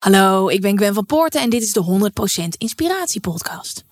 Hallo, 0.00 0.48
ik 0.48 0.60
ben 0.60 0.76
Gwen 0.76 0.94
van 0.94 1.06
Poorten 1.06 1.40
en 1.40 1.50
dit 1.50 1.62
is 1.62 1.72
de 1.72 2.10
100% 2.44 2.44
Inspiratie 2.58 3.20
Podcast. 3.20 3.84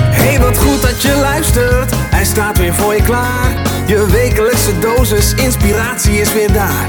Hey, 0.00 0.40
wat 0.40 0.58
goed 0.58 0.82
dat 0.82 1.02
je 1.02 1.16
luistert. 1.20 1.90
Hij 1.94 2.24
staat 2.24 2.58
weer 2.58 2.74
voor 2.74 2.94
je 2.94 3.02
klaar. 3.02 3.62
Je 3.86 4.06
wekelijkse 4.10 4.78
dosis 4.78 5.34
inspiratie 5.34 6.20
is 6.20 6.32
weer 6.32 6.52
daar. 6.52 6.88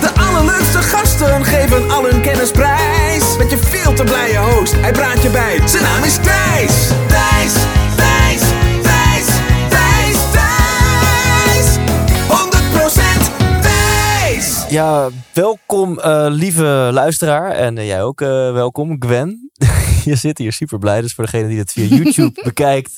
De 0.00 0.10
allerleukste 0.14 0.78
gasten 0.78 1.44
geven 1.44 1.90
al 1.90 2.04
hun 2.04 2.22
kennis 2.22 2.50
prijs. 2.50 3.36
Met 3.38 3.50
je 3.50 3.58
veel 3.58 3.94
te 3.94 4.04
blije 4.04 4.38
host, 4.38 4.72
hij 4.72 4.92
praat 4.92 5.22
je 5.22 5.30
bij. 5.30 5.68
Zijn 5.68 5.82
naam 5.82 6.04
is 6.04 6.16
Thijs. 6.16 6.88
Thijs, 7.08 7.52
Ja, 14.70 15.08
welkom 15.32 15.98
uh, 15.98 16.26
lieve 16.28 16.90
luisteraar. 16.92 17.50
En 17.50 17.76
uh, 17.76 17.86
jij 17.86 18.02
ook 18.02 18.20
uh, 18.20 18.28
welkom, 18.52 18.96
Gwen. 18.98 19.50
je 20.04 20.14
zit 20.16 20.38
hier 20.38 20.52
super 20.52 20.78
blij. 20.78 21.00
Dus 21.00 21.14
voor 21.14 21.24
degene 21.24 21.48
die 21.48 21.58
het 21.58 21.72
via 21.72 21.84
YouTube 21.96 22.40
bekijkt, 22.44 22.92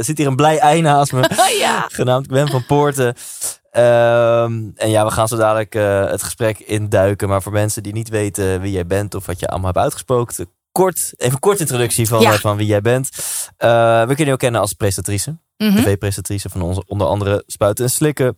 zit 0.00 0.18
hier 0.18 0.26
een 0.26 0.36
blij 0.36 0.58
ei 0.58 0.80
naast 0.80 1.12
me. 1.12 1.30
ja. 1.60 1.84
Genaamd 1.88 2.26
Gwen 2.26 2.48
van 2.48 2.66
Poorten. 2.66 3.06
Um, 3.06 4.72
en 4.74 4.90
ja, 4.90 5.04
we 5.04 5.10
gaan 5.10 5.28
zo 5.28 5.36
dadelijk 5.36 5.72
het 6.10 6.22
gesprek 6.22 6.58
induiken. 6.58 7.28
Maar 7.28 7.42
voor 7.42 7.52
mensen 7.52 7.82
die 7.82 7.92
niet 7.92 8.08
weten 8.08 8.60
wie 8.60 8.72
jij 8.72 8.86
bent 8.86 9.14
of 9.14 9.26
wat 9.26 9.40
je 9.40 9.46
allemaal 9.48 9.72
hebt 9.72 9.84
uitgesproken. 9.84 10.48
Kort, 10.72 11.12
even 11.16 11.32
een 11.32 11.38
korte 11.38 11.60
introductie 11.60 12.08
van, 12.08 12.20
Ja. 12.20 12.36
van 12.36 12.56
wie 12.56 12.66
jij 12.66 12.80
bent. 12.80 13.08
we 13.56 14.04
kunnen 14.06 14.26
je 14.26 14.32
ook 14.32 14.38
kennen 14.38 14.60
als 14.60 14.72
presentatrice. 14.72 15.38
Mhm. 15.56 15.76
TV-presentatrice 15.76 16.48
van 16.48 16.62
onze, 16.62 16.82
onder 16.86 17.06
andere 17.06 17.42
Spuiten 17.46 17.84
en 17.84 17.90
Slikken. 17.90 18.36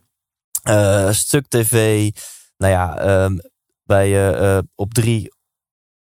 eh, 0.63 1.11
Stuk 1.11 1.47
TV. 1.47 2.09
Nou 2.61 2.73
ja, 2.73 2.97
ehm, 2.97 3.37
bij 3.83 4.29
eh, 4.39 4.57
op 4.75 4.93
drie, 4.93 5.33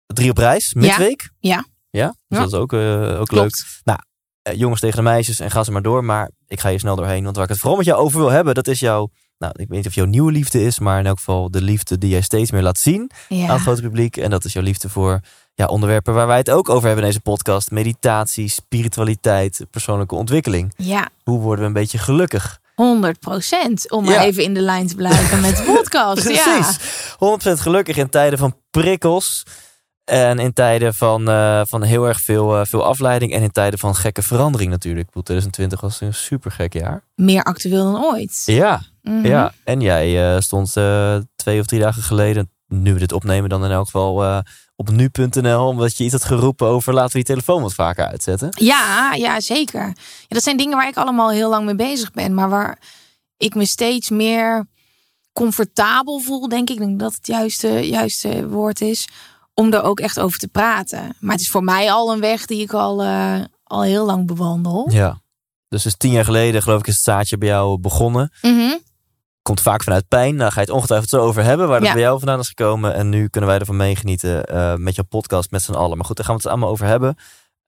drie 0.05 0.30
op 0.30 0.38
reis, 0.38 0.73
midweek. 0.73 1.30
Ja. 1.39 1.66
Ja, 1.89 2.08
dus 2.08 2.16
Ja. 2.27 2.38
dat 2.39 2.47
is 2.47 2.53
ook, 2.59 2.73
eh, 2.73 3.19
ook 3.19 3.31
leuk. 3.31 3.64
Eh, 4.41 4.53
jongens 4.59 4.80
tegen 4.81 4.95
de 4.97 5.03
meisjes 5.03 5.39
en 5.39 5.52
ga 5.52 5.64
ze 5.64 5.72
maar 5.72 5.81
door. 5.81 6.03
Maar 6.03 6.31
ik 6.47 6.59
ga 6.59 6.69
hier 6.69 6.80
snel 6.80 6.95
doorheen. 6.95 7.23
Want 7.23 7.36
waar 7.36 7.44
ik 7.45 7.52
het 7.52 7.59
vooral 7.59 7.77
met 7.77 7.86
jou 7.86 7.99
over 7.99 8.19
wil 8.19 8.30
hebben, 8.30 8.53
dat 8.55 8.67
is 8.67 8.80
jouw... 8.80 9.09
Nou, 9.38 9.52
ik 9.55 9.67
weet 9.67 9.77
niet 9.77 9.88
of 9.88 9.94
jouw 9.95 10.05
nieuwe 10.05 10.31
liefde 10.31 10.64
is, 10.64 10.80
maar 10.80 10.99
in 10.99 11.05
elk 11.05 11.17
geval 11.17 11.52
de 11.52 11.61
liefde 11.61 11.97
die 11.97 12.09
jij 12.09 12.22
steeds 12.22 12.52
meer 12.52 12.61
laat 12.61 12.77
zien 12.77 13.11
aan 13.30 13.38
het 13.49 13.61
grote 13.61 13.81
publiek. 13.81 14.17
En 14.17 14.30
dat 14.30 14.45
is 14.45 14.53
jouw 14.53 14.64
liefde 14.64 14.89
voor 14.89 15.19
ja, 15.53 15.66
onderwerpen 15.66 16.14
waar 16.14 16.27
wij 16.27 16.38
het 16.38 16.49
ook 16.49 16.69
over 16.69 16.86
hebben 16.86 17.03
in 17.03 17.09
deze 17.09 17.21
podcast. 17.21 17.71
Meditatie, 17.71 18.47
spiritualiteit, 18.47 19.66
persoonlijke 19.71 20.16
ontwikkeling. 20.16 20.73
ja, 20.77 21.09
Hoe 21.23 21.39
worden 21.39 21.59
we 21.61 21.67
een 21.67 21.73
beetje 21.73 21.97
gelukkig? 21.97 22.59
100 22.81 23.20
procent. 23.20 23.92
Om 23.92 24.03
maar 24.03 24.14
Ja. 24.14 24.23
even 24.23 24.44
in 24.44 24.53
de 24.53 24.59
lijn 24.61 24.88
te 24.88 24.95
blijven 24.95 25.42
met 25.42 25.58
de 25.58 25.64
podcast. 25.75 26.30
Ja. 26.30 26.44
Precies. 26.59 26.78
100% 27.17 27.59
gelukkig 27.61 27.97
in 27.97 28.09
tijden 28.09 28.39
van 28.39 28.56
prikkels. 28.72 29.44
En 30.03 30.39
in 30.39 30.53
tijden 30.53 30.94
van, 30.94 31.30
eh, 31.30 31.61
van 31.66 31.83
heel 31.83 32.08
erg 32.08 32.20
veel, 32.22 32.55
eh, 32.59 32.66
veel 32.66 32.83
afleiding. 32.86 33.33
En 33.33 33.42
in 33.42 33.52
tijden 33.52 33.80
van 33.80 33.95
gekke 33.95 34.22
verandering 34.22 34.72
natuurlijk. 34.72 35.02
Ik 35.02 35.08
bedoel, 35.08 35.23
2020 35.23 35.81
was 35.81 36.02
een 36.02 36.14
super 36.14 36.52
gek 36.52 36.73
jaar. 36.73 37.03
Meer 37.16 37.44
actueel 37.44 37.92
dan 37.92 38.03
ooit. 38.03 38.42
Ja, 38.45 38.81
Mhm. 39.02 39.25
ja. 39.25 39.53
En 39.64 39.81
jij 39.81 40.33
eh, 40.36 40.42
stond 40.42 40.72
twee 41.36 41.59
of 41.59 41.66
drie 41.66 41.80
dagen 41.81 42.03
geleden, 42.03 42.52
nu 42.67 42.94
we 42.94 43.00
dit 43.00 43.11
opnemen, 43.14 43.50
dan 43.50 43.66
in 43.66 43.72
elk 43.72 43.86
geval 43.86 44.44
op 44.78 44.89
nu.nl. 44.89 45.67
Omdat 45.67 45.97
je 45.97 46.03
iets 46.03 46.14
had 46.14 46.23
geroepen 46.23 46.67
over 46.67 46.94
laten 46.94 47.11
we 47.11 47.23
die 47.23 47.36
telefoon 47.36 47.61
wat 47.61 47.73
vaker 47.73 48.08
uitzetten. 48.08 48.50
Ja, 48.59 49.14
ja, 49.14 49.39
zeker. 49.39 49.86
Ja, 49.88 50.28
dat 50.28 50.44
zijn 50.44 50.58
dingen 50.58 50.78
waar 50.78 50.88
ik 50.88 50.97
allemaal 50.97 51.30
heel 51.30 51.50
lang 51.50 51.66
mee 51.66 51.75
bezig 51.75 52.11
ben. 52.11 52.33
Maar 52.33 52.50
waar 52.50 52.80
ik 53.38 53.55
me 53.55 53.66
steeds 53.66 54.09
meer 54.09 54.67
comfortabel 55.33 56.20
voel, 56.20 56.48
denk 56.48 56.70
ik. 56.70 56.78
Denk 56.78 57.00
dat 57.00 57.14
het 57.14 57.28
juiste, 57.28 57.88
juiste 57.88 58.48
woord 58.48 58.81
is. 58.81 59.08
Om 59.53 59.73
er 59.73 59.83
ook 59.83 60.00
echt 60.00 60.20
over 60.20 60.39
te 60.39 60.48
praten. 60.48 61.16
Maar 61.20 61.31
het 61.31 61.42
is 61.42 61.49
voor 61.49 61.64
mij 61.64 61.92
al 61.92 62.11
een 62.14 62.20
weg 62.20 62.45
die 62.45 62.61
ik 62.61 62.73
al, 62.73 63.04
eh, 63.04 63.39
al 63.64 63.82
heel 63.82 64.05
lang 64.05 64.27
bewandel. 64.27 64.89
Ja. 64.92 65.21
Dus, 65.70 65.83
dus 65.83 65.98
tien 65.98 66.11
jaar 66.11 66.26
geleden, 66.26 66.61
geloof 66.61 66.80
ik, 66.80 66.87
is 66.87 66.95
het 66.95 67.04
zaadje 67.04 67.37
bij 67.37 67.48
jou 67.48 67.80
begonnen. 67.80 68.32
Mhm. 68.42 68.76
Komt 69.47 69.61
vaak 69.61 69.83
vanuit 69.83 70.08
pijn. 70.08 70.37
Daar 70.37 70.52
ga 70.52 70.59
je 70.59 70.65
het 70.65 70.75
ongetwijfeld 70.75 71.09
zo 71.09 71.19
over 71.21 71.43
hebben. 71.43 71.67
Waar 71.67 71.80
dat 71.80 71.87
Ja. 71.87 71.93
bij 71.93 72.02
jou 72.02 72.19
vandaan 72.19 72.39
is 72.39 72.47
gekomen. 72.47 72.93
En 72.93 73.09
nu 73.09 73.27
kunnen 73.27 73.49
wij 73.49 73.59
ervan 73.59 73.75
meegenieten 73.75 74.43
eh, 74.45 74.75
met 74.75 74.95
jouw 74.95 75.05
podcast 75.09 75.52
met 75.52 75.61
z'n 75.61 75.73
allen. 75.73 75.97
Maar 75.97 76.05
goed, 76.05 76.15
daar 76.15 76.25
gaan 76.25 76.35
we 76.35 76.41
het 76.41 76.52
allemaal 76.52 76.69
over 76.69 76.85
hebben. 76.85 77.15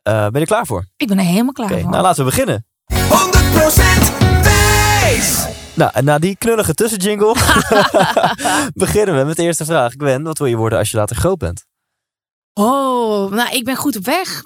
Eh, 0.02 0.14
ben 0.14 0.32
je 0.34 0.40
er 0.40 0.46
klaar 0.46 0.66
voor? 0.66 0.86
Ik 0.98 1.08
ben 1.08 1.18
er 1.18 1.24
helemaal 1.26 1.52
klaar 1.52 1.70
voor. 1.70 1.90
nou 1.90 2.02
laten 2.04 2.26
we 2.26 2.30
beginnen. 2.30 2.66
100% 2.94 4.44
Thijs. 4.44 5.46
Nou, 5.74 5.92
en 5.94 6.04
na 6.04 6.20
die 6.20 6.36
knullige 6.36 6.74
tussenjingle 6.74 7.36
beginnen 8.74 9.18
we 9.18 9.24
met 9.24 9.36
de 9.36 9.44
eerste 9.44 9.66
vraag. 9.66 9.94
Gwen, 9.98 10.24
wat 10.24 10.38
wil 10.38 10.48
je 10.48 10.56
worden 10.56 10.80
als 10.80 10.92
je 10.92 10.98
later 10.98 11.16
groot 11.16 11.38
bent? 11.38 11.66
Oh, 12.54 13.32
nou, 13.32 13.50
ik 13.56 13.64
ben 13.64 13.76
goed 13.76 13.96
op 13.98 14.06
weg. 14.06 14.44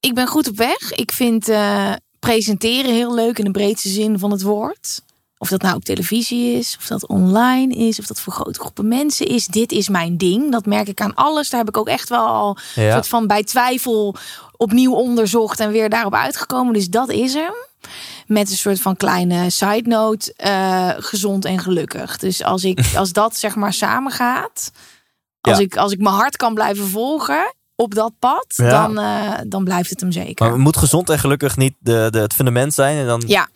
Ik 0.00 0.14
ben 0.14 0.26
goed 0.26 0.48
op 0.48 0.56
weg. 0.56 0.92
Ik 0.92 1.12
vind 1.12 1.48
eh, 1.48 1.92
presenteren 2.18 2.92
heel 2.94 3.14
leuk 3.14 3.38
in 3.38 3.44
de 3.44 3.50
breedste 3.50 3.88
zin 3.88 4.18
van 4.18 4.30
het 4.30 4.42
woord. 4.42 5.00
Of 5.42 5.48
dat 5.48 5.62
nou 5.62 5.76
op 5.76 5.84
televisie 5.84 6.58
is, 6.58 6.76
of 6.80 6.86
dat 6.86 7.06
online 7.06 7.74
is, 7.74 7.98
of 7.98 8.06
dat 8.06 8.20
voor 8.20 8.32
grote 8.32 8.60
groepen 8.60 8.88
mensen 8.88 9.26
is. 9.26 9.46
Dit 9.46 9.72
is 9.72 9.88
mijn 9.88 10.16
ding. 10.16 10.52
Dat 10.52 10.66
merk 10.66 10.88
ik 10.88 11.00
aan 11.00 11.14
alles. 11.14 11.50
Daar 11.50 11.60
heb 11.60 11.68
ik 11.68 11.76
ook 11.76 11.88
echt 11.88 12.08
wel 12.08 12.26
al 12.26 12.56
een 12.74 12.82
Ja. 12.82 12.92
soort 12.92 13.08
van 13.08 13.26
bij 13.26 13.44
twijfel 13.44 14.14
opnieuw 14.56 14.92
onderzocht 14.92 15.60
en 15.60 15.70
weer 15.70 15.88
daarop 15.88 16.14
uitgekomen. 16.14 16.72
Dus 16.72 16.88
dat 16.88 17.08
is 17.10 17.34
hem. 17.34 17.52
Met 18.26 18.50
een 18.50 18.56
soort 18.56 18.80
van 18.80 18.96
kleine 18.96 19.50
side 19.50 19.88
note, 19.88 20.32
eh, 20.36 20.90
gezond 20.96 21.44
en 21.44 21.58
gelukkig. 21.58 22.18
Dus 22.18 22.42
als, 22.44 22.64
ik, 22.64 22.80
als 22.96 23.12
dat 23.12 23.36
zeg 23.36 23.54
maar 23.56 23.72
samengaat, 23.72 24.70
als, 25.40 25.56
Ja. 25.58 25.62
ik, 25.64 25.76
als 25.76 25.92
ik 25.92 26.00
mijn 26.00 26.14
hart 26.14 26.36
kan 26.36 26.54
blijven 26.54 26.86
volgen 26.88 27.54
op 27.80 27.94
dat 27.94 28.12
pad, 28.18 28.44
Ja. 28.48 28.68
dan, 28.68 28.98
eh, 28.98 29.38
dan 29.46 29.64
blijft 29.64 29.90
het 29.90 30.00
hem 30.00 30.12
zeker. 30.12 30.48
Maar 30.48 30.58
moet 30.58 30.76
gezond 30.76 31.10
en 31.10 31.18
gelukkig 31.18 31.56
niet 31.56 31.74
de, 31.78 32.08
de, 32.10 32.18
het 32.18 32.34
fundament 32.34 32.74
zijn? 32.74 32.98
En 32.98 33.06
dan, 33.06 33.22
Ja, 33.26 33.48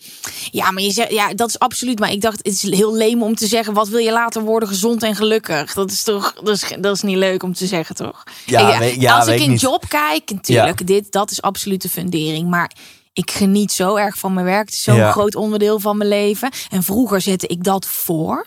ja 0.50 0.70
maar 0.70 0.82
je 0.82 0.90
zegt, 0.90 1.10
ja, 1.10 1.34
dat 1.34 1.48
is 1.48 1.58
absoluut. 1.58 1.98
Maar 1.98 2.10
ik 2.10 2.20
dacht, 2.20 2.36
het 2.36 2.46
is 2.46 2.62
heel 2.62 2.94
leem 2.94 3.22
om 3.22 3.34
te 3.34 3.46
zeggen: 3.46 3.74
wat 3.74 3.88
wil 3.88 3.98
je 3.98 4.12
later 4.12 4.42
worden, 4.42 4.68
gezond 4.68 5.02
en 5.02 5.14
gelukkig? 5.16 5.74
Dat 5.74 5.90
is 5.90 6.02
toch, 6.02 6.32
dat 6.34 6.48
is, 6.54 6.64
dat 6.80 6.94
is 6.96 7.02
niet 7.02 7.16
leuk 7.16 7.42
om 7.42 7.54
te 7.54 7.66
zeggen, 7.66 7.94
toch? 7.94 8.22
Ja, 8.46 8.78
weet- 8.78 9.00
ja, 9.00 9.16
als 9.16 9.26
weet 9.26 9.38
ik 9.38 9.44
in 9.44 9.50
niet. 9.50 9.60
job 9.60 9.84
kijk, 9.88 10.30
natuurlijk, 10.30 10.86
dit, 10.86 11.12
dat 11.12 11.30
is 11.30 11.42
absoluut 11.42 11.82
de 11.82 11.88
fundering. 11.88 12.48
Maar 12.48 12.70
ik 13.12 13.30
geniet 13.30 13.72
zo 13.72 13.96
erg 13.96 14.18
van 14.18 14.32
mijn 14.34 14.46
werk. 14.46 14.64
Het 14.66 14.74
is 14.74 14.82
zo'n 14.82 14.94
Ja. 14.96 15.10
groot 15.10 15.34
onderdeel 15.34 15.80
van 15.80 15.96
mijn 15.96 16.08
leven. 16.08 16.50
En 16.70 16.82
vroeger 16.82 17.20
zette 17.20 17.46
ik 17.46 17.64
dat 17.64 17.86
voor. 17.86 18.46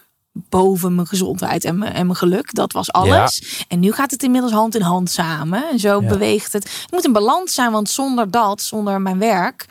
Boven 0.50 0.96
mijn 0.96 1.08
gezondheid 1.08 1.64
en 1.64 1.78
mijn, 1.78 1.94
en 1.94 2.06
mijn 2.06 2.18
geluk. 2.18 2.53
Dat 2.53 2.72
was 2.72 2.92
alles. 2.92 3.64
En 3.68 3.80
nu 3.80 3.92
gaat 3.92 4.12
het 4.12 4.24
inmiddels 4.24 4.52
hand 4.53 4.75
in 4.75 4.81
hand 4.81 5.09
samen. 5.12 5.70
En 5.72 5.80
zo 5.80 6.02
Ja. 6.02 6.08
beweegt 6.08 6.53
het. 6.53 6.64
Het 6.81 6.92
moet 6.92 7.06
een 7.06 7.14
balans 7.14 7.53
zijn, 7.53 7.72
want 7.72 7.90
zonder 7.90 8.31
dat, 8.31 8.62
zonder 8.62 9.02
mijn 9.02 9.20
werk, 9.20 9.66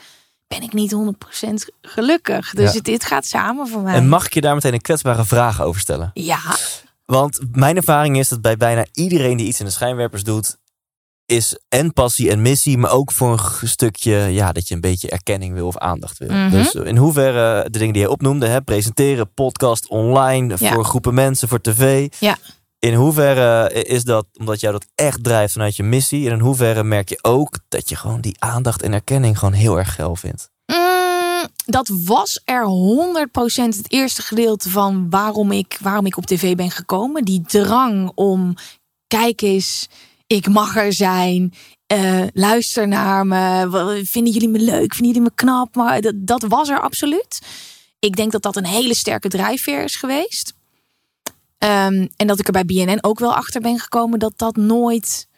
ben 0.46 0.62
ik 0.62 0.72
niet 0.72 0.92
100% 0.92 1.68
gelukkig. 1.82 2.50
Dus 2.50 2.68
Ja. 2.70 2.76
het, 2.76 2.84
dit 2.84 3.04
gaat 3.04 3.26
samen 3.26 3.68
voor 3.68 3.82
mij. 3.82 3.94
En 3.94 4.08
mag 4.08 4.26
ik 4.26 4.34
je 4.34 4.40
daar 4.40 4.54
meteen 4.54 4.72
een 4.72 4.80
kwetsbare 4.80 5.24
vraag 5.24 5.62
over 5.62 5.80
stellen? 5.80 6.10
Ja, 6.14 6.38
Want 7.04 7.38
mijn 7.52 7.76
ervaring 7.76 8.18
is 8.18 8.28
dat 8.28 8.40
bij 8.40 8.56
bijna 8.56 8.84
iedereen 8.92 9.36
die 9.36 9.46
iets 9.46 9.58
in 9.60 9.64
de 9.66 9.72
schijnwerpers 9.72 10.24
doet, 10.24 10.56
is 11.26 11.58
en 11.68 11.92
passie 11.92 12.30
en 12.30 12.42
missie, 12.42 12.78
maar 12.78 12.90
ook 12.90 13.12
voor 13.12 13.58
een 13.60 13.68
stukje, 13.68 14.16
ja, 14.16 14.52
dat 14.52 14.68
je 14.68 14.74
een 14.74 14.80
beetje 14.80 15.10
erkenning 15.10 15.54
wil 15.54 15.66
of 15.66 15.76
aandacht 15.78 16.18
wil. 16.18 16.28
Mhm. 16.30 16.50
Dus 16.50 16.74
in 16.74 16.96
hoeverre 16.96 17.70
de 17.70 17.78
dingen 17.78 17.92
die 17.92 18.02
je 18.02 18.10
opnoemde, 18.10 18.46
hè, 18.46 18.62
presenteren, 18.62 19.32
podcast, 19.34 19.88
online, 19.88 20.54
Ja. 20.58 20.72
voor 20.72 20.84
groepen 20.84 21.14
mensen, 21.14 21.48
voor 21.48 21.60
tv. 21.60 22.08
Ja. 22.18 22.36
In 22.78 22.94
hoeverre 22.94 23.72
is 23.72 24.04
dat 24.04 24.26
omdat 24.38 24.60
jou 24.60 24.72
dat 24.72 24.86
echt 24.94 25.24
drijft 25.24 25.52
vanuit 25.52 25.76
je 25.76 25.82
missie? 25.82 26.26
En 26.26 26.32
in 26.32 26.40
hoeverre 26.40 26.84
merk 26.84 27.08
je 27.08 27.18
ook 27.22 27.58
dat 27.68 27.88
je 27.88 27.96
gewoon 27.96 28.20
die 28.20 28.36
aandacht 28.38 28.82
en 28.82 28.92
erkenning 28.92 29.38
gewoon 29.38 29.54
heel 29.54 29.78
erg 29.78 29.94
geil 29.94 30.16
vindt? 30.16 30.50
Mm, 30.66 31.46
dat 31.64 31.90
was 32.04 32.40
er 32.44 32.64
100% 32.64 33.76
het 33.76 33.92
eerste 33.92 34.22
gedeelte 34.22 34.70
van 34.70 35.10
waarom 35.10 35.52
ik, 35.52 35.78
waarom 35.82 36.06
ik 36.06 36.16
op 36.16 36.26
tv 36.26 36.54
ben 36.54 36.70
gekomen. 36.70 37.24
Die 37.24 37.42
drang 37.46 38.12
om, 38.14 38.54
kijk 39.06 39.40
eens, 39.42 39.88
ik 40.26 40.48
mag 40.48 40.76
er 40.76 40.92
zijn. 40.92 41.54
eh, 41.86 42.22
luister 42.32 42.88
naar 42.88 43.26
me. 43.26 44.00
Vinden 44.04 44.32
jullie 44.32 44.48
me 44.48 44.58
leuk? 44.58 44.94
Vinden 44.94 45.06
jullie 45.14 45.20
me 45.28 45.34
knap? 45.34 45.74
Maar 45.74 46.00
dat, 46.00 46.14
dat 46.16 46.42
was 46.42 46.68
er 46.68 46.80
absoluut. 46.80 47.38
Ik 47.98 48.16
denk 48.16 48.32
dat 48.32 48.42
dat 48.42 48.56
een 48.56 48.66
hele 48.66 48.94
sterke 48.94 49.28
drijfveer 49.28 49.84
is 49.84 49.96
geweest. 49.96 50.54
Ehm, 51.58 52.06
en 52.16 52.26
dat 52.26 52.38
ik 52.38 52.46
er 52.46 52.52
bij 52.52 52.64
BNN 52.64 52.98
ook 53.00 53.18
wel 53.18 53.34
achter 53.34 53.60
ben 53.60 53.78
gekomen 53.78 54.18
dat 54.18 54.32
dat 54.36 54.56
nooit 54.56 55.28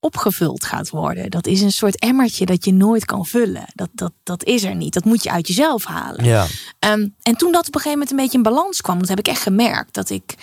opgevuld 0.00 0.64
gaat 0.64 0.90
worden. 0.90 1.30
Dat 1.30 1.46
is 1.46 1.60
een 1.60 1.72
soort 1.72 1.98
emmertje 1.98 2.46
dat 2.46 2.64
je 2.64 2.72
nooit 2.72 3.04
kan 3.04 3.26
vullen. 3.26 3.64
Dat, 3.74 3.88
dat, 3.92 4.12
dat 4.22 4.44
is 4.44 4.62
er 4.62 4.74
niet. 4.74 4.94
Dat 4.94 5.04
moet 5.04 5.22
je 5.22 5.30
uit 5.30 5.46
jezelf 5.48 5.84
halen. 5.84 6.24
Ja, 6.24 6.46
Ehm, 6.78 7.08
en 7.22 7.36
toen 7.36 7.52
dat 7.52 7.66
op 7.66 7.74
een 7.74 7.80
gegeven 7.80 7.90
moment 7.90 8.10
een 8.10 8.16
beetje 8.16 8.36
in 8.36 8.42
balans 8.42 8.80
kwam, 8.80 8.98
dat 8.98 9.08
heb 9.08 9.18
ik 9.18 9.28
echt 9.28 9.42
gemerkt 9.42 9.94
dat 9.94 10.10
ik 10.10 10.34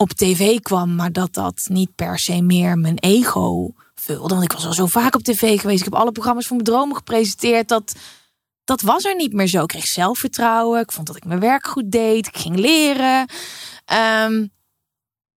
op 0.00 0.10
tv 0.10 0.60
kwam, 0.60 0.94
maar 0.94 1.12
dat 1.12 1.34
dat 1.34 1.66
niet 1.70 1.94
per 1.94 2.18
se 2.18 2.40
meer 2.42 2.78
mijn 2.78 2.98
ego 2.98 3.72
vulde. 3.94 4.28
Want 4.34 4.42
ik 4.44 4.52
was 4.52 4.66
al 4.66 4.72
zo 4.72 4.86
vaak 4.86 5.14
op 5.14 5.22
tv 5.22 5.60
geweest. 5.60 5.78
Ik 5.78 5.84
heb 5.84 5.94
alle 6.00 6.12
programma's 6.12 6.46
van 6.46 6.56
mijn 6.56 6.68
dromen 6.68 6.96
gepresenteerd. 6.96 7.68
Dat, 7.68 7.94
dat 8.64 8.80
was 8.80 9.04
er 9.04 9.16
niet 9.16 9.32
meer 9.32 9.46
zo. 9.46 9.62
Ik 9.62 9.68
kreeg 9.68 9.86
zelfvertrouwen. 9.86 10.80
Ik 10.80 10.92
vond 10.92 11.06
dat 11.06 11.16
ik 11.16 11.24
mijn 11.24 11.40
werk 11.40 11.66
goed 11.66 11.90
deed. 11.90 12.26
Ik 12.26 12.36
ging 12.36 12.56
leren. 12.56 13.26
Ehm, 13.84 14.46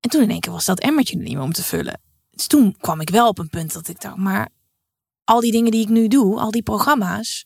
en 0.01 0.11
toen 0.11 0.23
in 0.23 0.31
één 0.31 0.41
keer 0.41 0.53
was 0.53 0.65
dat 0.65 0.81
emmertje 0.81 1.17
er 1.17 1.23
niet 1.23 1.35
meer 1.35 1.43
om 1.43 1.53
te 1.53 1.63
vullen. 1.63 2.01
Dus 2.31 2.47
toen 2.47 2.77
kwam 2.81 3.01
ik 3.01 3.11
wel 3.11 3.29
op 3.29 3.39
een 3.39 3.49
punt 3.49 3.73
dat 3.73 3.89
ik 3.89 4.01
dacht, 4.01 4.17
maar 4.17 4.49
al 5.25 5.41
die 5.41 5.53
dingen 5.53 5.71
die 5.71 5.83
ik 5.83 5.89
nu 5.89 6.09
doe, 6.09 6.41
al 6.41 6.51
die 6.51 6.63
programma's, 6.63 7.45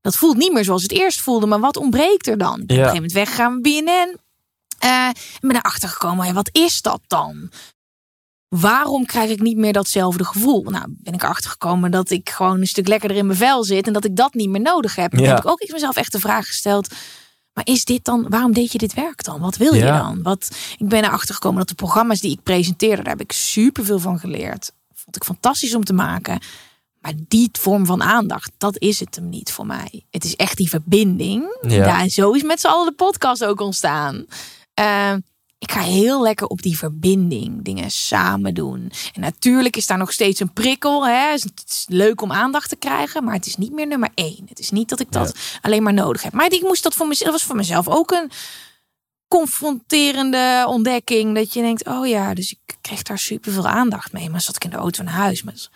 dat 0.00 0.16
voelt 0.16 0.36
niet 0.36 0.52
meer 0.52 0.64
zoals 0.64 0.82
het 0.82 0.92
eerst 0.92 1.20
voelde. 1.20 1.46
Maar 1.46 1.60
wat 1.60 1.76
ontbreekt 1.76 2.26
er 2.26 2.38
dan? 2.38 2.60
Ik 2.60 2.66
ben 2.66 2.76
Ja. 2.76 2.82
op 2.82 2.88
een 2.88 2.94
gegeven 2.94 2.94
moment 2.94 3.12
weggegaan 3.12 3.62
bij 3.62 3.82
BNN. 3.82 4.26
Eh, 4.78 5.06
en 5.06 5.14
ben 5.40 5.56
erachter 5.56 5.88
gekomen, 5.88 6.34
wat 6.34 6.48
is 6.52 6.82
dat 6.82 7.00
dan? 7.06 7.50
Waarom 8.48 9.06
krijg 9.06 9.30
ik 9.30 9.40
niet 9.40 9.56
meer 9.56 9.72
datzelfde 9.72 10.24
gevoel? 10.24 10.62
Nou, 10.62 10.84
ben 10.88 11.14
ik 11.14 11.22
erachter 11.22 11.50
gekomen 11.50 11.90
dat 11.90 12.10
ik 12.10 12.30
gewoon 12.30 12.60
een 12.60 12.66
stuk 12.66 12.88
lekkerder 12.88 13.16
in 13.18 13.26
mijn 13.26 13.38
vel 13.38 13.64
zit 13.64 13.86
en 13.86 13.92
dat 13.92 14.04
ik 14.04 14.16
dat 14.16 14.34
niet 14.34 14.48
meer 14.48 14.60
nodig 14.60 14.94
heb. 14.94 15.12
En 15.12 15.18
Ja. 15.22 15.28
heb 15.28 15.38
ik 15.38 15.46
ook 15.50 15.60
eens 15.60 15.72
mezelf 15.72 15.96
echt 15.96 16.12
de 16.12 16.18
vraag 16.18 16.46
gesteld: 16.46 16.88
maar 17.52 17.66
is 17.66 17.84
dit 17.84 18.04
dan, 18.04 18.26
waarom 18.28 18.52
deed 18.52 18.72
je 18.72 18.78
dit 18.78 18.94
werk 18.94 19.24
dan? 19.24 19.40
Wat 19.40 19.56
wil 19.56 19.74
je 19.74 19.84
Ja. 19.84 19.98
dan? 19.98 20.22
Wat, 20.22 20.48
ik 20.78 20.88
ben 20.88 21.04
erachter 21.04 21.34
gekomen 21.34 21.58
dat 21.58 21.68
de 21.68 21.74
programma's 21.74 22.20
die 22.20 22.30
ik 22.32 22.42
presenteerde, 22.42 23.02
daar 23.02 23.12
heb 23.12 23.20
ik 23.20 23.32
superveel 23.32 23.98
van 23.98 24.18
geleerd. 24.18 24.72
Vond 24.94 25.16
ik 25.16 25.24
fantastisch 25.24 25.74
om 25.74 25.84
te 25.84 25.92
maken. 25.92 26.40
Maar 27.00 27.12
die 27.28 27.48
vorm 27.52 27.86
van 27.86 28.02
aandacht, 28.02 28.50
dat 28.58 28.78
is 28.78 29.00
het 29.00 29.14
hem 29.14 29.28
niet 29.28 29.52
voor 29.52 29.66
mij. 29.66 30.06
Het 30.10 30.24
is 30.24 30.36
echt 30.36 30.56
die 30.56 30.68
verbinding. 30.68 31.58
Ja. 31.60 31.84
Daar, 31.84 32.00
en 32.00 32.10
zo 32.10 32.30
is 32.32 32.42
met 32.42 32.60
z'n 32.60 32.66
allen 32.66 32.86
de 32.86 32.92
podcast 32.92 33.44
ook 33.44 33.60
ontstaan. 33.60 34.24
Eh, 34.78 35.14
ik 35.58 35.72
ga 35.72 35.80
heel 35.80 36.22
lekker 36.22 36.46
op 36.46 36.62
die 36.62 36.78
verbinding, 36.78 37.64
dingen 37.64 37.90
samen 37.90 38.54
doen. 38.54 38.90
En 39.12 39.20
natuurlijk 39.20 39.76
is 39.76 39.86
daar 39.86 39.98
nog 39.98 40.12
steeds 40.12 40.40
een 40.40 40.52
prikkel. 40.52 41.06
Hè? 41.06 41.30
Het 41.30 41.64
is 41.66 41.84
leuk 41.88 42.20
om 42.20 42.32
aandacht 42.32 42.68
te 42.68 42.76
krijgen, 42.76 43.24
maar 43.24 43.34
het 43.34 43.46
is 43.46 43.56
niet 43.56 43.72
meer 43.72 43.86
nummer 43.86 44.10
één. 44.14 44.44
Het 44.48 44.58
is 44.58 44.70
niet 44.70 44.88
dat 44.88 45.00
ik 45.00 45.12
dat 45.12 45.38
alleen 45.60 45.82
maar 45.82 45.92
nodig 45.92 46.22
heb. 46.22 46.32
Maar 46.32 46.52
ik 46.52 46.62
moest 46.62 46.82
dat 46.82 46.94
voor 46.94 47.06
mezelf, 47.06 47.30
dat 47.30 47.38
was 47.38 47.48
voor 47.48 47.56
mezelf 47.56 47.88
ook 47.88 48.10
een 48.10 48.30
confronterende 49.28 50.64
ontdekking. 50.68 51.34
Dat 51.34 51.52
je 51.52 51.60
denkt, 51.60 51.86
oh 51.86 52.06
ja, 52.06 52.34
dus 52.34 52.50
ik 52.50 52.76
kreeg 52.80 53.02
daar 53.02 53.18
superveel 53.18 53.66
aandacht 53.66 54.12
mee. 54.12 54.30
Maar 54.30 54.40
zat 54.40 54.56
ik 54.56 54.64
in 54.64 54.70
de 54.70 54.76
auto 54.76 55.02
naar 55.02 55.14
huis. 55.14 55.42
Maar 55.42 55.68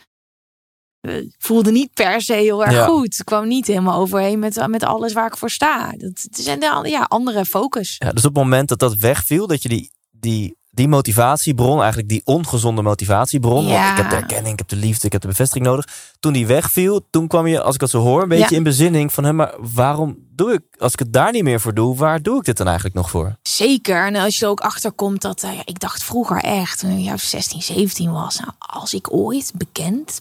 voelde 1.39 1.71
niet 1.71 1.95
per 1.95 2.21
se 2.23 2.33
heel 2.35 2.65
erg 2.65 2.73
Ja. 2.73 2.85
goed. 2.85 3.19
Ik 3.19 3.25
kwam 3.25 3.49
niet 3.49 3.67
helemaal 3.67 4.01
overheen 4.01 4.39
met, 4.39 4.67
met 4.69 4.85
alles 4.85 5.13
waar 5.13 5.27
ik 5.27 5.37
voor 5.37 5.51
sta. 5.51 5.91
Dat, 5.97 6.21
het 6.23 6.39
is 6.39 6.47
een 6.47 6.89
ja, 6.89 7.03
andere 7.09 7.45
focus. 7.45 7.97
Ja, 7.99 8.13
dus 8.13 8.25
op 8.25 8.35
het 8.35 8.43
moment 8.45 8.69
dat 8.69 8.79
dat 8.79 8.95
wegviel, 8.97 9.47
dat 9.47 9.63
je 9.63 9.69
die, 9.69 9.91
die, 10.11 10.57
die 10.71 10.89
motivatiebron, 10.89 11.79
eigenlijk 11.79 12.09
die 12.09 12.21
ongezonde 12.25 12.83
motivatiebron, 12.83 13.55
want 13.55 13.69
Ja. 13.69 13.91
ik 13.91 13.97
heb 13.97 14.11
de 14.11 14.17
erkenning, 14.17 14.53
ik 14.53 14.59
heb 14.59 14.69
de 14.69 14.77
liefde, 14.77 15.07
ik 15.07 15.13
heb 15.13 15.21
de 15.21 15.29
bevestiging 15.29 15.65
nodig. 15.67 15.87
Toen 16.21 16.33
die 16.33 16.47
wegviel, 16.47 17.07
toen 17.11 17.27
kwam 17.29 17.47
je, 17.47 17.61
als 17.63 17.75
ik 17.75 17.81
dat 17.81 17.91
zo 17.91 18.01
hoor, 18.01 18.23
een 18.23 18.29
beetje 18.29 18.57
in 18.57 18.63
bezinning 18.63 19.13
van, 19.13 19.25
hé, 19.25 19.33
maar 19.33 19.55
waarom 19.75 20.17
doe 20.35 20.53
ik, 20.53 20.63
als 20.79 20.93
ik 20.93 20.99
het 20.99 21.13
daar 21.13 21.33
niet 21.33 21.43
meer 21.43 21.61
voor 21.61 21.75
doe, 21.75 21.97
waar 21.97 22.23
doe 22.23 22.39
ik 22.39 22.45
dit 22.45 22.57
dan 22.57 22.67
eigenlijk 22.67 22.97
nog 22.97 23.11
voor? 23.11 23.37
Zeker. 23.43 24.07
En 24.07 24.17
als 24.17 24.39
je 24.39 24.45
er 24.45 24.51
ook 24.51 24.61
achter 24.61 24.93
komt 24.93 25.23
dat, 25.23 25.43
eh, 25.43 25.51
ik 25.65 25.81
dacht 25.81 26.05
vroeger 26.05 26.37
echt, 26.37 26.79
toen 26.79 26.91
ik 26.91 27.05
ja, 27.05 27.17
16, 27.17 27.63
17 27.63 28.13
was, 28.13 28.39
nou, 28.39 28.51
als 28.59 28.95
ik 28.95 29.15
ooit 29.15 29.53
bekend 29.57 30.21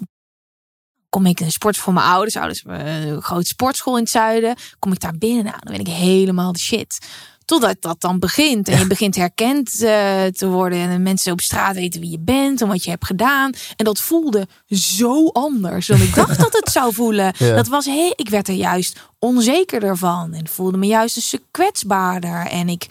kom 1.11 1.25
ik 1.25 1.39
in 1.39 1.45
een 1.45 1.51
sport 1.51 1.77
voor 1.77 1.93
mijn 1.93 2.05
ouders, 2.05 2.35
ouders 2.35 2.63
hebben 2.65 2.85
een 2.87 3.21
grote 3.21 3.47
sportschool 3.47 3.95
in 3.95 4.01
het 4.01 4.11
zuiden, 4.11 4.55
kom 4.79 4.91
ik 4.91 4.99
daar 4.99 5.17
binnen, 5.17 5.43
nou, 5.43 5.57
dan 5.59 5.71
ben 5.71 5.79
ik 5.79 5.87
helemaal 5.87 6.51
de 6.51 6.59
shit. 6.59 6.99
Totdat 7.45 7.81
dat 7.81 8.01
dan 8.01 8.19
begint 8.19 8.67
en 8.67 8.79
je 8.79 8.87
begint 8.87 9.15
herkend 9.15 9.83
eh, 9.83 10.25
te 10.25 10.47
worden 10.47 10.79
en 10.79 11.01
mensen 11.01 11.31
op 11.31 11.41
straat 11.41 11.75
weten 11.75 12.01
wie 12.01 12.09
je 12.09 12.19
bent 12.19 12.61
en 12.61 12.67
wat 12.67 12.83
je 12.83 12.89
hebt 12.89 13.05
gedaan. 13.05 13.53
En 13.75 13.85
dat 13.85 13.99
voelde 13.99 14.47
zo 14.69 15.27
anders 15.27 15.87
dan 15.87 16.01
ik 16.01 16.15
dacht 16.15 16.39
dat 16.39 16.53
het 16.53 16.71
zou 16.71 16.93
voelen. 16.99 17.33
Ja. 17.37 17.55
Dat 17.55 17.67
was, 17.67 17.85
hé, 17.85 18.13
ik 18.15 18.29
werd 18.29 18.47
er 18.47 18.53
juist 18.53 18.99
onzekerder 19.19 19.97
van 19.97 20.33
en 20.33 20.47
voelde 20.47 20.77
me 20.77 20.85
juist 20.85 21.15
een 21.15 21.21
stuk 21.21 21.43
kwetsbaarder. 21.51 22.47
En 22.47 22.69
ik 22.69 22.85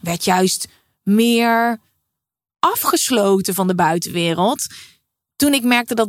werd 0.00 0.24
juist 0.24 0.68
meer 1.02 1.80
afgesloten 2.58 3.54
van 3.54 3.66
de 3.66 3.74
buitenwereld. 3.74 4.66
Toen 5.36 5.54
ik 5.54 5.62
merkte 5.62 5.94
dat. 5.94 6.08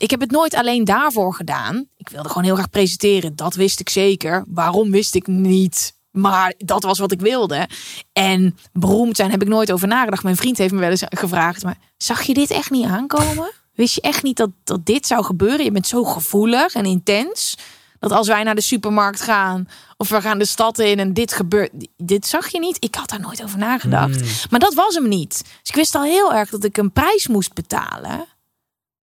Ik 0.00 0.10
heb 0.10 0.20
het 0.20 0.30
nooit 0.30 0.54
alleen 0.54 0.84
daarvoor 0.84 1.34
gedaan. 1.34 1.86
Ik 1.96 2.08
wilde 2.08 2.28
gewoon 2.28 2.44
heel 2.44 2.54
graag 2.54 2.70
presenteren. 2.70 3.36
Dat 3.36 3.54
wist 3.54 3.80
ik 3.80 3.88
zeker. 3.88 4.44
Waarom 4.48 4.90
wist 4.90 5.14
ik 5.14 5.26
niet. 5.26 5.94
Maar 6.10 6.54
dat 6.58 6.82
was 6.82 6.98
wat 6.98 7.12
ik 7.12 7.20
wilde. 7.20 7.68
En 8.12 8.56
beroemd 8.72 9.16
zijn 9.16 9.30
heb 9.30 9.42
ik 9.42 9.48
nooit 9.48 9.72
over 9.72 9.88
nagedacht. 9.88 10.22
Mijn 10.22 10.36
vriend 10.36 10.58
heeft 10.58 10.72
me 10.72 10.80
wel 10.80 10.90
eens 10.90 11.04
gevraagd. 11.08 11.62
Maar 11.62 11.78
zag 11.96 12.22
je 12.22 12.34
dit 12.34 12.50
echt 12.50 12.70
niet 12.70 12.86
aankomen? 12.86 13.50
Wist 13.74 13.94
je 13.94 14.00
echt 14.00 14.22
niet 14.22 14.36
dat, 14.36 14.50
dat 14.64 14.86
dit 14.86 15.06
zou 15.06 15.24
gebeuren? 15.24 15.64
Je 15.64 15.72
bent 15.72 15.86
zo 15.86 16.04
gevoelig 16.04 16.74
en 16.74 16.84
intens. 16.84 17.56
Dat 17.98 18.12
als 18.12 18.28
wij 18.28 18.42
naar 18.42 18.54
de 18.54 18.60
supermarkt 18.60 19.20
gaan. 19.20 19.68
Of 19.96 20.08
we 20.08 20.20
gaan 20.20 20.38
de 20.38 20.44
stad 20.44 20.78
in 20.78 20.98
en 20.98 21.12
dit 21.12 21.32
gebeurt. 21.32 21.70
Dit 21.96 22.26
zag 22.26 22.48
je 22.48 22.58
niet. 22.58 22.76
Ik 22.84 22.94
had 22.94 23.08
daar 23.08 23.20
nooit 23.20 23.42
over 23.42 23.58
nagedacht. 23.58 24.50
Maar 24.50 24.60
dat 24.60 24.74
was 24.74 24.94
hem 24.94 25.08
niet. 25.08 25.38
Dus 25.38 25.68
ik 25.68 25.74
wist 25.74 25.94
al 25.94 26.02
heel 26.02 26.34
erg 26.34 26.50
dat 26.50 26.64
ik 26.64 26.76
een 26.76 26.92
prijs 26.92 27.26
moest 27.26 27.54
betalen. 27.54 28.26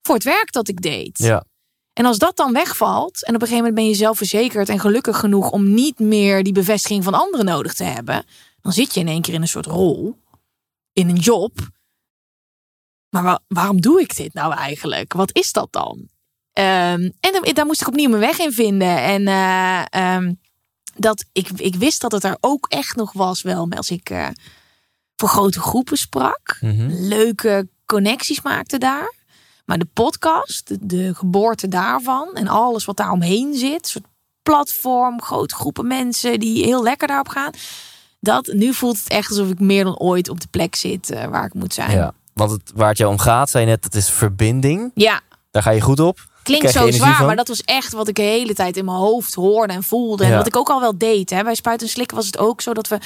Voor 0.06 0.14
het 0.14 0.24
werk 0.24 0.52
dat 0.52 0.68
ik 0.68 0.80
deed. 0.82 1.18
Ja, 1.18 1.44
En 1.92 2.04
als 2.04 2.18
dat 2.18 2.36
dan 2.36 2.52
wegvalt. 2.52 3.24
En 3.24 3.34
op 3.34 3.40
een 3.42 3.46
gegeven 3.48 3.56
moment 3.56 3.74
ben 3.74 3.86
je 3.86 3.94
zelfverzekerd 3.94 4.68
en 4.68 4.80
gelukkig 4.80 5.18
genoeg 5.18 5.50
om 5.50 5.74
niet 5.74 5.98
meer 5.98 6.42
die 6.42 6.52
bevestiging 6.52 7.04
van 7.04 7.14
anderen 7.14 7.46
nodig 7.46 7.74
te 7.74 7.84
hebben. 7.84 8.24
Dan 8.60 8.72
zit 8.72 8.94
je 8.94 9.00
in 9.00 9.08
één 9.08 9.22
keer 9.22 9.34
in 9.34 9.42
een 9.42 9.48
soort 9.48 9.66
rol. 9.66 10.18
In 10.92 11.08
een 11.08 11.16
job. 11.18 11.58
Maar 13.10 13.22
wa- 13.22 13.40
waarom 13.48 13.80
doe 13.80 14.00
ik 14.00 14.16
dit 14.16 14.34
nou 14.34 14.52
eigenlijk? 14.54 15.12
Wat 15.12 15.36
is 15.36 15.52
dat 15.52 15.68
dan? 15.72 16.08
Ehm, 16.52 17.10
en 17.20 17.32
dan- 17.32 17.50
daar 17.54 17.66
moest 17.66 17.80
ik 17.80 17.86
opnieuw 17.88 18.08
mijn 18.08 18.20
weg 18.20 18.38
in 18.38 18.52
vinden. 18.52 18.98
En 19.02 19.26
eh, 19.28 19.84
ehm, 19.90 20.34
dat 20.96 21.24
ik, 21.32 21.48
ik 21.50 21.74
wist 21.74 22.00
dat 22.00 22.12
het 22.12 22.24
er 22.24 22.36
ook 22.40 22.66
echt 22.68 22.96
nog 22.96 23.12
was, 23.12 23.42
wel 23.42 23.68
als 23.70 23.90
ik 23.90 24.10
eh, 24.10 24.28
voor 25.16 25.28
grote 25.28 25.60
groepen 25.60 25.96
sprak. 25.96 26.58
Mhm. 26.60 26.86
Leuke 26.90 27.68
connecties 27.86 28.42
maakte 28.42 28.78
daar. 28.78 29.12
Maar 29.64 29.78
de 29.78 29.88
podcast, 29.92 30.68
de, 30.68 30.78
de 30.80 31.14
geboorte 31.14 31.68
daarvan 31.68 32.28
en 32.34 32.48
alles 32.48 32.84
wat 32.84 32.96
daar 32.96 33.10
omheen 33.10 33.54
zit, 33.54 33.72
een 33.84 33.90
soort 33.90 34.04
platform, 34.42 35.22
grote 35.22 35.54
groepen 35.54 35.86
mensen 35.86 36.40
die 36.40 36.64
heel 36.64 36.82
lekker 36.82 37.08
daarop 37.08 37.28
gaan. 37.28 37.50
Dat 38.20 38.46
nu 38.52 38.74
voelt 38.74 38.98
het 38.98 39.08
echt 39.08 39.28
alsof 39.30 39.48
ik 39.48 39.60
meer 39.60 39.84
dan 39.84 39.98
ooit 39.98 40.28
op 40.28 40.40
de 40.40 40.48
plek 40.50 40.74
zit 40.74 41.10
eh, 41.10 41.24
waar 41.26 41.44
ik 41.44 41.54
moet 41.54 41.74
zijn. 41.74 41.90
ja. 41.90 42.14
Want 42.34 42.50
het, 42.50 42.72
waar 42.74 42.88
het 42.88 42.98
jou 42.98 43.10
om 43.10 43.18
gaat, 43.18 43.50
zei 43.50 43.64
je 43.64 43.70
net, 43.70 43.84
het 43.84 43.94
is 43.94 44.10
verbinding. 44.10 44.90
ja 44.94 45.20
Daar 45.50 45.62
ga 45.62 45.70
je 45.70 45.80
goed 45.80 46.00
op. 46.00 46.18
Klinkt 46.42 46.70
zo 46.70 46.90
zwaar, 46.90 47.16
van? 47.16 47.26
maar 47.26 47.36
dat 47.36 47.48
was 47.48 47.62
echt 47.62 47.92
wat 47.92 48.08
ik 48.08 48.14
de 48.14 48.22
hele 48.22 48.54
tijd 48.54 48.76
in 48.76 48.84
mijn 48.84 48.96
hoofd 48.96 49.34
hoorde 49.34 49.72
en 49.72 49.82
voelde. 49.82 50.24
En 50.24 50.30
Ja. 50.30 50.36
wat 50.36 50.46
ik 50.46 50.56
ook 50.56 50.68
al 50.68 50.80
wel 50.80 50.98
deed. 50.98 51.30
Hè. 51.30 51.42
Bij 51.42 51.54
Spuiten 51.54 51.86
en 51.86 51.92
Slikken 51.92 52.16
was 52.16 52.26
het 52.26 52.38
ook 52.38 52.60
zo 52.60 52.72
dat 52.74 52.88
we 52.88 52.98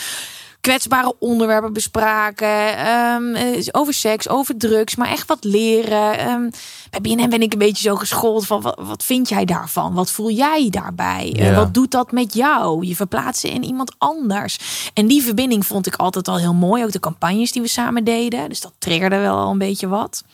kwetsbare 0.60 1.14
onderwerpen 1.18 1.72
bespraken. 1.72 2.76
ehm, 2.76 3.34
eh, 3.34 3.66
over 3.70 3.94
seks, 3.94 4.28
over 4.28 4.56
drugs, 4.56 4.96
maar 4.96 5.08
echt 5.08 5.28
wat 5.28 5.44
leren. 5.44 6.18
Ehm, 6.18 6.50
bij 6.90 7.00
BNN 7.00 7.28
ben 7.28 7.42
ik 7.42 7.52
een 7.52 7.58
beetje 7.58 7.88
zo 7.88 7.96
geschoold 7.96 8.46
van 8.46 8.60
wat, 8.60 8.78
wat 8.82 9.04
vind 9.04 9.28
jij 9.28 9.44
daarvan? 9.44 9.94
Wat 9.94 10.10
voel 10.10 10.30
jij 10.30 10.68
daarbij? 10.70 11.34
Eh, 11.38 11.56
wat 11.56 11.74
doet 11.74 11.90
dat 11.90 12.12
met 12.12 12.34
jou? 12.34 12.86
Je 12.86 12.96
verplaatsen 12.96 13.50
in 13.50 13.64
iemand 13.64 13.94
anders. 13.98 14.58
En 14.94 15.06
die 15.06 15.22
verbinding 15.22 15.66
vond 15.66 15.86
ik 15.86 15.94
altijd 15.96 16.28
al 16.28 16.38
heel 16.38 16.54
mooi. 16.54 16.84
Ook 16.84 16.92
de 16.92 17.00
campagnes 17.00 17.52
die 17.52 17.62
we 17.62 17.68
samen 17.68 18.04
deden. 18.04 18.48
Dus 18.48 18.60
dat 18.60 18.72
triggerde 18.78 19.18
wel 19.18 19.36
al 19.36 19.50
een 19.50 19.58
beetje 19.58 19.88
wat. 19.88 20.24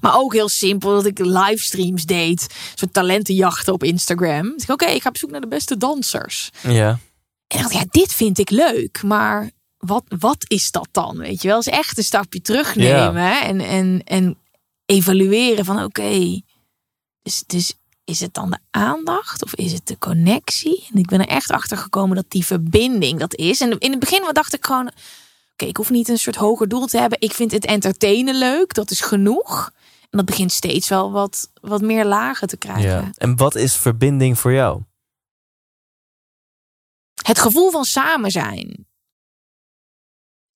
Maar 0.00 0.16
ook 0.16 0.32
heel 0.32 0.48
simpel 0.48 0.90
dat 0.90 1.06
ik 1.06 1.18
livestreams 1.18 2.04
deed. 2.04 2.40
Een 2.42 2.78
soort 2.78 2.92
talentenjachten 2.92 3.72
op 3.72 3.82
Instagram. 3.84 4.52
Dus 4.56 4.66
Oké, 4.66 4.84
ik 4.86 5.02
ga 5.02 5.08
op 5.08 5.16
zoek 5.16 5.30
naar 5.30 5.40
de 5.40 5.46
beste 5.48 5.76
dansers. 5.76 6.50
Ja. 6.62 6.98
En 7.52 7.62
dacht, 7.62 7.72
ja, 7.72 7.84
dit 7.90 8.12
vind 8.12 8.38
ik 8.38 8.50
leuk. 8.50 9.02
Maar 9.02 9.50
wat, 9.78 10.04
wat 10.18 10.44
is 10.46 10.70
dat 10.70 10.88
dan? 10.90 11.18
Weet 11.18 11.42
je 11.42 11.48
wel, 11.48 11.58
is 11.58 11.66
echt 11.66 11.98
een 11.98 12.04
stapje 12.04 12.40
terugnemen. 12.40 13.40
En, 13.40 13.60
en, 13.60 14.02
en 14.04 14.38
evalueren 14.86 15.64
van 15.64 15.84
oké. 15.84 16.40
dus, 17.22 17.42
dus 17.46 17.74
is 18.04 18.20
het 18.20 18.34
dan 18.34 18.50
de 18.50 18.58
aandacht 18.70 19.44
of 19.44 19.54
is 19.54 19.72
het 19.72 19.86
de 19.86 19.98
connectie? 19.98 20.88
En 20.92 20.98
ik 20.98 21.06
ben 21.06 21.20
er 21.20 21.28
echt 21.28 21.50
achter 21.50 21.76
gekomen 21.76 22.16
dat 22.16 22.24
die 22.30 22.46
verbinding 22.46 23.18
dat 23.18 23.34
is. 23.34 23.60
En 23.60 23.78
in 23.78 23.90
het 23.90 24.00
begin 24.00 24.28
dacht 24.32 24.54
ik 24.54 24.64
gewoon... 24.64 24.90
Oké, 25.52 25.64
ik 25.64 25.76
hoef 25.76 25.90
niet 25.90 26.08
een 26.08 26.18
soort 26.18 26.36
hoger 26.36 26.68
doel 26.68 26.86
te 26.86 26.98
hebben. 26.98 27.20
Ik 27.20 27.32
vind 27.32 27.52
het 27.52 27.64
entertainen 27.66 28.38
leuk. 28.38 28.74
Dat 28.74 28.90
is 28.90 29.00
genoeg. 29.00 29.70
En 30.00 30.18
dat 30.18 30.24
begint 30.24 30.52
steeds 30.52 30.88
wel 30.88 31.12
wat, 31.12 31.50
wat 31.60 31.80
meer 31.80 32.04
lagen 32.04 32.48
te 32.48 32.56
krijgen. 32.56 32.90
ja. 32.90 33.10
En 33.14 33.36
wat 33.36 33.54
is 33.54 33.76
verbinding 33.76 34.38
voor 34.38 34.52
jou? 34.52 34.80
Het 37.22 37.38
gevoel 37.38 37.70
van 37.70 37.84
samen 37.84 38.30
zijn. 38.30 38.86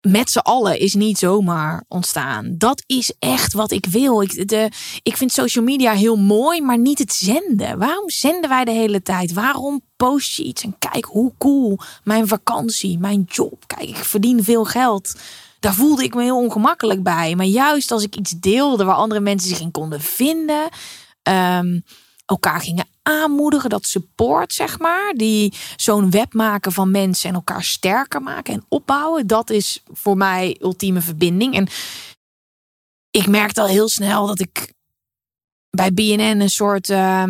Met 0.01 0.31
z'n 0.31 0.39
allen 0.39 0.79
is 0.79 0.95
niet 0.95 1.19
zomaar 1.19 1.85
ontstaan. 1.89 2.55
Dat 2.59 2.83
is 2.87 3.15
echt 3.19 3.53
wat 3.53 3.71
ik 3.71 3.87
wil. 3.87 4.23
Ik, 4.23 4.49
de, 4.49 4.71
ik 5.03 5.17
vind 5.17 5.33
social 5.33 5.65
media 5.65 5.93
heel 5.93 6.17
mooi, 6.17 6.63
maar 6.63 6.79
niet 6.79 6.99
het 6.99 7.13
zenden. 7.13 7.79
Waarom 7.79 8.11
zenden 8.11 8.51
wij 8.51 8.65
de 8.65 8.71
hele 8.71 9.03
tijd? 9.03 9.33
Waarom 9.33 9.81
post 9.97 10.37
je 10.37 10.43
iets 10.43 10.63
en 10.63 10.79
kijk 10.79 11.05
hoe 11.05 11.33
cool 11.39 11.79
mijn 12.05 12.29
vakantie, 12.29 12.99
mijn 12.99 13.23
job. 13.29 13.67
Kijk, 13.67 13.89
ik 13.89 13.97
verdien 13.97 14.45
veel 14.45 14.65
geld. 14.65 15.15
Daar 15.61 15.75
voelde 15.75 16.05
ik 16.05 16.15
me 16.15 16.23
heel 16.23 16.39
ongemakkelijk 16.39 17.03
bij. 17.03 17.35
Maar 17.35 17.47
juist 17.47 17.91
als 17.91 18.03
ik 18.03 18.17
iets 18.17 18.31
deelde 18.31 18.85
waar 18.85 18.95
andere 18.95 19.21
mensen 19.21 19.49
zich 19.49 19.61
in 19.61 19.71
konden 19.71 20.01
vinden, 20.01 20.69
ehm, 21.23 21.81
elkaar 22.27 22.61
gingen 22.61 22.87
aanmoedigen, 23.07 23.71
dat 23.71 23.87
support, 23.87 24.53
zeg 24.53 24.79
maar. 24.79 25.13
Die 25.13 25.55
zo'n 25.77 26.11
web 26.11 26.33
maken 26.33 26.73
van 26.73 26.91
mensen 26.91 27.29
en 27.29 27.35
elkaar 27.35 27.65
sterker 27.65 28.23
maken 28.23 28.55
en 28.55 28.65
opbouwen. 28.69 29.27
Dat 29.27 29.51
is 29.51 29.83
voor 29.93 30.17
mij 30.17 30.57
ultieme 30.61 31.01
verbinding. 31.01 31.55
En 31.55 31.69
ik 33.11 33.27
merkte 33.27 33.61
al 33.61 33.67
heel 33.67 33.89
snel 33.89 34.27
dat 34.27 34.41
ik 34.41 34.73
bij 35.71 35.93
BNN 35.93 36.41
een 36.41 36.51
soort. 36.51 36.89
Uh, 36.89 37.25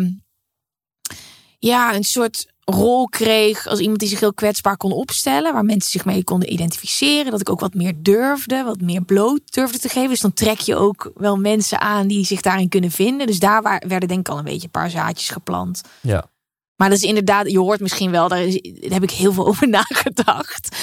ja, 1.59 1.95
een 1.95 2.03
soort 2.03 2.47
rol 2.71 3.07
kreeg 3.07 3.67
als 3.67 3.79
iemand 3.79 3.99
die 3.99 4.09
zich 4.09 4.19
heel 4.19 4.33
kwetsbaar 4.33 4.77
kon 4.77 4.91
opstellen, 4.91 5.53
waar 5.53 5.65
mensen 5.65 5.91
zich 5.91 6.05
mee 6.05 6.23
konden 6.23 6.53
identificeren, 6.53 7.31
dat 7.31 7.41
ik 7.41 7.49
ook 7.49 7.59
wat 7.59 7.73
meer 7.73 7.93
durfde, 7.97 8.63
wat 8.63 8.81
meer 8.81 9.01
bloot 9.01 9.41
durfde 9.53 9.79
te 9.79 9.89
geven. 9.89 10.09
Dus 10.09 10.19
dan 10.19 10.33
trek 10.33 10.59
je 10.59 10.75
ook 10.75 11.11
wel 11.15 11.37
mensen 11.37 11.81
aan 11.81 12.07
die 12.07 12.25
zich 12.25 12.41
daarin 12.41 12.69
kunnen 12.69 12.91
vinden. 12.91 13.27
Dus 13.27 13.39
daar 13.39 13.81
werden 13.87 14.07
denk 14.07 14.19
ik 14.19 14.29
al 14.29 14.37
een 14.37 14.43
beetje 14.43 14.63
een 14.63 14.71
paar 14.71 14.89
zaadjes 14.89 15.29
geplant. 15.29 15.81
Ja. 16.01 16.29
Maar 16.75 16.89
dat 16.89 16.97
is 16.97 17.03
inderdaad, 17.03 17.51
je 17.51 17.59
hoort 17.59 17.79
misschien 17.79 18.11
wel, 18.11 18.27
daar, 18.27 18.43
is, 18.43 18.61
daar 18.61 18.91
heb 18.91 19.03
ik 19.03 19.11
heel 19.11 19.33
veel 19.33 19.47
over 19.47 19.69
nagedacht. 19.79 20.77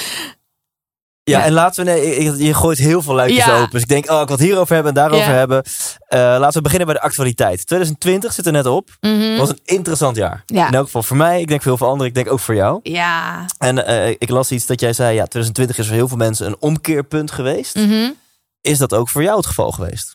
Ja, 1.31 1.43
en 1.43 1.51
laten 1.51 1.85
we, 1.85 1.91
nee, 1.91 2.43
je 2.43 2.53
gooit 2.53 2.77
heel 2.77 3.01
veel 3.01 3.13
luikjes 3.13 3.49
open. 3.49 3.69
Dus 3.69 3.81
ik 3.81 3.87
denk, 3.87 4.11
oh, 4.11 4.21
ik 4.21 4.27
wil 4.27 4.37
het 4.37 4.45
hierover 4.45 4.73
hebben 4.73 4.93
en 4.93 4.99
daarover 4.99 5.33
hebben. 5.33 5.63
Uh, 5.65 6.19
laten 6.19 6.53
we 6.53 6.61
beginnen 6.61 6.87
bij 6.87 6.95
de 6.95 7.01
actualiteit. 7.01 7.65
2020 7.65 8.33
zit 8.33 8.45
er 8.45 8.51
net 8.51 8.65
op. 8.65 8.89
Mm 8.99 9.37
was 9.37 9.49
een 9.49 9.59
interessant 9.63 10.15
jaar. 10.15 10.43
Ja. 10.45 10.67
In 10.67 10.73
elk 10.73 10.85
geval 10.85 11.03
voor 11.03 11.17
mij. 11.17 11.41
Ik 11.41 11.47
denk 11.47 11.61
voor 11.61 11.69
heel 11.69 11.77
veel 11.77 11.87
anderen. 11.87 12.07
Ik 12.07 12.15
denk 12.15 12.31
ook 12.31 12.39
voor 12.39 12.55
jou. 12.55 12.79
Ja. 12.83 13.45
En 13.57 13.77
uh, 13.77 14.07
ik 14.07 14.29
las 14.29 14.51
iets 14.51 14.65
dat 14.65 14.79
jij 14.79 14.93
zei, 14.93 15.15
ja, 15.15 15.25
2020 15.25 15.77
is 15.77 15.85
voor 15.87 15.95
heel 15.95 16.07
veel 16.07 16.17
mensen 16.17 16.47
een 16.47 16.55
omkeerpunt 16.59 17.31
geweest. 17.31 17.75
Mm 17.75 18.15
Is 18.61 18.77
dat 18.77 18.93
ook 18.93 19.09
voor 19.09 19.23
jou 19.23 19.37
het 19.37 19.45
geval 19.45 19.71
geweest? 19.71 20.13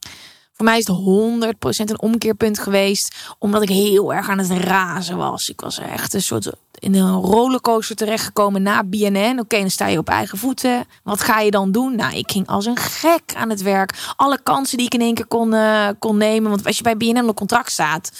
Voor 0.60 0.68
mij 0.68 0.78
is 0.78 0.86
het 0.86 1.86
100% 1.86 1.90
een 1.90 2.00
omkeerpunt 2.00 2.58
geweest. 2.58 3.16
Omdat 3.38 3.62
ik 3.62 3.68
heel 3.68 4.14
erg 4.14 4.28
aan 4.28 4.38
het 4.38 4.50
razen 4.50 5.16
was. 5.16 5.48
Ik 5.48 5.60
was 5.60 5.78
echt 5.78 6.14
een 6.14 6.22
soort 6.22 6.52
in 6.78 6.94
een 6.94 7.12
rollercoaster 7.12 7.96
terechtgekomen 7.96 8.62
na 8.62 8.84
BNN. 8.84 9.38
Oké, 9.38 9.58
dan 9.58 9.70
sta 9.70 9.86
je 9.86 9.98
op 9.98 10.08
eigen 10.08 10.38
voeten. 10.38 10.84
Wat 11.02 11.20
ga 11.20 11.40
je 11.40 11.50
dan 11.50 11.72
doen? 11.72 11.96
Nou, 11.96 12.16
ik 12.16 12.30
ging 12.30 12.46
als 12.46 12.66
een 12.66 12.76
gek 12.76 13.34
aan 13.36 13.50
het 13.50 13.62
werk. 13.62 14.12
Alle 14.16 14.42
kansen 14.42 14.76
die 14.76 14.86
ik 14.86 14.94
in 14.94 15.00
één 15.00 15.14
keer 15.14 15.26
kon, 15.26 15.52
uh, 15.54 15.88
kon 15.98 16.16
nemen. 16.16 16.50
Want 16.50 16.66
als 16.66 16.76
je 16.76 16.82
bij 16.82 16.96
BNN 16.96 17.28
op 17.28 17.36
contract 17.36 17.72
staat, 17.72 18.12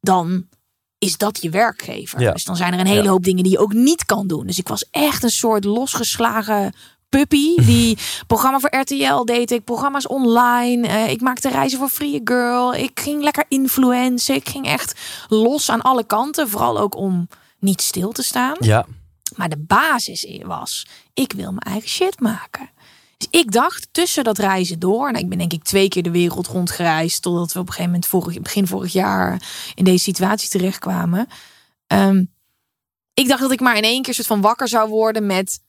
dan 0.00 0.46
is 0.98 1.16
dat 1.16 1.42
je 1.42 1.50
werkgever. 1.50 2.20
Ja. 2.20 2.32
Dus 2.32 2.44
dan 2.44 2.56
zijn 2.56 2.72
er 2.72 2.80
een 2.80 2.86
hele 2.86 3.08
hoop 3.08 3.24
dingen 3.24 3.42
die 3.42 3.52
je 3.52 3.58
ook 3.58 3.72
niet 3.72 4.04
kan 4.04 4.26
doen. 4.26 4.46
Dus 4.46 4.58
ik 4.58 4.68
was 4.68 4.84
echt 4.90 5.22
een 5.22 5.30
soort 5.30 5.64
losgeslagen 5.64 6.72
puppy. 7.18 7.54
Die 7.72 7.98
programma 8.26 8.58
voor 8.58 8.76
RTL 8.76 9.24
deed 9.24 9.50
ik, 9.50 9.64
programma's 9.64 10.08
online. 10.08 10.88
Uh, 10.88 11.10
ik 11.10 11.20
maakte 11.20 11.48
reizen 11.48 11.78
voor 11.78 11.88
Free 11.88 12.20
Girl. 12.24 12.74
Ik 12.74 13.00
ging 13.00 13.22
lekker 13.22 13.44
influencen. 13.48 14.34
Ik 14.34 14.48
ging 14.48 14.66
echt 14.66 15.00
los 15.28 15.70
aan 15.70 15.82
alle 15.82 16.04
kanten. 16.04 16.48
Vooral 16.48 16.78
ook 16.78 16.96
om 16.96 17.28
niet 17.58 17.80
stil 17.80 18.12
te 18.12 18.22
staan. 18.22 18.56
Ja. 18.60 18.86
Maar 19.36 19.48
de 19.48 19.58
basis 19.58 20.38
was, 20.42 20.86
ik 21.14 21.32
wil 21.32 21.48
mijn 21.48 21.58
eigen 21.58 21.88
shit 21.88 22.20
maken. 22.20 22.70
Dus 23.16 23.40
ik 23.40 23.52
dacht 23.52 23.88
tussen 23.92 24.24
dat 24.24 24.38
reizen 24.38 24.78
door, 24.78 25.06
en 25.06 25.12
nou, 25.12 25.24
ik 25.24 25.30
ben 25.30 25.38
denk 25.38 25.52
ik 25.52 25.64
twee 25.64 25.88
keer 25.88 26.02
de 26.02 26.10
wereld 26.10 26.46
rondgereisd, 26.46 27.22
totdat 27.22 27.52
we 27.52 27.58
op 27.58 27.66
een 27.66 27.72
gegeven 27.72 27.92
moment 27.92 28.10
vorig, 28.10 28.40
begin 28.40 28.66
vorig 28.66 28.92
jaar 28.92 29.42
in 29.74 29.84
deze 29.84 30.02
situatie 30.02 30.48
terechtkwamen. 30.48 31.26
Um, 31.86 32.32
ik 33.14 33.28
dacht 33.28 33.40
dat 33.40 33.52
ik 33.52 33.60
maar 33.60 33.76
in 33.76 33.82
één 33.82 34.02
keer 34.02 34.14
soort 34.14 34.26
van 34.26 34.40
wakker 34.40 34.68
zou 34.68 34.88
worden 34.88 35.26
met 35.26 35.60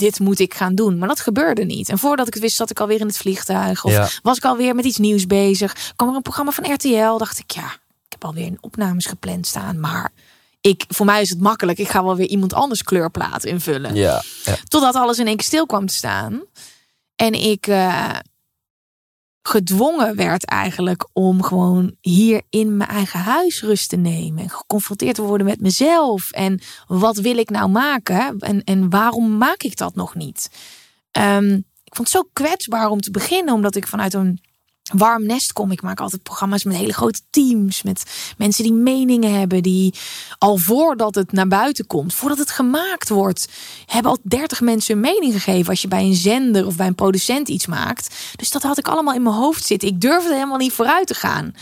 dit 0.00 0.18
moet 0.18 0.38
ik 0.38 0.54
gaan 0.54 0.74
doen. 0.74 0.98
Maar 0.98 1.08
dat 1.08 1.20
gebeurde 1.20 1.64
niet. 1.64 1.88
En 1.88 1.98
voordat 1.98 2.26
ik 2.26 2.34
het 2.34 2.42
wist, 2.42 2.56
zat 2.56 2.70
ik 2.70 2.80
alweer 2.80 3.00
in 3.00 3.06
het 3.06 3.16
vliegtuig. 3.16 3.84
Of 3.84 3.92
Ja. 3.92 4.08
was 4.22 4.36
ik 4.36 4.44
alweer 4.44 4.74
met 4.74 4.84
iets 4.84 4.98
nieuws 4.98 5.26
bezig. 5.26 5.92
Kwam 5.96 6.08
er 6.08 6.14
een 6.16 6.22
programma 6.22 6.50
van 6.50 6.72
RTL. 6.72 7.16
Dacht 7.18 7.38
ik, 7.38 7.50
ja, 7.50 7.64
ik 8.06 8.08
heb 8.08 8.24
alweer 8.24 8.46
een 8.46 8.58
opnames 8.60 9.06
gepland 9.06 9.46
staan. 9.46 9.80
Maar 9.80 10.10
ik, 10.60 10.84
voor 10.88 11.06
mij 11.06 11.20
is 11.20 11.30
het 11.30 11.40
makkelijk. 11.40 11.78
Ik 11.78 11.88
ga 11.88 12.04
wel 12.04 12.16
weer 12.16 12.28
iemand 12.28 12.52
anders 12.52 12.82
kleurplaat 12.82 13.44
invullen. 13.44 13.94
Ja. 13.94 14.22
ja. 14.44 14.56
Totdat 14.68 14.94
alles 14.94 15.18
in 15.18 15.26
één 15.26 15.36
keer 15.36 15.46
stil 15.46 15.66
kwam 15.66 15.86
te 15.86 15.94
staan. 15.94 16.40
En 17.16 17.32
ik 17.32 17.66
eh, 17.66 18.10
gedwongen 19.42 20.16
werd 20.16 20.44
eigenlijk 20.44 21.08
om 21.12 21.42
gewoon 21.42 21.94
hier 22.00 22.42
in 22.50 22.76
mijn 22.76 22.90
eigen 22.90 23.20
huis 23.20 23.62
rust 23.62 23.88
te 23.88 23.96
nemen. 23.96 24.42
En 24.42 24.50
geconfronteerd 24.50 25.14
te 25.14 25.22
worden 25.22 25.46
met 25.46 25.60
mezelf. 25.60 26.30
En 26.30 26.60
wat 26.86 27.16
wil 27.16 27.36
ik 27.36 27.50
nou 27.50 27.70
maken? 27.70 28.38
En, 28.38 28.64
en 28.64 28.90
waarom 28.90 29.36
maak 29.36 29.62
ik 29.62 29.76
dat 29.76 29.94
nog 29.94 30.14
niet? 30.14 30.50
Ehm, 31.10 31.54
ik 31.84 31.96
vond 31.96 32.12
het 32.12 32.16
zo 32.16 32.28
kwetsbaar 32.32 32.88
om 32.88 33.00
te 33.00 33.10
beginnen. 33.10 33.54
Omdat 33.54 33.76
ik 33.76 33.86
vanuit 33.86 34.14
een 34.14 34.40
warm 34.92 35.26
nest 35.26 35.52
kom. 35.52 35.70
Ik 35.70 35.82
maak 35.82 36.00
altijd 36.00 36.22
programma's 36.22 36.64
met 36.64 36.76
hele 36.76 36.92
grote 36.92 37.20
teams. 37.30 37.82
Met 37.82 38.02
mensen 38.36 38.64
die 38.64 38.72
meningen 38.72 39.38
hebben. 39.38 39.62
Die 39.62 39.94
al 40.38 40.56
voordat 40.56 41.14
het 41.14 41.32
naar 41.32 41.48
buiten 41.48 41.86
komt. 41.86 42.14
Voordat 42.14 42.38
het 42.38 42.50
gemaakt 42.50 43.08
wordt. 43.08 43.48
Hebben 43.86 44.10
al 44.12 44.18
30 44.22 44.60
mensen 44.60 44.94
hun 44.94 45.02
mening 45.12 45.32
gegeven. 45.32 45.70
Als 45.70 45.82
je 45.82 45.88
bij 45.88 46.02
een 46.04 46.14
zender 46.14 46.66
of 46.66 46.76
bij 46.76 46.86
een 46.86 46.94
producent 46.94 47.48
iets 47.48 47.66
maakt. 47.66 48.14
Dus 48.36 48.50
dat 48.50 48.62
had 48.62 48.78
ik 48.78 48.88
allemaal 48.88 49.14
in 49.14 49.22
mijn 49.22 49.34
hoofd 49.34 49.64
zitten. 49.64 49.88
Ik 49.88 50.00
durfde 50.00 50.32
helemaal 50.32 50.58
niet 50.58 50.72
vooruit 50.72 51.06
te 51.06 51.14
gaan. 51.14 51.52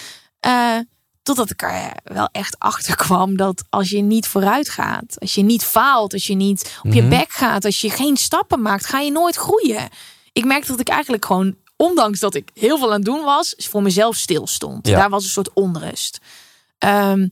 Uh, 0.46 0.78
totdat 1.22 1.50
ik 1.50 1.62
er 1.62 1.92
wel 2.04 2.28
echt 2.32 2.58
achter 2.58 2.96
kwam 2.96 3.36
dat 3.36 3.64
als 3.70 3.90
je 3.90 4.00
niet 4.00 4.26
vooruit 4.26 4.68
gaat, 4.68 5.16
als 5.20 5.34
je 5.34 5.42
niet 5.42 5.64
faalt, 5.64 6.12
als 6.12 6.26
je 6.26 6.34
niet 6.34 6.78
op 6.82 6.92
je 6.92 7.00
Mhm. 7.00 7.10
bek 7.10 7.30
gaat, 7.30 7.64
als 7.64 7.80
je 7.80 7.90
geen 7.90 8.16
stappen 8.16 8.62
maakt, 8.62 8.86
ga 8.86 9.00
je 9.00 9.10
nooit 9.10 9.36
groeien. 9.36 9.88
Ik 10.32 10.44
merkte 10.44 10.70
dat 10.70 10.80
ik 10.80 10.88
eigenlijk 10.88 11.24
gewoon, 11.24 11.54
ondanks 11.78 12.20
dat 12.20 12.34
ik 12.34 12.50
heel 12.54 12.78
veel 12.78 12.86
aan 12.86 12.96
het 12.96 13.04
doen 13.04 13.24
was, 13.24 13.54
voor 13.56 13.82
mezelf 13.82 14.16
stil 14.16 14.46
stond. 14.46 14.86
Ja. 14.86 14.98
Daar 14.98 15.10
was 15.10 15.24
een 15.24 15.30
soort 15.30 15.52
onrust. 15.52 16.18
Ehm, 16.78 17.28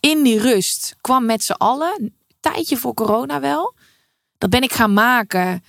in 0.00 0.22
die 0.22 0.40
rust 0.40 0.96
kwam 1.00 1.26
met 1.26 1.42
z'n 1.42 1.52
allen, 1.52 1.94
een 2.00 2.14
tijdje 2.40 2.76
voor 2.76 2.94
corona 2.94 3.40
wel. 3.40 3.74
Dat 4.38 4.50
ben 4.50 4.62
ik 4.62 4.72
gaan 4.72 4.92
maken. 4.92 5.64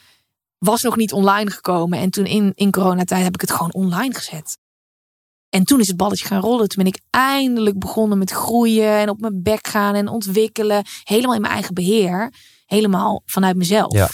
Was 0.57 0.81
nog 0.81 0.95
niet 0.95 1.13
online 1.13 1.51
gekomen. 1.51 1.99
En 1.99 2.09
toen 2.09 2.25
in, 2.25 2.51
in 2.55 2.71
coronatijd 2.71 3.23
heb 3.23 3.33
ik 3.33 3.41
het 3.41 3.51
gewoon 3.51 3.73
online 3.73 4.13
gezet. 4.13 4.57
En 5.49 5.63
toen 5.63 5.79
is 5.79 5.87
het 5.87 5.97
balletje 5.97 6.25
gaan 6.25 6.41
rollen. 6.41 6.67
Toen 6.67 6.83
ben 6.83 6.93
ik 6.93 6.99
eindelijk 7.09 7.79
begonnen 7.79 8.17
met 8.17 8.31
groeien 8.31 8.91
en 8.91 9.09
op 9.09 9.19
mijn 9.19 9.43
bek 9.43 9.67
gaan 9.67 9.95
en 9.95 10.07
ontwikkelen. 10.07 10.85
Helemaal 11.03 11.35
in 11.35 11.41
mijn 11.41 11.53
eigen 11.53 11.73
beheer. 11.73 12.33
Helemaal 12.65 13.21
vanuit 13.25 13.55
mezelf. 13.55 13.93
Ja. 13.93 14.09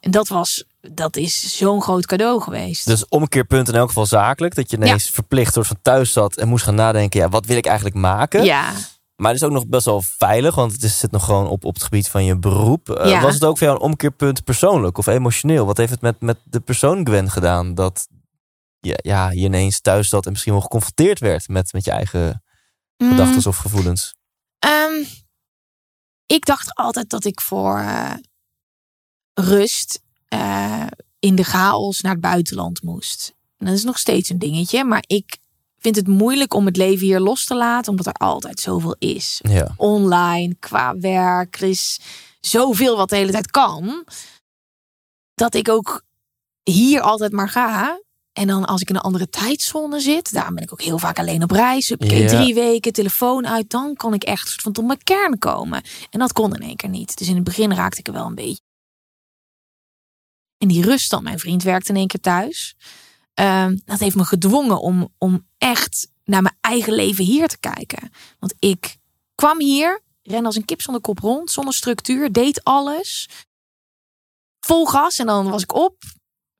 En 0.00 0.10
dat 0.10 0.28
was, 0.28 0.64
dat 0.90 1.16
is 1.16 1.56
zo'n 1.56 1.82
groot 1.82 2.06
cadeau 2.06 2.40
geweest. 2.40 2.86
Dus 2.86 3.08
omkeerpunt 3.08 3.68
in 3.68 3.74
elk 3.74 3.88
geval 3.88 4.06
zakelijk. 4.06 4.54
Dat 4.54 4.70
je 4.70 4.76
ineens 4.76 5.10
verplicht 5.10 5.52
soort 5.52 5.66
van 5.66 5.78
thuis 5.82 6.12
zat 6.12 6.36
en 6.36 6.48
moest 6.48 6.64
gaan 6.64 6.74
nadenken. 6.74 7.20
Ja, 7.20 7.28
wat 7.28 7.46
wil 7.46 7.56
ik 7.56 7.66
eigenlijk 7.66 7.96
maken? 7.96 8.44
ja. 8.44 8.72
Maar 9.16 9.32
het 9.32 9.40
is 9.40 9.46
ook 9.46 9.54
nog 9.54 9.66
best 9.66 9.84
wel 9.84 10.02
veilig, 10.02 10.54
want 10.54 10.72
het 10.82 10.90
zit 10.90 11.10
nog 11.10 11.24
gewoon 11.24 11.46
op, 11.48 11.64
op 11.64 11.74
het 11.74 11.82
gebied 11.82 12.08
van 12.08 12.24
je 12.24 12.38
beroep. 12.38 12.90
Eh. 12.90 13.22
Was 13.22 13.34
het 13.34 13.44
ook 13.44 13.58
voor 13.58 13.66
jou 13.66 13.78
een 13.78 13.84
omkeerpunt 13.84 14.44
persoonlijk 14.44 14.98
of 14.98 15.06
emotioneel? 15.06 15.66
Wat 15.66 15.76
heeft 15.76 15.90
het 15.90 16.00
met, 16.00 16.20
met 16.20 16.38
de 16.44 16.60
persoon 16.60 17.06
Gwen 17.06 17.30
gedaan? 17.30 17.74
Dat 17.74 18.08
ja, 18.80 18.94
ja, 19.02 19.30
je 19.30 19.40
ineens 19.40 19.80
thuis 19.80 20.08
zat 20.08 20.24
en 20.26 20.30
misschien 20.30 20.52
wel 20.52 20.60
geconfronteerd 20.62 21.18
werd 21.18 21.48
met, 21.48 21.72
met 21.72 21.84
je 21.84 21.90
eigen 21.90 22.42
Mm, 22.96 23.08
gedachten 23.08 23.46
of 23.50 23.56
gevoelens. 23.56 24.14
ehm, 24.58 25.04
ik 26.26 26.44
dacht 26.44 26.74
altijd 26.74 27.10
dat 27.10 27.24
ik 27.24 27.40
voor 27.40 27.78
eh, 27.78 28.14
rust 29.34 30.01
eh, 30.32 30.86
in 31.18 31.34
de 31.36 31.42
chaos 31.44 32.00
naar 32.00 32.12
het 32.12 32.20
buitenland 32.20 32.82
moest. 32.82 33.32
En 33.58 33.66
dat 33.66 33.74
is 33.74 33.84
nog 33.84 33.98
steeds 33.98 34.28
een 34.28 34.38
dingetje, 34.38 34.84
maar 34.84 35.04
ik 35.06 35.36
vind 35.78 35.96
het 35.96 36.06
moeilijk 36.06 36.54
om 36.54 36.66
het 36.66 36.76
leven 36.76 37.06
hier 37.06 37.20
los 37.20 37.44
te 37.44 37.54
laten, 37.54 37.90
omdat 37.90 38.06
er 38.06 38.12
altijd 38.12 38.60
zoveel 38.60 38.96
is. 38.98 39.40
Ja. 39.42 39.74
online, 39.76 40.54
qua 40.58 40.96
werk. 40.98 41.56
Er 41.60 41.68
is 41.68 42.00
zoveel 42.40 42.96
wat 42.96 43.08
de 43.08 43.16
hele 43.16 43.32
tijd 43.32 43.50
kan. 43.50 44.04
Dat 45.34 45.54
ik 45.54 45.68
ook 45.68 46.02
hier 46.62 47.00
altijd 47.00 47.32
maar 47.32 47.48
ga. 47.48 48.00
En 48.32 48.46
dan 48.46 48.64
als 48.64 48.80
ik 48.80 48.88
in 48.88 48.94
een 48.94 49.00
andere 49.00 49.28
tijdzone 49.28 50.00
zit, 50.00 50.32
daarom 50.32 50.54
ben 50.54 50.64
ik 50.64 50.72
ook 50.72 50.82
heel 50.82 50.98
vaak 50.98 51.18
alleen 51.18 51.42
op 51.42 51.50
reis. 51.50 51.88
Heb 51.88 52.04
ik 52.04 52.10
Ja. 52.10 52.26
drie 52.28 52.54
weken 52.54 52.92
telefoon 52.92 53.46
uit, 53.46 53.70
dan 53.70 53.94
kan 53.94 54.14
ik 54.14 54.22
echt 54.24 54.48
soort 54.48 54.62
van 54.62 54.72
tot 54.72 54.86
mijn 54.86 55.02
kern 55.02 55.38
komen. 55.38 55.82
En 56.10 56.18
dat 56.18 56.32
kon 56.32 56.54
in 56.54 56.60
één 56.62 56.76
keer 56.76 56.88
niet. 56.88 57.18
Dus 57.18 57.28
in 57.28 57.34
het 57.34 57.44
begin 57.44 57.74
raakte 57.74 57.98
ik 57.98 58.06
er 58.06 58.12
wel 58.12 58.26
een 58.26 58.34
beetje. 58.34 58.60
En 60.62 60.68
die 60.68 60.82
rust 60.82 61.10
dan, 61.10 61.22
mijn 61.22 61.38
vriend 61.38 61.62
werkte 61.62 61.92
in 61.92 61.98
één 61.98 62.06
keer 62.06 62.20
thuis. 62.20 62.76
Ehm, 63.34 63.78
dat 63.84 63.98
heeft 63.98 64.16
me 64.16 64.24
gedwongen 64.24 64.80
om, 64.80 65.12
om 65.18 65.46
echt 65.58 66.08
naar 66.24 66.42
mijn 66.42 66.56
eigen 66.60 66.92
leven 66.92 67.24
hier 67.24 67.48
te 67.48 67.58
kijken. 67.58 68.10
Want 68.38 68.54
ik 68.58 68.96
kwam 69.34 69.60
hier, 69.60 70.02
ren 70.22 70.46
als 70.46 70.56
een 70.56 70.64
kip 70.64 70.82
zonder 70.82 71.02
kop 71.02 71.18
rond, 71.18 71.50
zonder 71.50 71.74
structuur, 71.74 72.32
deed 72.32 72.64
alles. 72.64 73.28
Vol 74.60 74.86
gas 74.86 75.18
en 75.18 75.26
dan 75.26 75.50
was 75.50 75.62
ik 75.62 75.74
op, 75.74 75.96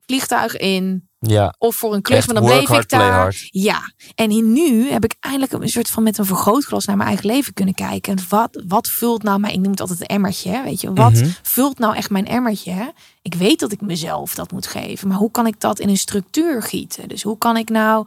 vliegtuig 0.00 0.56
in, 0.56 1.08
ja. 1.26 1.54
of 1.58 1.76
voor 1.76 1.94
een 1.94 2.02
klus, 2.02 2.16
Echt 2.18 2.26
maar 2.26 2.34
dan 2.36 2.44
bleef 2.44 2.68
hard, 2.68 2.82
ik 2.82 2.88
daar. 2.88 3.48
Ja, 3.50 3.92
en 4.14 4.52
nu 4.52 4.90
heb 4.90 5.04
ik 5.04 5.14
eindelijk 5.20 5.52
een 5.52 5.68
soort 5.68 5.88
van 5.90 6.02
met 6.02 6.18
een 6.18 6.24
vergrootglas 6.24 6.84
naar 6.84 6.96
mijn 6.96 7.08
eigen 7.08 7.26
leven 7.26 7.54
kunnen 7.54 7.74
kijken. 7.74 8.16
En 8.16 8.24
wat, 8.28 8.62
wat 8.66 8.88
vult 8.88 9.22
nou 9.22 9.38
mijn, 9.40 9.52
ik 9.54 9.60
noem 9.60 9.70
het 9.70 9.80
altijd 9.80 10.00
een 10.00 10.06
emmertje, 10.06 10.50
hè, 10.50 10.62
weet 10.62 10.80
je, 10.80 10.92
wat 10.92 11.12
Mhm. 11.12 11.28
vult 11.42 11.78
nou 11.78 11.94
echt 11.96 12.10
mijn 12.10 12.26
emmertje? 12.26 12.92
Ik 13.22 13.34
weet 13.34 13.60
dat 13.60 13.72
ik 13.72 13.80
mezelf 13.80 14.34
dat 14.34 14.52
moet 14.52 14.66
geven, 14.66 15.08
maar 15.08 15.16
hoe 15.16 15.30
kan 15.30 15.46
ik 15.46 15.60
dat 15.60 15.78
in 15.78 15.88
een 15.88 15.96
structuur 15.96 16.62
gieten? 16.62 17.08
Dus 17.08 17.22
hoe 17.22 17.38
kan 17.38 17.56
ik 17.56 17.68
nou 17.68 18.06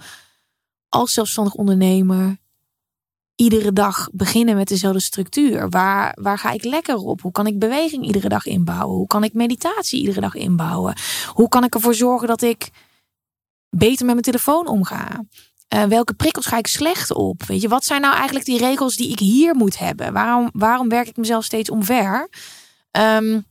als 0.89 1.13
zelfstandig 1.13 1.53
ondernemer 1.53 2.37
iedere 3.35 3.73
dag 3.73 4.09
beginnen 4.11 4.55
met 4.55 4.67
dezelfde 4.67 4.99
structuur? 5.01 5.69
Waar, 5.69 6.17
waar 6.21 6.37
ga 6.37 6.51
ik 6.51 6.63
lekker 6.63 6.95
op? 6.95 7.21
Hoe 7.21 7.31
kan 7.31 7.47
ik 7.47 7.59
beweging 7.59 8.05
iedere 8.05 8.29
dag 8.29 8.45
inbouwen? 8.45 8.97
Hoe 8.97 9.07
kan 9.07 9.23
ik 9.23 9.33
meditatie 9.33 9.99
iedere 9.99 10.21
dag 10.21 10.35
inbouwen? 10.35 10.95
Hoe 11.33 11.49
kan 11.49 11.63
ik 11.63 11.73
ervoor 11.75 11.93
zorgen 11.95 12.27
dat 12.27 12.41
ik 12.41 12.69
beter 13.77 14.05
met 14.05 14.13
mijn 14.13 14.21
telefoon 14.25 14.67
omga? 14.67 15.23
Uh, 15.73 15.83
welke 15.83 16.13
prikkels 16.13 16.45
ga 16.45 16.57
ik 16.57 16.67
slecht 16.67 17.13
op? 17.13 17.43
Weet 17.43 17.61
je, 17.61 17.67
wat 17.67 17.85
zijn 17.85 18.01
nou 18.01 18.13
eigenlijk 18.15 18.45
die 18.45 18.57
regels 18.57 18.95
die 18.95 19.09
ik 19.11 19.19
hier 19.19 19.55
moet 19.55 19.77
hebben? 19.77 20.13
Waarom, 20.13 20.49
waarom 20.53 20.89
werk 20.89 21.07
ik 21.07 21.17
mezelf 21.17 21.43
steeds 21.43 21.69
omver? 21.69 22.29
Um, 22.91 23.45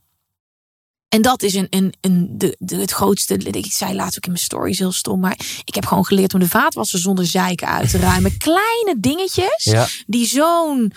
en 1.09 1.21
dat 1.21 1.43
is 1.43 1.53
een, 1.53 1.67
een, 1.69 1.93
een, 2.01 2.27
de, 2.37 2.55
de, 2.59 2.75
het 2.75 2.91
grootste. 2.91 3.33
Ik 3.35 3.71
zei 3.71 3.93
laatst 3.93 4.17
ook 4.17 4.23
in 4.25 4.31
mijn 4.31 4.43
stories 4.43 4.79
heel 4.79 4.91
stom. 4.91 5.19
Maar 5.19 5.39
ik 5.63 5.75
heb 5.75 5.85
gewoon 5.85 6.05
geleerd 6.05 6.33
om 6.33 6.39
de 6.39 6.47
vaatwasser 6.47 6.99
zonder 6.99 7.25
zeiken 7.25 7.67
uit 7.67 7.89
te 7.89 7.97
ruimen. 7.97 8.37
Kleine 8.47 8.95
dingetjes 8.99 9.63
Ja. 9.63 9.87
die 10.07 10.25
zo'n 10.25 10.93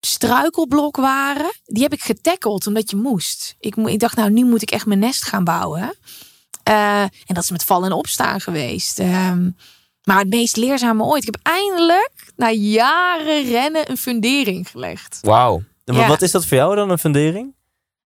struikelblok 0.00 0.96
waren. 0.96 1.52
Die 1.64 1.82
heb 1.82 1.92
ik 1.92 2.02
getackeld 2.02 2.66
omdat 2.66 2.90
je 2.90 2.96
moest. 2.96 3.54
Ik, 3.58 3.76
ik 3.76 3.98
dacht, 3.98 4.16
nou, 4.16 4.30
nu 4.30 4.44
moet 4.44 4.62
ik 4.62 4.70
echt 4.70 4.86
mijn 4.86 4.98
nest 4.98 5.24
gaan 5.24 5.44
bouwen. 5.44 5.94
Eh, 6.66 7.02
en 7.02 7.34
dat 7.34 7.42
is 7.42 7.50
met 7.50 7.64
vallen 7.64 7.90
en 7.90 7.96
opstaan 7.96 8.40
geweest. 8.40 8.98
Ehm, 8.98 9.50
maar 10.02 10.18
het 10.18 10.28
meest 10.28 10.56
leerzame 10.56 11.04
ooit. 11.04 11.26
Ik 11.26 11.34
heb 11.34 11.46
eindelijk 11.46 12.32
na 12.36 12.50
jaren 12.50 13.44
rennen 13.44 13.90
een 13.90 13.96
fundering 13.96 14.70
gelegd. 14.70 15.18
Wauw. 15.22 15.62
En 15.84 15.94
Ja. 15.94 16.06
Wat 16.06 16.22
is 16.22 16.30
dat 16.30 16.46
voor 16.46 16.56
jou 16.56 16.74
dan, 16.76 16.90
een 16.90 16.98
fundering? 16.98 17.54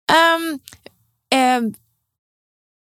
Ehm, 0.05 0.57
ehm, 1.27 1.69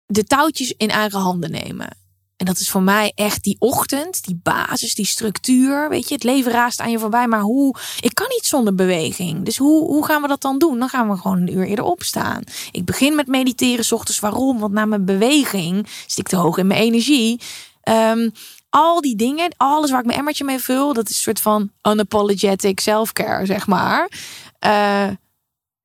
de 0.06 0.24
touwtjes 0.24 0.74
in 0.78 0.90
eigen 0.90 1.20
handen 1.20 1.52
nemen. 1.52 1.98
En 2.44 2.50
dat 2.50 2.60
is 2.60 2.70
voor 2.70 2.82
mij 2.82 3.12
echt 3.16 3.44
die 3.44 3.56
ochtend, 3.60 4.24
die 4.24 4.40
basis, 4.44 4.96
die 4.96 5.06
structuur. 5.06 5.90
Weet 5.90 6.08
je, 6.08 6.14
het 6.14 6.24
leven 6.24 6.52
raast 6.52 6.80
aan 6.80 6.92
je 6.92 7.00
voorbij. 7.00 7.28
Maar 7.28 7.42
hoe? 7.42 7.76
Ik 8.00 8.16
kan 8.16 8.28
niet 8.30 8.46
zonder 8.46 8.76
beweging. 8.76 9.46
Dus 9.46 9.58
hoe, 9.58 9.88
hoe 9.88 10.06
gaan 10.06 10.22
we 10.22 10.28
dat 10.28 10.42
dan 10.42 10.58
doen? 10.58 10.80
Dan 10.80 10.90
gaan 10.90 11.10
we 11.10 11.18
gewoon 11.18 11.38
een 11.38 11.54
uur 11.54 11.66
eerder 11.66 11.86
opstaan. 11.86 12.44
Ik 12.72 12.86
begin 12.86 13.16
met 13.16 13.28
mediteren 13.28 13.86
's 13.86 13.92
ochtends. 13.92 14.20
Waarom? 14.20 14.60
Want 14.60 14.74
na 14.74 14.86
mijn 14.86 15.06
beweging 15.06 15.88
zit 16.08 16.18
ik 16.18 16.28
te 16.28 16.36
hoog 16.36 16.58
in 16.58 16.68
mijn 16.68 16.82
energie. 16.82 17.42
Ehm, 17.82 18.30
al 18.70 19.02
die 19.02 19.16
dingen, 19.16 19.54
alles 19.58 19.90
waar 19.90 20.00
ik 20.00 20.06
mijn 20.06 20.18
emmertje 20.18 20.44
mee 20.44 20.60
vul, 20.60 20.94
dat 20.94 21.10
is 21.10 21.16
een 21.16 21.22
soort 21.22 21.42
van 21.42 21.72
unapologetic 21.82 22.80
self-care, 22.80 23.46
zeg 23.46 23.68
maar. 23.68 24.12
Eh, 24.60 25.08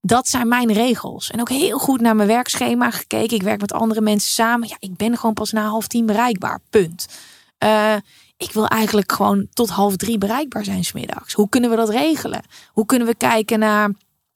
dat 0.00 0.28
zijn 0.28 0.48
mijn 0.48 0.72
regels. 0.72 1.30
En 1.30 1.40
ook 1.40 1.48
heel 1.48 1.78
goed 1.78 2.00
naar 2.00 2.16
mijn 2.16 2.28
werkschema 2.28 2.90
gekeken. 2.90 3.36
Ik 3.36 3.42
werk 3.42 3.60
met 3.60 3.72
andere 3.72 4.00
mensen 4.00 4.30
samen. 4.30 4.68
Ja, 4.68 4.76
ik 4.78 4.96
ben 4.96 5.16
gewoon 5.16 5.34
pas 5.34 5.52
na 5.52 5.68
half 5.68 5.86
tien 5.86 6.06
bereikbaar. 6.06 6.60
Punt. 6.70 7.06
Eh, 7.58 7.94
ik 8.36 8.52
wil 8.52 8.66
eigenlijk 8.66 9.12
gewoon 9.12 9.46
tot 9.52 9.68
half 9.68 9.96
drie 9.96 10.18
bereikbaar 10.18 10.64
zijn 10.64 10.84
smiddags. 10.84 11.32
Hoe 11.32 11.48
kunnen 11.48 11.70
we 11.70 11.76
dat 11.76 11.88
regelen? 11.88 12.42
Hoe 12.72 12.86
kunnen 12.86 13.06
we 13.08 13.14
kijken 13.14 13.58
naar 13.58 13.90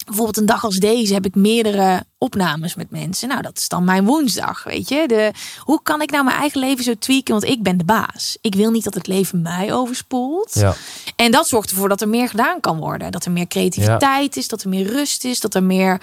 bijvoorbeeld 0.04 0.36
een 0.36 0.46
dag 0.46 0.64
als 0.64 0.76
deze 0.76 1.12
heb 1.12 1.24
ik 1.24 1.34
meerdere 1.34 2.04
opnames 2.18 2.74
met 2.74 2.90
mensen. 2.90 3.28
Nou, 3.28 3.42
dat 3.42 3.58
is 3.58 3.68
dan 3.68 3.84
mijn 3.84 4.04
woensdag, 4.04 4.64
weet 4.64 4.88
je. 4.88 5.04
De, 5.06 5.32
hoe 5.58 5.82
kan 5.82 6.02
ik 6.02 6.10
nou 6.10 6.24
mijn 6.24 6.36
eigen 6.36 6.60
leven 6.60 6.84
zo 6.84 6.94
tweaken? 6.98 7.32
Want 7.32 7.44
ik 7.44 7.62
ben 7.62 7.76
de 7.76 7.84
baas. 7.84 8.38
Ik 8.40 8.54
wil 8.54 8.70
niet 8.70 8.84
dat 8.84 8.94
het 8.94 9.06
leven 9.06 9.42
mij 9.42 9.72
overspoelt. 9.72 10.54
Ja. 10.54 10.74
En 11.16 11.30
dat 11.30 11.48
zorgt 11.48 11.70
ervoor 11.70 11.88
dat 11.88 12.00
er 12.00 12.08
meer 12.08 12.28
gedaan 12.28 12.60
kan 12.60 12.78
worden. 12.78 13.12
Dat 13.12 13.24
er 13.24 13.32
meer 13.32 13.46
creativiteit 13.46 14.36
is, 14.36 14.48
dat 14.48 14.62
er 14.62 14.68
meer 14.68 14.86
rust 14.86 15.24
is, 15.24 15.40
dat 15.40 15.54
er 15.54 15.62
meer 15.62 16.00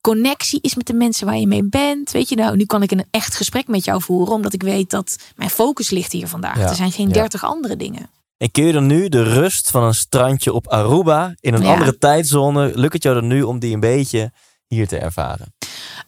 connectie 0.00 0.58
is 0.62 0.74
met 0.74 0.86
de 0.86 0.94
mensen 0.94 1.26
waar 1.26 1.38
je 1.38 1.46
mee 1.46 1.64
bent. 1.64 2.10
Weet 2.10 2.28
je 2.28 2.36
nou, 2.36 2.56
nu 2.56 2.64
kan 2.64 2.82
ik 2.82 2.90
een 2.90 3.04
echt 3.10 3.36
gesprek 3.36 3.68
met 3.68 3.84
jou 3.84 4.02
voeren, 4.02 4.34
omdat 4.34 4.52
ik 4.52 4.62
weet 4.62 4.90
dat 4.90 5.16
mijn 5.36 5.50
focus 5.50 5.90
ligt 5.90 6.12
hier 6.12 6.28
vandaag. 6.28 6.58
Ja. 6.58 6.68
Er 6.68 6.74
zijn 6.74 6.92
geen 6.92 7.12
dertig 7.12 7.44
andere 7.44 7.76
dingen. 7.76 8.10
En 8.44 8.50
kun 8.50 8.64
je 8.64 8.72
dan 8.72 8.86
nu 8.86 9.08
de 9.08 9.22
rust 9.22 9.70
van 9.70 9.82
een 9.82 9.94
strandje 9.94 10.52
op 10.52 10.68
Aruba 10.68 11.34
in 11.40 11.54
een 11.54 11.62
Ja. 11.62 11.72
andere 11.72 11.98
tijdzone, 11.98 12.72
lukt 12.74 12.92
het 12.92 13.02
jou 13.02 13.14
dan 13.14 13.26
nu 13.26 13.42
om 13.42 13.58
die 13.58 13.74
een 13.74 13.80
beetje 13.80 14.32
hier 14.66 14.88
te 14.88 14.98
ervaren? 14.98 15.54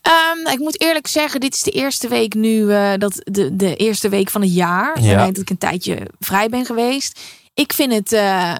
Ehm, 0.03 0.53
ik 0.53 0.59
moet 0.59 0.81
eerlijk 0.81 1.07
zeggen, 1.07 1.41
dit 1.41 1.55
is 1.55 1.63
de 1.63 1.71
eerste 1.71 2.09
week 2.09 2.35
nu, 2.35 2.73
eh, 2.73 2.93
dat 2.99 3.21
de, 3.25 3.57
de 3.57 3.77
eerste 3.77 4.09
week 4.09 4.31
van 4.31 4.41
het 4.41 4.55
jaar. 4.55 5.03
Ja. 5.03 5.27
En 5.27 5.33
dat 5.33 5.43
ik 5.43 5.51
een 5.51 5.59
tijdje 5.59 6.11
vrij 6.19 6.49
ben 6.49 6.65
geweest. 6.65 7.21
Ik 7.55 7.73
vind 7.73 7.93
het 7.93 8.13
eh, 8.13 8.55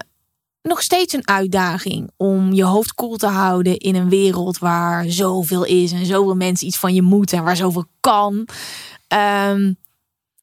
nog 0.61 0.81
steeds 0.81 1.13
een 1.13 1.27
uitdaging 1.27 2.11
om 2.15 2.53
je 2.53 2.63
hoofd 2.63 2.93
koel 2.93 3.15
te 3.17 3.27
houden 3.27 3.77
in 3.77 3.95
een 3.95 4.09
wereld 4.09 4.57
waar 4.57 5.05
zoveel 5.09 5.63
is 5.65 5.91
en 5.91 6.05
zoveel 6.05 6.35
mensen 6.35 6.67
iets 6.67 6.77
van 6.77 6.93
je 6.93 7.01
moeten 7.01 7.37
en 7.37 7.43
waar 7.43 7.55
zoveel 7.55 7.85
kan. 7.99 8.47
Ehm, 9.07 9.73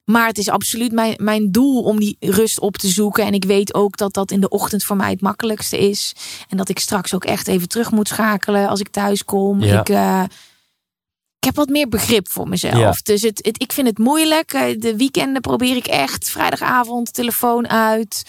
maar 0.05 0.27
het 0.27 0.39
is 0.39 0.49
absoluut 0.49 0.93
mijn, 0.93 1.15
mijn 1.23 1.51
doel 1.53 1.83
om 1.83 1.99
die 2.01 2.17
rust 2.21 2.61
op 2.61 2.77
te 2.77 2.89
zoeken. 2.89 3.25
En 3.25 3.33
ik 3.35 3.45
weet 3.45 3.75
ook 3.75 3.97
dat 3.97 4.15
dat 4.15 4.31
in 4.31 4.41
de 4.41 4.49
ochtend 4.49 4.85
voor 4.85 4.97
mij 4.97 5.11
het 5.11 5.21
makkelijkste 5.21 5.79
is. 5.79 6.13
En 6.49 6.57
dat 6.57 6.69
ik 6.69 6.79
straks 6.79 7.15
ook 7.15 7.25
echt 7.25 7.49
even 7.49 7.69
terug 7.69 7.91
moet 7.91 8.09
schakelen 8.09 8.69
als 8.69 8.81
ik 8.81 8.89
thuis 8.89 9.25
kom. 9.25 9.61
Ja. 9.63 9.81
Ik, 9.81 9.89
eh, 9.89 10.23
ik 11.39 11.45
heb 11.45 11.55
wat 11.57 11.69
meer 11.69 11.89
begrip 11.89 12.29
voor 12.29 12.49
mezelf. 12.49 12.79
Ja. 12.79 12.95
Dus 13.03 13.23
het, 13.23 13.39
het, 13.43 13.63
ik 13.63 13.73
vind 13.73 13.87
het 13.87 13.99
moeilijk. 13.99 14.53
Eh, 14.53 14.79
De 14.81 14.97
weekenden 14.97 15.43
probeer 15.43 15.77
ik 15.77 15.87
echt. 15.87 16.31
Vrijdagavond, 16.31 17.15
telefoon 17.15 17.69
uit. 17.69 18.23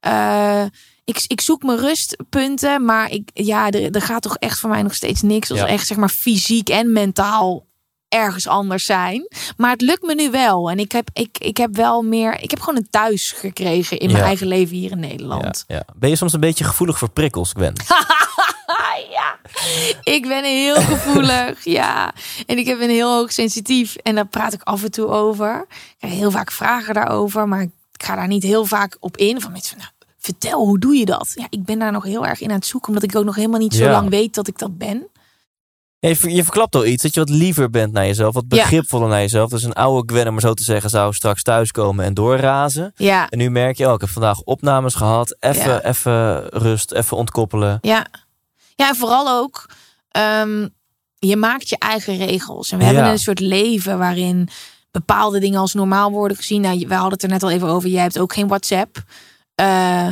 Eh, 0.00 0.64
ik, 1.04 1.24
ik 1.26 1.40
zoek 1.40 1.62
mijn 1.62 1.78
rustpunten. 1.78 2.84
Maar 2.84 3.10
ik, 3.10 3.30
ja, 3.32 3.70
er, 3.70 3.90
er 3.90 4.02
gaat 4.02 4.22
toch 4.22 4.36
echt 4.36 4.58
voor 4.58 4.70
mij 4.70 4.82
nog 4.82 4.94
steeds 4.94 5.22
niks. 5.22 5.50
Als 5.50 5.58
Ja. 5.60 5.66
echt 5.66 5.86
zeg 5.86 5.96
maar 5.96 6.08
fysiek 6.08 6.68
en 6.68 6.92
mentaal 6.92 7.66
ergens 8.10 8.46
anders 8.48 8.84
zijn. 8.84 9.28
Maar 9.56 9.70
het 9.70 9.80
lukt 9.80 10.02
me 10.02 10.14
nu 10.14 10.30
wel. 10.30 10.70
En 10.70 10.78
ik 10.78 10.92
heb, 10.92 11.08
ik, 11.12 11.38
ik 11.38 11.56
heb 11.56 11.76
wel 11.76 12.02
meer. 12.02 12.40
Ik 12.42 12.50
heb 12.50 12.60
gewoon 12.60 12.76
een 12.76 12.90
thuis 12.90 13.32
gekregen 13.32 13.98
in 13.98 14.06
mijn 14.06 14.18
Ja. 14.18 14.24
eigen 14.24 14.46
leven 14.46 14.76
hier 14.76 14.90
in 14.90 15.00
Nederland. 15.00 15.64
Ja, 15.66 15.76
ja. 15.76 15.82
Ben 15.96 16.08
je 16.10 16.16
soms 16.16 16.32
een 16.32 16.40
beetje 16.40 16.64
gevoelig 16.64 16.98
voor 16.98 17.10
prikkels, 17.10 17.50
Gwen? 17.52 17.74
ja, 19.10 19.38
ik 20.02 20.28
ben 20.28 20.44
heel 20.44 20.74
gevoelig. 20.74 21.64
ja, 21.78 22.12
en 22.46 22.58
ik 22.58 22.78
ben 22.78 22.90
heel 22.90 23.14
hoog 23.16 23.32
sensitief. 23.32 23.96
En 23.96 24.14
daar 24.14 24.26
praat 24.26 24.52
ik 24.52 24.62
af 24.62 24.82
en 24.84 24.90
toe 24.90 25.06
over. 25.08 25.66
Ik 25.98 26.08
heel 26.10 26.30
vaak 26.30 26.52
vragen 26.52 26.94
daarover, 26.94 27.48
maar 27.48 27.62
ik 27.62 27.70
ga 27.92 28.14
daar 28.14 28.26
niet 28.28 28.42
heel 28.42 28.64
vaak 28.64 28.96
op 29.00 29.16
in. 29.16 29.40
Van 29.40 29.52
mensen, 29.52 29.70
van, 29.70 29.78
nou, 29.78 29.92
vertel, 30.18 30.66
hoe 30.66 30.78
doe 30.78 30.94
je 30.96 31.04
dat? 31.04 31.32
Ja, 31.34 31.46
ik 31.50 31.64
ben 31.64 31.78
daar 31.78 31.92
nog 31.92 32.04
heel 32.04 32.26
erg 32.26 32.40
in 32.40 32.48
aan 32.48 32.54
het 32.54 32.66
zoeken, 32.66 32.88
omdat 32.88 33.04
ik 33.04 33.16
ook 33.16 33.24
nog 33.24 33.34
helemaal 33.34 33.60
niet 33.60 33.74
zo 33.74 33.90
lang 33.90 34.08
weet 34.10 34.34
dat 34.34 34.48
ik 34.48 34.58
dat 34.58 34.78
ben. 34.78 35.06
Je, 36.00 36.34
je 36.34 36.42
verklapt 36.42 36.74
al 36.74 36.86
iets, 36.86 37.02
dat 37.02 37.14
je 37.14 37.20
wat 37.20 37.28
liever 37.28 37.70
bent 37.70 37.92
naar 37.92 38.06
jezelf, 38.06 38.34
wat 38.34 38.48
begripvoller 38.48 39.08
naar 39.08 39.20
jezelf. 39.20 39.50
Dus 39.50 39.62
een 39.62 39.72
oude 39.72 40.12
Gwen, 40.12 40.26
om 40.26 40.32
maar 40.32 40.42
zo 40.42 40.54
te 40.54 40.62
zeggen, 40.62 40.90
zou 40.90 41.14
straks 41.14 41.42
thuiskomen 41.42 42.04
en 42.04 42.14
doorrazen. 42.14 42.92
Ja, 42.96 43.28
En 43.28 43.38
nu 43.38 43.50
merk 43.50 43.76
je, 43.76 43.86
oh, 43.86 43.94
ik 43.94 44.00
heb 44.00 44.10
vandaag 44.10 44.40
opnames 44.40 44.94
gehad. 44.94 45.36
Even, 45.40 45.84
even 45.86 46.48
rust, 46.48 46.92
even 46.92 47.16
ontkoppelen. 47.16 47.78
ja. 47.82 48.06
Ja, 48.74 48.88
en 48.88 48.96
vooral 48.96 49.28
ook, 49.28 49.70
ehm, 50.10 50.68
je 51.18 51.36
maakt 51.36 51.68
je 51.68 51.78
eigen 51.78 52.16
regels. 52.16 52.72
En 52.72 52.78
we 52.78 52.84
hebben 52.84 53.04
een 53.04 53.18
soort 53.18 53.40
leven 53.40 53.98
waarin 53.98 54.48
bepaalde 54.90 55.38
dingen 55.40 55.60
als 55.60 55.74
normaal 55.74 56.10
worden 56.10 56.36
gezien. 56.36 56.60
Nou, 56.60 56.84
we 56.88 56.94
hadden 56.94 57.12
het 57.12 57.22
er 57.22 57.28
net 57.28 57.42
al 57.42 57.50
even 57.50 57.68
over. 57.68 57.88
Jij 57.88 58.02
hebt 58.02 58.18
ook 58.18 58.32
geen 58.32 58.48
WhatsApp. 58.48 59.02
Eh, 59.54 60.08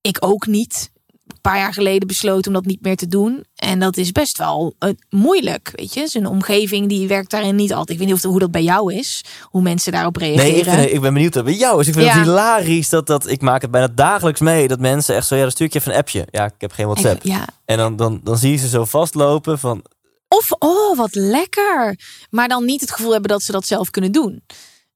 ik 0.00 0.16
ook 0.20 0.46
niet. 0.46 0.90
Een 1.26 1.40
paar 1.40 1.58
jaar 1.58 1.72
geleden 1.72 2.06
besloten 2.08 2.46
om 2.46 2.52
dat 2.52 2.64
niet 2.64 2.82
meer 2.82 2.96
te 2.96 3.06
doen. 3.08 3.44
En 3.54 3.78
dat 3.78 3.96
is 3.96 4.12
best 4.12 4.38
wel 4.38 4.74
eh, 4.78 4.90
moeilijk, 5.10 5.72
weet 5.74 5.94
je. 5.94 6.06
Zo'n 6.08 6.26
omgeving 6.26 6.88
die 6.88 7.08
werkt 7.08 7.30
daarin 7.30 7.56
niet 7.56 7.70
altijd. 7.72 7.90
Ik 7.90 7.98
weet 7.98 8.06
niet 8.06 8.16
of 8.24 8.30
hoe 8.30 8.38
dat 8.38 8.50
bij 8.50 8.62
jou 8.62 8.94
is. 8.94 9.24
Hoe 9.42 9.62
mensen 9.62 9.92
daarop 9.92 10.16
reageren. 10.16 10.50
Nee, 10.50 10.60
ik, 10.60 10.68
vind, 10.68 10.90
ik 10.92 11.00
ben 11.00 11.12
benieuwd 11.14 11.32
dat 11.32 11.44
bij 11.44 11.54
jou 11.54 11.80
is. 11.80 11.86
Ik 11.86 11.94
vind 11.94 12.06
Ja. 12.06 12.12
het 12.12 12.22
hilarisch 12.26 12.88
dat, 12.88 13.06
dat 13.06 13.28
ik 13.28 13.40
maak 13.40 13.62
het 13.62 13.70
bijna 13.70 13.88
dagelijks 13.88 14.40
mee. 14.40 14.68
Dat 14.68 14.80
mensen 14.80 15.14
echt 15.14 15.26
zo, 15.26 15.34
ja, 15.34 15.42
dan 15.42 15.50
stuur 15.50 15.66
ik 15.66 15.72
je 15.72 15.78
even 15.78 15.92
een 15.92 15.98
appje. 15.98 16.26
Ja, 16.30 16.44
ik 16.44 16.54
heb 16.58 16.72
geen 16.72 16.86
WhatsApp. 16.86 17.22
Ja. 17.24 17.46
En 17.64 17.76
dan, 17.76 17.96
dan, 17.96 18.20
dan 18.24 18.38
zie 18.38 18.50
je 18.50 18.56
ze 18.56 18.68
zo 18.68 18.84
vastlopen 18.84 19.58
van, 19.58 19.82
Of, 20.28 20.50
oh, 20.58 20.96
wat 20.96 21.14
lekker. 21.14 21.98
Maar 22.30 22.48
dan 22.48 22.64
niet 22.64 22.80
het 22.80 22.90
gevoel 22.90 23.12
hebben 23.12 23.30
dat 23.30 23.42
ze 23.42 23.52
dat 23.52 23.66
zelf 23.66 23.90
kunnen 23.90 24.12
doen. 24.12 24.42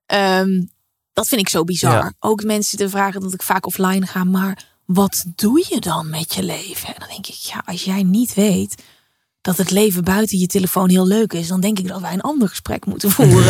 Ehm, 0.07 0.63
dat 1.13 1.27
vind 1.29 1.41
ik 1.41 1.49
zo 1.49 1.65
bizar. 1.65 1.93
Ja. 1.93 2.13
Ook 2.19 2.43
mensen 2.45 2.79
te 2.79 2.89
vragen 2.89 3.21
dat 3.21 3.33
ik 3.35 3.43
vaak 3.43 3.67
offline 3.67 4.07
ga. 4.07 4.25
Maar 4.25 4.65
wat 4.93 5.25
doe 5.37 5.67
je 5.69 5.81
dan 5.81 6.11
met 6.11 6.35
je 6.35 6.43
leven? 6.43 6.89
En 6.89 6.95
dan 6.99 7.09
denk 7.09 7.27
ik, 7.27 7.35
ja, 7.35 7.63
als 7.67 7.85
jij 7.85 8.03
niet 8.03 8.35
weet 8.35 8.83
dat 9.41 9.57
het 9.57 9.71
leven 9.71 10.05
buiten 10.05 10.39
je 10.39 10.47
telefoon 10.47 10.89
heel 10.91 11.07
leuk 11.07 11.33
is, 11.33 11.49
dan 11.49 11.61
denk 11.61 11.79
ik 11.79 11.89
dat 11.89 12.01
wij 12.01 12.13
een 12.13 12.21
ander 12.21 12.49
gesprek 12.49 12.87
moeten 12.87 13.11
voeren. 13.11 13.45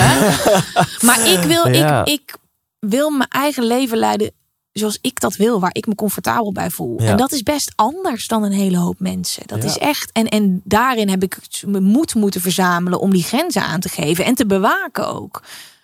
maar 1.07 1.27
ik 1.29 1.43
wil, 1.43 1.69
Ja. 1.69 2.05
ik, 2.05 2.09
ik 2.13 2.37
wil 2.79 3.11
mijn 3.11 3.29
eigen 3.29 3.65
leven 3.65 3.99
leiden 3.99 4.33
zoals 4.73 4.99
ik 5.01 5.21
dat 5.21 5.37
wil, 5.37 5.61
waar 5.61 5.75
ik 5.75 5.87
me 5.87 5.95
comfortabel 5.95 6.53
bij 6.53 6.71
voel. 6.71 7.03
Ja. 7.03 7.09
En 7.11 7.17
dat 7.17 7.33
is 7.33 7.43
best 7.43 7.73
anders 7.77 8.27
dan 8.29 8.43
een 8.43 8.53
hele 8.53 8.77
hoop 8.79 9.01
mensen. 9.01 9.43
Dat 9.47 9.63
Ja. 9.63 9.69
is 9.69 9.79
echt. 9.79 10.13
En, 10.13 10.29
en 10.29 10.61
daarin 10.65 11.09
heb 11.09 11.23
ik 11.23 11.39
mijn 11.67 11.83
moed 11.85 12.15
moeten 12.15 12.41
verzamelen 12.41 13.01
om 13.01 13.11
die 13.11 13.23
grenzen 13.23 13.63
aan 13.63 13.81
te 13.81 13.89
geven 13.89 14.25
en 14.25 14.35
te 14.35 14.47
bewaken 14.47 15.09
ook. 15.09 15.43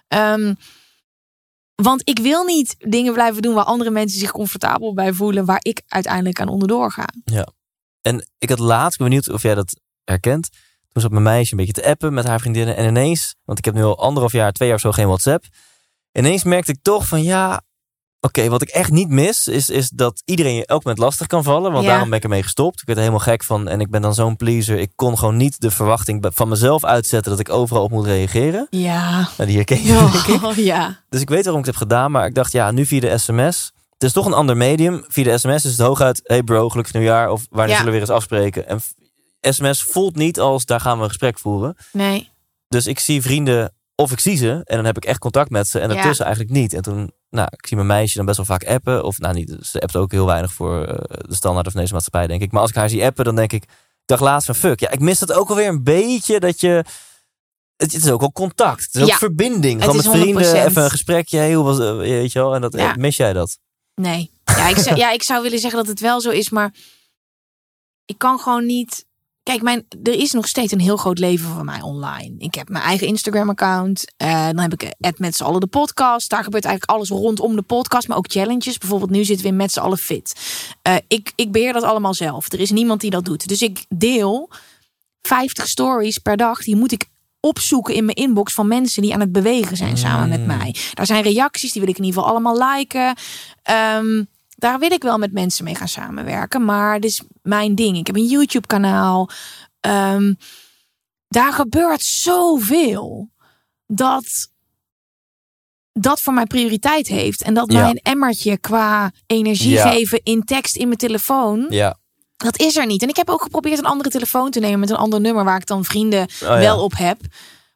Ehm, 0.09 0.55
want 1.82 2.08
ik 2.08 2.18
wil 2.18 2.44
niet 2.44 2.74
dingen 2.78 3.12
blijven 3.12 3.42
doen 3.42 3.54
waar 3.54 3.64
andere 3.64 3.90
mensen 3.90 4.18
zich 4.18 4.30
comfortabel 4.30 4.94
bij 4.94 5.12
voelen, 5.12 5.44
waar 5.44 5.60
ik 5.62 5.82
uiteindelijk 5.86 6.40
aan 6.40 6.48
onderdoor 6.48 6.92
ga. 6.92 7.08
En 8.02 8.28
ik 8.38 8.48
had 8.48 8.58
laatst, 8.58 8.92
ik 8.92 8.98
ben 8.98 9.08
benieuwd 9.08 9.28
of 9.28 9.42
jij 9.42 9.54
dat 9.54 9.80
herkent. 10.04 10.48
Toen 10.92 11.02
zat 11.02 11.10
mijn 11.10 11.22
meisje 11.22 11.52
een 11.52 11.58
beetje 11.58 11.72
te 11.82 11.88
appen 11.88 12.14
met 12.14 12.26
haar 12.26 12.40
vriendinnen. 12.40 12.76
En 12.76 12.86
ineens, 12.86 13.34
want 13.44 13.58
ik 13.58 13.64
heb 13.64 13.74
nu 13.74 13.82
al 13.82 13.98
anderhalf 13.98 14.32
jaar, 14.32 14.52
twee 14.52 14.68
jaar 14.68 14.76
of 14.76 14.82
zo 14.82 14.92
geen 14.92 15.06
WhatsApp. 15.06 15.44
Ineens 16.12 16.44
merkte 16.44 16.72
ik 16.72 16.78
toch 16.82 17.06
van 17.06 17.22
ja, 17.22 17.62
Oké, 18.26 18.48
wat 18.48 18.62
ik 18.62 18.68
echt 18.68 18.90
niet 18.90 19.08
mis, 19.08 19.48
is, 19.48 19.70
is 19.70 19.88
dat 19.88 20.22
iedereen 20.24 20.54
je 20.54 20.66
elk 20.66 20.84
moment 20.84 21.02
lastig 21.02 21.26
kan 21.26 21.42
vallen. 21.42 21.72
Want 21.72 21.84
Ja. 21.84 21.90
daarom 21.90 22.08
ben 22.08 22.18
ik 22.18 22.24
ermee 22.24 22.42
gestopt. 22.42 22.80
Ik 22.80 22.86
werd 22.86 22.98
er 22.98 23.04
helemaal 23.04 23.26
gek 23.26 23.44
van 23.44 23.68
en 23.68 23.80
ik 23.80 23.90
ben 23.90 24.02
dan 24.02 24.14
zo'n 24.14 24.36
pleaser. 24.36 24.78
Ik 24.78 24.90
kon 24.94 25.18
gewoon 25.18 25.36
niet 25.36 25.60
de 25.60 25.70
verwachting 25.70 26.26
van 26.34 26.48
mezelf 26.48 26.84
uitzetten 26.84 27.30
dat 27.30 27.40
ik 27.40 27.48
overal 27.50 27.82
op 27.82 27.90
moet 27.90 28.06
reageren. 28.06 28.66
Ja. 28.70 29.10
Nou, 29.36 29.46
die 29.48 29.56
herken 29.56 29.82
je, 29.82 29.92
denk 29.92 30.40
ik. 30.40 30.44
Oh, 30.44 30.56
ja. 30.72 31.00
Dus 31.08 31.20
ik 31.20 31.28
weet 31.28 31.44
waarom 31.44 31.60
ik 31.60 31.66
het 31.66 31.78
heb 31.78 31.88
gedaan, 31.88 32.10
maar 32.10 32.26
ik 32.26 32.34
dacht, 32.34 32.52
ja, 32.52 32.70
nu 32.70 32.86
via 32.86 33.00
de 33.00 33.18
sms. 33.18 33.72
Het 33.92 34.02
is 34.02 34.12
toch 34.12 34.26
een 34.26 34.32
ander 34.32 34.56
medium. 34.56 35.04
Via 35.08 35.24
de 35.24 35.38
sms 35.38 35.64
is 35.64 35.70
het 35.70 35.80
hooguit, 35.86 36.20
hey 36.24 36.42
bro, 36.42 36.68
gelukkig 36.68 36.94
nieuwjaar. 36.94 37.30
Of 37.30 37.46
wanneer 37.50 37.68
Ja. 37.68 37.76
zullen 37.76 37.92
we 37.92 37.98
weer 37.98 38.08
eens 38.08 38.16
afspreken? 38.16 38.68
En 38.68 38.80
sms 39.40 39.82
voelt 39.82 40.16
niet 40.16 40.40
als, 40.40 40.64
daar 40.64 40.80
gaan 40.80 40.96
we 40.96 41.02
een 41.02 41.08
gesprek 41.08 41.38
voeren. 41.38 41.76
Nee. 41.92 42.30
Dus 42.68 42.86
ik 42.86 42.98
zie 42.98 43.22
vrienden, 43.22 43.74
of 43.94 44.12
ik 44.12 44.20
zie 44.20 44.36
ze, 44.36 44.50
en 44.64 44.76
dan 44.76 44.84
heb 44.84 44.96
ik 44.96 45.04
echt 45.04 45.18
contact 45.18 45.50
met 45.50 45.68
ze. 45.68 45.78
En 45.80 45.88
Ja. 45.88 45.94
daartussen 45.94 46.24
eigenlijk 46.24 46.54
niet. 46.56 46.72
En 46.72 46.82
toen, 46.82 47.12
nou, 47.37 47.49
ik 47.57 47.66
zie 47.66 47.77
mijn 47.77 47.88
meisje 47.88 48.16
dan 48.16 48.27
best 48.27 48.37
wel 48.37 48.46
vaak 48.46 48.64
appen. 48.64 49.05
Of 49.05 49.18
nou, 49.18 49.35
niet, 49.35 49.57
ze 49.62 49.81
appt 49.81 49.96
ook 49.96 50.12
heel 50.12 50.27
weinig 50.27 50.53
voor 50.53 50.85
eh, 50.85 51.20
de 51.29 51.35
standaard 51.35 51.66
of 51.66 51.75
maatschappij, 51.75 52.27
denk 52.27 52.42
ik. 52.42 52.53
Maar 52.53 52.61
als 52.61 52.70
ik 52.70 52.77
haar 52.77 52.88
zie 52.88 53.05
appen, 53.05 53.25
dan 53.25 53.35
denk 53.37 53.53
ik, 53.53 53.62
ik 53.62 53.68
dacht 54.05 54.20
laatst 54.20 54.46
van 54.46 54.55
fuck. 54.55 54.81
Ja, 54.81 54.90
ik 54.90 55.01
mis 55.01 55.18
dat 55.18 55.33
ook 55.33 55.49
alweer 55.49 55.68
een 55.68 55.85
beetje, 55.85 56.40
dat 56.40 56.61
je... 56.61 56.68
Het, 57.77 57.92
het 57.92 58.05
is 58.05 58.11
ook 58.11 58.20
wel 58.20 58.33
contact. 58.33 58.83
Het 58.85 58.94
is 58.94 59.03
ook 59.03 59.09
Ja. 59.09 59.16
verbinding. 59.16 59.81
Gewoon 59.81 59.96
met 59.96 60.09
vrienden, 60.09 60.44
100%. 60.44 60.66
even 60.66 60.83
een 60.85 60.90
gesprekje. 60.90 61.38
Hey, 61.38 61.55
hoe 61.55 61.64
was 61.64 61.79
het? 61.79 61.96
Weet 61.96 62.33
je 62.33 62.38
wel? 62.38 62.55
En 62.55 62.61
dat, 62.61 62.72
Ja. 62.75 62.94
mis 62.99 63.16
jij 63.16 63.33
dat? 63.33 63.59
Nee. 63.94 64.31
Ja 64.44 64.68
ik, 64.68 64.77
zou, 64.77 64.96
ja, 64.96 65.11
ik 65.11 65.22
zou 65.22 65.42
willen 65.42 65.59
zeggen 65.59 65.79
dat 65.79 65.88
het 65.88 66.01
wel 66.01 66.20
zo 66.20 66.31
is, 66.31 66.51
maar 66.51 66.75
ik 68.05 68.18
kan 68.18 68.38
gewoon 68.38 68.66
niet. 68.66 69.06
Kijk, 69.46 69.62
mijn, 69.62 69.87
er 70.02 70.12
is 70.12 70.32
nog 70.32 70.48
steeds 70.48 70.72
een 70.72 70.80
heel 70.80 70.96
groot 70.96 71.18
leven 71.18 71.48
van 71.48 71.64
mij 71.64 71.80
online. 71.80 72.35
Ik 72.38 72.54
heb 72.54 72.68
mijn 72.68 72.85
eigen 72.85 73.06
Instagram-account. 73.06 74.04
eh, 74.16 74.46
dan 74.46 74.59
heb 74.59 74.72
ik 74.72 74.92
het 74.98 75.18
met 75.18 75.37
z'n 75.37 75.44
allen 75.44 75.61
de 75.61 75.66
podcast. 75.66 76.30
Daar 76.30 76.44
gebeurt 76.44 76.64
eigenlijk 76.64 76.98
alles 76.98 77.09
rondom 77.09 77.56
de 77.56 77.62
podcast, 77.62 78.09
maar 78.09 78.16
ook 78.16 78.30
challenges. 78.30 78.78
Bijvoorbeeld 78.78 79.11
nu 79.11 79.24
zitten 79.24 79.44
we 79.44 79.50
in 79.50 79.56
met 79.56 79.72
z'n 79.72 79.80
allen 79.80 79.98
fit. 79.98 80.35
Eh, 80.82 80.94
ik, 81.09 81.32
ik 81.37 81.52
beheer 81.52 81.72
dat 81.72 81.82
allemaal 81.82 82.14
zelf. 82.14 82.52
Er 82.52 82.61
is 82.61 82.70
niemand 82.70 83.00
die 83.00 83.11
dat 83.11 83.24
doet. 83.24 83.48
Dus 83.48 83.62
ik 83.62 83.85
deel 83.88 84.50
50 85.22 85.68
stories 85.68 86.18
per 86.18 86.37
dag. 86.37 86.62
Die 86.62 86.76
moet 86.76 86.92
ik 86.92 87.04
opzoeken 87.40 87.94
in 87.94 88.04
mijn 88.04 88.16
inbox 88.16 88.52
van 88.52 88.68
mensen 88.68 89.02
die 89.02 89.14
aan 89.14 89.20
het 89.20 89.32
bewegen 89.32 89.76
zijn 89.76 89.98
samen 89.98 90.28
met 90.28 90.46
mij. 90.46 90.74
Daar 90.94 91.06
zijn 91.06 91.22
reacties, 91.22 91.72
die 91.72 91.80
wil 91.80 91.90
ik 91.90 91.98
in 91.98 92.04
ieder 92.04 92.20
geval 92.20 92.35
allemaal 92.35 92.72
liken. 92.74 93.14
Ehm, 93.62 94.22
daar 94.57 94.79
wil 94.79 94.90
ik 94.92 95.03
wel 95.03 95.19
met 95.19 95.33
mensen 95.33 95.64
mee 95.64 95.75
gaan 95.75 95.88
samenwerken. 95.88 96.64
Maar 96.64 97.01
dit 97.01 97.11
is 97.11 97.23
mijn 97.42 97.75
ding. 97.75 97.97
Ik 97.97 98.07
heb 98.07 98.16
een 98.16 98.27
YouTube-kanaal. 98.27 99.31
Ehm, 99.81 100.35
daar 101.29 101.53
gebeurt 101.53 102.03
zoveel 102.03 103.31
dat 103.87 104.49
dat 105.92 106.21
voor 106.21 106.33
mij 106.35 106.47
prioriteit 106.47 107.07
heeft. 107.09 107.42
En 107.42 107.55
dat 107.55 107.73
Ja. 107.73 107.81
mijn 107.83 107.97
emmertje 108.03 108.59
qua 108.59 109.12
energie 109.27 109.71
Ja. 109.71 109.90
geven 109.90 110.21
in 110.23 110.45
tekst 110.45 110.77
in 110.77 110.87
mijn 110.87 110.99
telefoon, 110.99 111.66
Ja. 111.69 111.99
dat 112.37 112.59
is 112.59 112.77
er 112.77 112.87
niet. 112.87 113.03
En 113.03 113.09
ik 113.09 113.16
heb 113.16 113.31
ook 113.31 113.42
geprobeerd 113.42 113.79
een 113.79 113.85
andere 113.85 114.11
telefoon 114.11 114.51
te 114.51 114.61
nemen 114.61 114.81
met 114.81 114.90
een 114.90 114.97
ander 114.97 115.21
nummer 115.21 115.45
waar 115.45 115.61
ik 115.61 115.66
dan 115.66 115.85
vrienden 115.85 116.23
Oh, 116.23 116.38
ja. 116.38 116.59
wel 116.59 116.83
op 116.85 116.92
heb. 116.97 117.21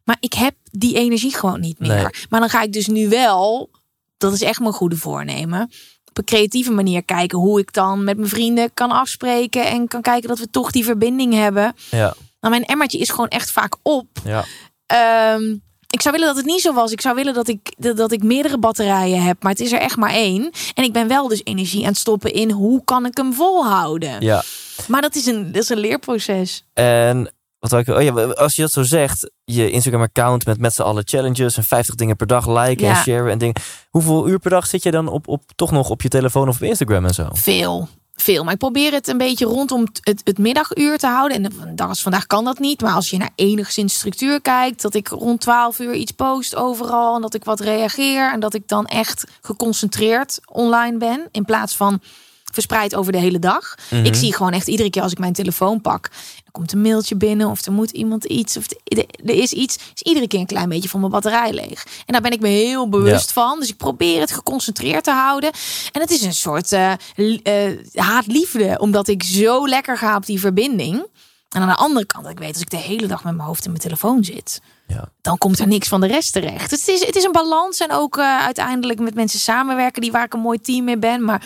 Maar 0.05 0.17
ik 0.21 0.33
heb 0.33 0.55
die 0.71 0.95
energie 0.97 1.35
gewoon 1.35 1.61
niet 1.61 1.79
meer. 1.79 1.89
Nee. 2.03 2.27
Maar 2.29 2.41
dan 2.41 2.49
ga 2.51 2.63
ik 2.63 2.73
dus 2.73 2.87
nu 2.87 3.09
wel, 3.09 3.71
dat 4.17 4.33
is 4.33 4.43
echt 4.43 4.61
mijn 4.61 4.73
goede 4.73 4.97
voornemen. 4.97 5.71
Een 6.21 6.27
creatieve 6.27 6.73
manier 6.73 7.05
kijken 7.05 7.39
hoe 7.39 7.61
ik 7.61 7.73
dan 7.73 8.05
met 8.05 8.17
mijn 8.17 8.29
vrienden 8.29 8.75
kan 8.75 8.91
afspreken. 8.91 9.67
En 9.67 9.89
kan 9.89 10.03
kijken 10.03 10.29
dat 10.29 10.39
we 10.39 10.51
toch 10.51 10.71
die 10.71 10.85
verbinding 10.85 11.35
hebben. 11.35 11.75
Ja. 11.91 12.15
Nou, 12.41 12.55
mijn 12.55 12.65
emmertje 12.65 12.99
is 12.99 13.11
gewoon 13.11 13.29
echt 13.29 13.51
vaak 13.51 13.77
op. 13.83 14.07
Ja. 14.25 14.45
Ehm, 14.87 15.57
ik 15.87 16.01
zou 16.01 16.15
willen 16.15 16.29
dat 16.29 16.37
het 16.37 16.47
niet 16.47 16.61
zo 16.61 16.73
was. 16.73 16.93
Ik 16.93 17.01
zou 17.01 17.15
willen 17.15 17.35
dat 17.35 17.49
ik, 17.49 17.75
dat, 17.79 17.97
dat 17.97 18.13
ik 18.13 18.23
meerdere 18.23 18.59
batterijen 18.59 19.23
heb. 19.23 19.43
Maar 19.43 19.53
het 19.53 19.61
is 19.61 19.73
er 19.73 19.81
echt 19.81 19.97
maar 19.97 20.11
één. 20.11 20.51
En 20.75 20.85
ik 20.85 20.93
ben 20.93 21.09
wel 21.09 21.29
dus 21.29 21.41
energie 21.45 21.83
aan 21.83 21.89
het 21.89 21.99
stoppen 21.99 22.33
in 22.33 22.51
hoe 22.51 22.85
kan 22.85 23.07
ik 23.07 23.17
hem 23.17 23.33
volhouden. 23.33 24.21
ja. 24.21 24.43
Maar 24.87 25.01
dat 25.01 25.15
is 25.15 25.27
een, 25.27 25.53
dat 25.53 25.63
is 25.63 25.69
een 25.69 25.79
leerproces. 25.79 26.65
En 26.75 27.33
wat 27.61 27.73
ik, 27.73 27.89
oh 27.89 28.03
ja, 28.03 28.13
als 28.13 28.57
je 28.57 28.63
dat 28.63 28.73
zo 28.73 28.83
zegt, 28.83 29.31
je 29.45 29.71
Instagram-account 29.71 30.47
met 30.47 30.59
met 30.59 30.75
z'n 30.75 30.83
allen 30.83 31.03
challenges 31.07 31.57
en 31.57 31.65
50 31.65 31.95
dingen 31.95 32.17
per 32.17 32.27
dag 32.27 32.47
liken 32.49 32.87
Ja. 32.87 32.97
en 32.97 33.03
sharen 33.03 33.31
en 33.31 33.39
dingen. 33.39 33.55
Hoeveel 33.91 34.29
uur 34.29 34.39
per 34.39 34.51
dag 34.51 34.67
zit 34.67 34.83
je 34.83 34.91
dan 34.91 35.09
op, 35.09 35.29
op, 35.29 35.43
toch 35.55 35.71
nog 35.71 35.91
op 35.91 36.03
je 36.03 36.09
telefoon 36.09 36.49
of 36.49 36.57
op 36.57 36.63
Instagram 36.63 37.05
en 37.05 37.15
zo? 37.15 37.29
Veel. 37.33 37.89
Veel. 38.15 38.45
Maar 38.45 38.53
ik 38.53 38.59
probeer 38.59 38.93
het 38.93 39.09
een 39.09 39.19
beetje 39.19 39.45
rondom 39.45 39.87
het, 40.01 40.21
het 40.25 40.39
middaguur 40.39 40.99
te 40.99 41.07
houden. 41.07 41.45
En 41.45 41.75
dag 41.77 41.89
als 41.89 42.03
vandaag 42.03 42.27
kan 42.27 42.45
dat 42.45 42.59
niet. 42.59 42.81
Maar 42.81 42.95
als 42.95 43.11
je 43.11 43.17
naar 43.17 43.31
enigszins 43.35 43.95
structuur 43.95 44.41
kijkt. 44.41 44.83
Dat 44.83 44.95
ik 44.95 45.09
rond 45.09 45.41
12 45.41 45.79
uur 45.79 45.95
iets 45.95 46.13
post 46.13 46.57
overal. 46.57 47.15
En 47.15 47.21
dat 47.21 47.35
ik 47.35 47.45
wat 47.45 47.61
reageer. 47.61 48.33
En 48.33 48.41
dat 48.41 48.55
ik 48.55 48.69
dan 48.69 48.87
echt 48.87 49.25
geconcentreerd 49.41 50.39
online 50.53 50.99
ben. 50.99 51.29
In 51.31 51.45
plaats 51.45 51.77
van 51.77 52.01
verspreid 52.53 52.95
over 52.95 53.13
de 53.13 53.19
hele 53.19 53.39
dag. 53.39 53.75
Mhm. 53.91 54.05
Ik 54.05 54.15
zie 54.15 54.35
gewoon 54.35 54.53
echt 54.53 54.69
iedere 54.69 54.91
keer 54.91 55.03
als 55.03 55.13
ik 55.13 55.19
mijn 55.19 55.33
telefoon 55.33 55.81
pak. 55.81 56.11
Er 56.53 56.59
komt 56.59 56.73
een 56.73 56.81
mailtje 56.81 57.15
binnen. 57.17 57.49
Of 57.51 57.67
er 57.67 57.73
moet 57.73 57.91
iemand 57.91 58.25
iets. 58.25 58.57
Of 58.57 58.67
er 58.85 59.35
is 59.35 59.53
iets. 59.53 59.77
Is 59.95 60.03
iedere 60.03 60.29
keer 60.29 60.41
een 60.41 60.47
klein 60.47 60.69
beetje 60.69 60.89
van 60.89 61.01
mijn 61.01 61.13
batterij 61.13 61.53
leeg. 61.53 61.87
En 62.07 62.13
daar 62.13 62.21
ben 62.23 62.31
ik 62.33 62.41
me 62.41 62.49
heel 62.49 62.89
bewust 62.89 63.33
van. 63.33 63.61
Dus 63.61 63.69
ik 63.69 63.77
probeer 63.77 64.21
het 64.21 64.33
geconcentreerd 64.33 65.05
te 65.05 65.11
houden. 65.11 65.51
En 65.93 66.01
het 66.01 66.11
is 66.11 66.23
een 66.23 66.35
soort 66.35 66.71
li- 67.17 67.41
eh, 67.43 67.71
haat-liefde. 67.95 68.79
Omdat 68.79 69.09
ik 69.09 69.23
zo 69.23 69.69
lekker 69.69 69.99
ga 69.99 70.17
op 70.17 70.27
die 70.27 70.41
verbinding. 70.41 71.07
En 71.51 71.61
aan 71.63 71.69
de 71.69 71.75
andere 71.75 72.07
kant, 72.07 72.29
ik 72.29 72.39
weet 72.39 72.53
als 72.53 72.63
ik 72.63 72.71
de 72.71 72.77
hele 72.77 73.07
dag 73.07 73.25
met 73.25 73.35
mijn 73.35 73.47
hoofd 73.49 73.65
in 73.65 73.71
mijn 73.71 73.83
telefoon 73.83 74.25
zit. 74.25 74.61
Ja. 74.89 75.09
Dan 75.23 75.39
komt 75.39 75.59
er 75.59 75.67
niks 75.67 75.89
van 75.89 76.01
de 76.01 76.07
rest 76.07 76.33
terecht. 76.33 76.71
Dus 76.71 76.79
het 76.87 76.89
is, 76.89 77.07
het 77.07 77.17
is 77.17 77.25
een 77.25 77.33
balans. 77.33 77.79
En 77.81 77.91
ook 77.93 78.17
eh, 78.19 78.39
uiteindelijk 78.45 79.01
met 79.01 79.15
mensen 79.15 79.39
samenwerken 79.41 80.03
die 80.03 80.13
waar 80.13 80.25
ik 80.25 80.35
een 80.35 80.41
mooi 80.41 80.61
team 80.61 80.85
mee 80.85 80.99
ben. 80.99 81.25
Maar 81.25 81.43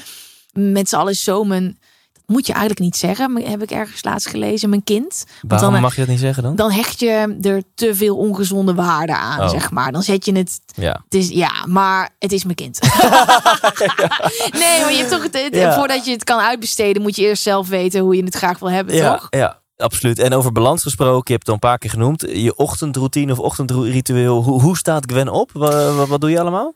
met 0.53 0.89
z'n 0.89 0.97
allen 0.97 1.13
is 1.13 1.23
zo 1.23 1.45
mijn. 1.45 1.79
Moet 2.27 2.47
je 2.47 2.53
eigenlijk 2.53 2.81
niet 2.83 2.97
zeggen. 2.97 3.33
Maar 3.33 3.43
heb 3.43 3.63
ik 3.63 3.71
ergens 3.71 4.05
laatst 4.05 4.29
gelezen. 4.29 4.69
Mijn 4.69 4.85
kind. 4.85 5.25
Want 5.27 5.41
Waarom 5.53 5.69
dan, 5.69 5.75
eh, 5.77 5.83
mag 5.83 5.95
je 5.95 6.01
dat 6.01 6.09
niet 6.11 6.19
zeggen 6.21 6.43
dan? 6.43 6.57
dan 6.57 6.71
hecht 6.71 7.01
je 7.01 7.37
er 7.43 7.63
te 7.75 7.95
veel 7.95 8.17
ongezonde 8.17 8.75
waarden 8.75 9.17
aan, 9.17 9.41
Oh. 9.41 9.49
zeg 9.51 9.71
maar. 9.71 9.93
Dan 9.93 10.03
zet 10.03 10.25
je 10.25 10.33
het 10.37 10.61
Ja. 10.75 11.01
het 11.05 11.15
is, 11.15 11.29
ja, 11.29 11.53
maar 11.67 12.11
het 12.19 12.33
is 12.33 12.45
mijn 12.45 12.57
kind. 12.57 12.79
nee, 14.63 14.81
maar 14.81 14.91
je 14.93 14.97
hebt 14.97 15.11
toch 15.11 15.23
het, 15.23 15.43
het- 15.43 15.55
Ja. 15.55 15.75
voordat 15.75 16.05
je 16.05 16.11
het 16.13 16.25
kan 16.25 16.39
uitbesteden, 16.41 17.03
moet 17.03 17.17
je 17.17 17.23
eerst 17.23 17.43
zelf 17.43 17.69
weten 17.69 18.01
hoe 18.01 18.17
je 18.17 18.25
het 18.25 18.35
graag 18.35 18.59
wil 18.59 18.71
hebben, 18.71 18.95
Ja, 18.95 19.13
toch? 19.17 19.27
ja, 19.31 19.61
absoluut. 19.77 20.19
En 20.19 20.33
over 20.35 20.53
balans 20.53 20.83
gesproken, 20.83 21.23
je 21.25 21.33
hebt 21.33 21.47
het 21.47 21.49
al 21.49 21.55
een 21.55 21.59
paar 21.71 21.79
keer 21.79 21.91
genoemd. 21.91 22.21
Je 22.33 22.57
ochtendroutine 22.57 23.33
of 23.33 23.39
ochtendritueel. 23.39 24.43
Hoe, 24.43 24.61
hoe 24.61 24.77
staat 24.77 25.05
Gwen 25.11 25.29
op? 25.29 25.51
Wat, 25.53 25.95
wat, 25.95 26.09
wat 26.09 26.21
doe 26.21 26.31
je 26.31 26.41
allemaal? 26.41 26.75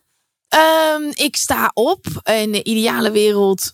Ehm, 0.49 1.03
ik 1.15 1.37
sta 1.37 1.71
op 1.75 2.07
in 2.25 2.53
de 2.53 2.65
ideale 2.65 3.11
wereld 3.11 3.73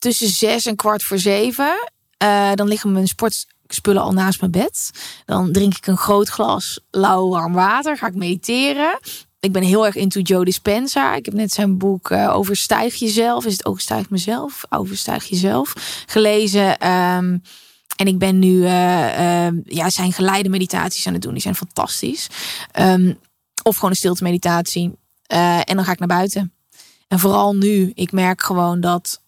tussen 0.00 0.28
zes 0.28 0.66
en 0.66 0.76
kwart 0.76 1.02
voor 1.02 1.18
zeven. 1.18 1.90
Eh, 2.16 2.52
dan 2.54 2.68
liggen 2.68 2.92
mijn 2.92 3.06
sportspullen 3.08 4.02
al 4.02 4.12
naast 4.12 4.40
mijn 4.40 4.52
bed. 4.52 4.90
Dan 5.24 5.52
drink 5.52 5.76
ik 5.76 5.86
een 5.86 5.96
groot 5.96 6.28
glas 6.28 6.80
lauw 6.90 7.28
warm 7.28 7.52
water. 7.52 7.96
Ga 7.96 8.06
ik 8.06 8.14
mediteren. 8.14 8.98
Ik 9.40 9.52
ben 9.52 9.62
heel 9.62 9.86
erg 9.86 9.94
into 9.94 10.20
Joe 10.20 10.44
Dispenza. 10.44 11.14
Ik 11.14 11.24
heb 11.24 11.34
net 11.34 11.52
zijn 11.52 11.78
boek 11.78 12.10
eh, 12.10 12.36
Overstijg 12.36 12.94
jezelf. 12.94 13.44
Is 13.44 13.52
het 13.52 13.64
Overstijg 13.64 14.10
mezelf? 14.10 14.64
Overstijg 14.68 15.24
jezelf. 15.24 15.72
Gelezen. 16.06 16.78
Ehm, 16.78 17.38
en 17.96 18.06
ik 18.06 18.18
ben 18.18 18.38
nu 18.38 18.64
eh, 18.64 19.46
ehm, 19.46 19.56
ja, 19.64 19.90
zijn 19.90 20.12
geleide 20.12 20.48
meditaties 20.48 21.06
aan 21.06 21.12
het 21.12 21.22
doen. 21.22 21.32
Die 21.32 21.42
zijn 21.42 21.54
fantastisch. 21.54 22.26
Ehm, 22.72 23.12
of 23.62 23.74
gewoon 23.74 23.90
een 23.90 23.96
stilte 23.96 24.22
meditatie. 24.22 24.98
En 25.26 25.76
dan 25.76 25.84
ga 25.84 25.92
ik 25.92 25.98
naar 25.98 26.08
buiten. 26.08 26.52
En 27.08 27.18
vooral 27.18 27.56
nu, 27.56 27.92
ik 27.94 28.12
merk 28.12 28.42
gewoon 28.42 28.80
dat 28.80 29.19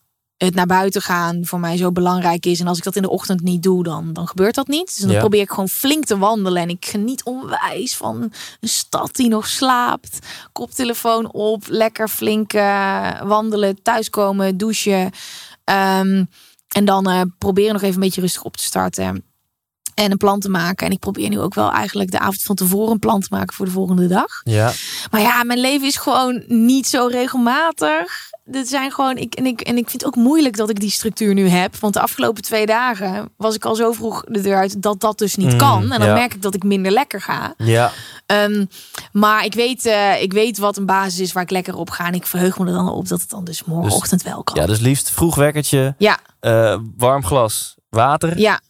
het 0.46 0.54
naar 0.54 0.66
buiten 0.66 1.02
gaan 1.02 1.40
voor 1.46 1.60
mij 1.60 1.76
zo 1.76 1.92
belangrijk 1.92 2.46
is. 2.46 2.60
En 2.60 2.66
als 2.66 2.78
ik 2.78 2.84
dat 2.84 2.96
in 2.96 3.02
de 3.02 3.10
ochtend 3.10 3.40
niet 3.42 3.62
doe, 3.62 3.82
dan, 3.82 4.12
dan 4.12 4.26
gebeurt 4.28 4.54
dat 4.54 4.66
niet. 4.68 4.86
Dus 4.86 4.96
dan 4.96 5.10
Ja. 5.10 5.18
probeer 5.18 5.40
ik 5.40 5.48
gewoon 5.50 5.68
flink 5.68 6.04
te 6.04 6.18
wandelen. 6.18 6.62
En 6.62 6.68
ik 6.68 6.86
geniet 6.86 7.24
onwijs 7.24 7.96
van 7.96 8.32
een 8.60 8.68
stad 8.68 9.14
die 9.14 9.28
nog 9.28 9.46
slaapt. 9.46 10.18
Koptelefoon 10.52 11.32
op, 11.32 11.64
lekker 11.68 12.08
flink 12.08 12.52
eh, 12.52 13.20
wandelen, 13.22 13.82
thuiskomen, 13.82 14.56
douchen. 14.56 15.10
Ehm, 15.64 16.24
en 16.68 16.84
dan 16.84 17.08
eh, 17.08 17.20
proberen 17.38 17.72
nog 17.72 17.82
even 17.82 17.94
een 17.94 18.00
beetje 18.00 18.20
rustig 18.20 18.42
op 18.42 18.56
te 18.56 18.62
starten. 18.62 19.24
En 19.94 20.10
een 20.10 20.16
plan 20.16 20.40
te 20.40 20.48
maken. 20.48 20.86
En 20.86 20.92
ik 20.92 20.98
probeer 20.98 21.28
nu 21.28 21.40
ook 21.40 21.54
wel 21.54 21.72
eigenlijk 21.72 22.10
de 22.10 22.18
avond 22.18 22.42
van 22.42 22.54
tevoren 22.56 22.92
een 22.92 22.98
plan 22.98 23.20
te 23.20 23.26
maken 23.30 23.54
voor 23.54 23.66
de 23.66 23.72
volgende 23.72 24.06
dag. 24.06 24.26
Ja. 24.44 24.72
Maar 25.10 25.20
ja, 25.20 25.44
mijn 25.44 25.60
leven 25.60 25.86
is 25.86 25.96
gewoon 25.96 26.44
niet 26.46 26.86
zo 26.86 27.06
regelmatig. 27.06 28.30
Dit 28.44 28.68
zijn 28.68 28.90
gewoon, 28.92 29.16
ik, 29.16 29.34
en, 29.34 29.46
ik, 29.46 29.60
en 29.60 29.76
ik 29.76 29.90
vind 29.90 30.02
het 30.02 30.04
ook 30.04 30.16
moeilijk 30.24 30.56
dat 30.56 30.70
ik 30.70 30.80
die 30.80 30.90
structuur 30.90 31.34
nu 31.34 31.48
heb. 31.48 31.76
Want 31.76 31.94
de 31.94 32.00
afgelopen 32.00 32.42
twee 32.42 32.66
dagen 32.66 33.28
was 33.36 33.54
ik 33.54 33.64
al 33.64 33.74
zo 33.74 33.92
vroeg 33.92 34.24
de 34.28 34.40
deur 34.40 34.56
uit 34.56 34.82
dat 34.82 35.00
dat 35.00 35.18
dus 35.18 35.36
niet 35.36 35.52
Mm, 35.52 35.58
kan. 35.58 35.82
En 35.92 35.98
dan 35.98 36.08
ja. 36.08 36.14
merk 36.14 36.34
ik 36.34 36.42
dat 36.42 36.54
ik 36.54 36.62
minder 36.62 36.92
lekker 36.92 37.20
ga. 37.20 37.54
Ja. 37.56 37.92
Ehm, 38.26 38.64
maar 39.12 39.44
ik 39.44 39.54
weet, 39.54 39.86
eh, 39.86 40.22
ik 40.22 40.32
weet 40.32 40.58
wat 40.58 40.76
een 40.76 40.86
basis 40.86 41.20
is 41.20 41.32
waar 41.32 41.42
ik 41.42 41.50
lekker 41.50 41.76
op 41.76 41.90
ga. 41.90 42.06
En 42.06 42.14
ik 42.14 42.26
verheug 42.26 42.58
me 42.58 42.66
er 42.66 42.72
dan 42.72 42.88
op 42.88 43.08
dat 43.08 43.20
het 43.20 43.30
dan 43.30 43.44
dus 43.44 43.64
morgenochtend 43.64 44.22
wel 44.22 44.42
kan. 44.42 44.60
ja, 44.60 44.66
dus 44.66 44.78
liefst 44.80 45.10
vroeg 45.10 45.34
wekkertje, 45.34 45.94
ja, 45.98 46.18
eh, 46.40 46.78
warm 46.96 47.24
glas 47.24 47.74
water. 47.88 48.38
ja, 48.38 48.60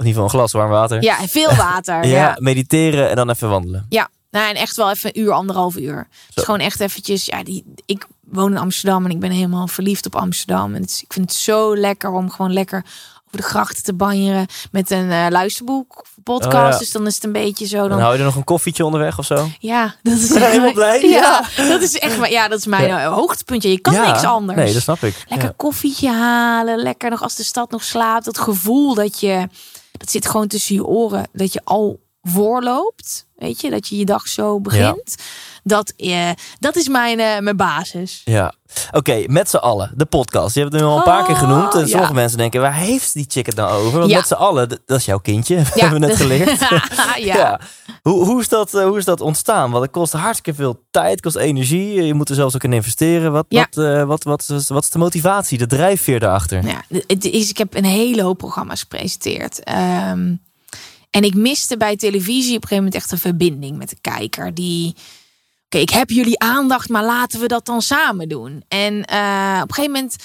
In 0.00 0.06
ieder 0.06 0.22
geval 0.22 0.24
een 0.24 0.30
glas 0.30 0.52
warm 0.52 0.70
water. 0.70 1.02
ja, 1.02 1.16
veel 1.28 1.54
water. 1.66 2.04
Ja, 2.06 2.16
ja. 2.16 2.36
mediteren 2.38 3.10
en 3.10 3.16
dan 3.16 3.30
even 3.30 3.48
wandelen. 3.48 3.86
Ja, 3.88 4.08
nou, 4.30 4.48
en 4.48 4.54
echt 4.54 4.76
wel 4.76 4.90
even 4.90 5.10
een 5.14 5.20
uur, 5.22 5.32
anderhalf 5.32 5.76
uur. 5.76 6.08
Dus 6.34 6.44
gewoon 6.44 6.60
echt 6.60 6.80
eventjes, 6.80 7.24
ja, 7.24 7.42
die, 7.42 7.64
ik 7.86 8.06
woon 8.24 8.50
in 8.50 8.58
Amsterdam 8.58 9.04
en 9.04 9.10
ik 9.10 9.20
ben 9.20 9.30
helemaal 9.30 9.66
verliefd 9.68 10.06
op 10.06 10.16
Amsterdam. 10.16 10.74
En 10.74 10.82
is- 10.84 11.02
ik 11.02 11.12
vind 11.12 11.30
het 11.30 11.38
zo 11.40 11.76
lekker 11.76 12.10
om 12.10 12.30
gewoon 12.30 12.52
lekker 12.52 12.84
over 13.26 13.36
de 13.36 13.42
grachten 13.54 13.82
te 13.82 13.94
banjeren 13.94 14.46
met 14.72 14.90
een 14.90 15.10
eh, 15.10 15.26
luisterboek 15.28 16.04
podcast. 16.22 16.54
Oh, 16.64 16.70
ja. 16.72 16.78
Dus 16.78 16.90
dan 16.92 17.06
is 17.06 17.14
het 17.14 17.24
een 17.24 17.32
beetje 17.32 17.66
zo. 17.66 17.78
Dan 17.78 17.88
Dan, 17.88 17.98
hou 18.00 18.12
je 18.12 18.18
er 18.18 18.24
nog 18.24 18.36
een 18.36 18.44
koffietje 18.44 18.84
onderweg 18.84 19.18
of 19.18 19.24
zo? 19.24 19.48
ja, 19.58 19.94
dat 20.02 20.18
is 20.18 20.34
Helemaal 20.38 20.72
blij? 20.72 21.00
Ja, 21.08 21.42
dat 21.56 21.80
is 21.82 21.98
echt. 21.98 22.18
maar- 22.18 22.30
Ja, 22.30 22.48
dat 22.48 22.58
is 22.58 22.66
mijn 22.66 22.86
Ja. 22.86 23.02
eh, 23.02 23.12
hoogtepuntje. 23.12 23.70
Je 23.70 23.80
kan 23.80 23.94
niks 23.94 24.24
anders. 24.24 24.58
Nee, 24.58 24.72
dat 24.72 24.82
snap 24.82 25.02
ik. 25.02 25.24
Lekker 25.28 25.52
koffietje 25.56 26.10
halen, 26.10 26.78
lekker 26.78 27.10
nog 27.10 27.22
als 27.22 27.34
de 27.36 27.44
stad 27.44 27.70
nog 27.70 27.84
slaapt. 27.84 28.24
Dat 28.24 28.38
gevoel 28.38 28.94
dat 28.94 29.20
je, 29.20 29.48
dat 30.00 30.10
zit 30.10 30.26
gewoon 30.26 30.46
tussen 30.46 30.74
je 30.74 30.86
oren, 30.86 31.28
dat 31.32 31.52
je 31.52 31.60
al 31.64 32.00
voorloopt. 32.22 33.28
Weet 33.36 33.60
je, 33.60 33.70
dat 33.70 33.88
je 33.88 33.96
je 33.96 34.04
dag 34.04 34.28
zo 34.28 34.60
begint. 34.60 35.14
Dat, 35.64 35.92
eh, 35.96 36.30
dat 36.58 36.76
is 36.76 36.88
mijn, 36.88 37.20
eh, 37.20 37.38
mijn 37.38 37.56
basis. 37.56 38.22
Ja. 38.24 38.52
Oké, 38.92 39.24
met 39.26 39.50
z'n 39.50 39.56
allen. 39.56 39.92
De 39.96 40.04
podcast. 40.04 40.54
Je 40.54 40.60
hebt 40.60 40.72
het 40.72 40.82
nu 40.82 40.88
al 40.88 40.96
een 40.96 41.02
paar 41.02 41.24
keer 41.24 41.34
Oh, 41.34 41.40
genoemd. 41.40 41.74
En 41.74 41.80
ja. 41.80 41.86
sommige 41.86 42.14
mensen 42.14 42.38
denken, 42.38 42.60
waar 42.60 42.74
heeft 42.74 43.12
die 43.12 43.24
chick 43.28 43.46
het 43.46 43.54
nou 43.56 43.82
over? 43.84 43.98
Want 43.98 44.10
Ja. 44.10 44.16
met 44.18 44.26
z'n 44.26 44.34
allen, 44.34 44.68
dat 44.68 44.98
is 44.98 45.04
jouw 45.04 45.18
kindje. 45.18 45.54
Ja, 45.56 45.62
hebben 45.74 46.00
we 46.00 46.06
net 46.06 46.16
geleerd. 46.16 46.58
ja. 47.34 47.60
Hoe, 48.02 48.24
hoe, 48.24 48.40
is 48.40 48.48
dat, 48.48 48.74
eh, 48.74 48.84
hoe 48.84 48.98
is 48.98 49.04
dat 49.04 49.20
ontstaan? 49.20 49.70
Want 49.70 49.82
het 49.82 49.92
kost 49.92 50.12
hartstikke 50.12 50.54
veel 50.62 50.82
tijd, 50.90 51.20
kost 51.20 51.36
energie. 51.36 52.02
Je 52.02 52.14
moet 52.14 52.28
er 52.28 52.34
zelfs 52.34 52.54
ook 52.54 52.64
in 52.64 52.72
investeren. 52.72 53.32
Wat, 53.32 53.46
wat, 53.48 53.74
wat, 54.06 54.22
wat, 54.24 54.48
is- 54.48 54.68
wat 54.68 54.82
is 54.82 54.90
de 54.90 54.98
motivatie, 54.98 55.58
de 55.58 55.66
drijfveer 55.66 56.20
daarachter? 56.20 56.66
Ja, 56.66 56.82
het 57.06 57.24
is, 57.24 57.50
ik 57.50 57.58
heb 57.58 57.74
een 57.74 57.84
hele 57.84 58.22
hoop 58.22 58.38
programma's 58.38 58.80
gepresenteerd. 58.80 59.64
Ehm, 59.64 60.34
en 61.10 61.24
ik 61.24 61.34
miste 61.34 61.76
bij 61.76 61.96
televisie 61.96 62.56
op 62.56 62.62
een 62.62 62.68
gegeven 62.68 62.76
moment 62.76 62.94
echt 62.94 63.12
een 63.12 63.18
verbinding 63.18 63.76
met 63.76 63.88
de 63.88 63.96
kijker. 64.00 64.54
Die, 64.54 64.94
oké, 65.64 65.78
ik 65.78 65.90
heb 65.90 66.10
jullie 66.10 66.38
aandacht, 66.38 66.88
maar 66.88 67.04
laten 67.04 67.40
we 67.40 67.46
dat 67.46 67.66
dan 67.66 67.82
samen 67.82 68.28
doen. 68.28 68.64
En 68.68 69.04
eh, 69.04 69.60
op 69.62 69.68
een 69.68 69.74
gegeven 69.74 69.92
moment, 69.92 70.16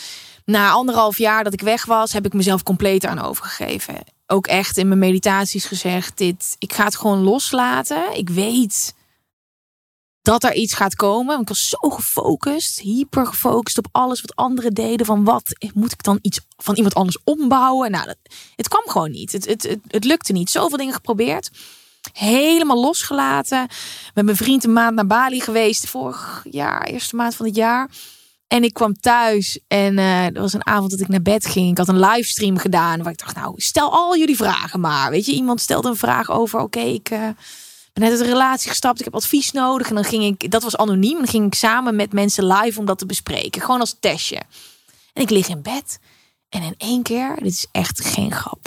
na 0.45 0.71
anderhalf 0.71 1.17
jaar 1.17 1.43
dat 1.43 1.53
ik 1.53 1.61
weg 1.61 1.85
was, 1.85 2.13
heb 2.13 2.25
ik 2.25 2.33
mezelf 2.33 2.63
compleet 2.63 3.05
aan 3.05 3.19
overgegeven. 3.19 3.95
Ook 4.27 4.47
echt 4.47 4.77
in 4.77 4.87
mijn 4.87 4.99
meditaties 4.99 5.65
gezegd, 5.65 6.17
dit, 6.17 6.55
ik 6.59 6.73
ga 6.73 6.83
het 6.83 6.95
gewoon 6.95 7.23
loslaten. 7.23 8.17
Ik 8.17 8.29
weet 8.29 8.93
dat 10.25 10.43
er 10.43 10.53
iets 10.53 10.73
gaat 10.73 10.95
komen. 10.95 11.41
Ik 11.41 11.47
was 11.47 11.69
zo 11.69 11.89
gefocust, 11.89 12.79
hyper 12.79 13.25
gefocust 13.25 13.77
op 13.77 13.87
alles 13.91 14.21
wat 14.21 14.35
anderen 14.35 14.73
deden. 14.73 15.05
Van 15.05 15.23
wat 15.23 15.43
moet 15.73 15.91
ik 15.91 16.03
dan 16.03 16.19
iets 16.21 16.39
van 16.57 16.75
iemand 16.75 16.93
anders 16.93 17.17
ombouwen? 17.23 17.91
Nou, 17.91 18.05
dat, 18.05 18.17
het 18.55 18.67
kwam 18.67 18.83
gewoon 18.85 19.11
niet. 19.11 19.31
Het, 19.31 19.45
het, 19.45 19.63
het, 19.63 19.79
het 19.87 20.03
lukte 20.03 20.33
niet. 20.33 20.49
Zoveel 20.49 20.77
dingen 20.77 20.93
geprobeerd. 20.93 21.51
Helemaal 22.13 22.81
losgelaten. 22.81 23.67
Met 24.13 24.25
mijn 24.25 24.37
vriend 24.37 24.63
een 24.63 24.73
maand 24.73 24.95
naar 24.95 25.07
Bali 25.07 25.41
geweest. 25.41 25.87
Vorig 25.87 26.45
jaar, 26.49 26.83
eerste 26.83 27.15
maand 27.15 27.35
van 27.35 27.45
het 27.45 27.55
jaar. 27.55 27.89
En 28.47 28.63
ik 28.63 28.73
kwam 28.73 28.99
thuis 28.99 29.59
en 29.67 29.97
eh 29.97 30.25
er 30.25 30.41
was 30.41 30.53
een 30.53 30.65
avond 30.65 30.91
dat 30.91 30.99
ik 30.99 31.07
naar 31.07 31.21
bed 31.21 31.45
ging. 31.45 31.69
Ik 31.69 31.77
had 31.77 31.87
een 31.87 31.99
livestream 31.99 32.57
gedaan 32.57 33.03
waar 33.03 33.11
ik 33.11 33.19
dacht, 33.19 33.35
nou, 33.35 33.53
stel 33.57 33.91
al 33.91 34.17
jullie 34.17 34.35
vragen 34.35 34.79
maar. 34.79 35.09
Weet 35.09 35.25
je, 35.25 35.33
iemand 35.33 35.61
stelde 35.61 35.89
een 35.89 35.95
vraag 35.95 36.31
over, 36.31 36.59
oké, 36.59 36.79
ik 36.79 37.09
eh, 37.09 37.27
ben 38.01 38.09
uit 38.11 38.19
een 38.19 38.25
relatie 38.25 38.69
gestapt, 38.69 38.99
ik 38.99 39.05
heb 39.05 39.15
advies 39.15 39.51
nodig. 39.51 39.89
En 39.89 39.95
dan 39.95 40.03
ging 40.03 40.23
ik, 40.41 40.51
dat 40.51 40.63
was 40.63 40.77
anoniem, 40.77 41.17
dan 41.17 41.27
ging 41.27 41.45
ik 41.45 41.53
samen 41.55 41.95
met 41.95 42.13
mensen 42.13 42.47
live 42.47 42.79
om 42.79 42.85
dat 42.85 42.97
te 42.97 43.05
bespreken. 43.05 43.61
Gewoon 43.61 43.79
als 43.79 43.95
testje. 43.99 44.41
En 45.13 45.21
ik 45.21 45.29
lig 45.29 45.47
in 45.47 45.61
bed 45.61 45.99
en 46.49 46.61
in 46.61 46.75
één 46.77 47.03
keer, 47.03 47.35
dit 47.35 47.51
is 47.51 47.67
echt 47.71 48.05
geen 48.05 48.31
grap, 48.31 48.65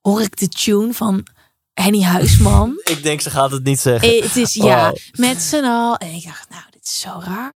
hoor 0.00 0.20
ik 0.22 0.38
de 0.38 0.48
tune 0.48 0.92
van 0.92 1.26
Henny 1.74 2.02
Huisman. 2.02 2.80
Ik 2.94 3.02
denk, 3.02 3.20
ze 3.20 3.30
gaat 3.30 3.50
het 3.50 3.64
niet 3.64 3.80
zeggen. 3.80 4.08
Eh, 4.16 4.22
Het 4.22 4.36
is 4.36 4.54
ja, 4.54 4.62
Wauw. 4.64 4.94
met 5.12 5.42
z'n 5.42 5.64
al. 5.64 5.96
En 5.96 6.14
ik 6.14 6.24
dacht, 6.24 6.48
nou, 6.50 6.62
dit 6.70 6.84
is 6.86 7.00
zo 7.00 7.20
raar. 7.24 7.52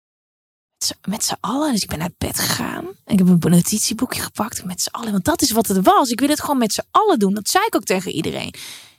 Met 1.09 1.25
z'n- 1.25 1.37
allen. 1.41 1.73
Dus 1.73 1.83
ik 1.83 1.89
ben 1.89 1.99
naar 1.99 2.11
bed 2.19 2.39
gegaan. 2.39 2.85
En 3.05 3.13
ik 3.13 3.19
heb 3.19 3.45
een 3.45 3.51
notitieboekje 3.51 4.21
gepakt. 4.21 4.65
Met 4.65 4.83
z'n 4.83 4.89
allen. 4.91 5.13
Want 5.13 5.25
dat 5.25 5.43
is 5.43 5.51
wat 5.51 5.67
het 5.67 5.85
was. 5.85 6.11
Ik 6.11 6.21
wil 6.21 6.29
het 6.29 6.41
gewoon 6.41 6.59
met 6.59 6.73
z'n 6.73 6.87
allen 6.91 7.19
doen. 7.19 7.35
Dat 7.35 7.49
zei 7.49 7.65
ik 7.67 7.75
ook 7.75 7.85
tegen 7.85 8.13
iedereen. 8.13 8.55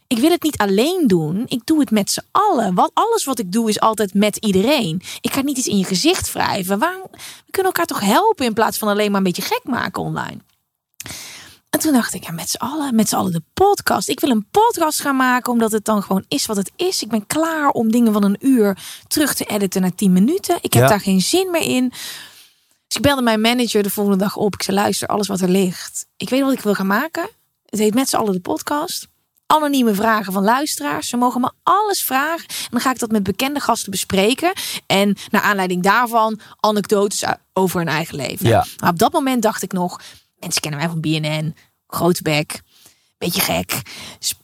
Ik 0.09 0.17
wil 0.17 0.29
het 0.29 0.43
niet 0.43 0.57
alleen 0.57 1.07
doen. 1.07 1.43
Ik 1.47 1.61
doe 1.65 1.79
het 1.79 1.91
met 1.91 2.11
z'n 2.11 2.23
allen. 2.31 2.75
Wat, 2.75 2.91
alles 2.93 3.23
wat 3.23 3.39
ik 3.39 3.51
doe 3.51 3.69
is 3.69 3.79
altijd 3.79 4.13
met 4.13 4.35
iedereen. 4.37 5.01
Ik 5.21 5.33
ga 5.33 5.41
niet 5.41 5.57
iets 5.57 5.67
in 5.67 5.77
je 5.77 5.83
gezicht 5.83 6.31
wrijven. 6.31 6.79
Waarom, 6.79 7.07
we 7.11 7.51
kunnen 7.51 7.71
elkaar 7.71 7.85
toch 7.85 7.99
helpen 7.99 8.45
in 8.45 8.53
plaats 8.53 8.77
van 8.77 8.87
alleen 8.87 9.07
maar 9.09 9.17
een 9.17 9.23
beetje 9.25 9.41
gek 9.41 9.61
maken 9.63 10.01
online. 10.03 10.37
En 11.69 11.79
toen 11.79 11.93
dacht 11.93 12.13
ik, 12.13 12.23
ja, 12.23 12.31
met 12.31 12.49
z'n 12.49 12.57
allen, 12.57 12.95
met 12.95 13.09
z'n 13.09 13.15
allen 13.15 13.31
de 13.31 13.41
podcast. 13.53 14.09
Ik 14.09 14.19
wil 14.19 14.29
een 14.29 14.47
podcast 14.51 15.01
gaan 15.01 15.15
maken, 15.15 15.51
omdat 15.51 15.71
het 15.71 15.85
dan 15.85 16.03
gewoon 16.03 16.25
is 16.27 16.45
wat 16.45 16.57
het 16.57 16.71
is. 16.75 17.01
Ik 17.01 17.09
ben 17.09 17.27
klaar 17.27 17.69
om 17.69 17.91
dingen 17.91 18.13
van 18.13 18.23
een 18.23 18.37
uur 18.39 18.77
terug 19.07 19.33
te 19.33 19.45
editen 19.45 19.81
naar 19.81 19.95
10 19.95 20.13
minuten. 20.13 20.57
Ik 20.61 20.73
heb 20.73 20.83
Ja. 20.83 20.89
daar 20.89 21.01
geen 21.01 21.21
zin 21.21 21.51
meer 21.51 21.61
in. 21.61 21.89
Dus 22.87 22.97
ik 22.97 23.01
belde 23.01 23.21
mijn 23.21 23.41
manager 23.41 23.83
de 23.83 23.89
volgende 23.89 24.17
dag 24.19 24.35
op. 24.35 24.53
Ik 24.53 24.63
zei, 24.63 24.77
luister, 24.77 25.07
alles 25.07 25.27
wat 25.27 25.41
er 25.41 25.49
ligt. 25.49 26.05
Ik 26.17 26.29
weet 26.29 26.41
wat 26.41 26.53
ik 26.53 26.59
wil 26.61 26.73
gaan 26.73 26.87
maken. 26.87 27.29
Het 27.65 27.79
heet 27.79 27.93
met 27.93 28.09
z'n 28.09 28.15
allen 28.15 28.33
de 28.33 28.39
podcast. 28.39 29.07
Anonieme 29.51 29.93
vragen 29.93 30.33
van 30.33 30.43
luisteraars. 30.43 31.09
Ze 31.09 31.17
mogen 31.17 31.41
me 31.41 31.51
alles 31.63 32.03
vragen. 32.03 32.47
En 32.47 32.67
dan 32.69 32.79
ga 32.79 32.91
ik 32.91 32.99
dat 32.99 33.11
met 33.11 33.23
bekende 33.23 33.59
gasten 33.59 33.91
bespreken. 33.91 34.51
En 34.87 35.15
naar 35.29 35.41
aanleiding 35.41 35.83
daarvan 35.83 36.39
anekdotes 36.59 37.23
over 37.53 37.79
hun 37.79 37.87
eigen 37.87 38.15
leven. 38.15 38.47
Ja. 38.47 38.65
Maar 38.79 38.89
op 38.89 38.99
dat 38.99 39.11
moment 39.11 39.41
dacht 39.41 39.63
ik 39.63 39.71
nog... 39.71 40.01
Mensen 40.39 40.61
kennen 40.61 40.79
mij 40.79 40.89
van 40.89 41.01
BNN. 41.01 41.55
Grote 41.87 42.21
bek. 42.21 42.61
Beetje 43.17 43.41
gek. 43.41 43.81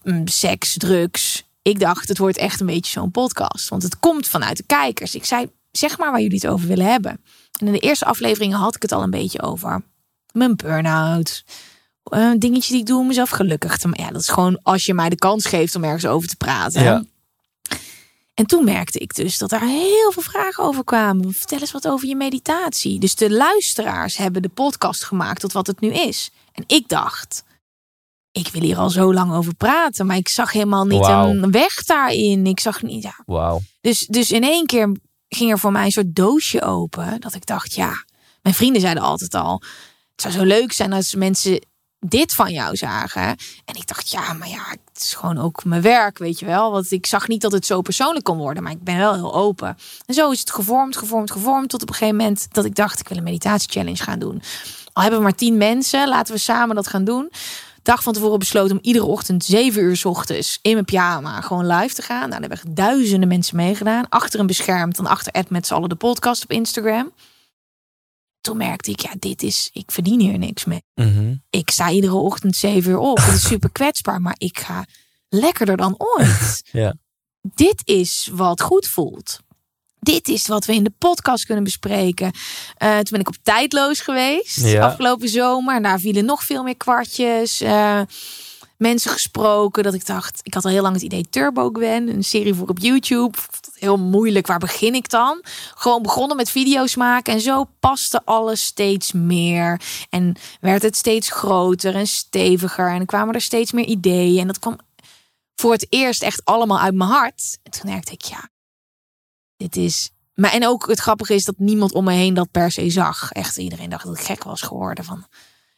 mm, 0.04 0.28
Seks, 0.28 0.78
drugs. 0.78 1.44
Ik 1.62 1.80
dacht, 1.80 2.08
het 2.08 2.18
wordt 2.18 2.38
echt 2.38 2.60
een 2.60 2.66
beetje 2.66 2.92
zo'n 2.92 3.12
podcast. 3.12 3.70
Want 3.70 3.84
het 3.84 4.00
komt 4.00 4.28
vanuit 4.28 4.58
de 4.58 4.64
kijkers. 4.64 5.16
Ik 5.16 5.26
zei, 5.26 5.50
zeg 5.72 5.98
maar 5.98 6.12
waar 6.12 6.22
jullie 6.22 6.40
het 6.42 6.48
over 6.48 6.68
willen 6.68 6.92
hebben. 6.92 7.12
En 7.60 7.66
in 7.68 7.74
de 7.74 7.80
eerste 7.80 8.06
afleveringen 8.06 8.58
had 8.58 8.76
ik 8.76 8.82
het 8.82 8.92
al 8.92 9.04
een 9.04 9.10
beetje 9.10 9.42
over 9.42 9.82
mijn 10.32 10.56
burn-out. 10.56 11.44
Eh, 12.06 12.32
dingetjes 12.38 12.68
die 12.68 12.80
ik 12.80 12.86
doe 12.86 13.00
om 13.00 13.08
mezelf 13.08 13.30
gelukkig 13.30 13.78
te 13.78 13.88
maken. 13.88 14.04
Ja, 14.04 14.12
dat 14.12 14.22
is 14.22 14.30
gewoon 14.30 14.60
als 14.64 14.86
je 14.86 14.94
mij 14.94 15.10
de 15.10 15.16
kans 15.16 15.46
geeft 15.46 15.76
om 15.76 15.84
ergens 15.84 16.06
over 16.06 16.28
te 16.28 16.36
praten. 16.36 16.84
Ja. 16.84 17.04
En 18.34 18.46
toen 18.46 18.66
merkte 18.66 19.00
ik 19.00 19.16
dus 19.16 19.38
dat 19.38 19.50
daar 19.50 19.68
heel 19.68 20.12
veel 20.12 20.24
vragen 20.24 20.64
over 20.64 20.84
kwamen. 20.84 21.34
Vertel 21.34 21.60
eens 21.60 21.72
wat 21.72 21.88
over 21.88 22.08
je 22.08 22.16
meditatie. 22.16 23.00
Dus 23.00 23.16
de 23.16 23.32
luisteraars 23.32 24.18
hebben 24.18 24.42
de 24.42 24.50
podcast 24.50 25.04
gemaakt 25.04 25.40
tot 25.40 25.52
wat 25.52 25.68
het 25.68 25.80
nu 25.80 25.94
is. 25.94 26.30
En 26.52 26.64
ik 26.68 26.88
dacht, 26.88 27.44
ik 28.32 28.48
wil 28.48 28.62
hier 28.62 28.78
al 28.78 28.90
zo 28.90 29.14
lang 29.14 29.34
over 29.34 29.56
praten, 29.56 30.06
maar 30.06 30.18
ik 30.18 30.28
zag 30.28 30.52
helemaal 30.52 30.86
niet 30.86 31.06
een 31.06 31.52
weg 31.52 31.84
daarin. 31.84 32.48
Ik 32.48 32.60
zag 32.60 32.82
niet. 32.82 33.08
Ja. 33.26 33.60
Dus, 33.82 34.00
dus 34.00 34.32
in 34.32 34.44
één 34.44 34.66
keer 34.66 34.92
ging 35.28 35.52
er 35.52 35.60
voor 35.60 35.72
mij 35.72 35.86
een 35.86 35.92
soort 35.92 36.16
doosje 36.16 36.62
open. 36.62 37.22
Dat 37.22 37.34
ik 37.34 37.46
dacht, 37.46 37.74
ja, 37.74 38.04
mijn 38.42 38.56
vrienden 38.56 38.82
zeiden 38.82 39.04
altijd 39.04 39.34
al. 39.36 39.62
Het 40.12 40.22
zou 40.22 40.34
zo 40.34 40.44
leuk 40.44 40.72
zijn 40.72 40.94
als 40.94 41.16
mensen 41.16 41.60
dit 42.10 42.34
van 42.34 42.54
jou 42.54 42.76
zagen. 42.76 43.38
En 43.66 43.76
ik 43.76 43.88
dacht, 43.88 44.10
ja, 44.10 44.34
maar 44.34 44.48
ja, 44.50 44.64
het 44.70 45.04
is 45.04 45.14
gewoon 45.14 45.38
ook 45.38 45.64
mijn 45.64 45.82
werk, 45.82 46.18
weet 46.18 46.40
je 46.40 46.46
wel. 46.46 46.72
Want 46.72 46.92
ik 46.92 47.06
zag 47.06 47.28
niet 47.28 47.42
dat 47.42 47.52
het 47.52 47.66
zo 47.66 47.82
persoonlijk 47.82 48.26
kon 48.26 48.38
worden, 48.38 48.64
maar 48.64 48.72
ik 48.72 48.84
ben 48.84 48.98
wel 48.98 49.14
heel 49.14 49.34
open. 49.34 49.78
En 50.06 50.14
zo 50.14 50.32
is 50.32 50.40
het 50.40 50.52
gevormd, 50.52 50.98
gevormd, 50.98 51.32
gevormd. 51.32 51.70
Tot 51.70 51.82
op 51.82 51.90
een 51.90 51.96
gegeven 51.96 52.18
moment 52.18 52.48
dat 52.52 52.66
ik 52.66 52.76
dacht, 52.76 53.00
ik 53.00 53.08
wil 53.08 53.18
een 53.18 53.24
meditatie-challenge 53.24 54.04
gaan 54.04 54.20
doen. 54.20 54.42
Al 54.94 55.02
hebben 55.02 55.20
we 55.20 55.26
maar 55.26 55.36
tien 55.36 55.58
mensen, 55.58 56.08
laten 56.08 56.34
we 56.34 56.40
samen 56.40 56.76
dat 56.76 56.88
gaan 56.88 57.04
doen. 57.04 57.32
Dag 57.84 58.04
van 58.04 58.14
tevoren 58.14 58.40
besloten 58.40 58.76
om 58.76 58.84
iedere 58.84 59.06
ochtend 59.06 59.46
zeven 59.46 59.82
uur 59.82 59.98
's 59.98 60.06
ochtends 60.06 60.60
in 60.62 60.74
mijn 60.74 60.86
pyjama 60.86 61.42
gewoon 61.42 61.68
live 61.68 61.96
te 61.96 62.02
gaan. 62.02 62.18
Nou, 62.18 62.30
daar 62.30 62.40
hebben 62.40 62.58
echt 62.58 62.76
duizenden 62.76 63.28
mensen 63.28 63.56
meegedaan. 63.56 64.10
Achter 64.10 64.40
een 64.40 64.48
beschermd, 64.48 64.96
dan 64.96 65.06
achter 65.06 65.32
Ed 65.32 65.50
met 65.50 65.68
z'n 65.68 65.74
allen 65.74 65.90
de 65.90 65.96
podcast 65.96 66.44
op 66.44 66.52
Instagram. 66.52 67.12
Toen 68.46 68.58
merkte 68.58 68.92
ik, 68.92 69.00
ja, 69.00 69.12
dit 69.20 69.44
is, 69.44 69.70
ik 69.74 69.92
verdien 69.92 70.20
hier 70.20 70.38
niks 70.38 70.66
mee 70.66 70.84
Mhm. 70.96 71.34
ik 71.50 71.70
sta 71.70 71.90
iedere 71.92 72.14
ochtend 72.14 72.56
zeven 72.56 72.92
uur 72.92 72.98
op. 72.98 73.18
Het 73.18 73.34
is 73.36 73.48
super 73.48 73.72
kwetsbaar, 73.72 74.22
maar 74.22 74.36
ik 74.38 74.60
ga 74.60 74.86
lekkerder 75.30 75.78
dan 75.78 75.96
ooit. 75.98 76.64
Ja. 76.72 76.94
Dit 77.42 77.82
is 77.84 78.30
wat 78.32 78.62
goed 78.62 78.88
voelt. 78.88 79.40
Dit 80.00 80.28
is 80.28 80.48
wat 80.48 80.66
we 80.66 80.74
in 80.74 80.84
de 80.84 80.94
podcast 80.98 81.46
kunnen 81.46 81.64
bespreken. 81.64 82.32
Eh, 82.78 82.94
toen 82.94 83.04
ben 83.10 83.20
ik 83.20 83.28
op 83.28 83.36
tijdloos 83.44 84.00
geweest. 84.00 84.66
Ja. 84.66 84.86
Afgelopen 84.86 85.30
zomer. 85.30 85.82
Daar 85.82 86.00
vielen 86.00 86.26
nog 86.26 86.44
veel 86.44 86.64
meer 86.64 86.78
kwartjes. 86.78 87.62
Eh, 87.62 88.02
mensen 88.78 89.12
gesproken. 89.12 89.84
Dat 89.84 89.94
ik 89.94 90.06
dacht, 90.06 90.40
ik 90.44 90.54
had 90.54 90.66
al 90.66 90.72
heel 90.72 90.82
lang 90.82 90.94
het 90.94 91.04
idee 91.04 91.30
Turbo 91.30 91.70
Gwen. 91.74 92.08
Een 92.08 92.24
serie 92.24 92.54
voor 92.54 92.68
op 92.68 92.80
YouTube. 92.80 93.38
Heel 93.74 93.98
moeilijk. 93.98 94.48
Waar 94.48 94.60
begin 94.60 94.94
ik 94.94 95.10
dan? 95.10 95.44
Gewoon 95.76 96.02
begonnen 96.02 96.38
met 96.38 96.50
video's 96.50 96.96
maken. 96.96 97.34
En 97.34 97.42
zo 97.42 97.70
paste 97.80 98.22
alles 98.26 98.66
steeds 98.66 99.12
meer. 99.12 99.82
En 100.10 100.36
werd 100.60 100.82
het 100.82 100.96
steeds 100.96 101.32
groter 101.32 101.96
en 101.96 102.08
steviger. 102.08 102.90
En 102.92 103.06
kwamen 103.06 103.34
er 103.34 103.42
steeds 103.42 103.72
meer 103.72 103.86
ideeën. 103.86 104.40
En 104.40 104.48
dat 104.48 104.60
kwam 104.60 104.78
voor 105.56 105.72
het 105.72 105.88
eerst 105.90 106.24
echt 106.24 106.46
allemaal 106.46 106.80
uit 106.80 106.96
mijn 106.96 107.10
hart. 107.10 107.58
En 107.64 107.72
toen 107.72 107.92
merkte 107.92 108.12
ik, 108.12 108.22
ja, 108.22 108.50
dit 109.58 109.76
is. 109.76 110.10
Maar 110.34 110.52
en 110.52 110.68
ook 110.68 110.88
het 110.88 111.00
grappige 111.00 111.34
is 111.34 111.44
dat 111.44 111.58
niemand 111.58 111.94
om 111.94 112.04
me 112.04 112.14
heen 112.14 112.34
dat 112.34 112.52
per 112.52 112.72
se 112.72 112.90
zag. 112.90 113.32
Echt 113.32 113.58
iedereen 113.58 113.90
dacht 113.90 114.06
dat 114.06 114.18
ik 114.18 114.26
gek 114.26 114.44
was 114.44 114.62
geworden. 114.62 115.04
Van, 115.04 115.26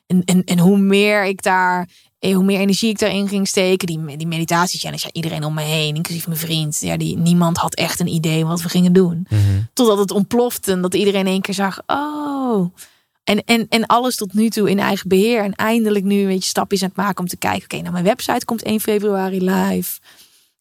en, 0.08 0.24
en, 0.26 0.44
en 0.44 0.60
hoe 0.60 0.78
meer 0.78 1.26
ik 1.26 1.44
daar, 1.44 1.90
hoe 2.20 2.44
meer 2.44 2.60
energie 2.60 2.90
ik 2.90 3.00
daarin 3.00 3.28
ging 3.28 3.48
steken, 3.48 3.88
die, 3.88 4.18
die 4.18 4.28
meditatie 4.28 4.80
challenge, 4.80 5.04
ja, 5.04 5.10
iedereen 5.12 5.44
om 5.44 5.54
me 5.54 5.62
heen, 5.62 5.96
inclusief 5.96 6.28
mijn 6.28 6.40
vriend, 6.40 6.80
ja, 6.80 6.98
die, 6.98 7.18
niemand 7.18 7.58
had 7.58 7.76
echt 7.76 8.00
een 8.00 8.08
idee 8.08 8.46
wat 8.46 8.62
we 8.62 8.70
gingen 8.70 8.94
doen. 8.94 9.28
Mhm. 9.30 9.42
Totdat 9.74 9.98
het 9.98 10.12
ontplofte 10.12 10.72
en 10.72 10.82
dat 10.82 10.94
iedereen 10.94 11.28
één 11.28 11.42
keer 11.42 11.54
zag, 11.54 11.80
oh. 11.88 12.76
En, 13.24 13.44
en, 13.46 13.66
en 13.70 13.86
alles 13.86 14.16
tot 14.16 14.34
nu 14.34 14.50
toe 14.50 14.70
in 14.70 14.80
eigen 14.80 15.10
beheer. 15.10 15.44
En 15.44 15.56
eindelijk 15.56 16.06
nu 16.06 16.20
een 16.22 16.28
beetje 16.28 16.50
stapjes 16.50 16.82
aan 16.82 16.88
het 16.88 16.98
maken 16.98 17.20
om 17.20 17.28
te 17.28 17.38
kijken, 17.38 17.64
oké, 17.64 17.78
nou 17.78 17.92
mijn 17.92 18.04
website 18.04 18.46
komt 18.46 18.64
1 18.64 18.80
februari 18.80 19.44
live. 19.44 20.00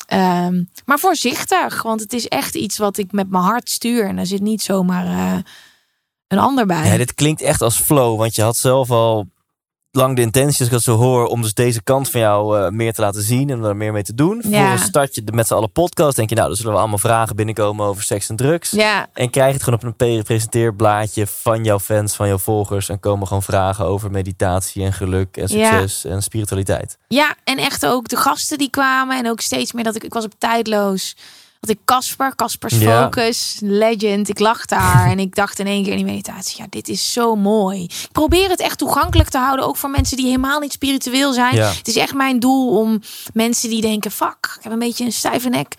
Ehm, 0.07 0.62
maar 0.85 0.99
voorzichtig, 0.99 1.83
want 1.83 2.01
het 2.01 2.12
is 2.12 2.29
echt 2.29 2.55
iets 2.55 2.79
wat 2.79 2.99
ik 2.99 3.12
met 3.12 3.31
mijn 3.31 3.42
hart 3.42 3.71
stuur. 3.71 4.07
En 4.07 4.19
er 4.19 4.27
zit 4.27 4.40
niet 4.40 4.62
zomaar 4.62 5.07
eh, 5.07 5.42
een 6.29 6.38
ander 6.38 6.66
bij. 6.66 6.87
Ja, 6.87 6.97
dit 6.97 7.14
klinkt 7.14 7.40
echt 7.40 7.62
als 7.62 7.77
flow, 7.81 8.19
want 8.19 8.35
je 8.35 8.42
had 8.42 8.57
zelf 8.57 8.90
al 8.90 9.27
lang 9.97 10.17
de 10.17 10.23
intentie, 10.23 10.59
als 10.59 10.67
ik 10.67 10.73
dat 10.73 10.83
zo 10.83 10.97
hoor, 10.97 11.27
om 11.27 11.43
dus 11.43 11.55
deze 11.55 11.83
kant 11.83 12.11
van 12.11 12.21
jou 12.21 12.59
eh, 12.61 12.71
meer 12.71 12.93
te 12.93 13.01
laten 13.01 13.23
zien 13.23 13.51
en 13.51 13.65
er 13.65 13.77
meer 13.77 13.93
mee 13.93 14.03
te 14.03 14.15
doen. 14.15 14.37
Ja. 14.37 14.43
Vervolgens 14.51 14.83
start 14.83 15.15
je 15.15 15.25
de 15.25 15.33
met 15.33 15.47
z'n 15.47 15.55
allen 15.55 15.73
podcast, 15.73 16.17
denk 16.17 16.29
je, 16.29 16.35
nou, 16.35 16.47
dan 16.49 16.57
zullen 16.57 16.73
we 16.73 16.79
allemaal 16.79 16.99
vragen 16.99 17.37
binnenkomen 17.37 17.87
over 17.87 18.03
seks 18.03 18.29
en 18.29 18.37
drugs. 18.37 18.71
Ja, 18.71 19.07
En 19.13 19.31
krijg 19.31 19.47
je 19.49 19.55
het 19.55 19.63
gewoon 19.63 19.79
op 19.79 19.85
een 19.85 19.97
pre- 19.97 20.23
presenteerblaadje 20.23 21.27
van 21.27 21.65
jouw 21.65 21.79
fans, 21.79 22.15
van 22.17 22.29
jouw 22.29 22.39
volgers. 22.39 22.89
En 22.89 23.01
komen 23.01 23.27
gewoon 23.27 23.43
vragen 23.43 23.85
over 23.85 24.11
meditatie 24.11 24.85
en 24.85 24.93
geluk 24.93 25.37
en 25.37 25.59
Ja. 25.59 25.71
succes 25.81 26.05
en 26.05 26.23
spiritualiteit. 26.23 26.99
ja, 27.09 27.35
en 27.45 27.59
echt 27.59 27.87
ook 27.87 28.09
de 28.09 28.17
gasten 28.17 28.59
die 28.59 28.71
kwamen. 28.71 29.19
En 29.19 29.29
ook 29.31 29.41
steeds 29.41 29.73
meer 29.73 29.85
dat 29.85 29.95
ik, 29.97 30.05
ik 30.05 30.13
was 30.15 30.25
op 30.25 30.35
tijdloos. 30.39 31.17
Had 31.61 31.71
ik 31.71 31.79
Casper, 31.85 32.35
Caspers 32.35 32.79
Ja. 32.79 33.03
Focus, 33.03 33.57
legend. 33.61 34.29
Ik 34.29 34.38
lag 34.38 34.64
daar 34.64 35.11
en 35.11 35.19
ik 35.19 35.35
dacht 35.35 35.59
in 35.59 35.66
één 35.66 35.83
keer 35.83 35.92
in 35.92 35.97
die 35.97 36.07
meditatie, 36.07 36.62
ja, 36.62 36.66
dit 36.71 36.88
is 36.88 37.12
zo 37.12 37.37
mooi. 37.37 37.83
Ik 37.83 38.09
probeer 38.12 38.49
het 38.49 38.61
echt 38.61 38.79
toegankelijk 38.79 39.29
te 39.29 39.38
houden, 39.38 39.66
ook 39.66 39.77
voor 39.77 39.90
mensen 39.90 40.16
die 40.16 40.27
helemaal 40.27 40.61
niet 40.61 40.73
spiritueel 40.73 41.33
zijn. 41.33 41.55
Ja. 41.55 41.69
Het 41.69 41.88
is 41.88 41.97
echt 41.97 42.14
mijn 42.14 42.38
doel 42.38 42.79
om 42.79 43.01
mensen 43.33 43.71
die 43.71 43.81
denken, 43.81 44.11
fuck, 44.11 44.55
ik 44.57 44.62
heb 44.62 44.73
een 44.73 44.79
beetje 44.79 45.05
een 45.05 45.12
stijve 45.12 45.49
nek. 45.49 45.75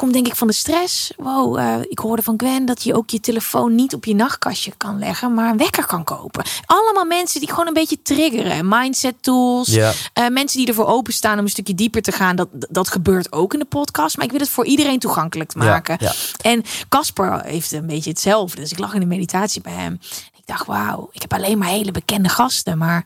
Komt 0.00 0.12
denk 0.12 0.26
ik 0.26 0.36
van 0.36 0.46
de 0.46 0.52
stress. 0.52 1.12
Wow, 1.16 1.58
eh, 1.58 1.74
ik 1.88 1.98
hoorde 1.98 2.22
van 2.22 2.34
Gwen 2.36 2.66
dat 2.66 2.82
je 2.82 2.94
ook 2.94 3.10
je 3.10 3.20
telefoon 3.20 3.74
niet 3.74 3.94
op 3.94 4.04
je 4.04 4.14
nachtkastje 4.14 4.72
kan 4.76 4.98
leggen, 4.98 5.34
maar 5.34 5.50
een 5.50 5.56
wekker 5.56 5.86
kan 5.86 6.04
kopen. 6.04 6.44
Allemaal 6.64 7.04
mensen 7.04 7.40
die 7.40 7.48
gewoon 7.48 7.66
een 7.66 7.72
beetje 7.72 8.02
triggeren. 8.02 8.68
Mindset 8.68 9.14
tools. 9.20 9.68
Eh, 9.68 10.28
mensen 10.28 10.58
die 10.58 10.68
ervoor 10.68 10.86
openstaan 10.86 11.38
om 11.38 11.44
een 11.44 11.50
stukje 11.50 11.74
dieper 11.74 12.02
te 12.02 12.12
gaan. 12.12 12.36
Dat, 12.36 12.48
dat 12.52 12.88
gebeurt 12.88 13.32
ook 13.32 13.52
in 13.52 13.58
de 13.58 13.64
podcast. 13.64 14.16
Maar 14.16 14.24
ik 14.24 14.30
wil 14.30 14.40
het 14.40 14.48
voor 14.48 14.66
iedereen 14.66 14.98
toegankelijk 14.98 15.54
maken. 15.54 15.96
Ja, 16.00 16.12
En 16.40 16.64
Casper 16.88 17.44
heeft 17.44 17.72
een 17.72 17.86
beetje 17.86 18.10
hetzelfde. 18.10 18.60
Dus 18.60 18.72
ik 18.72 18.78
lag 18.78 18.94
in 18.94 19.00
de 19.00 19.06
meditatie 19.06 19.62
bij 19.62 19.72
hem. 19.72 19.98
Ik 20.36 20.46
dacht, 20.46 20.66
wauw, 20.66 21.08
ik 21.12 21.20
heb 21.20 21.32
alleen 21.32 21.58
maar 21.58 21.68
hele 21.68 21.90
bekende 21.90 22.28
gasten. 22.28 22.78
Maar 22.78 23.04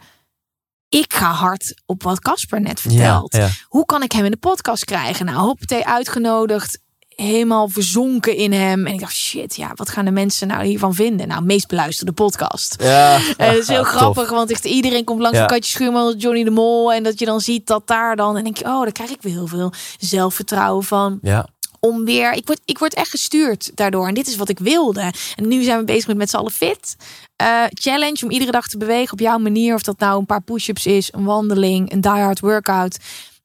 ik 0.89 1.13
ga 1.13 1.33
hard 1.33 1.75
op 1.87 2.03
wat 2.03 2.21
Casper 2.21 2.61
net 2.61 2.81
vertelt. 2.81 3.33
Ja, 3.33 3.41
ja. 3.41 3.49
Hoe 3.69 3.87
kan 3.87 4.03
ik 4.03 4.13
hem 4.13 4.25
in 4.25 4.31
de 4.31 4.37
podcast 4.37 4.85
krijgen? 4.85 5.27
Nou, 5.27 5.39
hoppatee, 5.39 5.87
uitgenodigd. 5.87 6.83
Helemaal 7.17 7.69
verzonken 7.69 8.37
in 8.37 8.53
hem. 8.53 8.87
En 8.87 8.93
ik 8.93 9.01
dacht, 9.01 9.15
shit, 9.15 9.57
ja, 9.57 9.73
wat 9.75 9.89
gaan 9.89 10.05
de 10.05 10.11
mensen 10.11 10.49
nou 10.49 10.65
hiervan 10.65 10.95
vinden? 10.95 11.29
Nou, 11.29 11.45
meest 11.45 11.67
beluisterde 11.69 12.13
podcast. 12.13 12.77
Ja. 12.79 13.15
Eh, 13.17 13.23
Het 13.49 13.57
is 13.59 13.69
heel 13.69 13.85
grappig, 13.85 14.31
want 14.31 14.51
echt 14.51 14.65
iedereen 14.65 15.05
komt 15.05 15.21
langs 15.21 15.37
Ja. 15.37 15.43
een 15.43 15.49
Katje 15.49 15.71
Schuurman, 15.71 16.17
Johnny 16.17 16.45
de 16.45 16.51
Mol. 16.51 16.93
En 16.93 17.03
dat 17.03 17.19
je 17.19 17.25
dan 17.25 17.41
ziet 17.41 17.67
dat 17.67 17.87
daar 17.87 18.17
dan... 18.17 18.37
En 18.37 18.45
denk 18.45 18.57
je, 18.57 18.65
oh, 18.65 18.83
daar 18.83 18.93
krijg 18.93 19.11
ik 19.11 19.23
weer 19.23 19.33
heel 19.33 19.47
veel 19.47 19.73
zelfvertrouwen 19.99 20.85
van. 20.85 21.19
Ja. 21.23 21.47
Om 21.81 22.05
weer... 22.05 22.33
Ik 22.33 22.47
word, 22.47 22.61
ik 22.65 22.79
word 22.79 22.95
echt 22.95 23.11
gestuurd 23.11 23.71
daardoor. 23.75 24.09
En 24.09 24.15
dit 24.15 24.27
is 24.27 24.37
wat 24.37 24.49
ik 24.49 24.59
wilde. 24.59 25.13
En 25.37 25.49
nu 25.49 25.63
zijn 25.63 25.79
we 25.79 25.85
bezig 25.85 26.07
met 26.07 26.17
met 26.17 26.31
z'n 26.31 26.37
allen 26.37 26.53
fit. 26.53 26.97
Eh, 27.37 27.63
challenge 27.69 28.25
om 28.25 28.31
iedere 28.31 28.51
dag 28.51 28.69
te 28.69 28.79
bewegen 28.79 29.13
op 29.13 29.21
jouw 29.21 29.39
manier. 29.39 29.75
Of 29.75 29.83
dat 29.83 29.99
nou 29.99 30.19
een 30.19 30.27
paar 30.27 30.43
push-ups 30.43 30.87
is, 30.87 31.09
een 31.13 31.25
wandeling, 31.25 31.93
een 31.93 32.01
die-hard 32.01 32.41
workout. 32.41 32.99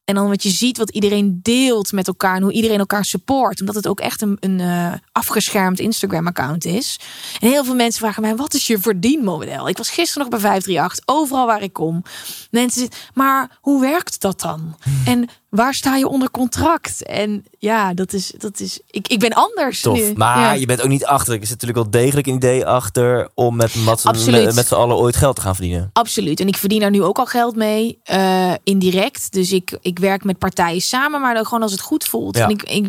En 0.04 0.14
dan 0.14 0.28
wat 0.28 0.42
je 0.42 0.50
ziet, 0.50 0.78
wat 0.78 0.90
iedereen 0.90 1.38
deelt 1.42 1.92
met 1.92 2.06
elkaar. 2.06 2.36
En 2.36 2.42
hoe 2.42 2.52
iedereen 2.52 2.78
elkaar 2.78 3.04
support. 3.04 3.60
Omdat 3.60 3.74
het 3.74 3.86
ook 3.86 4.00
echt 4.00 4.22
een, 4.22 4.36
een 4.40 4.60
eh, 4.60 4.92
afgeschermd 5.12 5.80
Instagram-account 5.80 6.64
is. 6.64 6.98
En 7.40 7.48
heel 7.48 7.64
veel 7.64 7.74
mensen 7.74 8.00
vragen 8.00 8.22
mij, 8.22 8.36
wat 8.36 8.54
is 8.54 8.66
je 8.66 8.78
verdienmodel? 8.78 9.68
Ik 9.68 9.76
was 9.76 9.90
gisteren 9.90 10.22
nog 10.22 10.30
bij 10.30 10.40
538, 10.40 11.14
overal 11.14 11.46
waar 11.46 11.62
ik 11.62 11.72
kom. 11.72 12.02
Mensen 12.50 12.80
zitten, 12.80 13.00
maar 13.14 13.58
hoe 13.60 13.80
werkt 13.80 14.20
dat 14.20 14.40
dan? 14.40 14.76
En 15.04 15.28
waar 15.50 15.74
sta 15.74 15.96
je 15.96 16.08
onder 16.08 16.30
contract? 16.30 17.02
En 17.02 17.44
ja, 17.58 17.94
dat 17.94 18.12
is, 18.12 18.32
dat 18.38 18.60
is 18.60 18.80
ik, 18.90 19.08
ik 19.08 19.18
ben 19.18 19.32
anders 19.32 19.80
Tof. 19.80 19.98
nu. 19.98 20.12
Maar 20.16 20.38
Ja. 20.40 20.52
je 20.52 20.66
bent 20.66 20.82
ook 20.82 20.88
niet 20.88 21.04
achter. 21.04 21.32
Er 21.34 21.40
zit 21.46 21.50
natuurlijk 21.62 21.78
wel 21.92 22.02
degelijk 22.02 22.26
een 22.26 22.34
idee 22.34 22.66
achter 22.66 23.28
om 23.34 23.56
met, 23.56 23.74
met, 23.74 24.54
met 24.54 24.66
z'n 24.66 24.74
allen 24.74 24.96
ooit 24.96 25.16
geld 25.16 25.36
te 25.36 25.42
gaan 25.42 25.54
verdienen. 25.54 25.90
Absoluut. 25.92 26.40
En 26.40 26.48
ik 26.48 26.56
verdien 26.56 26.80
daar 26.80 26.90
nu 26.90 27.02
ook 27.02 27.18
al 27.18 27.26
geld 27.26 27.56
mee. 27.56 27.98
eh, 28.02 28.54
indirect. 28.64 29.32
Dus 29.32 29.52
ik, 29.52 29.78
ik 29.80 29.98
werk 29.98 30.24
met 30.24 30.38
partijen 30.38 30.80
samen. 30.80 31.20
Maar 31.20 31.34
dan 31.34 31.44
gewoon 31.44 31.62
als 31.62 31.72
het 31.72 31.80
goed 31.80 32.04
voelt. 32.04 32.36
Ja. 32.36 32.44
En 32.44 32.50
ik, 32.50 32.62
ik 32.62 32.88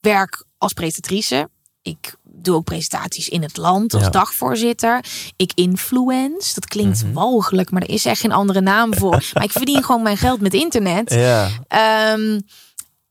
werk 0.00 0.44
als 0.58 0.72
presentatrice. 0.72 1.48
Ik 1.82 2.14
doe 2.42 2.54
ook 2.54 2.64
presentaties 2.64 3.28
in 3.28 3.42
het 3.42 3.56
land 3.56 3.94
als 3.94 4.02
Ja. 4.02 4.10
dagvoorzitter. 4.10 5.04
Ik 5.36 5.52
influence. 5.54 6.54
Dat 6.54 6.66
klinkt 6.66 7.02
Mhm. 7.04 7.12
walgelijk. 7.12 7.70
Maar 7.70 7.82
er 7.82 7.90
is 7.90 8.04
echt 8.04 8.20
geen 8.20 8.32
andere 8.32 8.60
naam 8.60 8.94
voor. 8.94 9.24
maar 9.34 9.44
ik 9.44 9.52
verdien 9.52 9.82
gewoon 9.84 10.02
mijn 10.02 10.16
geld 10.16 10.40
met 10.40 10.54
internet. 10.54 11.12
Ja. 11.14 11.48
Ehm, 11.68 12.40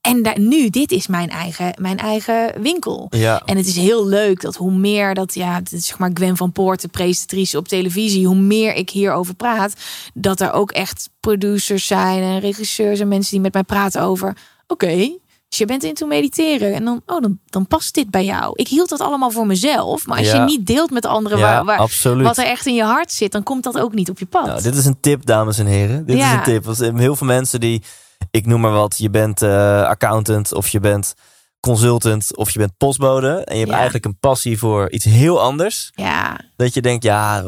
en 0.00 0.22
daar, 0.22 0.38
nu, 0.40 0.70
dit 0.70 0.92
is 0.92 1.06
mijn 1.06 1.28
eigen, 1.30 1.74
mijn 1.80 1.98
eigen 1.98 2.62
winkel. 2.62 3.06
Ja. 3.10 3.42
En 3.44 3.56
het 3.56 3.66
is 3.66 3.76
heel 3.76 4.06
leuk 4.06 4.40
dat 4.40 4.56
hoe 4.56 4.72
meer 4.72 5.14
dat, 5.14 5.34
ja, 5.34 5.60
zeg 5.64 5.98
maar 5.98 6.10
Gwen 6.14 6.36
van 6.36 6.52
Poort, 6.52 6.80
de 6.80 6.88
presentatrice 6.88 7.58
op 7.58 7.68
televisie, 7.68 8.26
hoe 8.26 8.36
meer 8.36 8.74
ik 8.74 8.90
hierover 8.90 9.34
praat, 9.34 9.72
dat 10.14 10.40
er 10.40 10.52
ook 10.52 10.70
echt 10.70 11.08
producers 11.20 11.86
zijn 11.86 12.22
en 12.22 12.40
regisseurs 12.40 13.00
en 13.00 13.08
mensen 13.08 13.30
die 13.32 13.40
met 13.40 13.52
mij 13.52 13.62
praten 13.62 14.02
over, 14.02 14.36
oké, 14.66 15.10
dus 15.48 15.58
je 15.58 15.64
bent 15.64 15.82
into 15.84 16.06
mediteren 16.06 16.74
en 16.74 16.84
dan, 16.84 17.02
oh, 17.06 17.20
dan, 17.22 17.38
dan 17.46 17.66
past 17.66 17.94
dit 17.94 18.10
bij 18.10 18.24
jou. 18.24 18.52
Ik 18.54 18.68
hield 18.68 18.88
dat 18.88 19.00
allemaal 19.00 19.30
voor 19.30 19.46
mezelf, 19.46 20.06
maar 20.06 20.18
als 20.18 20.26
Ja. 20.26 20.34
je 20.34 20.40
niet 20.40 20.66
deelt 20.66 20.90
met 20.90 21.06
anderen 21.06 21.38
Ja, 21.38 21.64
waar, 21.64 21.88
wat 22.02 22.36
er 22.38 22.44
echt 22.44 22.66
in 22.66 22.74
je 22.74 22.82
hart 22.84 23.12
zit, 23.12 23.32
dan 23.32 23.42
komt 23.42 23.62
dat 23.64 23.78
ook 23.78 23.94
niet 23.94 24.10
op 24.10 24.18
je 24.18 24.26
pad. 24.26 24.46
Nou, 24.46 24.62
dit 24.62 24.74
is 24.74 24.84
een 24.84 25.00
tip, 25.00 25.26
dames 25.26 25.58
en 25.58 25.66
heren. 25.66 26.06
Dit 26.06 26.16
is 26.16 26.22
Ja. 26.22 26.36
een 26.36 26.42
tip. 26.42 26.64
Want 26.64 26.78
heel 26.78 27.16
veel 27.16 27.26
mensen 27.26 27.60
die, 27.60 27.82
ik 28.30 28.46
noem 28.46 28.60
maar 28.60 28.72
wat, 28.72 28.94
je 28.98 29.10
bent 29.10 29.42
eh, 29.42 29.82
accountant 29.82 30.54
of 30.54 30.68
je 30.68 30.80
bent 30.80 31.14
consultant 31.60 32.36
of 32.36 32.50
je 32.50 32.58
bent 32.58 32.72
postbode. 32.76 33.28
En 33.28 33.52
je 33.52 33.58
hebt 33.58 33.68
Ja. 33.70 33.74
eigenlijk 33.76 34.04
een 34.04 34.18
passie 34.20 34.58
voor 34.58 34.90
iets 34.90 35.04
heel 35.04 35.40
anders. 35.40 35.90
Ja, 35.94 36.40
Dat 36.56 36.74
je 36.74 36.82
denkt, 36.82 37.04
ja, 37.04 37.42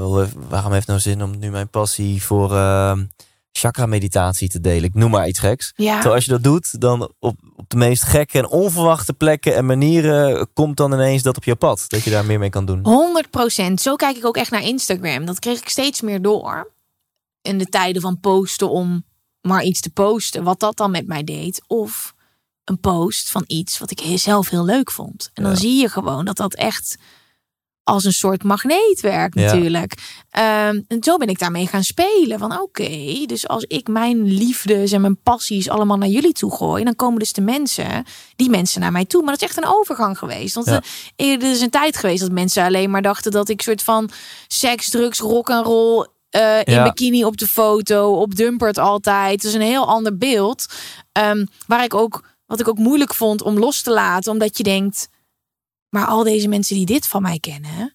waarom 0.48 0.72
heeft 0.72 0.86
nou 0.86 1.00
zin 1.00 1.22
om 1.22 1.38
nu 1.38 1.50
mijn 1.50 1.68
passie 1.68 2.22
voor 2.22 2.54
eh, 2.56 2.92
chakra 3.52 3.86
meditatie 3.86 4.48
te 4.48 4.60
delen? 4.60 4.84
Ik 4.84 4.94
noem 4.94 5.10
maar 5.10 5.28
iets 5.28 5.38
geks. 5.38 5.72
ja. 5.76 5.92
Terwijl 5.94 6.14
als 6.14 6.24
je 6.24 6.30
dat 6.30 6.42
doet, 6.42 6.80
dan 6.80 7.02
op, 7.18 7.36
op 7.56 7.68
de 7.68 7.76
meest 7.76 8.02
gekke 8.02 8.38
en 8.38 8.48
onverwachte 8.48 9.12
plekken 9.12 9.54
en 9.56 9.66
manieren 9.66 10.48
komt 10.52 10.76
dan 10.76 10.92
ineens 10.92 11.22
dat 11.22 11.36
op 11.36 11.44
je 11.44 11.56
pad. 11.56 11.84
Dat 11.88 12.02
je 12.02 12.10
daar 12.10 12.24
meer 12.24 12.38
mee 12.38 12.50
kan 12.50 12.64
doen. 12.64 12.80
100 12.82 13.30
procent. 13.30 13.80
Zo 13.80 13.96
kijk 13.96 14.16
ik 14.16 14.24
ook 14.26 14.36
echt 14.36 14.50
naar 14.50 14.62
Instagram. 14.62 15.24
Dat 15.24 15.38
kreeg 15.38 15.60
ik 15.60 15.68
steeds 15.68 16.00
meer 16.00 16.22
door. 16.22 16.72
In 17.42 17.58
de 17.58 17.66
tijden 17.66 18.02
van 18.02 18.20
posten 18.20 18.70
om 18.70 19.04
maar 19.40 19.62
iets 19.62 19.80
te 19.80 19.90
posten. 19.90 20.42
Wat 20.44 20.60
dat 20.60 20.76
dan 20.76 20.90
met 20.90 21.06
mij 21.06 21.24
deed. 21.24 21.62
Of 21.66 22.14
een 22.64 22.80
post 22.80 23.30
van 23.30 23.44
iets 23.46 23.78
wat 23.78 23.90
ik 23.90 24.00
zelf 24.18 24.48
heel 24.48 24.64
leuk 24.64 24.90
vond. 24.90 25.30
En 25.34 25.42
dan 25.42 25.52
Ja. 25.52 25.58
zie 25.58 25.80
je 25.80 25.88
gewoon 25.88 26.24
dat 26.24 26.36
dat 26.36 26.54
echt 26.54 26.98
als 27.84 28.04
een 28.04 28.12
soort 28.12 28.42
magneet 28.42 29.00
werkt 29.00 29.38
Ja. 29.38 29.44
natuurlijk. 29.44 29.94
Ehm, 30.30 30.80
en 30.88 30.96
zo 31.02 31.16
ben 31.16 31.28
ik 31.28 31.38
daarmee 31.38 31.66
gaan 31.66 31.82
spelen. 31.84 32.38
Van 32.38 32.60
oké, 32.60 33.22
dus 33.26 33.48
als 33.48 33.62
ik 33.64 33.88
mijn 33.88 34.24
liefdes 34.24 34.92
en 34.92 35.00
mijn 35.00 35.20
passies 35.22 35.68
allemaal 35.68 35.96
naar 35.96 36.08
jullie 36.08 36.32
toe 36.32 36.52
gooi, 36.56 36.84
dan 36.84 36.96
komen 36.96 37.18
dus 37.18 37.32
de 37.32 37.40
mensen, 37.40 38.04
die 38.36 38.50
mensen 38.50 38.80
naar 38.80 38.92
mij 38.92 39.04
toe. 39.04 39.22
Maar 39.22 39.32
dat 39.32 39.42
is 39.42 39.48
echt 39.48 39.56
een 39.56 39.72
overgang 39.74 40.18
geweest. 40.18 40.54
Want 40.54 40.66
Ja. 40.66 40.82
eh, 41.16 41.32
er 41.32 41.50
is 41.50 41.60
een 41.60 41.70
tijd 41.70 41.96
geweest 41.96 42.20
dat 42.20 42.30
mensen 42.32 42.64
alleen 42.64 42.90
maar 42.90 43.02
dachten 43.02 43.30
dat 43.32 43.48
ik 43.48 43.62
soort 43.62 43.82
van 43.82 44.10
seks, 44.48 44.90
drugs, 44.90 45.18
rock 45.20 45.48
en 45.50 45.62
roll 45.62 46.06
eh, 46.30 46.58
in 46.64 46.72
Ja. 46.74 46.82
bikini 46.82 47.24
op 47.24 47.36
de 47.36 47.46
foto, 47.46 48.12
op 48.20 48.34
Dumpert 48.34 48.78
altijd. 48.78 49.44
Is 49.44 49.54
een 49.54 49.60
heel 49.60 49.86
ander 49.86 50.16
beeld. 50.18 50.66
Ehm, 51.12 51.44
waar 51.66 51.84
ik 51.84 51.94
ook, 51.94 52.22
wat 52.46 52.60
ik 52.60 52.68
ook 52.68 52.78
moeilijk 52.78 53.14
vond 53.14 53.42
om 53.42 53.58
los 53.58 53.82
te 53.82 53.90
laten, 53.90 54.32
omdat 54.32 54.56
je 54.56 54.62
denkt, 54.62 55.08
maar 55.90 56.06
al 56.06 56.22
deze 56.22 56.48
mensen 56.48 56.76
die 56.76 56.86
dit 56.86 57.06
van 57.06 57.22
mij 57.22 57.38
kennen, 57.38 57.94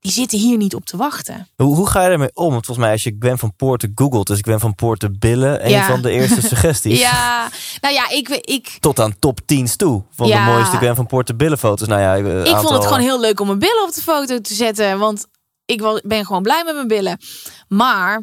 die 0.00 0.12
zitten 0.12 0.38
hier 0.38 0.56
niet 0.56 0.74
op 0.74 0.84
te 0.84 0.96
wachten. 0.96 1.48
Hoe, 1.56 1.76
hoe 1.76 1.88
ga 1.88 2.02
je 2.02 2.08
daarmee 2.08 2.34
om? 2.34 2.50
Want 2.52 2.64
volgens 2.66 2.86
mij 2.86 2.94
als 2.94 3.02
je 3.02 3.16
Gwen 3.18 3.38
van 3.38 3.54
Poorten 3.56 3.92
googelt, 3.94 4.30
is 4.30 4.38
Gwen 4.40 4.60
van 4.60 4.74
Poorten 4.74 5.18
billen 5.18 5.64
een 5.64 5.70
Ja. 5.70 5.86
van 5.86 6.02
de 6.02 6.10
eerste 6.10 6.40
suggesties. 6.52 7.00
Ja, 7.00 7.48
nou 7.80 7.94
ja, 7.94 8.08
ik, 8.10 8.28
ik, 8.28 8.76
Tot 8.80 9.00
aan 9.00 9.18
top 9.18 9.40
10's 9.40 9.76
toe. 9.76 10.02
Van 10.10 10.26
Ja. 10.28 10.44
de 10.44 10.50
mooiste 10.52 10.76
Gwen 10.76 10.96
van 10.96 11.06
Poorten 11.06 11.36
billenfoto's. 11.36 11.88
Nou 11.88 12.00
ja, 12.00 12.14
ik 12.44 12.56
vond 12.56 12.74
het 12.74 12.84
gewoon 12.84 13.00
heel 13.00 13.20
leuk 13.20 13.40
om 13.40 13.46
mijn 13.46 13.58
billen 13.58 13.82
op 13.86 13.94
de 13.94 14.02
foto 14.02 14.40
te 14.40 14.54
zetten, 14.54 14.98
want 14.98 15.26
ik 15.64 16.00
ben 16.04 16.26
gewoon 16.26 16.42
blij 16.42 16.62
met 16.64 16.74
mijn 16.74 16.88
billen. 16.88 17.18
Maar 17.68 18.22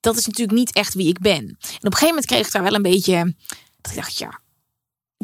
dat 0.00 0.16
is 0.16 0.26
natuurlijk 0.26 0.58
niet 0.58 0.72
echt 0.72 0.94
wie 0.94 1.08
ik 1.08 1.18
ben. 1.20 1.34
En 1.36 1.46
op 1.48 1.58
een 1.60 1.92
gegeven 1.92 2.06
moment 2.08 2.26
kreeg 2.26 2.46
ik 2.46 2.52
daar 2.52 2.62
wel 2.62 2.74
een 2.74 2.82
beetje, 2.82 3.34
dat 3.80 3.92
ik 3.92 3.98
dacht, 3.98 4.18
ja. 4.18 4.40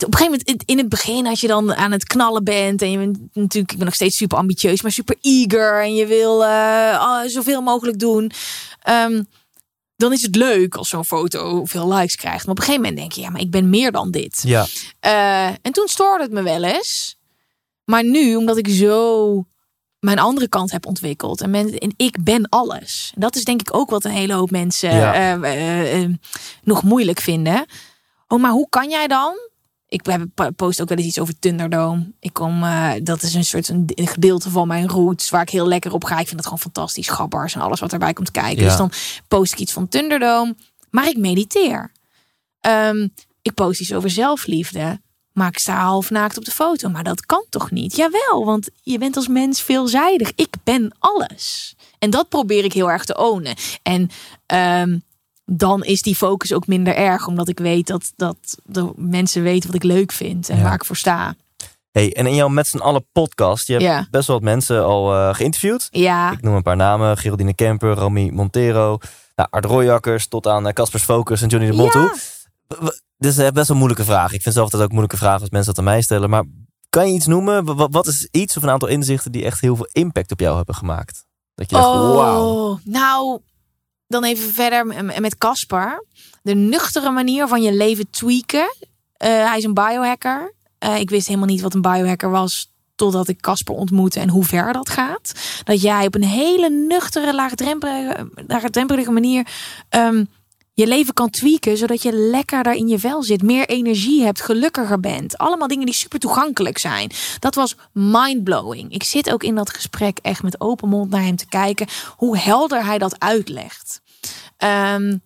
Op 0.04 0.12
een 0.12 0.18
gegeven 0.18 0.40
moment, 0.46 0.62
in 0.70 0.78
het 0.78 0.88
begin, 0.88 1.26
als 1.26 1.40
je 1.40 1.46
dan 1.46 1.74
aan 1.74 1.92
het 1.92 2.04
knallen 2.04 2.44
bent. 2.44 2.82
En 2.82 2.90
je 2.90 2.98
bent 2.98 3.18
natuurlijk, 3.32 3.72
ik 3.72 3.76
ben 3.76 3.86
nog 3.86 3.94
steeds 3.94 4.16
super 4.16 4.38
ambitieus, 4.38 4.82
maar 4.82 4.92
super 4.92 5.16
eager. 5.20 5.82
En 5.82 5.94
je 5.94 6.06
wil 6.06 6.44
eh, 6.44 7.20
zoveel 7.26 7.60
mogelijk 7.60 7.98
doen. 7.98 8.30
Ehm, 8.82 9.22
dan 9.96 10.12
is 10.12 10.22
het 10.22 10.36
leuk 10.36 10.74
als 10.74 10.88
zo'n 10.88 11.04
foto 11.04 11.64
veel 11.64 11.92
likes 11.92 12.16
krijgt. 12.16 12.42
Maar 12.46 12.54
op 12.54 12.58
een 12.58 12.64
gegeven 12.64 12.82
moment 12.82 13.00
denk 13.00 13.12
je, 13.12 13.20
ja, 13.20 13.30
maar 13.30 13.40
ik 13.40 13.50
ben 13.50 13.70
meer 13.70 13.92
dan 13.92 14.10
dit. 14.10 14.40
Ja, 14.44 14.66
Eh, 15.00 15.46
en 15.46 15.72
toen 15.72 15.88
stoorde 15.88 16.22
het 16.22 16.32
me 16.32 16.42
wel 16.42 16.62
eens. 16.62 17.16
Maar 17.84 18.04
nu, 18.04 18.36
omdat 18.36 18.56
ik 18.56 18.68
zo 18.68 19.44
mijn 19.98 20.18
andere 20.18 20.48
kant 20.48 20.70
heb 20.70 20.86
ontwikkeld. 20.86 21.40
En, 21.40 21.50
men, 21.50 21.78
en 21.78 21.94
ik 21.96 22.24
ben 22.24 22.48
alles. 22.48 23.12
Dat 23.16 23.36
is 23.36 23.44
denk 23.44 23.60
ik 23.60 23.74
ook 23.76 23.90
wat 23.90 24.04
een 24.04 24.10
hele 24.10 24.32
hoop 24.32 24.50
mensen 24.50 24.94
Ja. 24.96 25.42
eh, 25.42 26.04
nog 26.62 26.82
moeilijk 26.82 27.20
vinden. 27.20 27.66
Oh, 28.28 28.40
maar 28.40 28.50
hoe 28.50 28.68
kan 28.68 28.88
jij 28.90 29.06
dan? 29.06 29.47
Ik 29.88 30.06
heb- 30.06 30.52
post 30.56 30.80
ook 30.80 30.88
wel 30.88 30.98
eens 30.98 31.06
iets 31.06 31.18
over 31.18 31.38
Thunderdome. 31.38 32.12
Ik 32.20 32.32
kom, 32.32 32.62
eh, 32.62 32.90
dat 33.02 33.22
is 33.22 33.34
een 33.34 33.44
soort 33.44 33.68
een 33.68 33.90
een 33.94 34.06
gedeelte 34.06 34.50
van 34.50 34.68
mijn 34.68 34.88
roots 34.88 35.30
waar 35.30 35.42
ik 35.42 35.50
heel 35.50 35.68
lekker 35.68 35.92
op 35.92 36.04
ga. 36.04 36.12
Ik 36.18 36.26
vind 36.26 36.30
het 36.36 36.44
gewoon 36.44 36.58
fantastisch. 36.58 37.08
Gabbers 37.08 37.54
en 37.54 37.60
alles 37.60 37.80
wat 37.80 37.92
erbij 37.92 38.12
komt 38.12 38.30
kijken. 38.30 38.62
Ja. 38.62 38.68
Dus 38.68 38.76
dan 38.76 38.92
post 39.28 39.52
ik 39.52 39.58
iets 39.58 39.72
van 39.72 39.88
Thunderdome. 39.88 40.56
Maar 40.90 41.08
ik 41.08 41.16
mediteer. 41.16 41.92
Ehm, 42.60 43.08
ik 43.42 43.54
post 43.54 43.80
iets 43.80 43.92
over 43.92 44.10
zelfliefde. 44.10 45.00
Maar 45.32 45.48
ik 45.48 45.58
sta 45.58 45.80
half 45.80 46.10
naakt 46.10 46.36
op 46.38 46.44
de 46.44 46.50
foto. 46.50 46.88
Maar 46.88 47.04
dat 47.04 47.26
kan 47.26 47.44
toch 47.50 47.70
niet? 47.70 47.96
Jawel, 47.96 48.44
want 48.44 48.68
je 48.82 48.98
bent 48.98 49.16
als 49.16 49.28
mens 49.28 49.62
veelzijdig. 49.62 50.32
Ik 50.34 50.54
ben 50.64 50.94
alles. 50.98 51.74
En 51.98 52.10
dat 52.10 52.28
probeer 52.28 52.64
ik 52.64 52.72
heel 52.72 52.90
erg 52.90 53.04
te 53.04 53.16
ownen. 53.18 53.56
En 53.82 54.10
ehm, 54.46 54.98
dan 55.50 55.84
is 55.84 56.02
die 56.02 56.14
focus 56.16 56.52
ook 56.52 56.66
minder 56.66 56.94
erg. 56.96 57.26
Omdat 57.26 57.48
ik 57.48 57.58
weet 57.58 57.86
dat, 57.86 58.12
dat 58.16 58.36
de 58.64 58.92
mensen 58.96 59.42
weten 59.42 59.66
wat 59.66 59.76
ik 59.76 59.82
leuk 59.82 60.12
vind. 60.12 60.48
En 60.48 60.56
Ja. 60.56 60.62
waar 60.62 60.74
ik 60.74 60.84
voor 60.84 60.96
sta. 60.96 61.34
hey, 61.92 62.12
en 62.16 62.26
in 62.26 62.34
jouw 62.34 62.48
met 62.48 62.66
z'n 62.66 62.78
allen 62.78 63.06
podcast, 63.12 63.66
je 63.66 63.72
hebt 63.72 63.84
Ja. 63.84 64.06
best 64.10 64.26
wel 64.26 64.36
wat 64.36 64.44
mensen 64.44 64.84
al 64.84 65.14
eh, 65.14 65.34
geïnterviewd. 65.34 65.88
Ja, 65.90 66.32
Ik 66.32 66.42
noem 66.42 66.54
een 66.54 66.62
paar 66.62 66.76
namen. 66.76 67.16
Geraldine 67.18 67.54
Kemper, 67.54 67.94
Romy 67.94 68.30
Montero, 68.30 68.98
nou, 69.36 69.48
Art 69.50 69.64
Royakkers 69.64 70.26
tot 70.28 70.46
aan 70.46 70.66
eh, 70.66 70.72
Caspers 70.72 71.02
Focus 71.02 71.42
en 71.42 71.48
Johnny 71.48 71.70
de 71.70 71.76
Mol 71.76 71.88
toe. 71.88 72.16
W- 72.66 72.74
w- 72.84 72.88
Dit 73.16 73.30
is 73.30 73.38
eh, 73.38 73.44
best 73.44 73.54
wel 73.54 73.66
een 73.68 73.76
moeilijke 73.76 74.04
vraag. 74.04 74.32
Ik 74.32 74.42
vind 74.42 74.54
zelf 74.54 74.70
dat 74.70 74.80
ook 74.80 74.88
moeilijke 74.88 75.16
vragen 75.16 75.40
als 75.40 75.50
mensen 75.50 75.74
dat 75.74 75.78
aan 75.84 75.90
mij 75.92 76.02
stellen. 76.02 76.30
Maar 76.30 76.44
kan 76.88 77.08
je 77.08 77.14
iets 77.14 77.26
noemen? 77.26 77.90
Wat 77.90 78.06
is 78.06 78.28
iets 78.30 78.56
of 78.56 78.62
een 78.62 78.70
aantal 78.70 78.88
inzichten 78.88 79.32
die 79.32 79.44
echt 79.44 79.60
heel 79.60 79.76
veel 79.76 79.88
impact 79.92 80.30
op 80.32 80.40
jou 80.40 80.56
hebben 80.56 80.74
gemaakt? 80.74 81.26
Dat 81.54 81.70
je 81.70 81.76
dacht. 81.76 81.86
Oh, 81.88 82.78
nou, 82.84 83.40
dan 84.08 84.24
even 84.24 84.52
verder 84.52 84.86
met 85.20 85.38
Casper. 85.38 86.04
De 86.42 86.54
nuchtere 86.54 87.10
manier 87.10 87.48
van 87.48 87.62
je 87.62 87.74
leven 87.74 88.10
tweaken. 88.10 88.76
Eh, 89.16 89.28
hij 89.48 89.58
is 89.58 89.64
een 89.64 89.74
biohacker. 89.74 90.54
Eh, 90.78 90.98
ik 90.98 91.10
wist 91.10 91.26
helemaal 91.26 91.48
niet 91.48 91.60
wat 91.60 91.74
een 91.74 91.82
biohacker 91.82 92.30
was 92.30 92.72
totdat 92.94 93.28
ik 93.28 93.40
Casper 93.40 93.74
ontmoette 93.74 94.20
en 94.20 94.28
hoe 94.28 94.44
ver 94.44 94.72
dat 94.72 94.88
gaat. 94.88 95.32
Dat 95.64 95.80
jij 95.80 96.06
op 96.06 96.14
een 96.14 96.24
hele 96.24 96.70
nuchtere, 96.70 97.34
laagdrempelige, 97.34 98.30
laagdrempelige 98.46 99.10
manier 99.10 99.46
ehm, 99.88 100.24
je 100.78 100.86
leven 100.86 101.14
kan 101.14 101.30
tweaken, 101.30 101.76
zodat 101.76 102.02
je 102.02 102.12
lekker 102.12 102.62
daar 102.62 102.74
in 102.74 102.88
je 102.88 102.98
vel 102.98 103.22
zit, 103.22 103.42
meer 103.42 103.68
energie 103.68 104.22
hebt, 104.22 104.40
gelukkiger 104.40 105.00
bent. 105.00 105.38
Allemaal 105.38 105.68
dingen 105.68 105.86
die 105.86 105.94
super 105.94 106.18
toegankelijk 106.18 106.78
zijn. 106.78 107.10
Dat 107.38 107.54
was 107.54 107.76
mindblowing. 107.92 108.92
Ik 108.92 109.02
zit 109.02 109.32
ook 109.32 109.42
in 109.42 109.54
dat 109.54 109.70
gesprek 109.70 110.18
echt 110.22 110.42
met 110.42 110.60
open 110.60 110.88
mond 110.88 111.10
naar 111.10 111.22
hem 111.22 111.36
te 111.36 111.46
kijken 111.46 111.86
hoe 112.16 112.38
helder 112.38 112.84
hij 112.84 112.98
dat 112.98 113.20
uitlegt. 113.20 114.00
Ehm, 114.56 115.16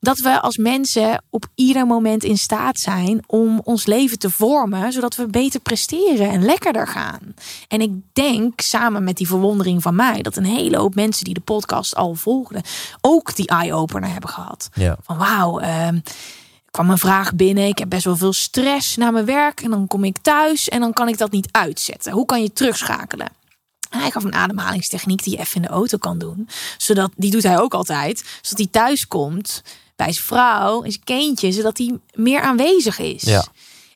dat 0.00 0.18
we 0.18 0.40
als 0.40 0.56
mensen 0.56 1.22
op 1.30 1.46
ieder 1.54 1.86
moment 1.86 2.24
in 2.24 2.38
staat 2.38 2.78
zijn 2.78 3.22
om 3.26 3.60
ons 3.64 3.86
leven 3.86 4.18
te 4.18 4.30
vormen, 4.30 4.92
zodat 4.92 5.16
we 5.16 5.26
beter 5.26 5.60
presteren 5.60 6.30
en 6.30 6.44
lekkerder 6.44 6.88
gaan. 6.88 7.34
En 7.68 7.80
ik 7.80 7.92
denk 8.12 8.60
samen 8.60 9.04
met 9.04 9.16
die 9.16 9.26
verwondering 9.26 9.82
van 9.82 9.94
mij 9.94 10.22
dat 10.22 10.36
een 10.36 10.44
hele 10.44 10.76
hoop 10.76 10.94
mensen 10.94 11.24
die 11.24 11.34
de 11.34 11.40
podcast 11.40 11.94
al 11.94 12.14
volgden, 12.14 12.62
ook 13.00 13.36
die 13.36 13.46
eye-opener 13.46 14.10
hebben 14.10 14.30
gehad. 14.30 14.68
Ja. 14.74 14.96
Van 15.02 15.18
wauw, 15.18 15.60
er 15.60 16.02
kwam 16.70 16.90
een 16.90 16.98
vraag 16.98 17.34
binnen. 17.34 17.66
Ik 17.66 17.78
heb 17.78 17.88
best 17.88 18.04
wel 18.04 18.16
veel 18.16 18.32
stress 18.32 18.96
na 18.96 19.10
mijn 19.10 19.24
werk. 19.24 19.60
En 19.60 19.70
dan 19.70 19.86
kom 19.86 20.04
ik 20.04 20.18
thuis 20.22 20.68
en 20.68 20.80
dan 20.80 20.92
kan 20.92 21.08
ik 21.08 21.18
dat 21.18 21.30
niet 21.30 21.48
uitzetten. 21.50 22.12
Hoe 22.12 22.26
kan 22.26 22.42
je 22.42 22.52
terugschakelen? 22.52 23.28
En 23.90 24.00
hij 24.00 24.10
gaf 24.10 24.24
een 24.24 24.34
ademhalingstechniek 24.34 25.22
die 25.22 25.32
je 25.32 25.38
even 25.38 25.54
in 25.54 25.62
de 25.62 25.68
auto 25.68 25.98
kan 25.98 26.18
doen. 26.18 26.48
Zodat, 26.78 27.10
die 27.16 27.30
doet 27.30 27.42
hij 27.42 27.58
ook 27.58 27.74
altijd. 27.74 28.24
Zodat 28.42 28.58
hij 28.58 28.82
thuis 28.82 29.06
komt 29.06 29.62
bij 29.98 30.12
zijn 30.12 30.26
vrouw 30.26 30.82
en 30.82 30.90
zijn 30.92 31.04
kindje. 31.04 31.52
Zodat 31.52 31.78
hij 31.78 31.98
meer 32.14 32.40
aanwezig 32.40 32.98
is. 32.98 33.22
Ja. 33.22 33.44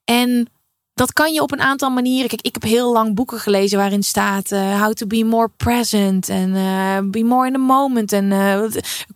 En 0.05 0.49
dat 0.95 1.13
kan 1.13 1.33
je 1.33 1.43
op 1.43 1.53
een 1.53 1.61
aantal 1.61 1.91
manieren. 1.91 2.29
Kijk, 2.29 2.41
ik 2.43 2.55
heb 2.55 2.63
heel 2.63 2.93
lang 2.93 3.15
boeken 3.15 3.39
gelezen 3.39 3.79
waarin 3.79 4.03
staat 4.03 4.51
eh, 4.53 4.81
how 4.83 4.93
to 4.93 5.07
be 5.07 5.25
more 5.25 5.51
present 5.57 6.29
en 6.29 6.55
eh, 6.57 6.99
be 7.11 7.25
more 7.25 7.47
in 7.47 7.53
the 7.53 7.59
moment 7.59 8.13
en 8.13 8.33
eh, 8.33 8.63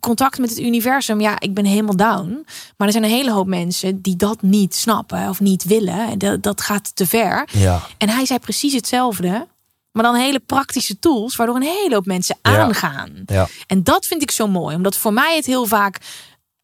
contact 0.01 0.39
met 0.39 0.51
het 0.51 0.59
universum. 0.59 1.21
Ja, 1.21 1.41
ik 1.41 1.55
ben 1.55 1.65
helemaal 1.65 1.97
down. 1.97 2.47
Maar 2.77 2.87
er 2.87 2.93
zijn 2.93 3.05
een 3.05 3.11
hele 3.11 3.33
hoop 3.33 3.47
mensen 3.47 4.01
die 4.03 4.17
dat 4.17 4.43
niet 4.43 4.75
snappen 4.75 5.29
of 5.29 5.41
niet 5.41 5.65
willen. 5.65 6.09
En 6.11 6.19
Dat, 6.19 6.43
dat 6.43 6.61
gaat 6.61 6.97
te 6.97 7.07
ver. 7.07 7.49
Ja. 7.53 7.81
En 7.99 8.09
hij 8.09 8.27
zei 8.27 8.39
precies 8.39 8.73
hetzelfde. 8.73 9.47
Maar 9.93 10.05
dan 10.05 10.15
hele 10.15 10.41
praktische 10.41 10.99
tools, 10.99 11.37
waardoor 11.37 11.57
een 11.57 11.63
hele 11.63 11.95
hoop 11.95 12.07
mensen 12.07 12.37
Ja. 12.43 12.57
aangaan. 12.59 13.11
Ja. 13.27 13.49
En 13.67 13.83
dat 13.83 14.07
vind 14.07 14.23
ik 14.23 14.31
zo 14.31 14.49
mooi, 14.49 14.77
omdat 14.77 14.97
voor 14.97 15.13
mij 15.13 15.37
het 15.37 15.47
heel 15.47 15.67
vaak 15.67 16.01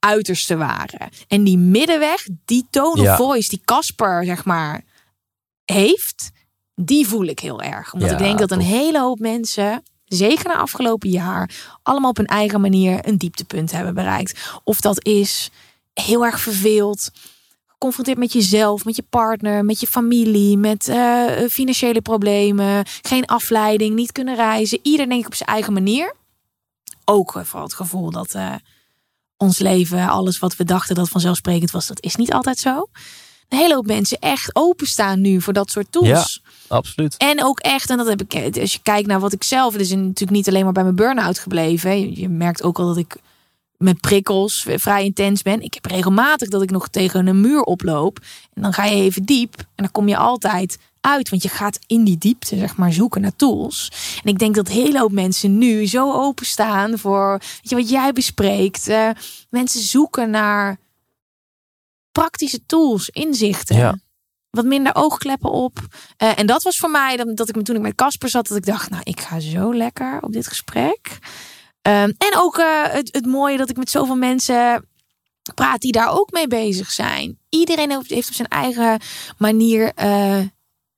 uiterste 0.04 0.56
waren. 0.56 1.08
En 1.28 1.44
die 1.44 1.58
middenweg, 1.58 2.26
die 2.44 2.66
tone 2.70 3.00
of 3.00 3.06
Ja. 3.06 3.16
voice 3.16 3.48
die 3.48 3.62
Casper, 3.64 4.24
zeg 4.24 4.44
maar, 4.44 4.84
heeft, 5.64 6.30
die 6.74 7.06
voel 7.06 7.24
ik 7.26 7.38
heel 7.38 7.60
erg. 7.62 7.92
Omdat 7.92 8.08
Ja, 8.10 8.16
ik 8.16 8.22
denk 8.22 8.38
dat 8.38 8.50
een 8.50 8.60
hele 8.60 9.00
hoop 9.00 9.18
mensen, 9.18 9.82
zeker 10.04 10.48
na 10.48 10.56
afgelopen 10.56 11.10
jaar, 11.10 11.50
allemaal 11.82 12.10
op 12.10 12.16
hun 12.16 12.26
eigen 12.26 12.60
manier 12.60 13.08
een 13.08 13.18
dieptepunt 13.18 13.70
hebben 13.70 13.94
bereikt. 13.94 14.40
Of 14.64 14.80
dat 14.80 15.04
is 15.06 15.50
heel 15.92 16.24
erg 16.24 16.40
verveeld. 16.40 17.10
Geconfronteerd 17.66 18.18
met 18.18 18.32
jezelf, 18.32 18.84
met 18.84 18.96
je 18.96 19.04
partner, 19.10 19.64
met 19.64 19.80
je 19.80 19.86
familie, 19.86 20.56
met 20.56 20.88
eh, 20.88 21.24
financiële 21.50 22.00
problemen, 22.02 22.84
geen 23.02 23.26
afleiding, 23.26 23.94
niet 23.94 24.12
kunnen 24.12 24.34
reizen. 24.34 24.78
Ieder 24.82 25.08
denk 25.08 25.20
ik 25.20 25.26
op 25.26 25.34
zijn 25.34 25.48
eigen 25.48 25.72
manier. 25.72 26.14
Ook 27.04 27.30
vooral 27.32 27.62
het 27.62 27.74
gevoel 27.74 28.10
dat 28.10 28.34
eh, 28.34 28.54
ons 29.42 29.58
leven, 29.58 30.08
alles 30.08 30.38
wat 30.38 30.56
we 30.56 30.64
dachten 30.64 30.94
dat 30.94 31.08
vanzelfsprekend 31.08 31.70
was, 31.70 31.86
dat 31.86 32.02
is 32.02 32.16
niet 32.16 32.32
altijd 32.32 32.58
zo. 32.58 32.88
Een 33.48 33.58
hele 33.58 33.74
hoop 33.74 33.86
mensen 33.86 34.18
echt 34.18 34.50
openstaan 34.52 35.20
nu 35.20 35.40
voor 35.40 35.52
dat 35.52 35.70
soort 35.70 35.86
tools. 35.92 36.42
Absoluut. 36.68 37.16
En 37.16 37.44
ook 37.44 37.60
echt, 37.60 37.90
en 37.90 37.96
dat 37.96 38.06
heb 38.06 38.22
ik, 38.22 38.58
als 38.60 38.72
je 38.72 38.78
kijkt 38.82 39.08
naar 39.08 39.20
wat 39.20 39.32
ik 39.32 39.42
zelf, 39.42 39.76
is 39.76 39.90
natuurlijk 39.90 40.30
niet 40.30 40.48
alleen 40.48 40.64
maar 40.64 40.72
bij 40.72 40.82
mijn 40.82 40.94
burn-out 40.94 41.38
gebleven. 41.38 42.00
Je, 42.00 42.20
je 42.20 42.28
merkt 42.28 42.62
ook 42.62 42.78
al 42.78 42.86
dat 42.86 42.96
ik 42.96 43.16
met 43.82 44.00
prikkels 44.00 44.66
vrij 44.68 45.04
intens 45.04 45.42
ben. 45.42 45.60
Ik 45.60 45.74
heb 45.74 45.84
regelmatig 45.84 46.48
dat 46.48 46.62
ik 46.62 46.70
nog 46.70 46.88
tegen 46.88 47.26
een 47.26 47.40
muur 47.40 47.62
oploop. 47.62 48.18
En 48.52 48.62
dan 48.62 48.72
ga 48.72 48.84
je 48.84 48.94
even 48.94 49.24
diep. 49.24 49.58
En 49.58 49.64
dan 49.74 49.90
kom 49.90 50.08
je 50.08 50.16
altijd 50.16 50.78
uit. 51.00 51.28
Want 51.28 51.42
je 51.42 51.48
gaat 51.48 51.78
in 51.86 52.04
die 52.04 52.18
diepte, 52.18 52.56
zeg 52.56 52.76
maar, 52.76 52.92
zoeken 52.92 53.20
naar 53.20 53.36
tools. 53.36 53.92
En 54.24 54.30
ik 54.30 54.38
denk 54.38 54.54
dat 54.54 54.68
een 54.68 54.74
hele 54.74 54.98
hoop 54.98 55.12
mensen 55.12 55.58
nu 55.58 55.86
zo 55.86 56.12
openstaan 56.12 56.98
voor 56.98 57.30
weet 57.38 57.70
je, 57.70 57.76
wat 57.76 57.88
jij 57.88 58.12
bespreekt. 58.12 58.88
Eh, 58.88 59.08
mensen 59.50 59.80
zoeken 59.80 60.30
naar 60.30 60.78
praktische 62.12 62.66
tools, 62.66 63.08
inzichten. 63.08 63.76
Ja. 63.76 63.98
Wat 64.50 64.64
minder 64.64 64.94
oogkleppen 64.94 65.50
op. 65.50 65.78
Eh, 66.16 66.38
en 66.38 66.46
dat 66.46 66.62
was 66.62 66.76
voor 66.76 66.90
mij 66.90 67.16
dat, 67.16 67.36
dat 67.36 67.48
ik 67.48 67.56
me 67.56 67.62
toen 67.62 67.76
ik 67.76 67.82
met 67.82 67.94
Casper 67.94 68.28
zat, 68.28 68.48
dat 68.48 68.56
ik 68.56 68.66
dacht, 68.66 68.90
nou, 68.90 69.02
ik 69.04 69.20
ga 69.20 69.40
zo 69.40 69.74
lekker 69.74 70.18
op 70.20 70.32
dit 70.32 70.46
gesprek. 70.46 71.18
Ehm, 71.82 72.10
en 72.18 72.32
ook 72.36 72.58
eh, 72.58 72.82
het, 72.82 73.08
het 73.12 73.26
mooie 73.26 73.56
dat 73.56 73.70
ik 73.70 73.76
met 73.76 73.90
zoveel 73.90 74.16
mensen 74.16 74.86
praat 75.54 75.80
die 75.80 75.92
daar 75.92 76.10
ook 76.12 76.30
mee 76.30 76.46
bezig 76.46 76.90
zijn. 76.90 77.38
Iedereen 77.48 77.90
heeft- 77.90 78.28
op 78.28 78.34
zijn 78.34 78.48
eigen 78.48 79.00
manier 79.38 79.92
eh, 79.94 80.38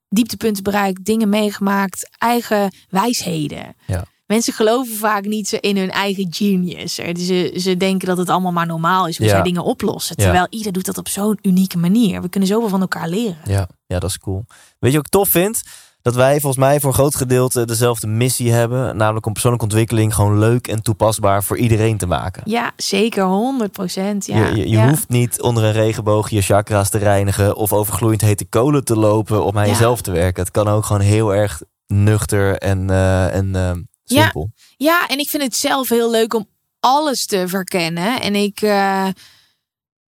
dieptepunten 0.09 0.63
bereikt, 0.63 1.05
dingen 1.05 1.29
meegemaakt, 1.29 2.09
eigen 2.19 2.75
wijsheden. 2.89 3.75
Ja. 3.87 4.05
Mensen 4.27 4.53
geloven 4.53 4.97
vaak 4.97 5.25
niet 5.25 5.53
in 5.53 5.77
hun 5.77 5.91
eigen 5.91 6.27
genius. 6.35 6.95
Ze, 6.95 7.55
ze 7.57 7.77
denken 7.77 8.09
dat 8.09 8.19
het 8.19 8.29
allemaal 8.29 8.53
maar 8.53 8.67
normaal 8.67 9.07
is 9.07 9.17
hoe 9.19 9.27
Ja. 9.27 9.33
zij 9.33 9.43
dingen 9.43 9.65
oplossen. 9.65 10.15
Ja. 10.19 10.23
Terwijl 10.25 10.47
ieder 10.51 10.73
doet 10.73 10.85
dat 10.85 10.99
op 10.99 11.09
zo'n 11.09 11.39
unieke 11.43 11.79
manier. 11.79 12.23
We 12.23 12.29
kunnen 12.29 12.49
zoveel 12.49 12.69
van 12.69 12.81
elkaar 12.81 13.09
leren. 13.09 13.39
Ja, 13.45 13.69
ja, 13.87 13.99
dat 13.99 14.11
is 14.11 14.19
cool. 14.19 14.45
Weet 14.79 14.91
je 14.91 14.97
wat 14.97 15.07
ik 15.07 15.13
tof 15.13 15.29
vind? 15.29 15.63
Dat 16.05 16.15
wij 16.15 16.41
volgens 16.41 16.65
mij 16.65 16.81
voor 16.81 16.89
een 16.89 16.95
groot 16.95 17.15
gedeelte 17.15 17.65
dezelfde 17.65 18.07
missie 18.07 18.53
hebben. 18.53 18.97
Namelijk 18.97 19.27
om 19.27 19.33
persoonlijke 19.33 19.67
ontwikkeling 19.67 20.15
gewoon 20.15 20.39
leuk 20.39 20.69
en 20.69 20.83
toepasbaar 20.83 21.45
voor 21.45 21.59
iedereen 21.59 21.97
te 21.97 22.07
maken. 22.07 22.43
Ja, 22.45 22.73
zeker, 22.77 23.25
100 23.25 23.73
procent. 23.73 24.27
Ja. 24.27 24.47
je 24.49 24.57
je, 24.57 24.69
je 24.69 24.77
ja. 24.77 24.89
hoeft 24.89 25.09
niet 25.09 25.41
onder 25.41 25.65
een 25.65 25.73
regenboog 25.73 26.31
je 26.31 26.43
chakra's 26.43 26.91
te 26.91 26.99
reinigen 26.99 27.57
of 27.57 27.73
over 27.73 27.95
gloeiend 27.95 28.21
hete 28.21 28.45
kolen 28.45 28.85
te 28.85 28.97
lopen 28.97 29.45
om 29.45 29.59
aan 29.59 29.65
Ja. 29.65 29.71
jezelf 29.71 30.01
te 30.01 30.11
werken. 30.11 30.43
Het 30.43 30.53
kan 30.53 30.69
ook 30.69 30.85
gewoon 30.85 31.03
heel 31.03 31.35
erg 31.35 31.63
nuchter 31.87 32.59
en, 32.59 32.91
eh, 32.91 33.35
en 33.35 33.55
eh, 33.57 33.73
Ja. 34.05 34.23
simpel. 34.23 34.51
Ja, 34.77 35.07
en 35.09 35.19
ik 35.19 35.29
vind 35.29 35.43
het 35.43 35.57
zelf 35.57 35.89
heel 35.89 36.11
leuk 36.11 36.35
om 36.35 36.49
alles 36.81 37.27
te 37.27 37.49
verkennen. 37.49 38.21
En 38.21 38.35
ik 38.35 38.61
eh, 38.63 39.09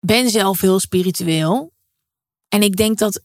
ben 0.01 0.31
zelf 0.31 0.61
heel 0.61 0.81
spiritueel. 0.81 1.73
En 2.49 2.63
ik 2.63 2.77
denk 2.77 2.99
dat 2.99 3.21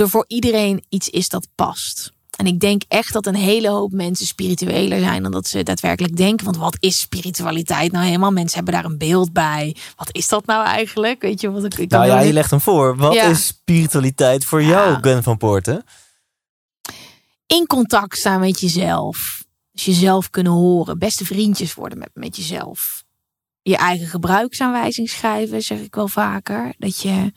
er 0.00 0.08
voor 0.08 0.24
iedereen 0.28 0.84
iets 0.88 1.08
is 1.08 1.28
dat 1.28 1.48
past. 1.54 2.12
En 2.36 2.46
ik 2.46 2.60
denk 2.60 2.82
echt 2.88 3.12
dat 3.12 3.26
een 3.26 3.34
hele 3.34 3.68
hoop 3.68 3.92
mensen 3.92 4.26
spiritueler 4.26 4.98
zijn 4.98 5.22
dan 5.22 5.32
dat 5.32 5.46
ze 5.46 5.62
daadwerkelijk 5.62 6.16
denken. 6.16 6.44
Want 6.44 6.56
wat 6.56 6.76
is 6.80 6.98
spiritualiteit 6.98 7.92
nou 7.92 8.04
helemaal? 8.04 8.30
Mensen 8.30 8.56
hebben 8.56 8.74
daar 8.74 8.84
een 8.84 8.98
beeld 8.98 9.32
bij. 9.32 9.76
Wat 9.96 10.08
is 10.12 10.28
dat 10.28 10.46
nou 10.46 10.64
eigenlijk? 10.66 11.22
Weet 11.22 11.40
je 11.40 11.50
wat 11.50 11.64
ik. 11.64 11.78
ik 11.78 11.90
Nou 11.90 12.06
ja, 12.06 12.20
je 12.20 12.32
legt 12.32 12.50
hem 12.50 12.60
voor. 12.60 12.96
Wat 12.96 13.14
Ja. 13.14 13.24
is 13.24 13.46
spiritualiteit 13.46 14.44
voor 14.44 14.62
jou, 14.62 14.98
Gun 15.00 15.22
van 15.22 15.36
Poorten? 15.36 15.84
in 17.46 17.66
contact 17.66 18.18
staan 18.18 18.40
met 18.40 18.60
jezelf. 18.60 19.44
Dus 19.72 19.84
jezelf 19.84 20.30
kunnen 20.30 20.52
horen. 20.52 20.98
Beste 20.98 21.24
vriendjes 21.24 21.74
worden 21.74 21.98
met, 21.98 22.10
met 22.14 22.36
jezelf. 22.36 23.04
Je 23.62 23.76
eigen 23.76 24.06
gebruiksaanwijzing 24.06 25.08
schrijven, 25.10 25.62
zeg 25.62 25.78
ik 25.78 25.94
wel 25.94 26.08
vaker. 26.08 26.74
Dat 26.78 27.00
je, 27.02 27.32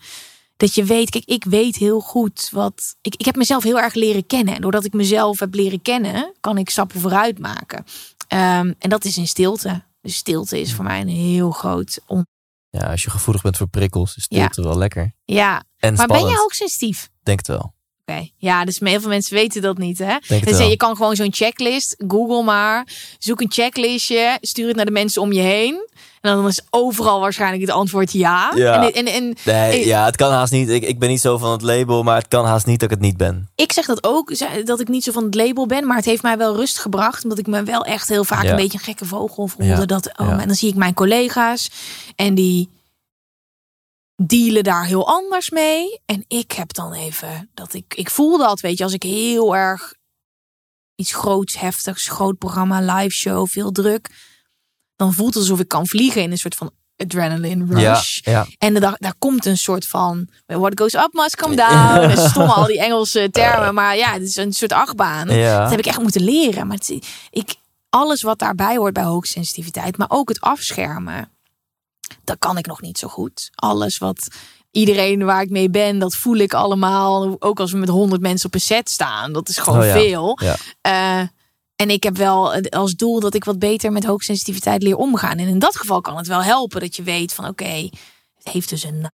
dat 0.58 0.74
je 0.74 0.84
weet, 0.84 1.10
kijk, 1.10 1.24
ik 1.24 1.44
weet 1.44 1.76
heel 1.76 2.00
goed 2.00 2.48
wat. 2.52 2.96
Ik, 3.00 3.14
ik 3.14 3.24
heb 3.24 3.36
mezelf 3.36 3.62
heel 3.62 3.80
erg 3.80 3.94
leren 3.94 4.26
kennen. 4.26 4.54
En 4.54 4.60
doordat 4.60 4.84
ik 4.84 4.92
mezelf 4.92 5.40
heb 5.40 5.54
leren 5.54 5.82
kennen, 5.82 6.32
kan 6.40 6.58
ik 6.58 6.70
stappen 6.70 7.00
vooruit 7.00 7.38
maken. 7.38 7.84
Ehm, 8.28 8.72
en 8.78 8.90
dat 8.90 9.04
is 9.04 9.16
in 9.16 9.26
stilte. 9.26 9.82
Dus 10.00 10.16
stilte 10.16 10.60
is 10.60 10.74
voor 10.74 10.84
mij 10.84 11.00
een 11.00 11.08
heel 11.08 11.50
groot. 11.50 12.00
On 12.06 12.26
Ja, 12.70 12.90
als 12.90 13.02
je 13.02 13.10
gevoelig 13.10 13.42
bent 13.42 13.56
voor 13.56 13.68
prikkels, 13.68 14.16
is 14.16 14.22
stilte 14.22 14.62
wel 14.62 14.78
lekker. 14.78 15.12
ja, 15.24 15.64
En 15.78 15.94
maar 15.94 16.06
ben 16.06 16.26
jij 16.26 16.40
ook 16.40 16.52
sensitief? 16.52 17.10
Denk 17.22 17.38
het 17.38 17.48
wel. 17.48 17.74
Oké, 18.06 18.28
ja, 18.36 18.64
dus 18.64 18.78
heel 18.78 19.00
veel 19.00 19.08
mensen 19.08 19.34
weten 19.34 19.62
dat 19.62 19.78
niet, 19.78 19.98
hè? 19.98 20.16
Dus 20.44 20.58
je 20.58 20.76
kan 20.76 20.96
gewoon 20.96 21.16
zo'n 21.16 21.32
checklist, 21.32 21.94
Google 22.08 22.42
maar, 22.42 22.88
zoek 23.18 23.40
een 23.40 23.52
checklistje, 23.52 24.38
stuur 24.40 24.66
het 24.66 24.76
naar 24.76 24.84
de 24.84 24.90
mensen 24.90 25.22
om 25.22 25.32
je 25.32 25.40
heen. 25.40 25.88
En 26.20 26.34
dan 26.34 26.46
is 26.46 26.62
overal 26.70 27.20
waarschijnlijk 27.20 27.62
het 27.62 27.70
antwoord 27.70 28.12
ja. 28.12 28.52
Ja. 28.54 28.92
En, 28.92 28.92
en, 28.92 29.06
en 29.06 29.36
Nee, 29.44 29.86
ja, 29.86 30.04
het 30.04 30.16
kan 30.16 30.32
haast 30.32 30.52
niet. 30.52 30.68
Ik, 30.68 30.82
ik 30.82 30.98
ben 30.98 31.08
niet 31.08 31.20
zo 31.20 31.38
van 31.38 31.50
het 31.50 31.62
label, 31.62 32.02
maar 32.02 32.16
het 32.16 32.28
kan 32.28 32.44
haast 32.44 32.66
niet 32.66 32.80
dat 32.80 32.90
ik 32.90 32.96
het 32.96 33.04
niet 33.06 33.16
ben. 33.16 33.48
ik 33.54 33.72
zeg 33.72 33.86
dat 33.86 34.04
ook, 34.04 34.32
dat 34.66 34.80
ik 34.80 34.88
niet 34.88 35.04
zo 35.04 35.12
van 35.12 35.24
het 35.24 35.34
label 35.34 35.66
ben, 35.66 35.86
maar 35.86 35.96
het 35.96 36.04
heeft 36.04 36.22
mij 36.22 36.36
wel 36.38 36.56
rust 36.56 36.78
gebracht. 36.78 37.22
Omdat 37.22 37.38
ik 37.38 37.46
me 37.46 37.62
wel 37.62 37.84
echt 37.84 38.08
heel 38.08 38.24
vaak 38.24 38.42
Ja. 38.42 38.50
een 38.50 38.56
beetje 38.56 38.78
een 38.78 38.84
gekke 38.84 39.04
vogel 39.04 39.46
voelde. 39.46 39.72
Ja. 39.72 39.86
Dat, 39.86 40.18
oh. 40.18 40.30
En 40.40 40.46
dan 40.46 40.56
zie 40.56 40.68
ik 40.68 40.74
mijn 40.76 40.94
collega's 40.94 41.70
en 42.16 42.34
die 42.34 42.68
dealen 44.22 44.64
daar 44.64 44.84
heel 44.84 45.06
anders 45.08 45.50
mee. 45.50 46.00
En 46.06 46.24
ik 46.28 46.52
heb 46.52 46.72
dan 46.74 46.92
even 46.92 47.50
dat 47.54 47.74
ik, 47.74 47.94
ik 47.94 48.10
voel 48.10 48.38
dat, 48.38 48.60
weet 48.60 48.78
je, 48.78 48.84
als 48.84 48.92
ik 48.92 49.02
heel 49.02 49.56
erg 49.56 49.94
iets 50.94 51.12
groots, 51.14 51.58
heftigs, 51.58 52.08
groot 52.08 52.38
programma, 52.38 52.80
live 52.94 53.14
show, 53.14 53.48
veel 53.48 53.70
druk, 53.72 54.08
dan 54.98 55.12
voelt 55.12 55.34
het 55.34 55.42
alsof 55.42 55.60
ik 55.60 55.68
kan 55.68 55.86
vliegen 55.86 56.22
in 56.22 56.30
een 56.30 56.38
soort 56.38 56.54
van 56.54 56.70
adrenaline 56.96 57.64
rush. 57.74 58.18
Ja, 58.22 58.32
ja. 58.32 58.46
En 58.58 58.74
daar, 58.74 58.96
daar 58.98 59.14
komt 59.18 59.46
een 59.46 59.58
soort 59.58 59.86
van 59.86 60.28
what 60.46 60.80
goes 60.80 60.94
up 60.94 61.08
must 61.12 61.36
come 61.36 61.56
down. 61.56 61.98
En 61.98 62.30
stom 62.30 62.48
al 62.58 62.66
die 62.66 62.80
Engelse 62.80 63.28
termen, 63.30 63.74
maar 63.74 63.96
ja, 63.96 64.12
het 64.12 64.22
is 64.22 64.36
een 64.36 64.52
soort 64.52 64.72
achtbaan. 64.72 65.28
Ja. 65.28 65.60
Dat 65.60 65.70
heb 65.70 65.78
ik 65.78 65.86
echt 65.86 66.00
moeten 66.00 66.22
leren. 66.22 66.66
Maar 66.66 66.76
het, 66.76 66.98
ik, 67.30 67.54
alles 67.88 68.22
wat 68.22 68.38
daarbij 68.38 68.76
hoort 68.76 68.92
bij 68.92 69.02
hoogsensitiviteit, 69.02 69.96
maar 69.96 70.10
ook 70.10 70.28
het 70.28 70.40
afschermen, 70.40 71.30
dat 72.24 72.38
kan 72.38 72.58
ik 72.58 72.66
nog 72.66 72.80
niet 72.80 72.98
zo 72.98 73.08
goed. 73.08 73.50
Alles 73.54 73.98
wat 73.98 74.28
iedereen 74.70 75.24
waar 75.24 75.42
ik 75.42 75.50
mee 75.50 75.70
ben, 75.70 75.98
dat 75.98 76.14
voel 76.14 76.36
ik 76.36 76.54
allemaal. 76.54 77.36
Ook 77.38 77.60
als 77.60 77.72
we 77.72 77.78
met 77.78 77.88
honderd 77.88 78.20
mensen 78.20 78.46
op 78.46 78.54
een 78.54 78.60
set 78.60 78.90
staan, 78.90 79.32
dat 79.32 79.48
is 79.48 79.56
gewoon 79.56 79.78
Oh 79.78 79.86
ja. 79.86 79.92
veel. 79.92 80.38
Ja. 80.42 80.56
Eh, 80.80 81.28
en 81.80 81.90
ik 81.90 82.02
heb 82.02 82.16
wel 82.16 82.54
als 82.54 82.94
doel 82.94 83.20
dat 83.20 83.34
ik 83.34 83.44
wat 83.44 83.58
beter 83.58 83.92
met 83.92 84.04
hoogsensitiviteit 84.04 84.82
leer 84.82 84.96
omgaan. 84.96 85.38
En 85.38 85.48
in 85.48 85.58
dat 85.58 85.76
geval 85.76 86.00
kan 86.00 86.16
het 86.16 86.26
wel 86.26 86.42
helpen 86.42 86.80
dat 86.80 86.96
je 86.96 87.02
weet 87.02 87.32
van 87.32 87.48
oké, 87.48 87.88
het 88.34 88.48
heeft 88.52 88.68
dus 88.68 88.84
een 88.84 89.10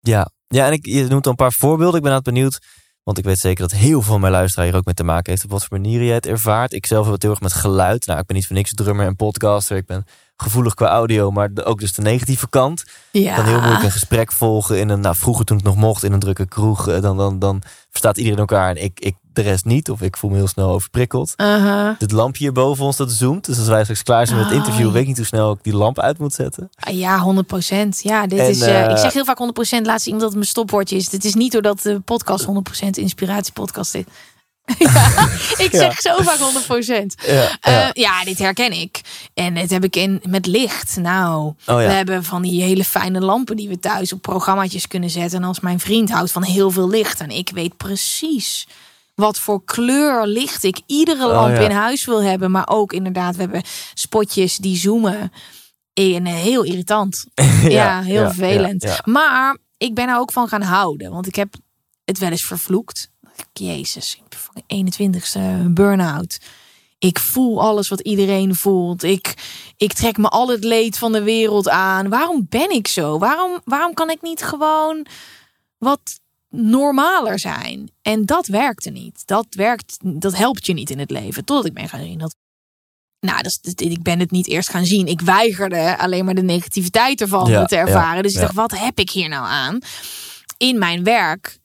Ja, 0.00 0.30
ja 0.46 0.66
en 0.66 0.72
ik, 0.72 0.86
je 0.86 1.06
noemt 1.06 1.24
al 1.24 1.30
een 1.30 1.36
paar 1.36 1.52
voorbeelden. 1.52 1.96
Ik 1.96 2.02
ben 2.02 2.12
het 2.12 2.22
benieuwd. 2.22 2.58
Want 3.02 3.18
ik 3.18 3.24
weet 3.24 3.38
zeker 3.38 3.68
dat 3.68 3.78
heel 3.78 4.02
veel 4.02 4.18
mijn 4.18 4.32
luisteraar 4.32 4.66
hier 4.66 4.76
ook 4.76 4.84
mee 4.84 4.94
te 4.94 5.04
maken 5.04 5.32
heeft. 5.32 5.44
Op 5.44 5.50
wat 5.50 5.64
voor 5.64 5.80
manier 5.80 6.02
je 6.02 6.12
het 6.12 6.26
ervaart. 6.26 6.72
Ik 6.72 6.86
zelf 6.86 7.04
heb 7.04 7.12
het 7.12 7.22
heel 7.22 7.30
erg 7.30 7.40
met 7.40 7.52
geluid. 7.52 8.06
Nou, 8.06 8.20
ik 8.20 8.26
ben 8.26 8.36
niet 8.36 8.46
voor 8.46 8.56
niks 8.56 8.74
drummer 8.74 9.06
en 9.06 9.16
podcaster. 9.16 9.76
Ik 9.76 9.86
ben 9.86 10.04
gevoelig 10.36 10.74
qua 10.74 10.88
audio, 10.88 11.30
maar 11.30 11.50
ook 11.64 11.80
dus 11.80 11.92
de 11.92 12.02
negatieve 12.02 12.48
kant. 12.48 12.84
Ja. 13.12 13.34
Kan 13.34 13.44
heel 13.44 13.60
moeilijk 13.60 13.82
een 13.82 13.90
gesprek 13.90 14.32
volgen 14.32 14.78
in 14.78 14.88
een, 14.88 15.00
nou 15.00 15.16
vroeger 15.16 15.44
toen 15.44 15.56
het 15.56 15.66
nog 15.66 15.76
mocht, 15.76 16.02
in 16.04 16.12
een 16.12 16.18
drukke 16.18 16.46
kroeg. 16.46 16.88
eh, 16.88 17.00
Dan, 17.02 17.16
dan, 17.16 17.38
dan 17.38 17.62
verstaat 17.90 18.16
iedereen 18.16 18.38
elkaar 18.38 18.70
en 18.70 18.82
ik, 18.84 19.00
ik 19.00 19.14
de 19.32 19.42
rest 19.42 19.64
niet. 19.64 19.90
Of 19.90 20.02
ik 20.02 20.16
voel 20.16 20.30
me 20.30 20.36
heel 20.36 20.46
snel 20.48 20.70
overprikkeld. 20.70 21.34
Uh-huh. 21.36 21.90
Dit 21.98 22.12
lampje 22.12 22.42
hier 22.42 22.52
boven 22.52 22.84
ons, 22.84 22.96
dat 22.96 23.12
zoomt. 23.12 23.44
Dus 23.46 23.58
als 23.58 23.66
wij 23.68 23.82
straks 23.82 24.02
klaar 24.02 24.26
zijn 24.26 24.38
met 24.38 24.48
het 24.48 24.56
interview, 24.56 24.92
weet 24.92 25.00
ik 25.02 25.06
niet 25.08 25.16
hoe 25.16 25.26
snel 25.26 25.52
ik 25.52 25.58
die 25.62 25.74
lamp 25.76 25.98
uit 25.98 26.18
moet 26.18 26.32
zetten. 26.32 26.70
Ja, 26.90 27.18
100 27.18 27.46
procent. 27.46 28.00
Ja, 28.02 28.26
dit 28.26 28.38
En, 28.38 28.48
is. 28.48 28.60
eh, 28.60 28.84
eh, 28.84 28.90
ik 28.90 28.96
zeg 28.98 29.12
heel 29.12 29.24
vaak 29.24 29.36
100 29.38 29.58
procent. 29.58 29.86
Laatst 29.86 30.04
iemand 30.06 30.22
dat 30.22 30.30
het 30.32 30.40
mijn 30.40 30.50
stopwoordje 30.52 30.96
is. 30.96 31.08
Dit 31.08 31.24
is 31.24 31.34
niet 31.34 31.52
doordat 31.52 31.80
de 31.82 32.00
podcast 32.00 32.44
100 32.44 32.64
procent 32.66 32.96
inspiratiepodcast 32.96 33.94
is. 33.94 34.04
ja, 34.78 35.28
ik 35.56 35.68
Ja. 35.72 35.78
zeg 35.78 36.00
zo 36.00 36.16
vaak 36.22 36.38
100 36.38 36.66
procent. 36.66 37.14
Ja, 37.26 37.56
Eh, 37.60 37.88
ja. 37.92 38.24
dit 38.24 38.38
herken 38.38 38.72
ik. 38.80 39.00
En 39.34 39.54
dit 39.54 39.70
heb 39.70 39.84
ik 39.84 39.96
in 39.96 40.22
met 40.28 40.46
licht. 40.46 40.96
Nou, 40.96 41.52
Oh 41.66 41.76
we 41.76 41.82
hebben 41.82 42.24
van 42.24 42.42
die 42.42 42.62
hele 42.62 42.84
fijne 42.84 43.20
lampen 43.20 43.56
die 43.56 43.68
we 43.68 43.78
thuis 43.78 44.12
op 44.12 44.22
programmaatjes 44.22 44.88
kunnen 44.88 45.10
zetten. 45.10 45.38
En 45.42 45.48
als 45.48 45.60
mijn 45.60 45.80
vriend 45.80 46.10
houdt 46.10 46.32
van 46.32 46.42
heel 46.42 46.70
veel 46.70 46.88
licht. 46.88 47.20
En 47.20 47.30
ik 47.30 47.50
weet 47.54 47.76
precies 47.76 48.66
wat 49.14 49.38
voor 49.38 49.64
kleur 49.64 50.26
licht 50.26 50.62
ik 50.64 50.80
iedere 50.86 51.24
Oh 51.26 51.32
lamp 51.32 51.56
in 51.58 51.70
huis 51.70 52.04
wil 52.04 52.22
hebben. 52.22 52.50
Maar 52.50 52.68
ook 52.68 52.92
inderdaad, 52.92 53.34
we 53.36 53.40
hebben 53.42 53.62
spotjes 53.94 54.56
die 54.56 54.76
zoomen. 54.76 55.32
En 55.94 56.26
eh, 56.26 56.34
heel 56.34 56.62
irritant. 56.62 57.24
Ja, 57.68 58.02
heel 58.02 58.24
vervelend. 58.24 59.00
Maar 59.04 59.56
ik 59.76 59.94
ben 59.94 60.08
er 60.08 60.18
ook 60.18 60.32
van 60.32 60.48
gaan 60.48 60.62
houden. 60.62 61.10
Want 61.10 61.26
ik 61.26 61.34
heb 61.34 61.54
het 62.04 62.18
wel 62.18 62.30
eens 62.30 62.44
vervloekt. 62.44 63.10
Jezus, 63.52 64.20
ik 64.24 64.38
ben 64.66 64.92
21ste 64.92 65.70
burn-out. 65.72 66.38
Ik 66.98 67.18
voel 67.18 67.60
alles 67.60 67.88
wat 67.88 68.00
iedereen 68.00 68.54
voelt. 68.54 69.02
Ik, 69.02 69.34
ik 69.76 69.92
trek 69.92 70.16
me 70.16 70.28
al 70.28 70.48
het 70.48 70.64
leed 70.64 70.98
van 70.98 71.12
de 71.12 71.22
wereld 71.22 71.68
aan. 71.68 72.08
Waarom 72.08 72.46
ben 72.48 72.70
ik 72.70 72.88
zo? 72.88 73.18
Waarom, 73.18 73.60
waarom 73.64 73.94
kan 73.94 74.10
ik 74.10 74.22
niet 74.22 74.42
gewoon 74.42 75.06
wat 75.78 76.20
normaler 76.50 77.38
zijn? 77.38 77.90
En 78.02 78.24
dat 78.26 78.46
werkte 78.46 78.90
niet. 78.90 79.22
Dat 79.26 79.46
werkt, 79.50 79.96
dat 80.02 80.36
helpt 80.36 80.66
je 80.66 80.72
niet 80.72 80.90
in 80.90 80.98
het 80.98 81.10
leven. 81.10 81.44
Totdat 81.44 81.66
ik 81.66 81.74
ben 81.74 81.88
gaan 81.88 82.00
zien 82.04 82.18
dat. 82.18 82.34
Nou, 83.20 83.42
dat 83.42 83.58
is, 83.62 83.72
ik 83.74 84.02
ben 84.02 84.20
het 84.20 84.30
niet 84.30 84.46
eerst 84.48 84.68
gaan 84.68 84.86
zien. 84.86 85.06
Ik 85.06 85.20
weigerde 85.20 85.98
alleen 85.98 86.24
maar 86.24 86.34
de 86.34 86.42
negativiteit 86.42 87.20
ervan 87.20 87.50
Ja, 87.50 87.64
te 87.64 87.76
ervaren. 87.76 88.16
ja, 88.16 88.22
dus 88.22 88.32
ik 88.32 88.38
ja. 88.40 88.42
dacht, 88.42 88.54
wat 88.54 88.78
heb 88.78 88.98
ik 88.98 89.10
hier 89.10 89.28
nou 89.28 89.46
aan? 89.46 89.78
In 90.56 90.78
mijn 90.78 91.04
werk, 91.04 91.58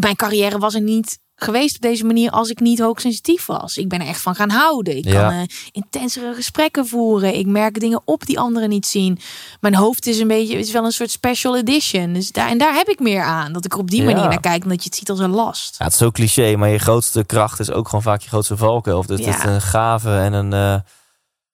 mijn 0.00 0.16
carrière 0.16 0.58
was 0.58 0.74
er 0.74 0.80
niet 0.80 1.18
geweest 1.40 1.74
op 1.76 1.80
deze 1.82 2.04
manier 2.04 2.30
als 2.30 2.50
ik 2.50 2.60
niet 2.60 2.78
hoogsensitief 2.78 3.46
was. 3.46 3.76
Ik 3.76 3.88
ben 3.88 4.00
er 4.00 4.06
echt 4.06 4.20
van 4.20 4.34
gaan 4.34 4.50
houden. 4.50 4.96
Ik 4.96 5.04
Ja. 5.04 5.22
kan 5.28 5.32
eh, 5.38 5.46
intensere 5.72 6.34
gesprekken 6.34 6.86
voeren. 6.86 7.34
Ik 7.34 7.46
merk 7.46 7.80
dingen 7.80 8.00
op 8.04 8.26
die 8.26 8.38
anderen 8.38 8.68
niet 8.68 8.86
zien. 8.86 9.18
Mijn 9.60 9.74
hoofd 9.74 10.06
is 10.06 10.18
een 10.18 10.28
beetje, 10.28 10.58
is 10.58 10.72
wel 10.72 10.84
een 10.84 10.92
soort 10.92 11.10
special 11.10 11.56
edition. 11.56 12.12
Dus 12.12 12.32
daar, 12.32 12.48
en 12.48 12.58
daar 12.58 12.74
heb 12.74 12.88
ik 12.88 12.98
meer 12.98 13.22
aan. 13.22 13.52
Dat 13.52 13.64
ik 13.64 13.72
er 13.72 13.78
op 13.78 13.90
die 13.90 14.02
Ja. 14.02 14.12
manier 14.12 14.28
naar 14.28 14.40
kijk, 14.40 14.62
omdat 14.62 14.78
je 14.82 14.88
het 14.88 14.98
ziet 14.98 15.10
als 15.10 15.18
een 15.18 15.30
last. 15.30 15.74
Ja, 15.78 15.84
het 15.84 15.92
is 15.92 15.98
zo 15.98 16.10
cliché, 16.10 16.56
maar 16.56 16.68
je 16.68 16.78
grootste 16.78 17.24
kracht 17.24 17.60
is 17.60 17.70
ook 17.70 17.86
gewoon 17.88 18.02
vaak 18.02 18.20
je 18.22 18.28
grootste 18.28 18.56
valkuil. 18.56 19.06
Dus 19.06 19.20
Ja. 19.20 19.26
het 19.26 19.38
is 19.38 19.44
een 19.44 19.60
gave 19.62 20.16
en 20.18 20.32
een, 20.32 20.52
eh, 20.52 20.80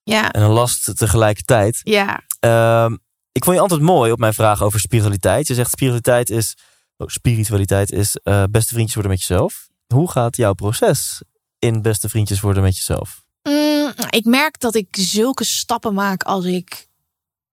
Ja, 0.03 0.31
en 0.33 0.43
een 0.43 0.51
last 0.51 0.97
tegelijkertijd. 0.99 1.81
ja. 1.83 2.21
Ehm, 2.41 2.97
ik 3.33 3.45
vond 3.45 3.57
je 3.57 3.63
antwoord 3.63 3.83
mooi 3.83 4.13
op 4.13 4.19
mijn 4.19 4.35
vraag 4.35 4.63
over 4.63 4.81
spiritualiteit. 4.81 5.47
Je 5.47 5.55
zegt 5.55 5.71
spiritualiteit 5.71 6.31
is, 6.31 6.57
spiritualiteit 6.99 7.91
is 7.91 8.17
eh, 8.17 8.45
beste 8.51 8.73
vriendjes 8.75 8.95
worden 8.95 9.13
met 9.13 9.21
jezelf. 9.21 9.69
Hoe 9.87 10.11
gaat 10.11 10.37
jouw 10.37 10.55
proces 10.55 11.23
in 11.59 11.83
beste 11.83 12.09
vriendjes 12.09 12.41
worden 12.41 12.63
met 12.63 12.77
jezelf? 12.77 13.25
Mm, 13.43 13.93
ik 14.11 14.25
merk 14.25 14.61
dat 14.61 14.75
ik 14.75 14.89
zulke 14.91 15.45
stappen 15.45 15.95
maak 15.95 16.23
als 16.23 16.45
ik 16.45 16.87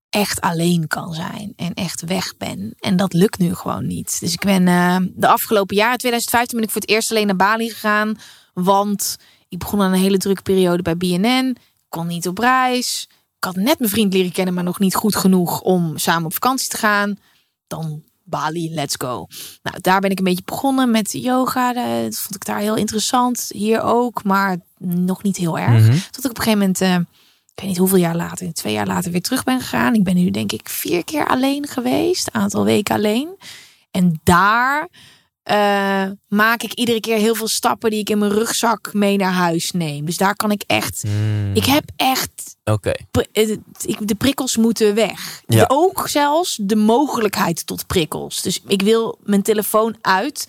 echt 0.09 0.41
alleen 0.41 0.87
kan 0.87 1.13
zijn 1.13 1.53
en 1.55 1.73
echt 1.73 2.01
weg 2.01 2.37
ben. 2.37 2.75
En 2.79 2.95
dat 2.95 3.13
lukt 3.13 3.39
nu 3.39 3.55
gewoon 3.55 3.87
niet. 3.87 4.19
Dus 4.19 4.33
ik 4.33 4.45
ben 4.45 4.67
eh, 4.67 4.97
de 5.13 5.27
afgelopen 5.27 5.75
jaar, 5.75 5.97
2015, 5.97 6.57
ben 6.57 6.67
ik 6.67 6.73
voor 6.73 6.81
het 6.81 6.89
eerst 6.89 7.11
alleen 7.11 7.27
naar 7.27 7.35
Bali 7.35 7.69
gegaan. 7.69 8.17
Want 8.53 9.17
ik 9.49 9.59
begon 9.59 9.81
aan 9.81 9.93
een 9.93 9.99
hele 9.99 10.17
drukke 10.17 10.41
periode 10.41 10.81
bij 10.81 10.97
BNN. 10.97 11.57
Kon 11.89 12.07
niet 12.07 12.27
op 12.27 12.37
reis. 12.37 13.07
Ik 13.37 13.43
had 13.43 13.55
net 13.55 13.79
mijn 13.79 13.91
vriend 13.91 14.13
leren 14.13 14.31
kennen, 14.31 14.53
maar 14.53 14.63
nog 14.63 14.79
niet 14.79 14.95
goed 14.95 15.15
genoeg 15.15 15.61
om 15.61 15.97
samen 15.97 16.25
op 16.25 16.33
vakantie 16.33 16.69
te 16.69 16.77
gaan. 16.77 17.19
Dan 17.67 18.03
Bali, 18.31 18.73
let's 18.73 18.95
go. 18.97 19.27
Nou, 19.63 19.77
daar 19.81 19.99
ben 19.99 20.09
ik 20.11 20.17
een 20.17 20.23
beetje 20.23 20.43
begonnen 20.45 20.91
met 20.91 21.11
yoga. 21.11 21.75
Eh, 21.75 22.03
Dat 22.03 22.17
vond 22.17 22.35
ik 22.35 22.45
daar 22.45 22.59
heel 22.59 22.75
interessant. 22.75 23.49
Hier 23.53 23.81
ook, 23.81 24.23
maar 24.23 24.57
nog 24.77 25.23
niet 25.23 25.37
heel 25.37 25.59
erg. 25.59 25.81
Mhm. 25.87 25.97
Tot 26.11 26.23
ik 26.25 26.29
op 26.29 26.37
een 26.37 26.43
gegeven 26.43 26.59
moment, 26.59 26.81
eh, 26.81 26.95
ik 27.53 27.59
weet 27.59 27.67
niet 27.67 27.77
hoeveel 27.77 27.97
jaar 27.97 28.15
later, 28.15 28.53
twee 28.53 28.73
jaar 28.73 28.87
later 28.87 29.11
weer 29.11 29.21
terug 29.21 29.43
ben 29.43 29.59
gegaan. 29.59 29.93
Ik 29.93 30.03
ben 30.03 30.15
nu 30.15 30.31
denk 30.31 30.51
ik 30.51 30.69
vier 30.69 31.03
keer 31.03 31.27
alleen 31.27 31.67
geweest, 31.67 32.29
een 32.31 32.41
aantal 32.41 32.63
weken 32.63 32.95
alleen. 32.95 33.37
En 33.91 34.19
daar 34.23 34.87
eh, 35.43 36.05
maak 36.27 36.63
ik 36.63 36.73
iedere 36.73 36.99
keer 36.99 37.17
heel 37.17 37.35
veel 37.35 37.47
stappen 37.47 37.89
die 37.89 37.99
ik 37.99 38.09
in 38.09 38.17
mijn 38.17 38.31
rugzak 38.31 38.93
mee 38.93 39.17
naar 39.17 39.31
huis 39.31 39.71
neem. 39.71 40.05
Dus 40.05 40.17
daar 40.17 40.35
kan 40.35 40.51
ik 40.51 40.63
echt, 40.67 41.01
Hmm, 41.01 41.51
ik 41.53 41.65
heb 41.65 41.83
echt 41.95 42.55
Oké, 42.63 42.91
eh, 43.31 43.57
de 43.99 44.15
prikkels 44.17 44.57
moeten 44.57 44.95
weg. 44.95 45.41
Ja. 45.47 45.65
Ook 45.67 46.07
zelfs 46.09 46.59
de 46.61 46.75
mogelijkheid 46.75 47.65
tot 47.65 47.87
prikkels. 47.87 48.41
Dus 48.41 48.61
ik 48.67 48.81
wil 48.81 49.17
mijn 49.23 49.41
telefoon 49.41 49.95
uit. 50.01 50.47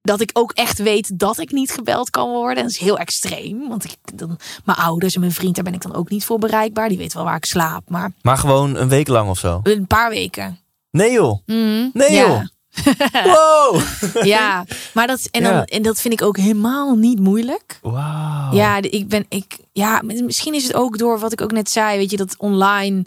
dat 0.00 0.20
ik 0.20 0.30
ook 0.32 0.52
echt 0.52 0.78
weet 0.78 1.18
dat 1.18 1.38
ik 1.38 1.50
niet 1.52 1.70
gebeld 1.70 2.10
kan 2.10 2.28
worden. 2.30 2.62
Dat 2.62 2.72
is 2.72 2.78
heel 2.78 2.98
extreem. 2.98 3.68
Want 3.68 3.84
ik, 3.84 3.96
dan, 4.14 4.38
mijn 4.64 4.78
ouders 4.78 5.14
en 5.14 5.20
mijn 5.20 5.32
vriend, 5.32 5.54
daar 5.54 5.64
ben 5.64 5.74
ik 5.74 5.82
dan 5.82 5.94
ook 5.94 6.10
niet 6.10 6.24
voor 6.24 6.38
bereikbaar. 6.38 6.88
Die 6.88 6.98
weten 6.98 7.16
wel 7.16 7.26
waar 7.26 7.36
ik 7.36 7.44
slaap. 7.44 7.90
Maar 7.90 8.12
Maar 8.22 8.38
gewoon 8.38 8.76
een 8.76 8.88
week 8.88 9.08
lang 9.08 9.28
of 9.30 9.38
zo? 9.38 9.60
een 9.62 9.86
paar 9.86 10.10
weken. 10.10 10.58
Nee 10.90 11.12
joh. 11.12 11.38
Mhm. 11.46 11.88
Nee 11.92 12.12
ja. 12.12 12.26
joh. 12.26 12.40
Wow. 13.34 13.80
Ja, 14.22 14.64
maar 14.94 15.06
dat, 15.06 15.28
en, 15.30 15.42
dan, 15.42 15.52
Ja. 15.52 15.64
en 15.64 15.82
dat 15.82 16.00
vind 16.00 16.14
ik 16.14 16.22
ook 16.22 16.36
helemaal 16.36 16.94
niet 16.94 17.20
moeilijk. 17.20 17.78
Wauw. 17.82 18.52
Ja, 18.52 18.76
ik 18.76 19.08
ben, 19.08 19.26
ik, 19.28 19.58
ja, 19.72 20.02
misschien 20.04 20.54
is 20.54 20.62
het 20.62 20.74
ook 20.74 20.98
door 20.98 21.18
wat 21.18 21.32
ik 21.32 21.40
ook 21.40 21.52
net 21.52 21.70
zei. 21.70 21.98
Weet 21.98 22.10
je, 22.10 22.16
dat 22.16 22.34
online. 22.38 23.04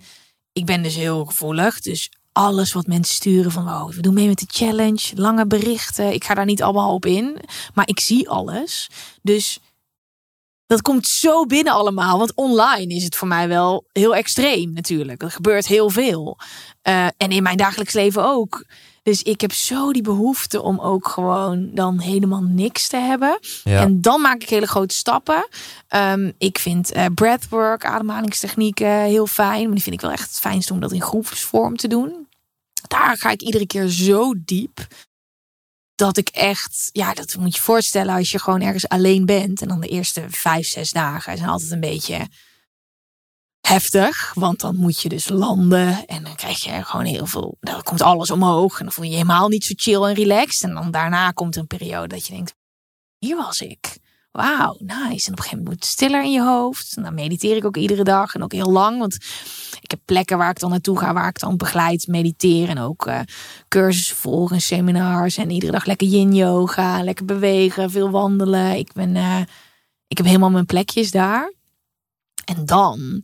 Ik 0.53 0.65
ben 0.65 0.83
dus 0.83 0.95
heel 0.95 1.25
gevoelig. 1.25 1.79
Dus 1.79 2.11
alles 2.31 2.73
wat 2.73 2.87
mensen 2.87 3.15
sturen 3.15 3.51
van, 3.51 3.67
oh, 3.67 3.89
we 3.89 4.01
doen 4.01 4.13
mee 4.13 4.27
met 4.27 4.39
de 4.39 4.45
challenge, 4.49 5.11
lange 5.15 5.47
berichten. 5.47 6.13
Ik 6.13 6.23
ga 6.23 6.33
daar 6.33 6.45
niet 6.45 6.63
allemaal 6.63 6.93
op 6.93 7.05
in, 7.05 7.37
maar 7.73 7.87
ik 7.87 7.99
zie 7.99 8.29
alles. 8.29 8.89
Dus 9.21 9.59
dat 10.65 10.81
komt 10.81 11.07
zo 11.07 11.45
binnen 11.45 11.73
allemaal. 11.73 12.17
Want 12.17 12.35
online 12.35 12.93
is 12.93 13.03
het 13.03 13.15
voor 13.15 13.27
mij 13.27 13.47
wel 13.47 13.85
heel 13.91 14.15
extreem 14.15 14.73
natuurlijk. 14.73 15.21
Er 15.21 15.31
gebeurt 15.31 15.67
heel 15.67 15.89
veel. 15.89 16.37
Eh, 16.81 17.05
en 17.17 17.29
in 17.29 17.43
mijn 17.43 17.57
dagelijks 17.57 17.93
leven 17.93 18.25
ook. 18.25 18.65
Dus 19.09 19.23
ik 19.23 19.41
heb 19.41 19.53
zo 19.53 19.91
die 19.91 20.01
behoefte 20.01 20.61
om 20.61 20.79
ook 20.79 21.07
gewoon 21.07 21.69
dan 21.73 21.99
helemaal 21.99 22.41
niks 22.41 22.87
te 22.87 22.97
hebben. 22.97 23.39
Ja. 23.63 23.81
En 23.81 24.01
dan 24.01 24.21
maak 24.21 24.41
ik 24.41 24.49
hele 24.49 24.67
grote 24.67 24.95
stappen. 24.95 25.47
Ehm, 25.87 26.31
ik 26.37 26.59
vind 26.59 26.91
eh, 26.91 27.05
breathwork, 27.13 27.85
ademhalingstechnieken 27.85 29.01
heel 29.01 29.27
fijn. 29.27 29.63
Maar 29.63 29.73
die 29.73 29.83
vind 29.83 29.95
ik 29.95 30.01
wel 30.01 30.11
echt 30.11 30.29
het 30.29 30.39
fijnste 30.39 30.73
om 30.73 30.79
dat 30.79 30.91
in 30.91 31.01
groepsvorm 31.01 31.77
te 31.77 31.87
doen. 31.87 32.27
Daar 32.87 33.17
ga 33.17 33.29
ik 33.29 33.41
iedere 33.41 33.67
keer 33.67 33.87
zo 33.87 34.33
diep. 34.37 34.87
Dat 35.95 36.17
ik 36.17 36.29
echt, 36.29 36.89
ja, 36.91 37.13
dat 37.13 37.35
moet 37.39 37.55
je 37.55 37.61
voorstellen 37.61 38.15
als 38.15 38.31
je 38.31 38.39
gewoon 38.39 38.61
ergens 38.61 38.87
alleen 38.87 39.25
bent. 39.25 39.61
En 39.61 39.67
dan 39.67 39.79
de 39.79 39.87
eerste 39.87 40.25
vijf, 40.29 40.67
zes 40.67 40.91
dagen 40.91 41.37
zijn 41.37 41.49
altijd 41.49 41.71
een 41.71 41.79
beetje 41.79 42.27
heftig. 43.61 44.31
Want 44.33 44.59
dan 44.59 44.75
moet 44.75 45.01
je 45.01 45.09
dus 45.09 45.29
landen. 45.29 46.05
En 46.05 46.23
dan 46.23 46.35
krijg 46.35 46.63
je 46.63 46.83
gewoon 46.83 47.05
heel 47.05 47.25
veel. 47.25 47.57
Dan 47.59 47.83
komt 47.83 48.01
alles 48.01 48.31
omhoog. 48.31 48.79
En 48.79 48.85
dan 48.85 48.93
voel 48.93 49.05
je 49.05 49.11
je 49.11 49.17
helemaal 49.17 49.47
niet 49.47 49.63
zo 49.63 49.73
chill 49.75 50.03
en 50.03 50.13
relaxed. 50.13 50.69
En 50.69 50.73
dan 50.75 50.91
daarna 50.91 51.31
komt 51.31 51.55
een 51.55 51.67
periode 51.67 52.07
dat 52.07 52.27
je 52.27 52.33
denkt: 52.33 52.55
hier 53.17 53.35
was 53.35 53.61
ik. 53.61 53.97
Wauw, 54.31 54.75
nice. 54.79 55.27
En 55.27 55.31
op 55.31 55.37
een 55.37 55.43
gegeven 55.43 55.63
moment 55.63 55.85
stiller 55.85 56.23
in 56.23 56.31
je 56.31 56.41
hoofd. 56.41 56.97
En 56.97 57.03
dan 57.03 57.13
mediteer 57.13 57.55
ik 57.55 57.65
ook 57.65 57.77
iedere 57.77 58.03
dag 58.03 58.35
en 58.35 58.43
ook 58.43 58.51
heel 58.51 58.71
lang. 58.71 58.99
Want 58.99 59.15
ik 59.81 59.91
heb 59.91 59.99
plekken 60.05 60.37
waar 60.37 60.49
ik 60.49 60.59
dan 60.59 60.69
naartoe 60.69 60.97
ga, 60.97 61.13
waar 61.13 61.27
ik 61.27 61.39
dan 61.39 61.57
begeleid 61.57 62.07
mediteren. 62.07 62.69
En 62.69 62.79
ook 62.79 63.05
eh, 63.05 63.19
cursussen 63.67 64.15
volg 64.15 64.51
en 64.51 64.61
seminars. 64.61 65.37
En 65.37 65.49
iedere 65.49 65.71
dag 65.71 65.85
lekker 65.85 66.07
yin 66.07 66.35
yoga, 66.35 67.03
lekker 67.03 67.25
bewegen, 67.25 67.91
veel 67.91 68.09
wandelen. 68.09 68.77
Ik, 68.77 68.93
ben, 68.93 69.15
eh, 69.15 69.41
ik 70.07 70.17
heb 70.17 70.25
helemaal 70.25 70.49
mijn 70.49 70.65
plekjes 70.65 71.11
daar. 71.11 71.53
En 72.45 72.65
dan 72.65 73.23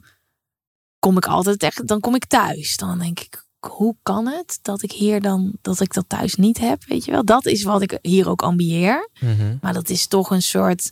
kom 1.06 1.18
ik 1.18 1.26
altijd 1.26 1.64
echt, 1.64 1.88
dan 1.88 2.00
kom 2.00 2.16
ik 2.16 2.26
thuis. 2.26 2.78
Dan 2.78 3.00
denk 3.00 3.20
ik, 3.20 3.46
hoe 3.60 3.96
kan 4.04 4.28
het 4.28 4.60
dat 4.62 4.82
ik 4.82 4.92
hier 4.92 5.22
dan, 5.22 5.54
dat 5.62 5.80
ik 5.80 5.94
dat 5.94 6.06
thuis 6.08 6.36
niet 6.36 6.58
heb? 6.58 6.84
Weet 6.86 7.06
je 7.06 7.12
wel, 7.12 7.26
dat 7.26 7.46
is 7.46 7.64
wat 7.64 7.82
ik 7.82 7.98
hier 8.02 8.30
ook 8.30 8.42
ambieer. 8.42 9.10
Mhm. 9.20 9.58
Maar 9.62 9.74
dat 9.74 9.90
is 9.90 10.08
toch 10.08 10.30
een 10.30 10.42
soort, 10.42 10.90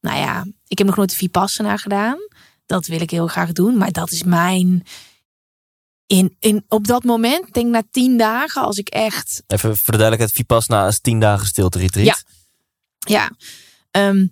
nou 0.00 0.18
ja, 0.18 0.46
ik 0.66 0.78
heb 0.78 0.86
nog 0.86 0.96
nooit 0.96 1.14
Vipassana 1.14 1.76
gedaan. 1.76 2.18
Dat 2.66 2.86
wil 2.86 3.00
ik 3.00 3.10
heel 3.10 3.26
graag 3.26 3.52
doen, 3.52 3.76
maar 3.76 3.92
dat 3.92 4.10
is 4.10 4.22
mijn. 4.22 4.86
In, 6.06 6.36
in, 6.38 6.64
op 6.68 6.86
dat 6.86 7.04
moment, 7.04 7.52
denk 7.52 7.70
na 7.70 7.82
tien 7.90 8.16
dagen, 8.16 8.62
als 8.62 8.76
ik 8.76 8.88
echt 8.88 9.42
Even 9.46 9.76
voor 9.76 9.92
de 9.92 9.98
duidelijkheid, 9.98 10.32
Vipassana 10.32 10.86
is 10.86 11.00
tien 11.00 11.20
dagen 11.20 11.46
stilte 11.46 11.78
retreat. 11.78 12.06
Ja. 12.06 12.16
Ja. 12.98 13.30
Ehm, 13.90 14.26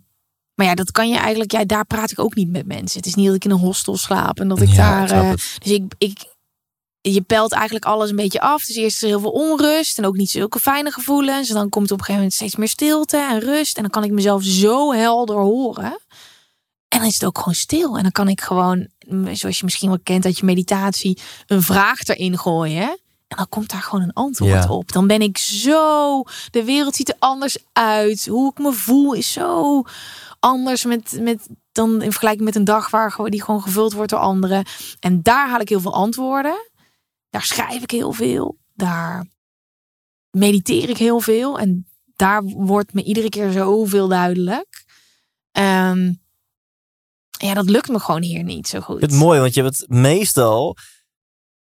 maar 0.55 0.67
ja, 0.67 0.75
dat 0.75 0.91
kan 0.93 1.09
je 1.09 1.17
eigenlijk. 1.17 1.53
Ja, 1.53 1.65
daar 1.65 1.85
praat 1.87 2.11
ik 2.11 2.19
ook 2.19 2.35
niet 2.35 2.51
met 2.51 2.67
mensen. 2.67 2.97
Het 2.99 3.07
is 3.07 3.15
niet 3.15 3.27
dat 3.27 3.35
ik 3.35 3.45
in 3.45 3.51
een 3.51 3.59
hostel 3.59 3.97
slaap 3.97 4.41
en 4.41 4.49
dat 4.49 4.61
ik 4.61 4.69
Ja, 4.69 5.07
daar. 5.07 5.25
ik 5.33 5.39
eh, 5.39 5.45
dus 5.63 5.73
ik, 5.73 5.93
ik. 5.99 6.33
Je 7.01 7.21
pelt 7.21 7.53
eigenlijk 7.53 7.85
alles 7.85 8.11
een 8.11 8.17
beetje 8.17 8.41
af. 8.41 8.65
Dus 8.65 8.77
eerst 8.77 8.97
is 8.97 9.03
er 9.03 9.09
heel 9.09 9.21
veel 9.21 9.31
onrust 9.31 9.99
en 9.99 10.05
ook 10.07 10.17
niet 10.17 10.31
zulke 10.31 10.59
fijne 10.61 10.91
gevoelens. 10.91 11.49
En 11.49 11.55
dan 11.55 11.69
komt 11.69 11.85
op 11.91 11.99
een 11.99 12.05
gegeven 12.05 12.15
moment 12.15 12.35
steeds 12.35 12.57
meer 12.57 12.69
stilte 12.69 13.17
en 13.17 13.41
rust. 13.41 13.77
En 13.77 13.83
dan 13.83 13.91
kan 13.91 14.05
ik 14.05 14.11
mezelf 14.11 14.43
zo 14.43 14.93
helder 14.93 15.37
horen. 15.37 15.99
En 16.89 16.99
dan 16.99 17.09
is 17.09 17.15
het 17.15 17.25
ook 17.25 17.39
gewoon 17.39 17.55
stil. 17.55 17.97
En 17.97 18.03
dan 18.03 18.13
kan 18.13 18.29
ik 18.29 18.41
gewoon, 18.41 18.89
zoals 19.33 19.59
je 19.59 19.65
misschien 19.65 19.89
wel 19.89 19.99
kent 20.03 20.23
dat 20.23 20.39
je 20.39 20.45
meditatie, 20.45 21.19
een 21.47 21.63
vraag 21.63 22.03
erin 22.07 22.39
gooien. 22.39 22.99
En 23.29 23.37
dan 23.37 23.49
komt 23.49 23.71
daar 23.71 23.83
gewoon 23.83 24.05
een 24.05 24.13
antwoord 24.13 24.51
Ja. 24.53 24.69
op. 24.69 24.93
Dan 24.93 25.07
ben 25.07 25.21
ik 25.21 25.39
zo. 25.39 26.23
De 26.51 26.65
wereld 26.65 26.95
ziet 26.97 27.09
er 27.09 27.17
anders 27.19 27.57
uit. 27.73 28.27
Hoe 28.27 28.51
ik 28.51 28.59
me 28.59 28.73
voel 28.73 29.13
is 29.13 29.33
zo 29.33 29.83
anders 30.45 30.84
met, 30.84 31.18
met, 31.20 31.49
dan 31.72 32.03
in 32.03 32.11
vergelijking 32.11 32.45
met 32.45 32.55
een 32.55 32.64
dag 32.64 32.90
waar 32.90 33.16
die 33.24 33.42
gewoon 33.42 33.62
gevuld 33.62 33.92
wordt 33.92 34.11
door 34.11 34.20
anderen. 34.20 34.64
En 35.01 35.22
daar 35.22 35.49
haal 35.49 35.61
ik 35.61 35.68
heel 35.68 35.80
veel 35.80 35.95
antwoorden. 35.95 36.70
Daar 37.30 37.42
schrijf 37.42 37.82
ik 37.82 37.90
heel 37.90 38.12
veel. 38.12 38.59
Daar 38.74 39.26
mediteer 40.30 40.88
ik 40.88 40.97
heel 40.97 41.20
veel. 41.20 41.59
En 41.59 41.86
daar 42.16 42.42
wordt 42.42 42.92
me 42.92 43.03
iedere 43.03 43.28
keer 43.28 43.51
zoveel 43.51 44.09
duidelijk. 44.09 44.84
Ehm, 45.51 46.12
ja, 47.30 47.55
dat 47.55 47.70
lukt 47.70 47.88
me 47.88 47.99
gewoon 47.99 48.22
hier 48.22 48.42
niet 48.42 48.68
zo 48.68 48.80
goed. 48.80 49.01
Het 49.01 49.12
mooi, 49.12 49.40
want 49.40 49.55
je 49.55 49.62
hebt 49.62 49.84
meestal. 49.88 50.76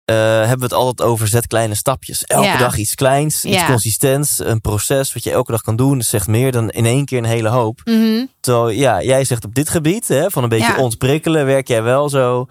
Eh, 0.05 0.17
hebben 0.17 0.59
we 0.59 0.65
het 0.65 0.73
altijd 0.73 1.09
over 1.09 1.29
zet 1.29 1.47
kleine 1.47 1.75
stapjes. 1.75 2.25
Elke 2.25 2.47
Ja. 2.47 2.57
dag 2.59 2.77
iets 2.77 2.95
kleins, 2.95 3.45
iets 3.45 3.65
consistents. 3.67 4.39
Een 4.39 4.61
proces 4.61 5.13
wat 5.13 5.25
je 5.25 5.31
elke 5.31 5.51
dag 5.51 5.61
kan 5.63 5.77
doen. 5.77 5.99
Dat 5.99 6.07
zegt 6.07 6.27
meer 6.27 6.53
dan 6.53 6.71
in 6.71 6.87
één 6.87 7.05
keer 7.05 7.19
een 7.19 7.25
hele 7.25 7.49
hoop. 7.49 7.81
Mhm. 7.85 8.25
Terwijl, 8.41 8.69
ja, 8.69 9.03
jij 9.03 9.25
zegt 9.25 9.45
op 9.45 9.55
dit 9.55 9.69
gebied, 9.69 10.09
hè, 10.09 10.31
van 10.31 10.43
een 10.43 10.49
beetje 10.49 10.73
Ja. 10.73 10.79
ontprikkelen, 10.83 11.47
werk 11.47 11.69
jij 11.69 11.83
wel 11.83 12.09
zo. 12.09 12.47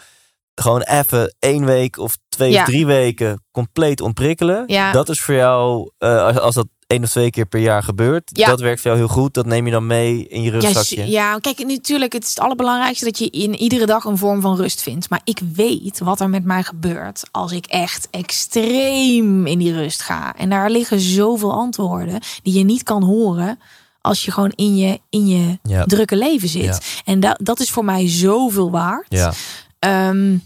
Gewoon 0.55 0.81
even 0.81 1.35
één 1.39 1.65
week 1.65 1.97
of 1.97 2.17
twee 2.29 2.55
of 2.55 2.63
drie 2.63 2.85
weken 2.85 3.43
compleet 3.51 4.01
ontprikkelen. 4.01 4.63
Ja. 4.67 4.91
Dat 4.91 5.09
is 5.09 5.21
voor 5.21 5.35
jou, 5.35 5.91
eh, 5.97 6.23
als, 6.23 6.39
als 6.39 6.55
dat 6.55 6.67
één 6.87 7.03
of 7.03 7.09
twee 7.09 7.29
keer 7.29 7.45
per 7.45 7.59
jaar 7.59 7.83
gebeurt, 7.83 8.29
Ja. 8.33 8.47
dat 8.47 8.59
werkt 8.59 8.81
voor 8.81 8.91
jou 8.91 9.03
heel 9.05 9.13
goed. 9.13 9.33
Dat 9.33 9.45
neem 9.45 9.65
je 9.65 9.71
dan 9.71 9.87
mee 9.87 10.27
in 10.27 10.41
je 10.41 10.51
Ja, 10.51 10.59
rustzakje. 10.59 11.03
s- 11.05 11.09
ja, 11.09 11.37
kijk, 11.39 11.65
natuurlijk, 11.65 12.13
het 12.13 12.23
is 12.23 12.29
het 12.29 12.39
allerbelangrijkste 12.39 13.05
dat 13.05 13.17
je 13.17 13.29
in 13.29 13.55
iedere 13.55 13.85
dag 13.85 14.03
een 14.03 14.17
vorm 14.17 14.41
van 14.41 14.55
rust 14.55 14.81
vindt. 14.81 15.09
Maar 15.09 15.21
ik 15.23 15.39
weet 15.53 15.99
wat 15.99 16.19
er 16.19 16.29
met 16.29 16.43
mij 16.43 16.63
gebeurt 16.63 17.23
als 17.31 17.51
ik 17.51 17.65
echt 17.65 18.07
extreem 18.11 19.45
in 19.47 19.57
die 19.59 19.73
rust 19.73 20.01
ga. 20.01 20.35
En 20.37 20.49
daar 20.49 20.69
liggen 20.69 20.99
zoveel 20.99 21.51
antwoorden 21.53 22.19
die 22.43 22.53
je 22.57 22.63
niet 22.63 22.83
kan 22.83 23.03
horen 23.03 23.59
als 24.01 24.25
je 24.25 24.31
gewoon 24.31 24.51
in 24.55 24.75
je, 24.75 24.99
in 25.09 25.27
je 25.27 25.59
Ja. 25.63 25.85
drukke 25.85 26.15
leven 26.17 26.49
zit. 26.49 26.63
Ja. 26.63 26.77
En 27.05 27.19
da 27.19 27.37
dat 27.41 27.59
is 27.59 27.69
voor 27.71 27.85
mij 27.85 28.09
zoveel 28.09 28.71
waard. 28.71 29.05
Ja. 29.09 29.33
Ehm, 29.79 30.37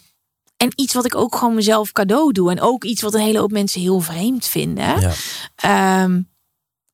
en 0.58 0.72
iets 0.76 0.94
wat 0.94 1.06
ik 1.06 1.16
ook 1.16 1.36
gewoon 1.36 1.56
mezelf 1.56 1.92
cadeau 1.92 2.32
doe. 2.32 2.52
En 2.52 2.62
ook 2.62 2.84
iets 2.84 3.02
wat 3.02 3.14
een 3.14 3.20
hele 3.22 3.40
hoop 3.40 3.52
mensen 3.52 3.82
heel 3.82 4.00
vreemd 4.00 4.46
vinden. 4.48 5.00
Ja. 5.00 5.12
Ehm, 5.56 6.22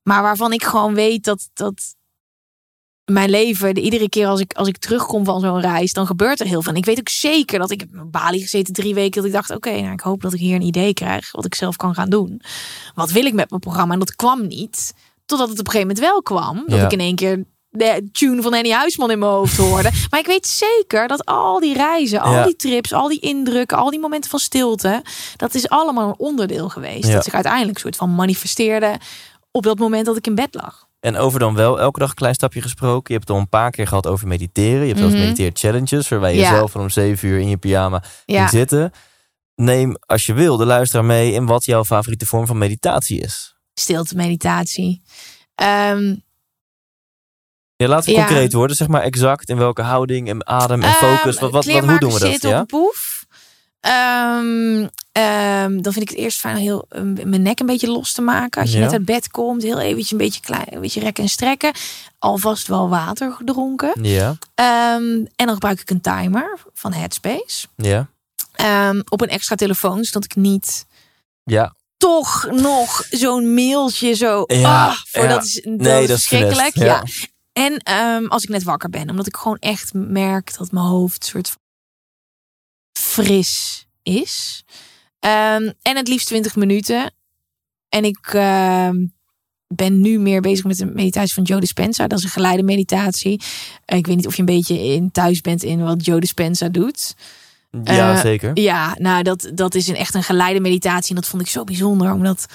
maar 0.04 0.22
waarvan 0.22 0.54
ik 0.54 0.64
gewoon 0.64 0.94
weet 0.94 1.24
dat, 1.24 1.50
dat 1.54 1.96
mijn 3.12 3.30
leven, 3.30 3.74
de, 3.74 3.82
iedere 3.82 4.10
keer 4.10 4.28
als 4.28 4.40
ik, 4.40 4.54
als 4.54 4.68
ik 4.68 4.78
terugkom 4.78 5.26
van 5.26 5.40
zo'n 5.40 5.62
reis, 5.62 5.94
dan 5.94 6.06
gebeurt 6.06 6.40
er 6.40 6.46
heel 6.46 6.62
veel. 6.62 6.72
En 6.72 6.78
ik 6.78 6.86
weet 6.86 7.00
ook 7.00 7.10
zeker 7.10 7.60
dat 7.60 7.72
ik 7.72 7.80
heb 7.80 7.94
in 7.94 8.12
Bali 8.12 8.42
gezeten 8.42 8.74
drie 8.74 8.94
weken. 8.94 9.16
Dat 9.16 9.26
ik 9.26 9.32
dacht, 9.32 9.50
oké, 9.52 9.82
nou, 9.82 9.94
ik 9.94 10.00
hoop 10.00 10.22
dat 10.22 10.34
ik 10.34 10.40
hier 10.40 10.56
een 10.56 10.62
idee 10.62 10.94
krijg. 10.94 11.32
Wat 11.32 11.46
ik 11.46 11.56
zelf 11.56 11.76
kan 11.76 11.94
gaan 11.94 12.10
doen. 12.10 12.42
Wat 12.96 13.12
wil 13.12 13.26
ik 13.26 13.34
met 13.34 13.50
mijn 13.50 13.62
programma? 13.62 13.94
En 13.94 14.00
dat 14.00 14.16
kwam 14.16 14.48
niet. 14.48 14.94
Totdat 15.26 15.50
het 15.50 15.60
op 15.60 15.66
een 15.66 15.72
gegeven 15.72 15.96
moment 15.96 16.12
wel 16.14 16.22
kwam. 16.22 16.64
Dat 16.68 16.80
Ja. 16.80 16.86
ik 16.86 16.92
in 16.92 17.00
één 17.00 17.16
keer 17.16 17.44
de 17.76 18.10
tune 18.12 18.42
van 18.42 18.54
Annie 18.54 18.74
Huisman 18.74 19.12
in 19.12 19.20
mijn 19.20 19.32
hoofd 19.32 19.58
hoorde. 19.58 19.90
maar 20.10 20.20
ik 20.20 20.26
weet 20.26 20.48
zeker 20.48 21.08
dat 21.08 21.26
al 21.26 21.60
die 21.60 21.74
reizen, 21.74 22.20
al 22.22 22.34
Ja. 22.34 22.44
die 22.46 22.56
trips, 22.56 22.94
al 22.94 23.08
die 23.08 23.20
indrukken, 23.20 23.78
al 23.78 23.90
die 23.90 24.00
momenten 24.00 24.30
van 24.30 24.40
stilte, 24.40 25.02
dat 25.36 25.54
is 25.56 25.70
allemaal 25.70 26.08
een 26.08 26.18
onderdeel 26.20 26.70
geweest. 26.70 27.08
Ja. 27.08 27.14
Dat 27.14 27.24
zich 27.24 27.34
uiteindelijk 27.34 27.78
soort 27.80 27.96
van 27.96 28.16
manifesteerde 28.16 28.98
op 29.52 29.64
dat 29.64 29.80
moment 29.80 30.06
dat 30.06 30.18
ik 30.18 30.28
in 30.28 30.36
bed 30.36 30.54
lag. 30.54 30.88
En 31.00 31.18
over 31.18 31.40
dan 31.40 31.56
wel 31.56 31.80
elke 31.80 32.00
dag 32.00 32.10
een 32.10 32.16
klein 32.16 32.34
stapje 32.34 32.62
gesproken. 32.62 33.04
Je 33.08 33.14
hebt 33.14 33.28
het 33.28 33.36
al 33.36 33.42
een 33.42 33.50
paar 33.50 33.72
keer 33.72 33.88
gehad 33.88 34.08
over 34.08 34.28
mediteren. 34.28 34.80
Je 34.82 34.88
hebt 34.88 35.00
zelfs 35.00 35.14
Mhm. 35.14 35.24
mediteer 35.24 35.52
challenges, 35.54 36.08
waarbij 36.10 36.34
je 36.34 36.40
Ja. 36.40 36.50
zelf 36.56 36.72
van 36.72 36.82
om 36.82 36.90
zeven 36.90 37.28
uur 37.28 37.40
in 37.40 37.50
je 37.50 37.58
pyjama 37.58 38.04
Ja. 38.26 38.38
ging 38.38 38.50
zitten. 38.50 38.92
Neem 39.56 39.96
als 40.06 40.26
je 40.26 40.34
wil 40.34 40.58
de 40.58 40.66
luisteraar 40.66 41.06
mee 41.06 41.32
in 41.32 41.46
wat 41.46 41.66
jouw 41.66 41.84
favoriete 41.84 42.26
vorm 42.26 42.46
van 42.48 42.58
meditatie 42.58 43.22
is. 43.22 43.56
Stilte 43.74 44.16
meditatie. 44.16 45.02
Ehm, 45.56 46.16
Ja, 47.76 47.88
laten 47.88 48.06
we 48.06 48.12
Ja. 48.20 48.26
concreet 48.26 48.54
worden. 48.54 48.76
Zeg 48.76 48.88
maar 48.88 49.02
exact 49.02 49.50
in 49.50 49.58
welke 49.58 49.82
houding 49.82 50.30
en 50.30 50.48
adem 50.48 50.82
en 50.82 50.90
Ehm, 50.90 50.98
focus. 50.98 51.40
Wat, 51.40 51.52
wat, 51.52 51.66
wat, 51.66 51.84
hoe 51.84 52.00
doen 52.00 52.14
we 52.14 52.20
dat? 52.20 52.30
zitten 52.30 52.50
Ja? 52.50 52.62
op 52.62 52.70
de 52.70 52.76
poef. 52.78 53.26
Ehm, 53.80 54.88
ehm, 55.12 55.82
dan 55.82 55.94
vind 55.94 56.02
ik 56.02 56.10
het 56.10 56.18
eerst 56.18 56.40
fijn 56.40 56.56
om 56.56 56.62
heel, 56.62 56.86
eh, 56.90 57.02
mijn 57.02 57.42
nek 57.42 57.60
een 57.60 57.66
beetje 57.66 57.88
los 57.92 58.12
te 58.14 58.22
maken. 58.22 58.62
Als 58.62 58.72
je 58.72 58.78
Ja. 58.78 58.84
net 58.84 58.94
uit 58.94 59.06
bed 59.06 59.30
komt, 59.32 59.64
heel 59.64 59.80
eventjes 59.80 60.12
een 60.12 60.18
beetje 60.18 60.42
klein, 60.42 60.66
een 60.70 60.82
beetje 60.82 61.00
rekken 61.00 61.24
en 61.24 61.30
strekken. 61.30 61.72
Alvast 62.20 62.68
wel 62.68 62.90
water 62.90 63.32
gedronken. 63.32 63.94
Ja, 64.02 64.38
en 64.56 65.30
dan 65.36 65.54
gebruik 65.54 65.80
ik 65.80 65.90
een 65.90 66.02
timer 66.02 66.58
van 66.74 66.94
Headspace. 66.94 67.68
ja, 67.76 68.08
op 69.10 69.22
een 69.22 69.30
extra 69.30 69.56
telefoon, 69.56 70.04
zodat 70.04 70.24
ik 70.24 70.36
niet 70.36 70.86
ja. 71.44 71.74
toch 71.98 72.48
nog 72.52 73.06
zo'n 73.10 73.54
mailtje 73.54 74.14
zo. 74.14 74.44
Ja, 74.48 74.86
ah, 74.88 74.96
voor 75.12 75.24
ja. 75.24 75.30
dat 75.30 75.44
is, 75.44 75.54
dat 75.54 75.78
Nee, 75.78 76.02
is 76.02 76.08
dat 76.08 76.18
is 76.18 76.28
verschrikkelijk. 76.28 76.76
ja. 76.76 77.04
En 77.54 77.78
ehm, 77.78 78.26
als 78.26 78.44
ik 78.44 78.50
net 78.50 78.64
wakker 78.64 78.90
ben, 78.90 79.10
omdat 79.10 79.28
ik 79.28 79.36
gewoon 79.36 79.58
echt 79.60 79.94
merk 79.94 80.58
dat 80.58 80.72
mijn 80.72 80.86
hoofd 80.86 81.26
soort 81.26 81.50
van 81.50 81.60
fris 83.00 83.86
is. 84.04 84.64
Ehm, 85.20 85.72
en 85.82 85.96
het 85.96 86.08
liefst 86.08 86.28
20 86.28 86.56
minuten. 86.56 87.14
En 87.90 88.06
ik 88.06 88.28
ehm, 88.34 89.06
ben 89.68 90.02
nu 90.02 90.20
meer 90.20 90.42
bezig 90.42 90.66
met 90.66 90.78
de 90.78 90.86
meditatie 90.86 91.34
van 91.34 91.44
Joe 91.44 91.60
Dispenza. 91.60 92.08
Dat 92.08 92.18
is 92.18 92.24
een 92.24 92.30
geleide 92.30 92.64
meditatie. 92.64 93.42
Eh, 93.86 93.98
ik 93.98 94.08
weet 94.08 94.16
niet 94.16 94.28
of 94.28 94.34
je 94.34 94.40
een 94.40 94.46
beetje 94.46 94.80
in 94.80 95.12
thuis 95.12 95.42
bent 95.42 95.64
in 95.64 95.84
wat 95.84 96.06
Joe 96.06 96.20
Dispenza 96.20 96.70
doet. 96.70 97.16
Ja, 97.84 98.14
Eh, 98.14 98.22
zeker. 98.22 98.52
Ja, 98.60 98.96
nou, 99.00 99.24
dat, 99.24 99.52
dat 99.54 99.76
is 99.76 99.88
een, 99.88 99.96
echt 99.96 100.14
een 100.14 100.24
geleide 100.24 100.60
meditatie. 100.60 101.10
En 101.10 101.22
dat 101.22 101.28
vond 101.30 101.42
ik 101.42 101.48
zo 101.48 101.64
bijzonder, 101.64 102.12
omdat 102.14 102.46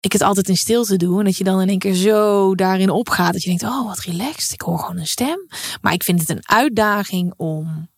ik 0.00 0.12
het 0.12 0.22
altijd 0.22 0.48
in 0.48 0.56
stilte 0.56 0.96
doe. 0.96 1.18
En 1.18 1.24
dat 1.24 1.36
je 1.36 1.44
dan 1.44 1.60
in 1.60 1.68
één 1.68 1.78
keer 1.78 1.94
zo 1.94 2.54
daarin 2.54 2.90
opgaat. 2.90 3.32
Dat 3.32 3.42
je 3.42 3.48
denkt, 3.48 3.64
oh, 3.64 3.86
wat 3.86 3.98
relaxed. 3.98 4.52
Ik 4.52 4.60
hoor 4.60 4.78
gewoon 4.78 4.98
een 4.98 5.06
stem. 5.06 5.48
Maar 5.80 5.92
ik 5.92 6.02
vind 6.02 6.20
het 6.20 6.28
een 6.28 6.48
uitdaging 6.48 7.34
om 7.36 7.88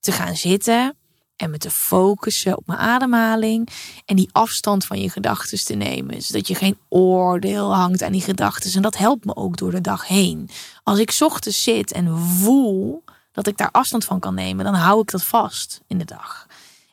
te 0.00 0.12
gaan 0.12 0.36
zitten 0.36 0.96
en 1.36 1.50
me 1.50 1.58
te 1.58 1.70
focussen 1.70 2.56
op 2.56 2.66
mijn 2.66 2.78
ademhaling. 2.78 3.68
En 4.04 4.16
die 4.16 4.28
afstand 4.32 4.84
van 4.84 5.00
je 5.00 5.10
gedachten 5.10 5.64
te 5.64 5.74
nemen. 5.74 6.22
Zodat 6.22 6.48
je 6.48 6.54
geen 6.54 6.78
oordeel 6.88 7.74
hangt 7.74 8.02
aan 8.02 8.12
die 8.12 8.20
gedachten. 8.20 8.72
En 8.72 8.82
dat 8.82 8.96
helpt 8.96 9.24
me 9.24 9.36
ook 9.36 9.56
door 9.56 9.70
de 9.70 9.80
dag 9.80 10.06
heen. 10.06 10.50
Als 10.82 10.98
ik 10.98 11.16
ochtends 11.20 11.62
zit 11.62 11.92
en 11.92 12.18
voel 12.18 13.04
dat 13.32 13.46
ik 13.46 13.56
daar 13.56 13.70
afstand 13.70 14.04
van 14.04 14.20
kan 14.20 14.34
nemen, 14.34 14.64
dan 14.64 14.74
hou 14.74 15.00
ik 15.00 15.10
dat 15.10 15.22
vast 15.24 15.80
in 15.86 15.98
de 15.98 16.04
dag. 16.04 16.46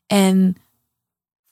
En 0.08 0.58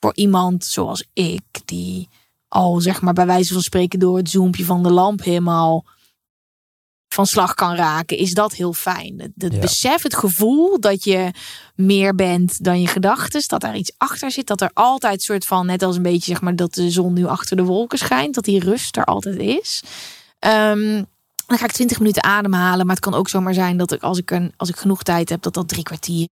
voor 0.00 0.14
iemand 0.14 0.64
zoals 0.64 1.04
ik, 1.12 1.42
die 1.64 2.08
al 2.52 2.80
zeg 2.80 3.00
maar 3.00 3.12
bij 3.14 3.26
wijze 3.26 3.52
van 3.52 3.62
spreken 3.62 3.98
door 3.98 4.16
het 4.16 4.30
zoompje 4.30 4.64
van 4.64 4.82
de 4.82 4.90
lamp 4.90 5.22
helemaal 5.22 5.84
van 7.08 7.26
slag 7.26 7.54
kan 7.54 7.74
raken, 7.74 8.16
is 8.16 8.34
dat 8.34 8.52
heel 8.52 8.72
fijn. 8.72 9.32
Het, 9.36 9.52
Ja. 9.52 9.60
besef, 9.60 10.02
het 10.02 10.16
gevoel 10.16 10.80
dat 10.80 11.04
je 11.04 11.30
meer 11.74 12.14
bent 12.14 12.64
dan 12.64 12.80
je 12.80 12.86
gedachten, 12.86 13.42
dat 13.46 13.60
daar 13.60 13.76
iets 13.76 13.92
achter 13.96 14.30
zit, 14.30 14.46
dat 14.46 14.60
er 14.60 14.70
altijd 14.74 15.22
soort 15.22 15.44
van, 15.44 15.66
net 15.66 15.82
als 15.82 15.96
een 15.96 16.02
beetje 16.02 16.32
zeg 16.32 16.40
maar 16.40 16.56
dat 16.56 16.74
de 16.74 16.90
zon 16.90 17.12
nu 17.12 17.26
achter 17.26 17.56
de 17.56 17.64
wolken 17.64 17.98
schijnt, 17.98 18.34
dat 18.34 18.44
die 18.44 18.60
rust 18.60 18.96
er 18.96 19.04
altijd 19.04 19.38
is. 19.38 19.82
Ehm, 20.38 21.02
dan 21.46 21.58
ga 21.58 21.64
ik 21.64 21.72
20 21.72 21.98
minuten 21.98 22.24
ademhalen, 22.24 22.86
maar 22.86 22.94
het 22.94 23.04
kan 23.04 23.14
ook 23.14 23.28
zomaar 23.28 23.54
zijn 23.54 23.76
dat 23.76 23.92
ik 23.92 24.02
als 24.02 24.18
ik, 24.18 24.30
een, 24.30 24.52
als 24.56 24.68
ik 24.68 24.76
genoeg 24.76 25.02
tijd 25.02 25.28
heb, 25.28 25.42
dat 25.42 25.54
dat 25.54 25.68
drie 25.68 25.82
kwartier. 25.82 26.28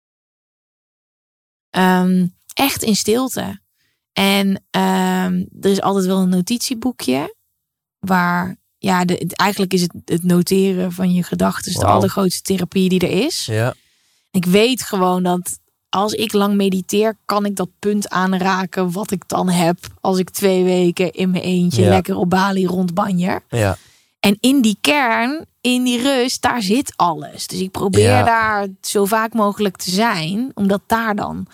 Ehm, 1.71 2.27
echt 2.55 2.83
in 2.83 2.97
stilte. 2.97 3.65
En 4.19 4.63
ehm, 4.71 5.45
er 5.61 5.71
is 5.71 5.81
altijd 5.81 6.07
wel 6.07 6.19
een 6.19 6.29
notitieboekje 6.29 7.35
waar, 7.99 8.57
ja, 8.79 9.05
de, 9.05 9.15
het- 9.15 9.37
eigenlijk 9.37 9.73
is 9.73 9.81
het 9.81 9.93
het 10.05 10.25
noteren 10.25 10.93
van 10.93 11.13
je 11.13 11.23
gedachten 11.23 11.73
de 11.73 11.87
allergrootste 11.87 12.43
therapie 12.43 12.89
die 12.89 13.01
er 13.01 13.25
is. 13.25 13.47
Ja. 13.47 13.75
Ik 14.31 14.45
weet 14.45 14.83
gewoon 14.83 15.23
dat 15.23 15.59
als 15.89 16.13
ik 16.13 16.33
lang 16.33 16.55
mediteer, 16.55 17.17
kan 17.25 17.45
ik 17.45 17.57
dat 17.57 17.69
punt 17.79 18.09
aanraken 18.09 18.93
wat 18.93 19.11
ik 19.11 19.29
dan 19.29 19.49
heb 19.49 19.79
als 20.01 20.19
ik 20.19 20.31
twee 20.31 20.65
weken 20.65 21.13
in 21.13 21.31
mijn 21.31 21.43
eentje 21.43 21.83
Ja. 21.83 21.89
lekker 21.89 22.17
op 22.17 22.31
Bali 22.31 22.67
rondbanjer. 22.67 23.43
Ja. 23.49 23.77
En 24.21 24.37
in 24.41 24.61
die 24.61 24.77
kern, 24.81 25.47
in 25.61 25.85
die 25.85 26.03
rust, 26.03 26.43
daar 26.43 26.63
zit 26.63 26.93
alles. 26.97 27.47
Dus 27.47 27.61
ik 27.61 27.71
probeer 27.71 28.03
Ja. 28.09 28.23
daar 28.23 28.67
zo 28.81 29.05
vaak 29.05 29.33
mogelijk 29.35 29.77
te 29.77 29.91
zijn, 29.91 30.51
omdat 30.55 30.81
daar 30.87 31.15
dan. 31.15 31.47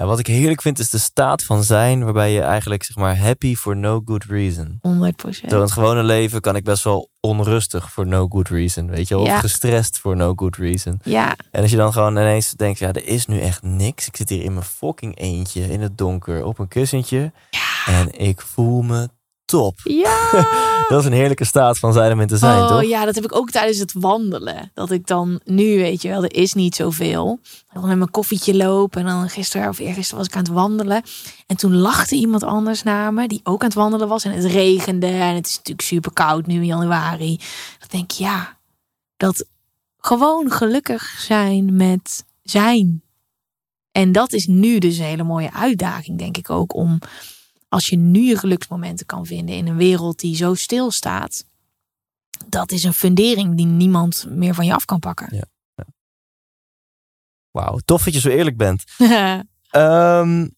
Ja, 0.00 0.06
wat 0.06 0.18
ik 0.18 0.26
heerlijk 0.26 0.62
vind 0.62 0.78
is 0.78 0.90
de 0.90 0.98
staat 0.98 1.42
van 1.42 1.64
zijn 1.64 2.04
waarbij 2.04 2.32
je 2.32 2.40
eigenlijk 2.40 2.82
zeg 2.84 2.96
maar 2.96 3.18
happy 3.18 3.54
for 3.54 3.76
no 3.76 4.00
good 4.04 4.24
reason. 4.24 4.78
100%. 4.82 5.48
Door 5.48 5.60
het 5.60 5.72
gewone 5.72 6.02
leven 6.02 6.40
kan 6.40 6.56
ik 6.56 6.64
best 6.64 6.84
wel 6.84 7.10
onrustig 7.20 7.92
for 7.92 8.06
no 8.06 8.26
good 8.28 8.48
reason, 8.48 8.86
weet 8.90 9.08
je 9.08 9.14
wel? 9.14 9.22
Of 9.22 9.28
Ja. 9.30 9.38
gestrest 9.38 9.98
for 9.98 10.16
no 10.16 10.32
good 10.36 10.56
reason. 10.56 11.00
Ja, 11.04 11.36
En 11.50 11.62
als 11.62 11.70
je 11.70 11.76
dan 11.76 11.92
gewoon 11.92 12.12
ineens 12.16 12.50
denkt, 12.50 12.78
ja, 12.78 12.92
er 12.92 13.06
is 13.06 13.26
nu 13.26 13.40
echt 13.40 13.62
niks. 13.62 14.06
Ik 14.06 14.16
zit 14.16 14.28
hier 14.28 14.42
in 14.42 14.52
mijn 14.52 14.64
fucking 14.64 15.18
eentje, 15.18 15.72
in 15.72 15.80
het 15.80 15.98
donker, 15.98 16.44
op 16.44 16.58
een 16.58 16.68
kussentje. 16.68 17.32
En 17.86 18.18
ik 18.20 18.40
voel 18.40 18.82
me 18.82 19.08
top. 19.50 19.80
ja. 19.84 20.30
Dat 20.90 21.00
is 21.00 21.06
een 21.06 21.12
heerlijke 21.12 21.44
staat 21.44 21.78
van 21.78 21.92
zijn 21.92 22.12
om 22.12 22.20
in 22.20 22.26
te 22.26 22.36
zijn, 22.36 22.62
oh 22.62 22.68
toch? 22.68 22.84
ja, 22.84 23.04
dat 23.04 23.14
heb 23.14 23.24
ik 23.24 23.34
ook 23.36 23.50
tijdens 23.50 23.78
het 23.78 23.92
wandelen. 23.92 24.70
Dat 24.74 24.90
ik 24.90 25.06
dan 25.06 25.40
nu, 25.44 25.76
weet 25.76 26.02
je 26.02 26.08
wel, 26.08 26.24
er 26.24 26.34
is 26.34 26.54
niet 26.54 26.74
zoveel. 26.74 27.40
Dan 27.72 27.86
met 27.86 27.96
mijn 27.96 28.10
koffietje 28.10 28.56
lopen. 28.56 29.00
En 29.00 29.06
dan 29.06 29.28
gisteren 29.28 29.68
of 29.68 29.78
eergisteren 29.78 30.18
was 30.18 30.26
ik 30.26 30.34
aan 30.34 30.42
het 30.42 30.52
wandelen. 30.52 31.02
En 31.46 31.56
toen 31.56 31.76
lachte 31.76 32.14
iemand 32.14 32.42
anders 32.42 32.82
naar 32.82 33.12
me, 33.12 33.28
die 33.28 33.40
ook 33.42 33.60
aan 33.60 33.68
het 33.68 33.76
wandelen 33.76 34.08
was. 34.08 34.24
En 34.24 34.32
het 34.32 34.44
regende. 34.44 35.06
En 35.06 35.34
het 35.34 35.46
is 35.46 35.56
natuurlijk 35.56 35.86
super 35.86 36.12
koud 36.12 36.46
nu 36.46 36.54
in 36.54 36.66
januari. 36.66 37.36
Dan 37.78 37.88
denk 37.90 38.12
ik, 38.12 38.18
ja, 38.18 38.56
dat 39.16 39.44
gewoon 39.98 40.50
gelukkig 40.50 41.02
zijn 41.18 41.76
met 41.76 42.24
zijn. 42.42 43.02
En 43.92 44.12
dat 44.12 44.32
is 44.32 44.46
nu 44.46 44.78
dus 44.78 44.98
een 44.98 45.04
hele 45.04 45.22
mooie 45.22 45.52
uitdaging, 45.52 46.18
denk 46.18 46.36
ik 46.36 46.50
ook. 46.50 46.74
Om 46.74 46.98
als 47.70 47.86
je 47.88 47.96
nu 47.96 48.20
je 48.20 48.36
geluksmomenten 48.38 49.06
kan 49.06 49.26
vinden 49.26 49.54
in 49.54 49.66
een 49.66 49.76
wereld 49.76 50.18
die 50.18 50.36
zo 50.36 50.54
stil 50.54 50.90
staat. 50.90 51.44
Dat 52.46 52.70
is 52.72 52.84
een 52.84 52.92
fundering 52.94 53.56
die 53.56 53.66
niemand 53.66 54.26
meer 54.28 54.54
van 54.54 54.64
je 54.66 54.74
af 54.74 54.84
kan 54.84 54.98
pakken. 54.98 55.48
Wauw, 57.50 57.78
tof 57.84 58.04
dat 58.04 58.14
je 58.14 58.20
zo 58.20 58.28
eerlijk 58.28 58.56
bent. 58.56 58.84
Ehm, 59.70 60.48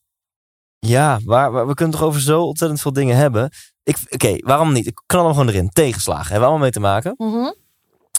ja, 0.78 1.20
waar, 1.24 1.52
waar- 1.52 1.66
we 1.66 1.74
kunnen 1.74 1.94
toch 1.98 2.06
over 2.06 2.20
zo 2.20 2.42
ontzettend 2.42 2.80
veel 2.80 2.92
dingen 2.92 3.16
hebben. 3.16 3.50
Ik- 3.82 3.98
Oké, 4.10 4.36
waarom 4.38 4.72
niet? 4.72 4.86
Ik 4.86 5.02
knal 5.06 5.24
hem 5.24 5.32
gewoon 5.32 5.48
erin. 5.48 5.68
Tegenslagen, 5.68 6.22
hebben 6.22 6.38
we 6.40 6.44
allemaal 6.46 6.62
mee 6.62 6.70
te 6.70 6.80
maken. 6.80 7.14
Mhm. 7.16 7.34
En 7.34 7.52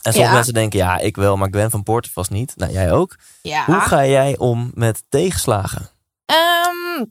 sommige 0.01 0.19
Ja. 0.29 0.33
mensen 0.33 0.53
denken, 0.53 0.79
ja, 0.79 0.97
ik 0.99 1.15
wel, 1.15 1.37
maar 1.37 1.47
Gwen 1.49 1.69
van 1.71 1.83
Poorten 1.83 2.11
vast 2.11 2.29
niet. 2.29 2.53
Nou, 2.55 2.71
jij 2.71 2.91
ook. 2.91 3.15
Ja. 3.41 3.65
Hoe 3.65 3.79
ga 3.79 4.05
jij 4.05 4.37
om 4.37 4.71
met 4.73 5.03
tegenslagen? 5.09 5.89
Ehm, 6.25 7.05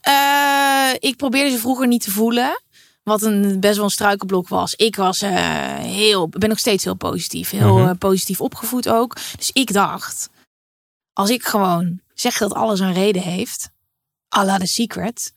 eh, 0.00 0.90
ik 0.98 1.16
probeerde 1.16 1.50
ze 1.50 1.58
vroeger 1.58 1.86
niet 1.86 2.02
te 2.02 2.10
voelen. 2.10 2.62
Wat 3.02 3.22
een 3.22 3.60
best 3.60 3.76
wel 3.76 3.84
een 3.84 3.90
struikelblok 3.90 4.48
was. 4.48 4.74
Ik 4.74 4.96
was 4.96 5.22
eh, 5.22 5.74
heel, 5.76 6.28
ben 6.28 6.48
nog 6.48 6.58
steeds 6.58 6.84
heel 6.84 6.94
positief. 6.94 7.50
Heel 7.50 7.78
Mhm. 7.78 7.88
eh, 7.88 7.94
positief 7.98 8.40
opgevoed 8.40 8.88
ook. 8.88 9.16
Dus 9.36 9.50
ik 9.52 9.72
dacht, 9.72 10.30
als 11.12 11.30
ik 11.30 11.42
gewoon 11.44 12.00
zeg 12.14 12.38
dat 12.38 12.54
alles 12.54 12.80
een 12.80 12.92
reden 12.92 13.22
heeft, 13.22 13.70
à 14.36 14.44
la 14.44 14.58
The 14.58 14.66
Secret, 14.66 15.32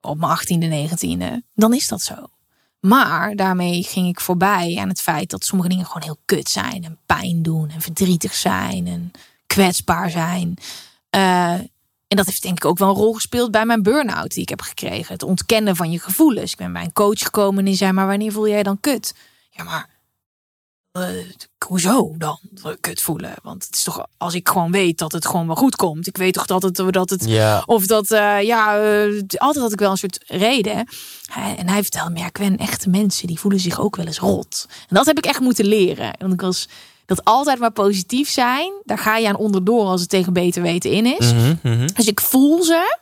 op 0.00 0.18
mijn 0.18 0.32
18e, 0.32 0.68
19e, 0.68 1.42
dan 1.54 1.74
is 1.74 1.88
dat 1.88 2.02
zo. 2.02 2.14
Maar 2.80 3.36
daarmee 3.36 3.82
ging 3.82 4.08
ik 4.08 4.20
voorbij 4.20 4.76
aan 4.80 4.88
het 4.88 5.00
feit 5.00 5.30
dat 5.30 5.44
sommige 5.44 5.68
dingen 5.70 5.86
gewoon 5.86 6.02
heel 6.02 6.18
kut 6.24 6.48
zijn. 6.48 6.84
En 6.84 6.98
pijn 7.06 7.42
doen 7.42 7.70
en 7.70 7.80
verdrietig 7.80 8.34
zijn 8.34 8.86
en 8.86 9.10
kwetsbaar 9.46 10.10
zijn. 10.10 10.54
Eh, 11.10 11.54
en 12.14 12.20
dat 12.20 12.26
heeft 12.28 12.42
denk 12.42 12.56
ik 12.56 12.64
ook 12.64 12.78
wel 12.78 12.88
een 12.88 12.94
rol 12.94 13.12
gespeeld 13.12 13.50
bij 13.50 13.64
mijn 13.66 13.82
burn-out 13.82 14.30
die 14.32 14.42
ik 14.42 14.48
heb 14.48 14.60
gekregen. 14.60 15.12
Het 15.12 15.22
ontkennen 15.22 15.76
van 15.76 15.90
je 15.90 15.98
gevoelens. 15.98 16.52
Ik 16.52 16.58
ben 16.58 16.72
bij 16.72 16.84
een 16.84 16.92
coach 16.92 17.18
gekomen 17.22 17.58
en 17.58 17.64
die 17.64 17.74
zei, 17.76 17.92
maar 17.92 18.06
wanneer 18.06 18.32
voel 18.32 18.48
jij 18.48 18.62
dan 18.62 18.80
kut? 18.80 19.14
Ja, 19.50 19.64
maar 19.64 19.88
eh, 20.92 21.02
hoezo 21.66 22.14
dan 22.18 22.38
kut 22.80 23.02
voelen? 23.02 23.34
Want 23.42 23.64
het 23.66 23.74
is 23.76 23.82
toch, 23.82 24.06
als 24.16 24.34
ik 24.34 24.48
gewoon 24.48 24.70
weet 24.70 24.98
dat 24.98 25.12
het 25.12 25.26
gewoon 25.26 25.46
wel 25.46 25.56
goed 25.56 25.76
komt. 25.76 26.06
Ik 26.06 26.16
weet 26.16 26.32
toch 26.34 26.46
dat 26.46 26.62
het, 26.62 26.76
dat 26.90 27.10
het 27.10 27.24
Ja, 27.28 27.62
of 27.66 27.86
dat, 27.86 28.10
eh, 28.10 28.42
ja, 28.42 28.78
eh, 28.78 29.22
altijd 29.36 29.64
had 29.64 29.72
ik 29.72 29.78
wel 29.78 29.90
een 29.90 29.96
soort 29.96 30.18
reden. 30.26 30.88
Hij- 31.26 31.56
En 31.56 31.68
hij 31.68 31.82
vertelde 31.82 32.10
me, 32.10 32.18
ja, 32.18 32.26
ik 32.26 32.38
ben 32.38 32.56
echte 32.56 32.88
mensen, 32.88 33.26
die 33.26 33.38
voelen 33.38 33.60
zich 33.60 33.80
ook 33.80 33.96
wel 33.96 34.06
eens 34.06 34.18
rot. 34.18 34.66
En 34.88 34.94
dat 34.96 35.06
heb 35.06 35.18
ik 35.18 35.26
echt 35.26 35.40
moeten 35.40 35.64
leren. 35.66 36.14
Want 36.18 36.32
ik 36.32 36.40
was, 36.40 36.68
dat 37.06 37.24
altijd 37.24 37.58
maar 37.58 37.72
positief 37.72 38.28
zijn, 38.28 38.72
daar 38.84 38.98
ga 38.98 39.16
je 39.16 39.28
aan 39.28 39.36
onderdoor 39.36 39.86
als 39.86 40.00
het 40.00 40.10
tegen 40.10 40.32
beter 40.32 40.62
weten 40.62 40.90
in 40.90 41.18
is. 41.18 41.32
Mhm, 41.32 41.54
mhm. 41.62 41.88
Dus 41.94 42.06
ik 42.06 42.20
voel 42.20 42.62
ze. 42.62 42.98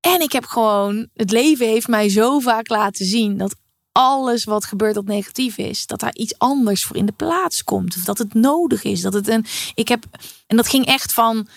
En 0.00 0.20
ik 0.20 0.32
heb 0.32 0.44
gewoon, 0.44 1.08
het 1.14 1.30
leven 1.30 1.66
heeft 1.66 1.88
mij 1.88 2.08
zo 2.08 2.38
vaak 2.38 2.68
laten 2.68 3.06
zien 3.06 3.36
dat 3.36 3.54
alles 3.92 4.44
wat 4.44 4.64
gebeurt 4.64 4.94
dat 4.94 5.04
negatief 5.04 5.58
is, 5.58 5.86
dat 5.86 6.00
daar 6.00 6.14
iets 6.14 6.38
anders 6.38 6.84
voor 6.84 6.96
in 6.96 7.06
de 7.06 7.12
plaats 7.12 7.64
komt. 7.64 7.96
Of 7.96 8.04
dat 8.04 8.18
het 8.18 8.34
nodig 8.34 8.82
is. 8.82 9.00
Dat 9.00 9.12
het 9.12 9.28
een, 9.28 9.44
ik 9.74 9.88
heb, 9.88 10.04
en 10.46 10.56
dat 10.56 10.68
ging 10.68 10.86
echt 10.86 11.12
van, 11.12 11.48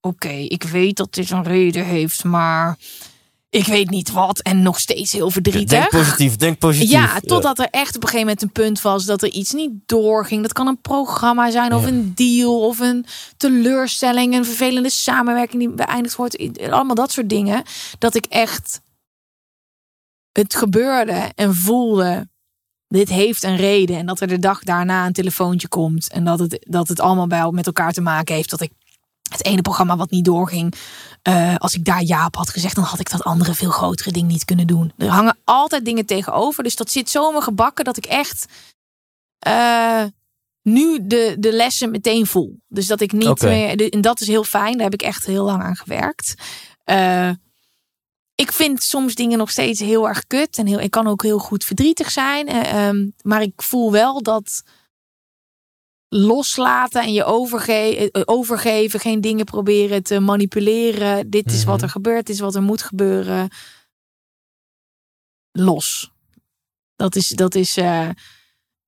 oké, 0.00 0.28
ik 0.28 0.62
weet 0.62 0.96
dat 0.96 1.14
dit 1.14 1.30
een 1.30 1.42
reden 1.42 1.84
heeft, 1.84 2.24
maar 2.24 2.78
ik 3.52 3.66
weet 3.66 3.90
niet 3.90 4.10
wat. 4.10 4.40
En 4.40 4.62
nog 4.62 4.80
steeds 4.80 5.12
heel 5.12 5.30
verdrietig. 5.30 5.68
Denk 5.78 5.90
positief, 5.90 6.36
denk 6.36 6.58
positief. 6.58 6.90
Ja, 6.90 7.20
totdat 7.20 7.58
er 7.58 7.68
echt 7.70 7.96
op 7.96 8.02
een 8.02 8.08
gegeven 8.08 8.20
moment 8.20 8.42
een 8.42 8.52
punt 8.52 8.80
was 8.80 9.04
dat 9.04 9.22
er 9.22 9.30
iets 9.30 9.52
niet 9.52 9.70
doorging. 9.86 10.42
Dat 10.42 10.52
kan 10.52 10.66
een 10.66 10.80
programma 10.80 11.50
zijn 11.50 11.74
of 11.74 11.82
Ja. 11.82 11.88
een 11.88 12.12
deal 12.14 12.66
of 12.66 12.78
een 12.78 13.06
teleurstelling, 13.36 14.34
een 14.34 14.44
vervelende 14.44 14.90
samenwerking 14.90 15.62
die 15.62 15.74
beëindigd 15.74 16.16
wordt. 16.16 16.60
Allemaal 16.70 16.94
dat 16.94 17.12
soort 17.12 17.28
dingen. 17.28 17.62
Dat 17.98 18.14
ik 18.14 18.24
echt 18.26 18.80
het 20.32 20.54
gebeurde 20.54 21.32
en 21.34 21.54
voelde. 21.54 22.28
Dit 22.88 23.08
heeft 23.08 23.42
een 23.42 23.56
reden. 23.56 23.96
En 23.96 24.06
dat 24.06 24.20
er 24.20 24.28
de 24.28 24.38
dag 24.38 24.62
daarna 24.62 25.06
een 25.06 25.12
telefoontje 25.12 25.68
komt. 25.68 26.10
En 26.12 26.24
dat 26.24 26.38
het, 26.38 26.66
dat 26.68 26.88
het 26.88 27.00
allemaal 27.00 27.26
bij 27.26 27.50
met 27.50 27.66
elkaar 27.66 27.92
te 27.92 28.00
maken 28.00 28.34
heeft. 28.34 28.50
Dat 28.50 28.60
ik 28.60 28.72
het 29.32 29.44
ene 29.44 29.62
programma 29.62 29.96
wat 29.96 30.10
niet 30.10 30.24
doorging. 30.24 30.74
eh, 31.22 31.54
als 31.56 31.74
ik 31.74 31.84
daar 31.84 32.02
ja 32.02 32.26
op 32.26 32.36
had 32.36 32.50
gezegd, 32.50 32.74
dan 32.74 32.84
had 32.84 33.00
ik 33.00 33.10
dat 33.10 33.24
andere 33.24 33.54
veel 33.54 33.70
grotere 33.70 34.12
ding 34.12 34.28
niet 34.28 34.44
kunnen 34.44 34.66
doen. 34.66 34.92
Er 34.96 35.08
hangen 35.08 35.36
altijd 35.44 35.84
dingen 35.84 36.06
tegenover. 36.06 36.62
Dus 36.62 36.76
dat 36.76 36.90
zit 36.90 37.10
zo 37.10 37.26
in 37.26 37.32
mijn 37.32 37.44
gebakken 37.44 37.84
dat 37.84 37.96
ik 37.96 38.06
echt 38.06 38.46
eh, 39.38 40.04
nu 40.62 41.06
de, 41.06 41.36
de 41.38 41.52
lessen 41.52 41.90
meteen 41.90 42.26
voel. 42.26 42.60
Dus 42.68 42.86
dat 42.86 43.00
ik 43.00 43.12
niet 43.12 43.28
meer. 43.48 43.90
En 43.92 44.00
dat 44.00 44.20
is 44.20 44.26
heel 44.26 44.44
fijn. 44.44 44.72
Daar 44.72 44.82
heb 44.90 44.94
ik 44.94 45.02
echt 45.02 45.26
heel 45.26 45.44
lang 45.44 45.62
aan 45.62 45.76
gewerkt. 45.76 46.34
Eh, 46.84 47.30
ik 48.34 48.52
vind 48.52 48.82
soms 48.82 49.14
dingen 49.14 49.38
nog 49.38 49.50
steeds 49.50 49.80
heel 49.80 50.08
erg 50.08 50.26
kut. 50.26 50.58
En 50.58 50.66
heel, 50.66 50.80
ik 50.80 50.90
kan 50.90 51.06
ook 51.06 51.22
heel 51.22 51.38
goed 51.38 51.64
verdrietig 51.64 52.10
zijn. 52.10 52.48
eh, 52.48 52.86
ehm, 52.88 53.08
maar 53.22 53.42
ik 53.42 53.62
voel 53.62 53.92
wel 53.92 54.22
dat 54.22 54.62
loslaten 56.14 57.02
en 57.02 57.12
je 57.12 57.24
overge 57.24 58.10
eh, 58.12 58.22
overgeven, 58.24 59.00
geen 59.00 59.20
dingen 59.20 59.44
proberen 59.44 60.02
te 60.02 60.20
manipuleren. 60.20 61.30
Dit 61.30 61.52
is 61.52 61.58
Mhm. 61.60 61.66
wat 61.70 61.82
er 61.82 61.88
gebeurt, 61.88 62.26
dit 62.26 62.34
is 62.34 62.40
wat 62.40 62.54
er 62.54 62.62
moet 62.62 62.82
gebeuren. 62.82 63.48
Los. 65.52 66.10
Dat 66.96 67.16
is, 67.16 67.28
dat 67.28 67.54
is 67.54 67.76
eh, 67.76 68.08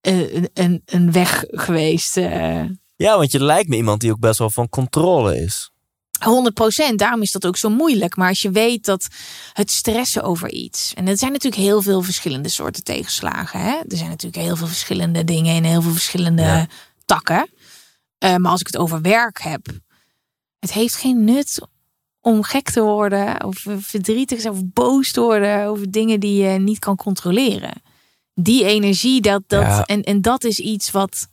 eh, 0.01 0.45
een, 0.55 0.83
een, 0.85 1.13
weg 1.13 1.45
geweest. 1.49 2.15
Ja, 2.97 3.17
want 3.17 3.33
je 3.33 3.45
lijkt 3.45 3.69
me 3.69 3.77
iemand 3.77 4.01
die 4.01 4.11
ook 4.11 4.21
best 4.21 4.39
wel 4.39 4.51
van 4.51 4.69
controle 4.69 5.37
is. 5.37 5.71
100% 6.25 6.99
daarom 6.99 7.23
is 7.23 7.33
dat 7.33 7.47
ook 7.47 7.57
zo 7.57 7.69
moeilijk. 7.69 8.17
Maar 8.17 8.29
als 8.29 8.43
je 8.43 8.51
weet 8.51 8.85
dat 8.85 9.07
het 9.53 9.71
stressen 9.71 10.23
over 10.23 10.51
iets. 10.51 10.95
En 10.95 11.07
er 11.09 11.19
zijn 11.19 11.33
natuurlijk 11.33 11.63
heel 11.63 11.83
veel 11.83 12.03
verschillende 12.03 12.49
soorten 12.49 12.85
tegenslagen. 12.85 13.61
Hè? 13.61 13.77
Er 13.89 13.97
zijn 13.97 14.09
natuurlijk 14.09 14.43
heel 14.43 14.57
veel 14.57 14.67
verschillende 14.67 15.25
dingen 15.25 15.55
in 15.55 15.65
heel 15.65 15.83
veel 15.83 15.93
verschillende 15.93 16.43
Ja. 16.43 16.67
Takken. 17.05 17.49
Eh, 18.19 18.37
maar 18.37 18.51
als 18.51 18.61
ik 18.61 18.67
het 18.67 18.77
over 18.77 19.01
werk 19.01 19.41
heb. 19.41 19.67
Het 20.59 20.73
heeft 20.73 20.95
geen 20.97 21.25
nut 21.25 21.61
om 22.21 22.43
gek 22.43 22.71
te 22.71 22.81
worden. 22.81 23.45
Of 23.45 23.67
verdrietig 23.79 24.41
zijn, 24.41 24.53
of 24.53 24.61
boos 24.65 25.13
te 25.13 25.21
worden 25.21 25.67
over 25.67 25.91
dingen 25.91 26.21
die 26.21 26.43
je 26.43 26.59
niet 26.59 26.79
kan 26.79 26.97
controleren. 26.97 27.83
Die 28.35 28.65
energie, 28.65 29.21
dat, 29.21 29.43
dat, 29.47 29.63
Ja. 29.63 29.85
en, 29.85 30.03
en 30.03 30.21
dat 30.23 30.45
is 30.45 30.59
iets 30.59 30.91
wat, 30.91 31.27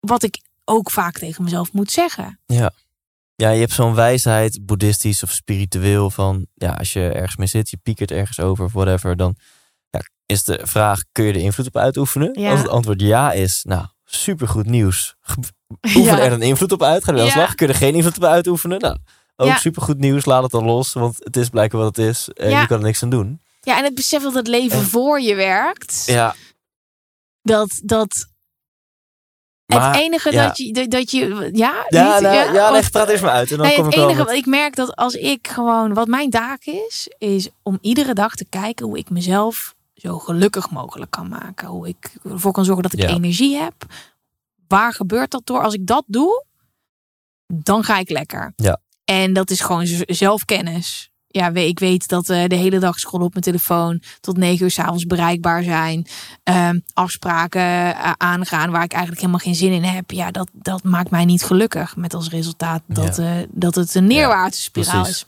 wat 0.00 0.22
ik 0.22 0.40
ook 0.64 0.90
vaak 0.90 1.18
tegen 1.18 1.44
mezelf 1.44 1.72
moet 1.72 1.90
zeggen. 1.90 2.40
Ja, 3.36 3.50
je 3.50 3.60
hebt 3.60 3.72
zo'n 3.72 3.94
wijsheid, 3.94 4.66
boeddhistisch 4.66 5.22
of 5.22 5.30
spiritueel, 5.30 6.10
van 6.10 6.46
ja, 6.54 6.72
als 6.72 6.92
je 6.92 7.08
ergens 7.08 7.36
mee 7.36 7.46
zit, 7.46 7.70
je 7.70 7.76
piekert 7.76 8.10
ergens 8.10 8.40
over 8.40 8.64
of 8.64 8.72
whatever, 8.72 9.16
dan 9.16 9.36
ja, 9.90 10.00
is 10.26 10.44
de 10.44 10.60
vraag, 10.62 11.02
kun 11.12 11.24
je 11.24 11.32
er 11.32 11.40
invloed 11.40 11.66
op 11.66 11.76
uitoefenen? 11.76 12.40
Ja. 12.40 12.50
Als 12.50 12.60
het 12.60 12.68
antwoord 12.68 13.00
ja 13.00 13.32
is, 13.32 13.60
nou, 13.64 13.86
supergoed 14.10 14.66
nieuws. 14.66 15.16
Oefen 15.96 16.02
Ja. 16.02 16.18
er 16.18 16.32
een 16.32 16.42
invloed 16.42 16.72
op 16.72 16.82
uit? 16.82 17.04
Ga 17.04 17.12
er 17.12 17.18
aan 17.18 17.24
de 17.24 17.30
Ja. 17.30 17.36
slag? 17.36 17.54
Kun 17.54 17.66
je 17.66 17.72
er 17.72 17.78
geen 17.78 17.94
invloed 17.94 18.16
op 18.16 18.24
uitoefenen? 18.24 18.78
Nou, 18.80 18.96
ook 19.36 19.48
Ja. 19.48 19.56
supergoed 19.56 19.98
nieuws, 19.98 20.24
laat 20.24 20.42
het 20.42 20.50
dan 20.50 20.64
los, 20.64 20.92
want 20.92 21.16
het 21.18 21.36
is 21.36 21.48
blijkbaar 21.48 21.80
wat 21.80 21.96
het 21.96 22.06
is 22.06 22.28
en 22.28 22.50
Ja. 22.50 22.60
je 22.60 22.66
kan 22.66 22.78
er 22.78 22.84
niks 22.84 23.02
aan 23.02 23.10
doen. 23.10 23.40
Ja, 23.60 23.78
en 23.78 23.84
het 23.84 23.94
besef 23.94 24.22
dat 24.22 24.34
het 24.34 24.46
leven 24.46 24.78
En- 24.78 24.84
voor 24.84 25.20
je 25.20 25.34
werkt. 25.34 26.02
Ja, 26.06 26.34
Dat, 27.42 27.80
dat 27.84 28.26
maar... 29.66 29.86
het 29.92 30.00
enige 30.00 30.32
ja. 30.32 30.46
dat 30.46 30.56
je, 30.58 30.88
dat, 30.88 31.10
je, 31.10 31.26
ja, 31.52 31.84
Ja, 31.88 32.12
niet, 32.12 32.22
nou, 32.22 32.54
ja, 32.54 32.70
leg, 32.70 32.90
praat 32.90 33.08
eerst 33.08 33.22
maar 33.22 33.32
uit 33.32 33.50
en 33.50 33.56
dan 33.56 33.66
Nee, 33.66 33.74
kom 33.76 33.84
het 33.84 33.94
ik 33.94 34.00
wel 34.00 34.08
enige 34.10 34.24
wat 34.24 34.34
ik 34.34 34.46
merk 34.46 34.76
dat 34.76 34.96
als 34.96 35.14
ik 35.14 35.48
gewoon, 35.48 35.94
wat 35.94 36.06
mijn 36.06 36.30
taak 36.30 36.64
is, 36.64 37.08
is 37.18 37.48
om 37.62 37.78
iedere 37.80 38.14
dag 38.14 38.34
te 38.34 38.44
kijken 38.48 38.86
hoe 38.86 38.98
ik 38.98 39.10
mezelf 39.10 39.74
zo 40.00 40.18
gelukkig 40.18 40.70
mogelijk 40.70 41.10
kan 41.10 41.28
maken. 41.28 41.68
Hoe 41.68 41.88
ik 41.88 42.12
ervoor 42.24 42.52
kan 42.52 42.64
zorgen 42.64 42.82
dat 42.82 42.92
ik 42.92 43.00
Ja. 43.00 43.08
energie 43.08 43.56
heb. 43.56 43.74
Waar 44.68 44.92
gebeurt 44.92 45.30
dat 45.30 45.46
door? 45.46 45.62
Als 45.62 45.74
ik 45.74 45.86
dat 45.86 46.04
doe, 46.06 46.44
dan 47.46 47.84
ga 47.84 47.98
ik 47.98 48.10
lekker. 48.10 48.52
Ja. 48.56 48.80
En 49.04 49.32
dat 49.32 49.50
is 49.50 49.60
gewoon 49.60 49.86
zelfkennis. 50.06 51.10
Ja, 51.26 51.48
ik 51.48 51.78
weet 51.78 52.08
dat 52.08 52.28
eh, 52.28 52.44
de 52.46 52.54
hele 52.54 52.78
dag 52.78 52.98
scrollen 52.98 53.26
op 53.26 53.32
mijn 53.32 53.44
telefoon 53.44 54.02
tot 54.20 54.36
negen 54.36 54.64
uur 54.64 54.70
's 54.70 54.78
avonds 54.78 55.06
bereikbaar 55.06 55.62
zijn. 55.62 56.06
Ehm, 56.42 56.78
afspraken 56.92 57.60
eh, 57.62 58.12
aangaan 58.16 58.70
waar 58.70 58.82
ik 58.84 58.92
eigenlijk 58.92 59.20
helemaal 59.20 59.44
geen 59.44 59.54
zin 59.54 59.72
in 59.72 59.82
heb. 59.82 60.10
Ja, 60.10 60.30
dat, 60.30 60.48
dat 60.52 60.82
maakt 60.82 61.10
mij 61.10 61.24
niet 61.24 61.42
gelukkig. 61.42 61.96
Met 61.96 62.14
als 62.14 62.28
resultaat 62.28 62.82
dat, 62.86 63.18
eh, 63.18 63.32
dat 63.50 63.74
het 63.74 63.94
een 63.94 64.06
neerwaartse 64.06 64.62
spiraal 64.62 65.06
is. 65.06 65.26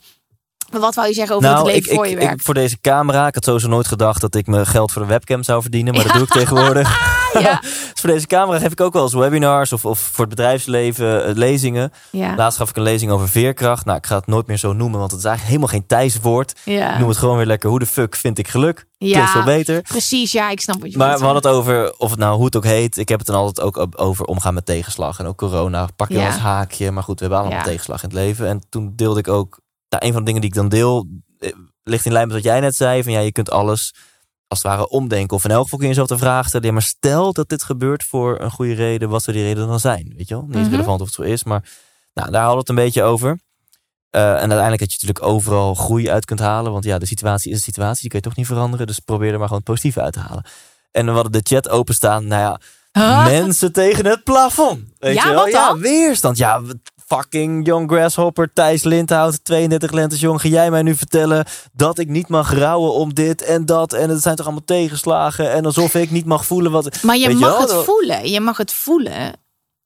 Maar 0.71 0.81
wat 0.81 0.95
wou 0.95 1.07
je 1.07 1.13
zeggen 1.13 1.35
over 1.35 1.49
het 1.49 1.65
leven 1.65 1.81
Nou, 1.81 1.85
ik, 1.89 1.95
voor 1.95 2.05
ik, 2.05 2.11
je 2.11 2.17
ik- 2.17 2.23
werkt? 2.27 2.43
voor 2.43 2.53
deze 2.53 2.79
camera, 2.81 3.27
ik 3.27 3.33
had 3.35 3.43
sowieso 3.43 3.67
nooit 3.67 3.87
gedacht 3.87 4.21
dat 4.21 4.35
ik 4.35 4.47
mijn 4.47 4.65
geld 4.65 4.91
voor 4.91 5.01
de 5.01 5.07
webcam 5.07 5.43
zou 5.43 5.61
verdienen, 5.61 5.93
maar 5.93 6.03
dat 6.03 6.13
doe 6.13 6.23
ik 6.23 6.29
tegenwoordig. 6.29 6.89
ja, 7.39 7.59
Dus 7.61 7.91
voor 7.93 8.09
deze 8.09 8.27
camera 8.27 8.59
geef 8.59 8.71
ik 8.71 8.81
ook 8.81 8.93
wel 8.93 9.03
eens 9.03 9.13
webinars 9.13 9.73
of, 9.73 9.85
of 9.85 9.99
voor 9.99 10.25
het 10.25 10.35
bedrijfsleven 10.35 11.25
eh, 11.25 11.35
lezingen. 11.35 11.91
ja, 12.09 12.35
Laatst 12.35 12.57
gaf 12.57 12.69
ik 12.69 12.75
een 12.75 12.83
lezing 12.83 13.11
over 13.11 13.29
veerkracht. 13.29 13.85
Nou, 13.85 13.97
ik 13.97 14.05
ga 14.05 14.15
het 14.15 14.27
nooit 14.27 14.47
meer 14.47 14.57
zo 14.57 14.73
noemen, 14.73 14.99
want 14.99 15.11
het 15.11 15.19
is 15.19 15.25
eigenlijk 15.25 15.57
helemaal 15.57 15.79
geen 15.79 15.87
Thijs-woord. 15.87 16.51
Ik 16.51 16.73
ja. 16.73 16.97
noem 16.97 17.09
het 17.09 17.17
gewoon 17.17 17.37
weer 17.37 17.45
lekker. 17.45 17.69
Hoe 17.69 17.79
de 17.79 17.85
fuck 17.85 18.15
vind 18.15 18.37
ik 18.37 18.47
geluk? 18.47 18.85
Ja, 18.97 19.27
veel 19.27 19.43
beter. 19.43 19.81
precies. 19.81 20.31
Ja, 20.31 20.49
ik 20.49 20.59
snap 20.61 20.81
wat 20.81 20.91
je 20.91 20.97
Maar 20.97 21.17
we 21.17 21.23
hadden 21.23 21.41
het 21.43 21.51
over, 21.51 21.93
of 21.97 22.09
het 22.09 22.19
nou 22.19 22.35
hoe 22.35 22.45
het 22.45 22.55
ook 22.55 22.63
heet. 22.65 22.97
Ik 22.97 23.09
heb 23.09 23.17
het 23.19 23.27
dan 23.27 23.35
altijd 23.35 23.65
ook 23.67 23.87
over 24.01 24.25
omgaan 24.25 24.53
met 24.53 24.65
tegenslag. 24.65 25.19
En 25.19 25.25
ook 25.25 25.37
corona, 25.37 25.87
pak 25.95 26.09
je 26.09 26.25
als 26.25 26.35
haakje. 26.37 26.91
Maar 26.91 27.03
goed, 27.03 27.19
we 27.19 27.25
hebben 27.25 27.43
allemaal 27.45 27.63
tegenslag 27.63 28.03
in 28.03 28.09
het 28.09 28.17
leven. 28.17 28.47
En 28.47 28.61
toen 28.69 28.93
deelde 28.95 29.19
ik 29.19 29.27
ook, 29.27 29.59
nou, 29.91 30.05
een 30.05 30.11
van 30.13 30.19
de 30.21 30.25
dingen 30.25 30.41
die 30.41 30.49
ik 30.49 30.55
dan 30.55 30.69
deel, 30.69 31.07
eh, 31.39 31.51
ligt 31.83 32.05
in 32.05 32.11
lijn 32.11 32.27
met 32.27 32.35
wat 32.35 32.45
jij 32.45 32.59
net 32.59 32.75
zei. 32.75 33.03
Van 33.03 33.11
ja, 33.11 33.19
je 33.19 33.31
kunt 33.31 33.51
alles 33.51 33.93
als 34.47 34.63
het 34.63 34.71
ware 34.71 34.89
omdenken. 34.89 35.35
Of 35.37 35.43
in 35.43 35.51
elk 35.51 35.63
geval 35.63 35.79
kun 35.79 35.87
je 35.87 35.93
jezelf 35.93 36.09
de 36.19 36.25
vraag 36.25 36.47
stellen. 36.47 36.65
Ja, 36.67 36.71
maar 36.73 36.81
stel 36.81 37.33
dat 37.33 37.49
dit 37.49 37.63
gebeurt 37.63 38.03
voor 38.03 38.39
een 38.39 38.51
goede 38.51 38.73
reden. 38.73 39.09
Wat 39.09 39.23
zou 39.23 39.37
die 39.37 39.45
reden 39.45 39.67
dan 39.67 39.79
zijn? 39.79 40.13
Weet 40.17 40.27
je 40.27 40.33
wel? 40.35 40.45
Niet 40.47 40.55
Mhm. 40.61 40.69
relevant 40.71 40.99
of 41.01 41.05
het 41.05 41.15
zo 41.15 41.21
is. 41.21 41.43
Maar 41.43 41.69
nou, 42.13 42.31
daar 42.31 42.43
hadden 42.43 42.53
we 42.53 42.59
het 42.59 42.69
een 42.69 42.85
beetje 42.85 43.03
over. 43.03 43.39
Eh, 44.09 44.21
en 44.31 44.37
uiteindelijk 44.39 44.79
dat 44.79 44.91
je 44.93 44.97
natuurlijk 45.01 45.25
overal 45.25 45.73
groei 45.75 46.09
uit 46.11 46.25
kunt 46.25 46.39
halen. 46.39 46.71
Want 46.71 46.83
ja, 46.83 46.97
de 46.97 47.05
situatie 47.05 47.51
is 47.51 47.57
de 47.57 47.63
situatie. 47.63 48.01
Die 48.01 48.09
kun 48.09 48.19
je 48.19 48.25
toch 48.25 48.35
niet 48.35 48.45
veranderen. 48.47 48.87
Dus 48.87 48.99
probeer 48.99 49.27
er 49.31 49.37
maar 49.37 49.47
gewoon 49.47 49.57
het 49.61 49.67
positieve 49.69 50.01
uit 50.01 50.13
te 50.13 50.19
halen. 50.19 50.45
En 50.91 51.05
we 51.05 51.11
hadden 51.11 51.31
de 51.31 51.41
chat 51.43 51.69
openstaan. 51.69 52.27
Nou 52.27 52.41
ja, 52.41 52.59
Huh? 52.91 53.23
mensen 53.25 53.71
tegen 53.71 54.05
het 54.05 54.23
plafond. 54.23 54.79
Weet 54.99 55.15
Ja, 55.15 55.23
je 55.23 55.29
wel? 55.33 55.43
wat 55.43 55.51
Ja, 55.51 55.67
dan? 55.67 55.79
weerstand. 55.79 56.37
Ja, 56.37 56.61
fucking 57.15 57.65
Young 57.65 57.89
Grasshopper, 57.89 58.53
Thijs 58.53 58.83
Lindhout, 58.83 59.43
32 59.43 59.91
lentes 59.91 60.19
jong. 60.19 60.41
Ga 60.41 60.47
jij 60.47 60.71
mij 60.71 60.81
nu 60.81 60.95
vertellen 60.95 61.45
dat 61.73 61.99
ik 61.99 62.07
niet 62.07 62.27
mag 62.27 62.53
rouwen 62.53 62.93
om 62.93 63.13
dit 63.13 63.41
en 63.41 63.65
dat? 63.65 63.93
En 63.93 64.09
het 64.09 64.21
zijn 64.21 64.35
toch 64.35 64.45
allemaal 64.45 64.65
tegenslagen? 64.65 65.51
En 65.51 65.65
alsof 65.65 65.95
ik 65.95 66.11
niet 66.11 66.25
mag 66.25 66.45
voelen 66.45 66.71
wat... 66.71 67.03
Maar 67.03 67.17
je 67.17 67.27
Weet 67.27 67.39
mag 67.39 67.59
het 67.59 67.73
voelen. 67.73 68.29
Je 68.29 68.39
mag 68.39 68.57
het 68.57 68.73
voelen. 68.73 69.33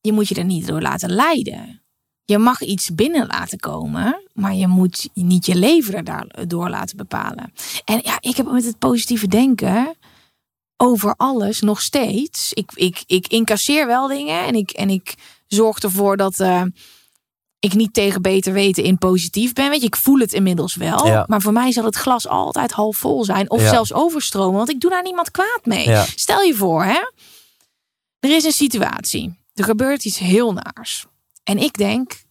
Je 0.01 0.11
moet 0.11 0.27
je 0.27 0.35
er 0.35 0.43
niet 0.43 0.67
door 0.67 0.81
laten 0.81 1.11
leiden. 1.11 1.81
Je 2.25 2.37
mag 2.37 2.61
iets 2.61 2.95
binnen 2.95 3.27
laten 3.27 3.59
komen, 3.59 4.23
maar 4.33 4.55
je 4.55 4.67
moet 4.67 5.09
niet 5.13 5.45
je 5.45 5.55
leven 5.55 6.05
daardoor 6.05 6.69
laten 6.69 6.97
bepalen. 6.97 7.53
En 7.85 7.99
ja, 8.03 8.17
ik 8.19 8.37
heb 8.37 8.51
met 8.51 8.65
het 8.65 8.79
positieve 8.79 9.27
denken 9.27 9.95
over 10.77 11.13
alles 11.17 11.61
nog 11.61 11.81
steeds. 11.81 12.53
Ik, 12.53 12.71
ik, 12.73 13.03
ik 13.05 13.27
incasseer 13.27 13.87
wel 13.87 14.07
dingen 14.07 14.45
en 14.45 14.55
ik, 14.55 14.71
en 14.71 14.89
ik 14.89 15.15
zorg 15.47 15.79
ervoor 15.79 16.17
dat 16.17 16.39
eh, 16.39 16.61
ik 17.59 17.73
niet 17.73 17.93
tegen 17.93 18.21
beter 18.21 18.53
weten 18.53 18.83
in 18.83 18.97
positief 18.97 19.53
ben. 19.53 19.69
Weet 19.69 19.79
je, 19.81 19.87
ik 19.87 19.95
voel 19.95 20.19
het 20.19 20.33
inmiddels 20.33 20.75
wel. 20.75 21.07
Ja. 21.07 21.23
Maar 21.27 21.41
voor 21.41 21.53
mij 21.53 21.71
zal 21.71 21.83
het 21.85 21.95
glas 21.95 22.27
altijd 22.27 22.71
half 22.71 22.97
vol 22.97 23.23
zijn 23.23 23.49
of 23.49 23.61
Ja. 23.61 23.69
zelfs 23.69 23.93
overstromen, 23.93 24.57
want 24.57 24.69
ik 24.69 24.79
doe 24.79 24.89
daar 24.89 25.03
niemand 25.03 25.31
kwaad 25.31 25.61
mee. 25.63 25.87
Ja. 25.89 26.05
Stel 26.15 26.41
je 26.41 26.55
voor, 26.55 26.83
hè? 26.83 27.09
Er 28.19 28.35
is 28.35 28.43
een 28.43 28.51
situatie. 28.51 29.39
Er 29.53 29.63
gebeurt 29.63 30.05
iets 30.05 30.17
heel 30.17 30.53
naars. 30.53 31.05
En 31.43 31.57
ik 31.57 31.77
denk, 31.77 32.23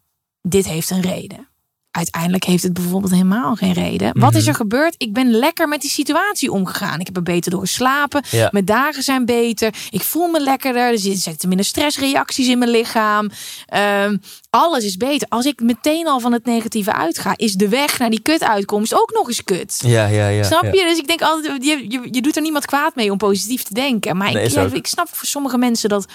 dit 0.43 0.67
heeft 0.67 0.91
een 0.91 1.01
reden. 1.01 1.49
Uiteindelijk 1.97 2.45
heeft 2.45 2.63
het 2.63 2.73
bijvoorbeeld 2.73 3.13
helemaal 3.13 3.55
geen 3.55 3.73
reden. 3.73 4.21
Wat 4.21 4.35
is 4.35 4.41
Mhm. 4.41 4.49
er 4.49 4.55
gebeurd? 4.55 4.95
Ik 4.99 5.13
ben 5.13 5.31
lekker 5.31 5.69
met 5.69 5.81
die 5.81 5.91
situatie 5.91 6.53
omgegaan. 6.53 7.01
Ik 7.01 7.07
heb 7.07 7.17
er 7.17 7.23
beter 7.23 7.51
door 7.51 7.61
geslapen. 7.61 8.23
Ja. 8.31 8.49
Mijn 8.53 8.65
dagen 8.65 9.03
zijn 9.03 9.25
beter. 9.25 9.75
Ik 9.91 10.03
voel 10.03 10.27
me 10.27 10.41
lekkerder. 10.41 10.83
Er 10.93 10.99
zitten 10.99 11.49
minder 11.49 11.67
stressreacties 11.67 12.49
in 12.49 12.59
mijn 12.59 12.71
lichaam. 12.71 13.31
Ehm, 13.67 14.17
alles 14.51 14.85
is 14.85 14.97
beter. 14.97 15.29
Als 15.29 15.45
ik 15.47 15.61
meteen 15.61 16.07
al 16.07 16.21
van 16.21 16.33
het 16.33 16.45
negatieve 16.45 16.93
uitga, 16.93 17.33
is 17.37 17.53
de 17.55 17.69
weg 17.69 17.99
naar 17.99 18.11
die 18.11 18.21
kutuitkomst 18.21 18.95
ook 18.95 19.13
nog 19.15 19.29
eens 19.29 19.45
kut. 19.45 19.81
Ja, 19.87 20.07
ja, 20.07 20.29
ja. 20.29 20.43
Snap 20.43 20.63
ja. 20.63 20.71
je? 20.73 20.85
Dus 20.89 20.99
ik 20.99 21.07
denk 21.07 21.21
altijd, 21.23 21.65
je, 21.65 21.85
je, 21.89 22.09
je 22.11 22.23
doet 22.23 22.37
er 22.37 22.43
niemand 22.43 22.65
kwaad 22.67 22.95
mee 22.95 23.11
om 23.11 23.19
positief 23.19 23.63
te 23.63 23.75
denken. 23.75 24.17
Maar 24.17 24.33
Nee, 24.33 24.71
ik 24.73 24.87
snap 24.87 25.09
voor 25.11 25.27
sommige 25.29 25.59
mensen 25.59 25.89
dat, 25.89 26.07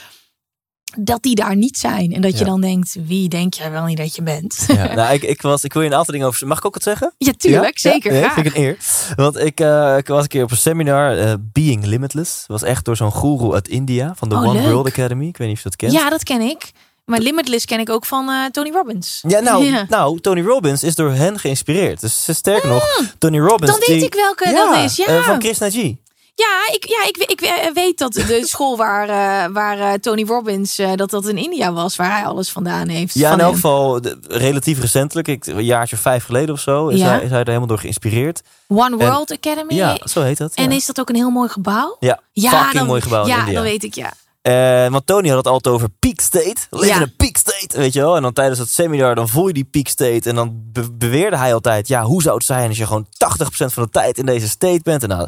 dat 0.98 1.24
die 1.24 1.36
daar 1.36 1.56
niet 1.56 1.78
zijn. 1.78 2.12
En 2.14 2.22
dat 2.22 2.38
je 2.40 2.46
dan 2.46 2.62
denkt, 2.62 2.96
wie 3.06 3.30
denk 3.30 3.54
jij 3.54 3.72
wel 3.72 3.86
niet 3.86 3.98
dat 3.98 4.16
je 4.16 4.22
bent? 4.24 4.64
Ja, 4.68 4.94
nou, 4.96 5.14
ik, 5.14 5.24
ik, 5.24 5.42
was, 5.42 5.64
ik 5.64 5.74
wil 5.74 5.82
je 5.82 5.88
een 5.88 5.96
aantal 5.96 6.14
dingen 6.14 6.28
over... 6.28 6.48
Mag 6.48 6.58
ik 6.58 6.66
ook 6.66 6.74
het 6.74 6.84
zeggen? 6.84 7.14
Ja, 7.18 7.32
tuurlijk. 7.38 7.78
Ja? 7.78 7.92
Zeker. 7.92 8.14
Ja, 8.14 8.32
vind 8.34 8.46
ik 8.46 8.56
een 8.56 8.62
eer. 8.64 8.78
Want 9.16 9.38
ik, 9.40 9.60
eh, 9.60 9.98
ik 9.98 10.08
was 10.08 10.22
een 10.22 10.28
keer 10.28 10.44
op 10.44 10.52
een 10.52 10.58
seminar, 10.58 11.18
eh, 11.18 11.34
Being 11.40 11.86
Limitless. 11.86 12.44
was 12.48 12.64
echt 12.64 12.86
door 12.86 12.96
zo'n 12.96 13.14
guru 13.14 13.54
uit 13.54 13.68
India, 13.68 14.14
van 14.16 14.30
de 14.30 14.36
Oh, 14.36 14.44
One 14.44 14.54
leuk. 14.62 14.72
World 14.72 14.88
Academy. 14.88 15.28
Ik 15.28 15.38
weet 15.38 15.48
niet 15.48 15.58
of 15.58 15.64
je 15.64 15.70
dat 15.70 15.78
kent. 15.78 15.92
Ja, 15.92 16.10
dat 16.10 16.24
ken 16.24 16.42
ik. 16.42 16.72
Maar 17.06 17.20
Limitless 17.20 17.66
ken 17.66 17.80
ik 17.80 17.90
ook 17.90 18.06
van 18.06 18.30
eh, 18.30 18.46
Tony 18.52 18.70
Robbins. 18.72 19.24
Ja, 19.28 19.40
nou, 19.40 19.64
Ja. 19.72 19.86
nou, 19.90 20.20
Tony 20.20 20.42
Robbins 20.42 20.84
is 20.84 20.96
door 20.96 21.12
hen 21.12 21.40
geïnspireerd. 21.40 22.02
Dus 22.02 22.28
sterker 22.32 22.70
nog, 22.70 22.84
Tony 23.18 23.40
Robbins... 23.40 23.72
Dan 23.72 23.80
weet 23.80 23.88
die- 23.98 24.06
ik 24.06 24.14
welke 24.14 24.50
ja, 24.50 24.74
dat 24.76 24.84
is. 24.84 24.96
Ja. 24.96 25.24
van 25.24 25.40
Krishna 25.40 25.70
G. 25.70 25.94
Ja, 26.40 26.74
ik, 26.74 26.86
ja 26.88 27.06
ik, 27.08 27.18
ik, 27.18 27.42
ik 27.42 27.72
weet 27.74 27.98
dat 27.98 28.14
de 28.14 28.42
school 28.54 28.78
waar, 28.78 29.10
eh, 29.10 29.54
waar 29.54 29.80
eh, 29.80 29.94
Tony 29.94 30.24
Robbins, 30.26 30.78
eh, 30.78 30.92
dat 30.96 31.10
dat 31.10 31.28
in 31.28 31.38
India 31.38 31.74
was, 31.74 31.96
waar 31.96 32.12
hij 32.12 32.26
alles 32.26 32.50
vandaan 32.52 32.88
heeft. 32.88 33.14
Ja, 33.14 33.30
van 33.30 33.40
in 33.40 33.46
elk 33.46 33.54
geval 33.54 34.00
relatief 34.28 34.80
recentelijk, 34.80 35.28
ik, 35.28 35.46
een 35.46 35.66
jaartje 35.66 35.96
of 35.96 36.02
vijf 36.02 36.26
geleden 36.26 36.54
of 36.56 36.60
zo, 36.62 36.88
is, 36.88 37.00
Ja. 37.00 37.06
hij, 37.08 37.22
is 37.24 37.30
hij 37.30 37.40
er 37.40 37.46
helemaal 37.48 37.68
door 37.68 37.80
geïnspireerd. 37.80 38.42
One 38.68 38.98
World 38.98 39.32
Academy. 39.32 39.74
Ja, 39.74 39.98
zo 40.04 40.22
heet 40.22 40.38
dat. 40.38 40.54
En 40.54 40.72
is 40.72 40.86
dat 40.86 41.00
ook 41.00 41.10
een 41.10 41.16
heel 41.16 41.30
mooi 41.30 41.50
gebouw? 41.50 41.96
ja, 42.00 42.20
Ja, 42.32 42.50
fucking 42.52 42.74
dan- 42.74 42.88
mooi 42.88 43.02
gebouw 43.02 43.22
in 43.22 43.28
Ja, 43.30 43.40
India. 43.40 43.54
dat 43.54 43.64
weet 43.64 43.84
ik, 43.84 43.94
ja. 43.96 44.14
Eh, 44.42 44.92
want 44.92 45.06
Tony 45.06 45.28
had 45.28 45.38
het 45.38 45.48
altijd 45.48 45.76
over 45.76 45.90
peak 46.00 46.20
state. 46.20 46.56
Live 46.70 46.86
Ja. 46.88 46.96
in 46.96 47.02
een 47.02 47.16
peak 47.16 47.38
state, 47.38 47.78
weet 47.78 47.94
je 47.94 48.00
wel. 48.02 48.16
En 48.16 48.22
dan 48.22 48.34
tijdens 48.34 48.60
het 48.60 48.70
seminar, 48.70 49.16
dan 49.16 49.28
voel 49.30 49.48
je 49.48 49.54
die 49.54 49.64
peak 49.72 49.88
state. 49.88 50.30
En 50.30 50.36
dan 50.36 50.62
be- 50.72 50.92
beweerde 50.92 51.38
hij 51.38 51.54
altijd, 51.54 51.88
ja, 51.88 52.04
hoe 52.04 52.22
zou 52.22 52.36
het 52.36 52.46
zijn 52.46 52.68
als 52.68 52.78
je 52.78 52.86
gewoon 52.86 53.08
80% 53.18 53.74
van 53.74 53.84
de 53.84 53.90
tijd 53.90 54.18
in 54.18 54.26
deze 54.26 54.50
state 54.50 54.80
bent? 54.84 55.04
En, 55.04 55.10
nou, 55.10 55.28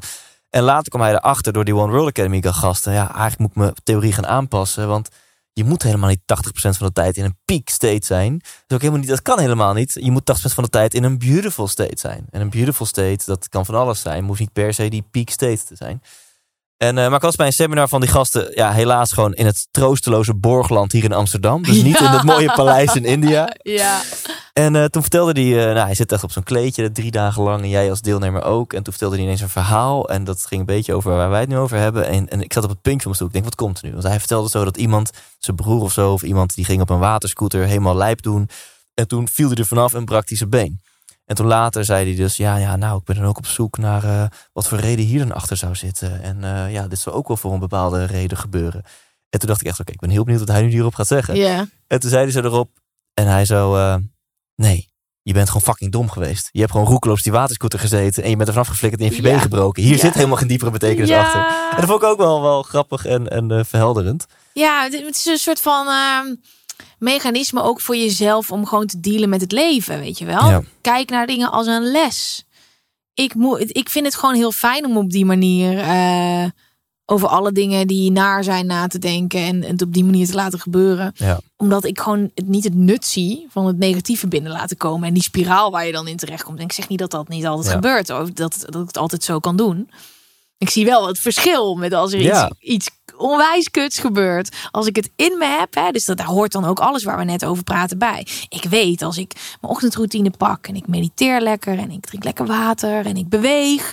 en 0.52 0.64
later 0.64 0.89
kwam 0.89 1.02
hij 1.02 1.14
erachter 1.14 1.54
door 1.54 1.66
die 1.66 1.76
One 1.76 1.91
World 1.91 2.08
Academy 2.08 2.41
gasten. 2.41 2.93
Ja, 2.93 3.14
eigenlijk 3.14 3.39
moet 3.39 3.49
ik 3.49 3.56
mijn 3.56 3.74
theorie 3.84 4.14
gaan 4.14 4.28
aanpassen. 4.28 4.88
Want 4.88 5.10
je 5.54 5.64
moet 5.64 5.84
helemaal 5.84 6.10
niet 6.10 6.20
80% 6.20 6.52
van 6.52 6.88
de 6.88 6.93
tijd 6.93 7.18
in 7.18 7.24
een 7.24 7.38
peak 7.45 7.70
state 7.70 8.06
zijn. 8.06 8.38
Dat, 8.38 8.74
ook 8.74 8.80
helemaal 8.80 8.99
niet, 8.99 9.10
dat 9.10 9.22
kan 9.22 9.39
helemaal 9.39 9.74
niet. 9.74 9.93
Je 9.93 10.12
moet 10.12 10.32
80% 10.49 10.54
van 10.54 10.64
de 10.64 10.70
tijd 10.70 10.93
in 10.93 11.04
een 11.04 11.18
beautiful 11.18 11.68
state 11.68 11.99
zijn. 11.99 12.26
En 12.30 12.41
een 12.41 12.49
beautiful 12.49 12.86
state, 12.86 13.26
dat 13.26 13.49
kan 13.49 13.66
van 13.66 13.76
alles 13.76 14.02
zijn. 14.02 14.26
Hoeft 14.26 14.39
niet 14.39 14.54
per 14.54 14.74
se 14.74 14.89
die 14.89 15.04
peak 15.12 15.30
state 15.30 15.66
te 15.66 15.76
zijn. 15.76 16.02
En, 16.82 16.98
eh, 16.98 17.06
maar 17.06 17.16
ik 17.16 17.22
was 17.22 17.36
bij 17.36 17.46
een 17.46 17.54
seminar 17.54 17.88
van 17.88 18.02
die 18.02 18.10
gasten, 18.10 18.52
ja, 18.56 18.72
helaas 18.72 19.12
gewoon 19.12 19.34
in 19.34 19.46
het 19.46 19.68
troosteloze 19.72 20.36
Borgland 20.36 20.92
hier 20.92 21.04
in 21.04 21.14
Amsterdam. 21.14 21.64
Dus 21.64 21.82
niet 21.82 22.00
Ja. 22.00 22.06
in 22.06 22.12
het 22.12 22.24
mooie 22.24 22.54
paleis 22.54 22.96
in 22.96 23.06
India. 23.06 23.56
Ja. 23.62 24.02
En 24.54 24.76
eh, 24.76 24.84
toen 24.86 25.02
vertelde 25.02 25.42
hij, 25.42 25.60
eh, 25.60 25.74
nou, 25.74 25.86
hij 25.86 25.96
zit 25.96 26.12
echt 26.12 26.24
op 26.24 26.32
zo'n 26.32 26.44
kleedje 26.44 26.92
drie 26.92 27.12
dagen 27.12 27.44
lang 27.44 27.62
en 27.62 27.70
jij 27.70 27.90
als 27.90 28.02
deelnemer 28.02 28.44
ook. 28.44 28.74
En 28.74 28.84
toen 28.84 28.94
vertelde 28.94 29.16
hij 29.16 29.24
ineens 29.24 29.42
een 29.42 29.50
verhaal 29.50 30.10
en 30.10 30.24
dat 30.24 30.46
ging 30.46 30.60
een 30.60 30.66
beetje 30.66 30.94
over 30.94 31.16
waar 31.16 31.30
wij 31.30 31.40
het 31.40 31.50
nu 31.50 31.58
over 31.58 31.78
hebben. 31.78 32.08
En, 32.08 32.30
en 32.30 32.42
ik 32.42 32.54
zat 32.54 32.64
op 32.64 32.70
het 32.70 32.82
puntje 32.82 33.02
van 33.02 33.12
mijn 33.12 33.16
stoel, 33.16 33.28
ik 33.28 33.34
denk, 33.34 33.46
wat 33.46 33.56
komt 33.56 33.78
er 33.82 33.86
nu? 33.86 33.92
Want 33.92 34.04
hij 34.04 34.20
vertelde 34.20 34.50
zo 34.50 34.64
dat 34.64 34.78
iemand, 34.78 35.10
zijn 35.40 35.56
broer 35.56 35.82
of 35.82 35.92
zo, 35.94 36.12
of 36.14 36.22
iemand 36.24 36.56
die 36.56 36.66
ging 36.66 36.82
op 36.82 36.90
een 36.90 37.00
waterscooter 37.00 37.66
helemaal 37.66 37.96
lijp 37.96 38.22
doen. 38.22 38.50
En 38.94 39.08
toen 39.08 39.28
viel 39.28 39.48
hij 39.48 39.58
er 39.58 39.66
vanaf 39.66 39.94
en 39.94 40.06
brak 40.06 40.28
hij 40.30 40.38
zijn 40.38 40.50
been. 40.50 40.82
En 41.26 41.36
toen 41.36 41.45
later 41.47 41.86
zei 41.86 42.05
hij 42.05 42.15
dus, 42.15 42.38
ja, 42.38 42.55
ja, 42.55 42.76
nou, 42.76 42.97
ik 42.99 43.03
ben 43.03 43.15
dan 43.15 43.26
ook 43.26 43.38
op 43.38 43.45
zoek 43.45 43.78
naar 43.78 44.03
eh, 44.03 44.24
wat 44.53 44.67
voor 44.67 44.78
reden 44.80 45.05
hier 45.05 45.19
dan 45.19 45.32
achter 45.32 45.57
zou 45.57 45.76
zitten. 45.76 46.22
En 46.22 46.43
eh, 46.43 46.72
ja, 46.74 46.88
dit 46.88 46.99
zou 46.99 47.15
ook 47.15 47.28
wel 47.28 47.38
voor 47.38 47.53
een 47.53 47.59
bepaalde 47.59 48.05
reden 48.05 48.38
gebeuren. 48.38 48.84
En 49.30 49.39
toen 49.39 49.47
dacht 49.49 49.61
ik 49.61 49.67
echt, 49.67 49.80
oké, 49.80 49.91
ik 49.91 49.99
ben 49.99 50.09
heel 50.09 50.24
benieuwd 50.24 50.41
wat 50.45 50.55
hij 50.55 50.61
nu 50.61 50.69
hierop 50.69 50.95
gaat 50.95 51.07
zeggen. 51.07 51.36
En 51.88 51.99
toen 51.99 52.09
zei 52.09 52.24
hij 52.24 52.32
zo 52.32 52.39
erop. 52.41 52.69
En 53.13 53.28
hij 53.28 53.45
zo, 53.45 53.76
eh, 53.76 53.95
nee, 54.55 54.89
je 55.22 55.34
bent 55.34 55.47
gewoon 55.47 55.61
fucking 55.61 55.91
dom 55.91 56.09
geweest. 56.09 56.49
Je 56.51 56.59
hebt 56.59 56.72
gewoon 56.72 56.88
roekeloos 56.88 57.22
die 57.22 57.32
waterscooter 57.32 57.80
gezeten. 57.80 58.24
En 58.24 58.30
je 58.30 58.36
bent 58.36 58.47
er 58.47 58.53
vanaf 58.53 58.67
geflikkerd 58.69 59.01
en 59.01 59.07
je 59.07 59.13
hebt 59.15 59.26
je 59.26 59.32
been 59.34 59.41
gebroken. 59.41 59.84
Hier 59.84 59.95
Ja. 59.95 59.99
zit 60.01 60.13
helemaal 60.13 60.38
geen 60.38 60.47
diepere 60.47 60.72
betekenis 60.72 61.09
ja. 61.09 61.22
achter. 61.22 61.41
En 61.69 61.76
dat 61.76 61.86
vond 61.86 62.01
ik 62.01 62.07
ook 62.07 62.17
wel, 62.17 62.41
wel 62.41 62.63
grappig 62.63 63.05
en, 63.05 63.28
en 63.28 63.65
verhelderend. 63.65 64.26
Ja, 64.53 64.84
het 64.84 64.93
het 64.93 65.15
is 65.15 65.26
een 65.26 65.38
soort 65.38 65.59
van 65.61 65.88
ehm, 65.88 66.36
mechanisme 67.00 67.62
ook 67.62 67.82
voor 67.82 67.96
jezelf 67.96 68.52
om 68.52 68.66
gewoon 68.66 68.86
te 68.88 69.00
dealen 69.00 69.30
met 69.30 69.42
het 69.42 69.52
leven, 69.52 70.00
weet 70.00 70.18
je 70.18 70.26
wel? 70.26 70.50
Ja. 70.50 70.62
Kijk 70.82 71.10
naar 71.10 71.28
dingen 71.28 71.52
als 71.52 71.68
een 71.68 71.92
les. 71.92 72.46
Ik, 73.14 73.36
moet, 73.36 73.78
ik 73.78 73.90
vind 73.90 74.06
het 74.06 74.16
gewoon 74.16 74.36
heel 74.36 74.52
fijn 74.52 74.86
om 74.86 74.98
op 74.98 75.10
die 75.10 75.26
manier 75.26 75.78
eh, 75.80 76.46
over 77.06 77.28
alle 77.28 77.52
dingen 77.52 77.88
die 77.88 78.12
naar 78.12 78.44
zijn 78.44 78.66
na 78.66 78.88
te 78.88 79.00
denken 79.00 79.40
en 79.40 79.62
het 79.64 79.82
op 79.82 79.94
die 79.94 80.04
manier 80.04 80.28
te 80.28 80.34
laten 80.34 80.60
gebeuren. 80.60 81.12
Ja. 81.16 81.40
Omdat 81.58 81.84
ik 81.86 82.00
gewoon 82.00 82.32
het, 82.36 82.48
niet 82.48 82.64
het 82.64 82.76
nut 82.76 83.06
zie 83.06 83.48
van 83.50 83.66
het 83.66 83.78
negatieve 83.78 84.28
binnen 84.28 84.52
laten 84.52 84.78
komen 84.78 85.08
en 85.08 85.14
die 85.14 85.24
spiraal 85.24 85.72
waar 85.72 85.86
je 85.86 85.92
dan 85.92 86.08
in 86.08 86.18
terecht 86.18 86.44
komt. 86.44 86.58
En 86.58 86.64
ik 86.64 86.72
zeg 86.72 86.88
niet 86.88 87.00
dat 87.00 87.12
dat 87.12 87.28
niet 87.28 87.46
altijd 87.46 87.68
Ja. 87.68 87.74
gebeurt, 87.74 88.10
of 88.10 88.30
dat, 88.32 88.58
dat 88.70 88.82
ik 88.82 88.88
het 88.88 88.98
altijd 88.98 89.24
zo 89.24 89.40
kan 89.40 89.56
doen. 89.56 89.90
Ik 90.62 90.70
zie 90.70 90.86
wel 90.86 91.07
het 91.07 91.20
verschil 91.20 91.76
met 91.76 91.93
als 91.93 92.14
er 92.14 92.22
Ja. 92.22 92.45
iets, 92.59 92.59
iets 92.74 92.89
onwijs 93.18 93.70
kuts 93.72 93.99
gebeurt. 93.99 94.55
Als 94.72 94.88
ik 94.88 94.95
het 94.95 95.09
in 95.16 95.36
me 95.38 95.45
heb, 95.59 95.76
hè, 95.76 95.91
dus 95.91 96.05
dat, 96.05 96.18
daar 96.18 96.26
hoort 96.28 96.51
dan 96.51 96.66
ook 96.66 96.80
alles 96.80 97.03
waar 97.03 97.18
we 97.18 97.24
net 97.24 97.45
over 97.45 97.64
praten 97.64 97.97
bij. 97.97 98.28
Ik 98.49 98.64
weet 98.64 99.01
als 99.01 99.18
ik 99.18 99.34
mijn 99.62 99.74
ochtendroutine 99.74 100.30
pak 100.38 100.68
en 100.68 100.76
ik 100.76 100.88
mediteer 100.88 101.41
lekker 101.41 101.78
en 101.78 101.91
ik 101.91 102.05
drink 102.05 102.24
lekker 102.24 102.45
water 102.45 103.05
en 103.05 103.18
ik 103.18 103.30
beweeg. 103.30 103.91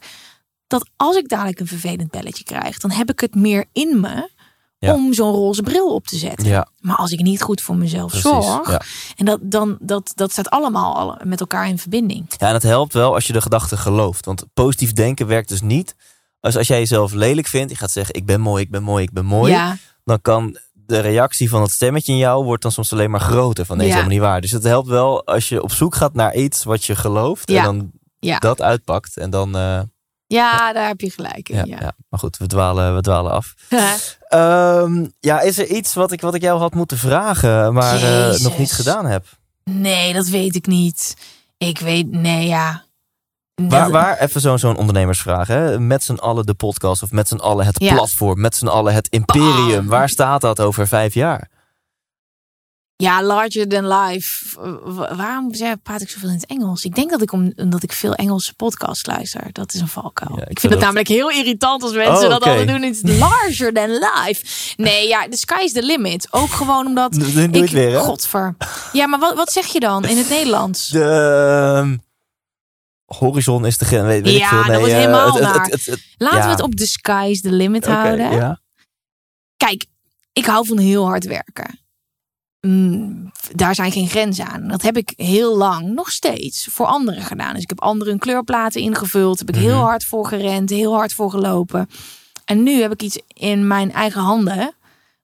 Dat 0.67 0.89
als 0.97 1.17
ik 1.17 1.29
dadelijk 1.29 1.61
een 1.61 1.67
vervelend 1.67 2.11
belletje 2.11 2.45
krijg, 2.45 2.79
dan 2.79 2.91
heb 2.91 3.11
ik 3.11 3.21
het 3.21 3.35
meer 3.35 3.65
in 3.73 4.01
me 4.01 4.31
Ja. 4.79 4.95
om 4.95 5.13
zo'n 5.15 5.33
roze 5.33 5.63
bril 5.63 5.95
op 5.95 6.07
te 6.07 6.17
zetten. 6.17 6.47
Ja, 6.47 6.69
Maar 6.81 6.97
als 6.97 7.11
ik 7.13 7.21
niet 7.21 7.43
goed 7.43 7.61
voor 7.61 7.77
mezelf 7.77 8.11
precies. 8.11 8.31
zorg, 8.31 8.71
Ja. 8.71 8.81
en 9.17 9.25
dat, 9.25 9.39
dan, 9.43 9.77
dat, 9.81 10.13
dat 10.15 10.33
staat 10.33 10.51
allemaal 10.51 10.97
alle- 10.97 11.21
met 11.25 11.41
elkaar 11.41 11.69
in 11.69 11.79
verbinding. 11.79 12.27
ja, 12.37 12.47
en 12.49 12.55
het 12.55 12.63
helpt 12.63 12.93
wel 12.93 13.15
als 13.15 13.27
je 13.27 13.33
de 13.33 13.41
gedachte 13.41 13.77
gelooft. 13.77 14.25
Want 14.25 14.45
positief 14.55 14.93
denken 14.93 15.27
werkt 15.27 15.49
dus 15.49 15.61
niet. 15.61 15.95
Als, 16.41 16.57
als 16.57 16.67
jij 16.67 16.79
jezelf 16.79 17.13
lelijk 17.13 17.47
vindt, 17.47 17.71
je 17.71 17.77
gaat 17.77 17.91
zeggen, 17.91 18.15
ik 18.15 18.27
ben 18.27 18.41
mooi, 18.41 18.63
ik 18.63 18.71
ben 18.71 18.83
mooi, 18.83 19.03
ik 19.05 19.13
ben 19.13 19.25
mooi. 19.25 19.53
Ja, 19.53 19.77
dan 20.05 20.21
kan 20.21 20.59
de 20.73 20.99
reactie 21.01 21.49
van 21.49 21.63
het 21.63 21.71
stemmetje 21.71 22.13
in 22.13 22.19
jou 22.19 22.45
wordt 22.45 22.63
dan 22.63 22.73
soms 22.73 22.93
alleen 22.93 23.11
maar 23.11 23.21
groter. 23.21 23.65
Van 23.67 23.77
nee, 23.77 23.87
is 23.87 23.93
Ja. 23.93 23.99
helemaal 23.99 24.19
niet 24.21 24.29
waar. 24.29 24.41
Dus 24.41 24.51
het 24.51 24.63
helpt 24.63 24.89
wel 24.89 25.27
als 25.27 25.49
je 25.49 25.63
op 25.63 25.73
zoek 25.73 25.95
gaat 25.95 26.15
naar 26.15 26.35
iets 26.35 26.65
wat 26.65 26.85
je 26.85 26.97
gelooft. 26.97 27.51
Ja. 27.51 27.59
En 27.59 27.65
dan 27.65 27.91
Ja. 28.21 28.39
dat 28.39 28.63
uitpakt. 28.63 29.17
En 29.17 29.31
dan, 29.31 29.57
eh, 29.57 29.81
ja, 30.27 30.73
daar 30.73 30.87
heb 30.87 31.01
je 31.01 31.11
gelijk 31.11 31.49
in. 31.49 31.57
ja, 31.57 31.65
Ja. 31.67 31.77
ja. 31.81 31.93
Maar 32.09 32.21
goed, 32.21 32.37
we 32.37 32.47
dwalen, 32.47 32.95
we 32.95 33.01
dwalen 33.01 33.33
af. 33.33 33.55
Ehm, 34.29 35.07
ja, 35.21 35.41
is 35.41 35.59
er 35.59 35.67
iets 35.67 35.95
wat 35.95 36.13
ik, 36.13 36.21
wat 36.21 36.35
ik 36.35 36.43
jou 36.43 36.59
had 36.59 36.75
moeten 36.75 36.99
vragen, 36.99 37.73
maar 37.75 38.03
eh, 38.03 38.39
nog 38.39 38.59
niet 38.59 38.73
gedaan 38.73 39.07
heb? 39.07 39.27
Nee, 39.65 40.13
dat 40.13 40.27
weet 40.29 40.55
ik 40.55 40.67
niet. 40.67 41.17
Ik 41.59 41.79
weet, 41.79 42.11
nee, 42.11 42.47
ja. 42.47 42.85
Waar, 43.69 43.83
Dat- 43.83 43.91
waar 43.91 44.19
even 44.19 44.41
zo'n 44.41 44.59
zo'n 44.59 44.77
ondernemersvraag. 44.77 45.47
Hè? 45.49 45.81
Met 45.81 46.05
z'n 46.05 46.15
allen 46.15 46.47
de 46.47 46.55
podcast 46.55 47.03
of 47.03 47.11
met 47.11 47.29
z'n 47.29 47.37
allen 47.37 47.67
het 47.67 47.81
Ja. 47.81 47.95
platform, 47.95 48.41
met 48.41 48.57
z'n 48.57 48.67
allen 48.67 48.95
het 48.95 49.09
imperium. 49.09 49.69
Bam. 49.77 49.87
Waar 49.87 50.09
staat 50.09 50.41
dat 50.41 50.61
over 50.61 50.89
vijf 50.89 51.15
jaar? 51.15 51.49
Ja, 52.97 53.23
larger 53.23 53.69
than 53.69 53.89
life. 53.89 54.57
Wa- 54.85 55.15
Waarom 55.17 55.55
zeg- 55.55 55.83
praat 55.83 56.01
ik 56.01 56.09
zoveel 56.11 56.29
in 56.29 56.35
het 56.35 56.47
Engels? 56.47 56.85
Ik 56.85 56.95
denk 56.95 57.11
dat 57.11 57.23
ik 57.23 57.33
om- 57.33 57.53
omdat 57.57 57.83
ik 57.83 57.93
veel 57.93 58.15
Engelse 58.15 58.55
podcasts 58.55 59.07
luister. 59.07 59.49
Dat 59.53 59.75
is 59.75 59.81
een 59.81 59.89
valkuil. 59.89 60.37
Ja, 60.37 60.43
ik, 60.43 60.49
ik 60.51 60.61
vind 60.61 60.63
het 60.63 60.71
vind 60.73 60.81
namelijk 60.81 61.09
heel 61.09 61.31
irritant 61.31 61.83
als 61.83 61.93
mensen 61.93 62.15
Oh, 62.15 62.21
dat 62.31 62.31
altijd 62.43 62.69
doen. 62.69 62.83
Het 62.83 63.01
is 63.05 63.19
larger 63.19 63.73
than 63.73 63.91
life. 63.91 64.73
Nee, 64.77 65.09
ja, 65.09 65.27
the 65.31 65.37
sky 65.37 65.63
is 65.63 65.73
the 65.73 65.83
limit. 65.83 66.29
Ook 66.31 66.51
gewoon 66.51 66.87
omdat. 66.87 67.13
Doe- 67.19 67.51
doe 67.51 67.65
ik, 67.65 67.71
weer, 67.71 67.91
hè? 67.93 67.99
Godver. 67.99 68.57
Ja, 68.93 69.07
maar 69.07 69.19
wat, 69.19 69.35
wat 69.37 69.53
zeg 69.53 69.67
je 69.67 69.81
dan 69.81 70.05
in 70.05 70.17
het 70.17 70.29
Nederlands? 70.29 70.89
De 70.89 71.03
ehm, 71.05 71.97
horizon 73.17 73.67
is 73.67 73.79
de. 73.79 73.89
Weet, 73.89 74.23
weet 74.23 74.27
ik 74.35 74.39
Ja, 74.41 74.49
veel. 74.49 74.59
dat 74.59 74.67
Nee, 74.67 74.79
wordt 74.79 74.93
eh, 74.93 74.99
helemaal 74.99 75.33
het- 75.35 75.71
het- 75.87 76.05
Laten 76.19 76.39
ja. 76.39 76.45
we 76.45 76.51
het 76.51 76.61
op 76.63 76.75
the 76.75 76.87
sky 76.87 77.27
is 77.31 77.41
the 77.41 77.53
limit 77.53 77.87
houden. 77.87 78.31
ja. 78.31 78.61
Kijk, 79.57 79.85
ik 80.33 80.45
hou 80.45 80.67
van 80.67 80.79
heel 80.79 81.05
hard 81.07 81.25
werken. 81.25 81.81
Mm, 82.61 83.33
daar 83.53 83.75
zijn 83.75 83.93
geen 83.93 84.09
grenzen 84.09 84.47
aan. 84.47 84.69
Dat 84.69 84.83
heb 84.83 84.97
ik 84.97 85.13
heel 85.17 85.57
lang, 85.57 85.95
nog 85.95 86.11
steeds, 86.11 86.69
voor 86.71 86.87
anderen 86.87 87.23
gedaan. 87.23 87.53
Dus 87.55 87.63
ik 87.63 87.69
heb 87.69 87.81
anderen 87.81 88.13
hun 88.13 88.21
kleurplaten 88.23 88.81
ingevuld. 88.81 89.39
Heb 89.39 89.49
ik 89.49 89.55
heel 89.55 89.75
Mhm. 89.77 89.85
hard 89.85 90.05
voor 90.05 90.27
gerend, 90.27 90.71
heel 90.71 90.95
hard 90.95 91.13
voor 91.13 91.31
gelopen. 91.31 91.89
En 92.45 92.63
nu 92.63 92.81
heb 92.81 92.93
ik 92.93 93.03
iets 93.03 93.19
in 93.29 93.67
mijn 93.67 93.93
eigen 93.93 94.21
handen... 94.21 94.73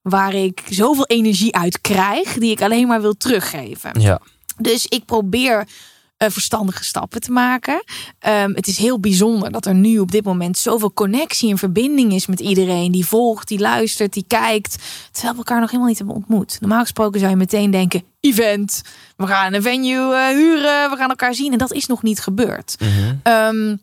waar 0.03 0.35
ik 0.35 0.63
zoveel 0.71 1.07
energie 1.07 1.55
uit 1.57 1.81
krijg... 1.81 2.33
die 2.33 2.51
ik 2.51 2.63
alleen 2.63 2.87
maar 2.87 3.01
wil 3.01 3.17
teruggeven. 3.17 4.01
Ja. 4.01 4.21
Dus 4.59 4.87
ik 4.87 5.05
probeer 5.05 5.69
eh, 6.17 6.31
verstandige 6.31 6.85
stappen 6.85 7.21
te 7.21 7.33
maken. 7.33 7.85
Ehm, 8.19 8.53
het 8.55 8.67
is 8.67 8.79
heel 8.79 9.01
bijzonder 9.01 9.53
dat 9.53 9.67
er 9.67 9.75
nu 9.75 9.99
op 9.99 10.11
dit 10.11 10.25
moment 10.25 10.59
zoveel 10.59 10.93
connectie 10.93 11.51
en 11.51 11.59
verbinding 11.59 12.13
is 12.13 12.27
met 12.27 12.41
iedereen 12.41 12.93
die 12.93 13.07
volgt, 13.07 13.49
die 13.49 13.59
luistert, 13.59 14.13
die 14.13 14.25
kijkt. 14.29 14.77
Terwijl 15.11 15.33
we 15.33 15.39
elkaar 15.39 15.61
nog 15.61 15.69
helemaal 15.69 15.89
niet 15.89 15.99
hebben 15.99 16.17
ontmoet. 16.17 16.57
Normaal 16.61 16.81
gesproken 16.81 17.19
zou 17.19 17.31
je 17.31 17.37
meteen 17.37 17.71
denken: 17.71 18.03
event, 18.21 18.83
we 19.17 19.27
gaan 19.27 19.55
een 19.55 19.63
venue 19.63 20.15
eh, 20.15 20.29
huren, 20.29 20.91
we 20.91 20.97
gaan 20.97 21.09
elkaar 21.09 21.35
zien. 21.35 21.53
En 21.53 21.59
dat 21.59 21.73
is 21.73 21.87
nog 21.87 22.03
niet 22.03 22.21
gebeurd. 22.21 22.77
Mhm. 22.79 23.15
Ehm, 23.23 23.77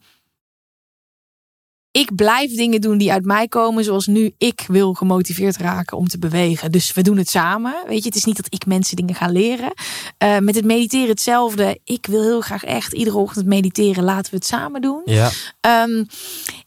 ik 1.91 2.15
blijf 2.15 2.55
dingen 2.55 2.81
doen 2.81 2.97
die 2.97 3.11
uit 3.11 3.25
mij 3.25 3.47
komen, 3.47 3.83
zoals 3.83 4.07
nu 4.07 4.33
ik 4.37 4.65
wil 4.67 4.93
gemotiveerd 4.93 5.57
raken 5.57 5.97
om 5.97 6.07
te 6.07 6.19
bewegen. 6.19 6.71
Dus 6.71 6.93
we 6.93 7.01
doen 7.01 7.17
het 7.17 7.29
samen. 7.29 7.75
Weet 7.87 8.01
je, 8.01 8.07
het 8.07 8.15
is 8.15 8.23
niet 8.23 8.35
dat 8.35 8.45
ik 8.49 8.65
mensen 8.65 8.95
dingen 8.95 9.15
ga 9.15 9.27
leren. 9.27 9.73
Eh, 10.17 10.37
met 10.37 10.55
het 10.55 10.65
mediteren 10.65 11.09
hetzelfde. 11.09 11.79
Ik 11.83 12.05
wil 12.05 12.21
heel 12.21 12.41
graag 12.41 12.63
echt 12.63 12.93
iedere 12.93 13.17
ochtend 13.17 13.45
mediteren. 13.45 14.03
Laten 14.03 14.31
we 14.31 14.37
het 14.37 14.45
samen 14.45 14.81
doen. 14.81 15.01
Ja. 15.05 15.29
Ehm, 15.59 16.03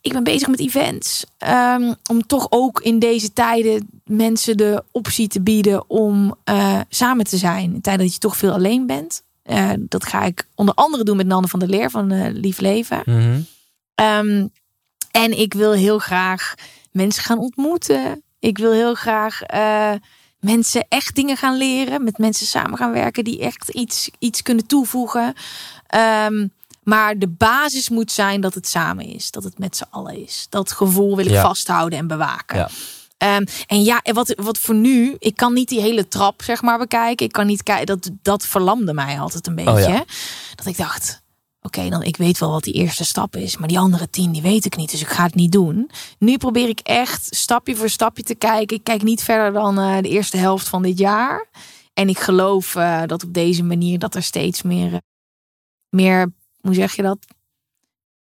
ik 0.01 0.12
ben 0.12 0.25
bezig 0.25 0.49
met 0.49 0.61
events. 0.61 1.25
ehm, 1.39 1.93
om 2.11 2.27
toch 2.27 2.47
ook 2.51 2.81
in 2.81 2.99
deze 2.99 3.33
tijden 3.33 3.89
mensen 4.05 4.57
de 4.57 4.83
optie 4.91 5.29
te 5.29 5.41
bieden 5.41 5.91
om 5.91 6.35
eh, 6.45 6.81
samen 6.89 7.25
te 7.25 7.37
zijn. 7.37 7.75
In 7.75 7.81
tijden 7.81 8.05
dat 8.05 8.14
je 8.14 8.20
toch 8.20 8.37
veel 8.37 8.53
alleen 8.53 8.87
bent. 8.87 9.22
Eh, 9.43 9.70
dat 9.79 10.07
ga 10.07 10.25
ik 10.25 10.47
onder 10.55 10.75
andere 10.75 11.05
doen 11.05 11.16
met 11.16 11.27
Nanne 11.27 11.49
van 11.49 11.59
der 11.59 11.68
Leer 11.68 11.91
van 11.91 12.31
Lief 12.33 12.61
Leven. 12.61 13.03
Ehm, 13.95 14.47
en 15.15 15.39
ik 15.39 15.55
wil 15.55 15.73
heel 15.73 15.99
graag 15.99 16.55
mensen 16.93 17.23
gaan 17.23 17.39
ontmoeten. 17.39 18.23
Ik 18.39 18.59
wil 18.59 18.73
heel 18.73 18.95
graag 18.95 19.43
eh, 19.43 19.93
mensen 20.41 20.87
echt 20.89 21.15
dingen 21.15 21.37
gaan 21.37 21.57
leren. 21.57 22.05
Met 22.05 22.19
mensen 22.19 22.47
samen 22.47 22.79
gaan 22.79 22.93
werken 22.93 23.25
die 23.25 23.41
echt 23.41 23.69
iets, 23.69 24.11
iets 24.19 24.43
kunnen 24.43 24.67
toevoegen. 24.67 25.35
Ehm, 25.87 26.47
Maar 26.83 27.19
de 27.19 27.29
basis 27.29 27.89
moet 27.89 28.12
zijn 28.12 28.41
dat 28.41 28.55
het 28.55 28.69
samen 28.69 29.05
is. 29.05 29.31
Dat 29.31 29.45
het 29.45 29.59
met 29.59 29.77
z'n 29.77 29.87
allen 29.91 30.23
is. 30.25 30.47
Dat 30.51 30.73
gevoel 30.73 31.17
wil 31.17 31.25
ik 31.25 31.31
Ja. 31.31 31.43
vasthouden 31.43 31.99
en 31.99 32.07
bewaken. 32.07 32.57
Ja. 32.59 32.69
Ehm, 33.19 33.45
en 33.67 33.83
ja, 33.83 34.01
en 34.03 34.15
wat, 34.15 34.35
wat 34.37 34.59
voor 34.59 34.75
nu, 34.75 35.17
ik 35.19 35.37
kan 35.37 35.53
niet 35.53 35.69
die 35.69 35.81
hele 35.81 36.09
trap 36.09 36.43
zeg 36.43 36.62
maar 36.62 36.79
bekijken. 36.79 37.27
Ik 37.27 37.33
kan 37.33 37.47
niet 37.47 37.62
kijken, 37.62 37.87
dat, 37.87 38.11
dat 38.23 38.47
verlamde 38.47 38.95
mij 38.95 39.21
altijd 39.21 39.47
een 39.47 39.55
beetje. 39.55 39.73
Oh 39.73 39.79
ja. 39.81 40.05
Dat 40.55 40.67
ik 40.67 40.77
dacht, 40.77 41.23
oké, 41.67 41.89
dan 41.89 42.03
ik 42.03 42.17
weet 42.17 42.39
wel 42.39 42.51
wat 42.51 42.62
die 42.65 42.75
eerste 42.75 43.05
stap 43.05 43.37
is, 43.37 43.57
maar 43.57 43.69
die 43.69 43.79
andere 43.79 44.11
tien 44.11 44.33
die 44.33 44.43
weet 44.43 44.65
ik 44.65 44.77
niet, 44.77 44.91
dus 44.91 45.01
ik 45.01 45.09
ga 45.09 45.25
het 45.25 45.35
niet 45.35 45.53
doen. 45.53 45.91
Nu 46.19 46.37
probeer 46.37 46.69
ik 46.69 46.81
echt 46.81 47.35
stapje 47.37 47.77
voor 47.77 47.89
stapje 47.89 48.23
te 48.23 48.35
kijken. 48.35 48.77
Ik 48.77 48.85
kijk 48.85 49.03
niet 49.03 49.23
verder 49.23 49.53
dan 49.53 49.79
eh, 49.79 49.99
de 50.03 50.09
eerste 50.09 50.37
helft 50.37 50.69
van 50.69 50.83
dit 50.83 50.99
jaar. 50.99 51.49
En 51.95 52.09
ik 52.09 52.19
geloof 52.19 52.75
eh, 52.75 53.03
dat 53.07 53.25
op 53.25 53.35
deze 53.35 53.62
manier 53.62 53.99
dat 53.99 54.15
er 54.15 54.23
steeds 54.23 54.62
meer, 54.62 54.93
eh, 54.93 54.99
meer, 55.89 56.33
hoe 56.61 56.75
zeg 56.75 56.97
je 56.97 57.03
dat? 57.03 57.19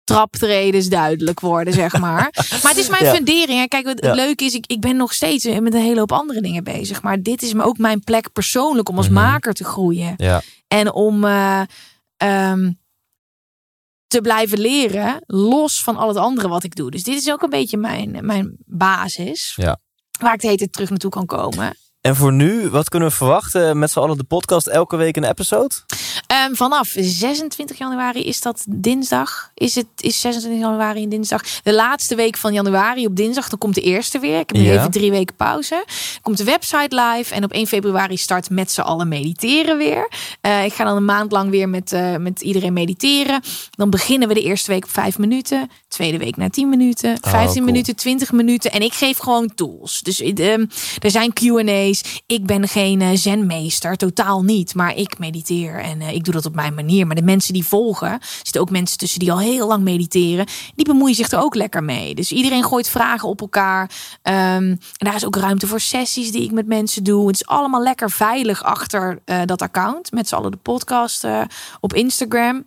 Traptredens 0.04 0.88
duidelijk 0.88 1.40
worden, 1.40 1.72
zeg 1.72 1.98
maar. 1.98 2.30
maar 2.62 2.72
het 2.72 2.76
is 2.76 2.88
mijn 2.88 3.04
Ja. 3.04 3.12
fundering. 3.14 3.58
hè. 3.60 3.66
Kijk, 3.66 3.86
het 3.86 4.04
Ja. 4.04 4.14
leuke 4.14 4.44
is, 4.44 4.54
ik, 4.54 4.66
ik 4.66 4.80
ben 4.80 4.96
nog 4.96 5.12
steeds 5.14 5.44
met 5.44 5.74
een 5.74 5.80
hele 5.82 5.98
hoop 5.98 6.12
andere 6.12 6.40
dingen 6.40 6.64
bezig. 6.64 7.02
Maar 7.02 7.22
dit 7.22 7.42
is 7.42 7.56
ook 7.58 7.78
mijn 7.78 8.00
plek 8.04 8.32
persoonlijk 8.32 8.88
om 8.88 8.96
als 8.96 9.06
Mhm. 9.08 9.14
maker 9.14 9.52
te 9.54 9.64
groeien. 9.64 10.14
Ja. 10.16 10.42
En 10.68 10.92
om 10.92 11.24
eh, 11.24 11.60
ehm, 12.16 12.72
te 14.14 14.20
blijven 14.20 14.58
leren, 14.58 15.22
los 15.26 15.82
van 15.82 15.96
al 15.96 16.08
het 16.08 16.16
andere 16.16 16.48
wat 16.48 16.64
ik 16.64 16.76
doe. 16.76 16.90
Dus 16.90 17.02
dit 17.02 17.14
is 17.16 17.30
ook 17.30 17.42
een 17.42 17.50
beetje 17.50 17.76
mijn, 17.76 18.18
mijn 18.20 18.56
basis. 18.64 19.52
Ja. 19.56 19.78
Waar 20.20 20.34
ik 20.34 20.40
de 20.40 20.46
hele 20.46 20.58
tijd 20.58 20.72
terug 20.72 20.90
naartoe 20.90 21.10
kan 21.10 21.26
komen. 21.26 21.76
En 22.00 22.16
voor 22.16 22.32
nu, 22.32 22.68
wat 22.68 22.88
kunnen 22.88 23.08
we 23.08 23.14
verwachten 23.14 23.78
met 23.78 23.90
z'n 23.90 23.98
allen 23.98 24.16
de 24.16 24.24
podcast 24.24 24.66
elke 24.66 24.96
week 24.96 25.16
een 25.16 25.24
episode? 25.24 25.74
Ehm, 26.34 26.54
vanaf 26.54 26.94
26 26.96 27.78
januari 27.78 28.24
is 28.24 28.40
dat 28.40 28.64
dinsdag. 28.68 29.50
Is 29.54 29.74
het 29.74 29.86
is 29.96 30.20
26 30.20 30.60
januari 30.60 31.02
een 31.02 31.08
dinsdag. 31.08 31.42
De 31.62 31.74
laatste 31.74 32.14
week 32.14 32.36
van 32.36 32.52
januari 32.52 33.06
op 33.06 33.16
dinsdag. 33.16 33.48
Dan 33.48 33.58
komt 33.58 33.74
de 33.74 33.80
eerste 33.80 34.18
weer. 34.18 34.38
Ik 34.38 34.50
heb 34.50 34.62
Ja. 34.62 34.72
even 34.72 34.90
drie 34.90 35.10
weken 35.10 35.34
pauze. 35.34 35.84
Komt 36.22 36.36
de 36.36 36.44
website 36.44 37.00
live. 37.00 37.34
En 37.34 37.44
op 37.44 37.52
1 37.52 37.66
februari 37.66 38.16
start 38.16 38.50
met 38.50 38.70
z'n 38.70 38.80
allen 38.80 39.08
mediteren 39.08 39.76
weer. 39.76 40.08
Eh, 40.40 40.64
ik 40.64 40.72
ga 40.72 40.84
dan 40.84 40.96
een 40.96 41.04
maand 41.04 41.32
lang 41.32 41.50
weer 41.50 41.68
met, 41.68 41.92
eh, 41.92 42.16
met 42.16 42.40
iedereen 42.40 42.72
mediteren. 42.72 43.42
Dan 43.70 43.90
beginnen 43.90 44.28
we 44.28 44.34
de 44.34 44.42
eerste 44.42 44.70
week 44.70 44.84
op 44.84 44.90
5 44.90 45.18
minuten. 45.18 45.70
Tweede 45.88 46.18
week 46.18 46.36
na 46.36 46.48
10 46.48 46.68
minuten. 46.68 47.18
15 47.20 47.52
cool. 47.52 47.64
minuten, 47.64 47.96
20 47.96 48.32
minuten. 48.32 48.72
En 48.72 48.82
ik 48.82 48.92
geef 48.92 49.18
gewoon 49.18 49.54
tools. 49.54 50.00
Dus 50.00 50.20
ehm, 50.20 50.64
er 50.98 51.10
zijn 51.10 51.32
Q&A's. 51.32 52.22
Ik 52.26 52.46
ben 52.46 52.68
geen 52.68 53.18
zenmeester. 53.18 53.96
Totaal 53.96 54.42
niet. 54.42 54.74
Maar 54.74 54.96
ik 54.96 55.18
mediteer. 55.18 55.80
En 55.80 56.00
eh, 56.00 56.22
ik 56.26 56.32
doe 56.32 56.42
dat 56.42 56.50
op 56.50 56.54
mijn 56.54 56.74
manier. 56.74 57.06
Maar 57.06 57.16
de 57.16 57.22
mensen 57.22 57.52
die 57.52 57.64
volgen. 57.64 58.10
Er 58.10 58.20
zitten 58.42 58.60
ook 58.60 58.70
mensen 58.70 58.98
tussen 58.98 59.18
die 59.18 59.32
al 59.32 59.38
heel 59.38 59.66
lang 59.66 59.82
mediteren. 59.82 60.46
Die 60.74 60.84
bemoeien 60.84 61.14
zich 61.14 61.30
er 61.30 61.42
ook 61.42 61.54
lekker 61.54 61.84
mee. 61.84 62.14
Dus 62.14 62.32
iedereen 62.32 62.64
gooit 62.64 62.88
vragen 62.88 63.28
op 63.28 63.40
elkaar. 63.40 63.90
Ehm, 64.22 64.36
en 64.36 64.78
daar 64.96 65.14
is 65.14 65.26
ook 65.26 65.36
ruimte 65.36 65.66
voor 65.66 65.80
sessies 65.80 66.32
die 66.32 66.42
ik 66.42 66.52
met 66.52 66.66
mensen 66.66 67.04
doe. 67.04 67.26
Het 67.26 67.36
is 67.36 67.46
allemaal 67.46 67.82
lekker 67.82 68.10
veilig 68.10 68.62
achter 68.62 69.18
eh, 69.24 69.40
dat 69.44 69.62
account. 69.62 70.12
Met 70.12 70.28
z'n 70.28 70.34
allen 70.34 70.50
de 70.50 70.56
podcast 70.56 71.24
eh, 71.24 71.40
op 71.80 71.94
Instagram. 71.94 72.64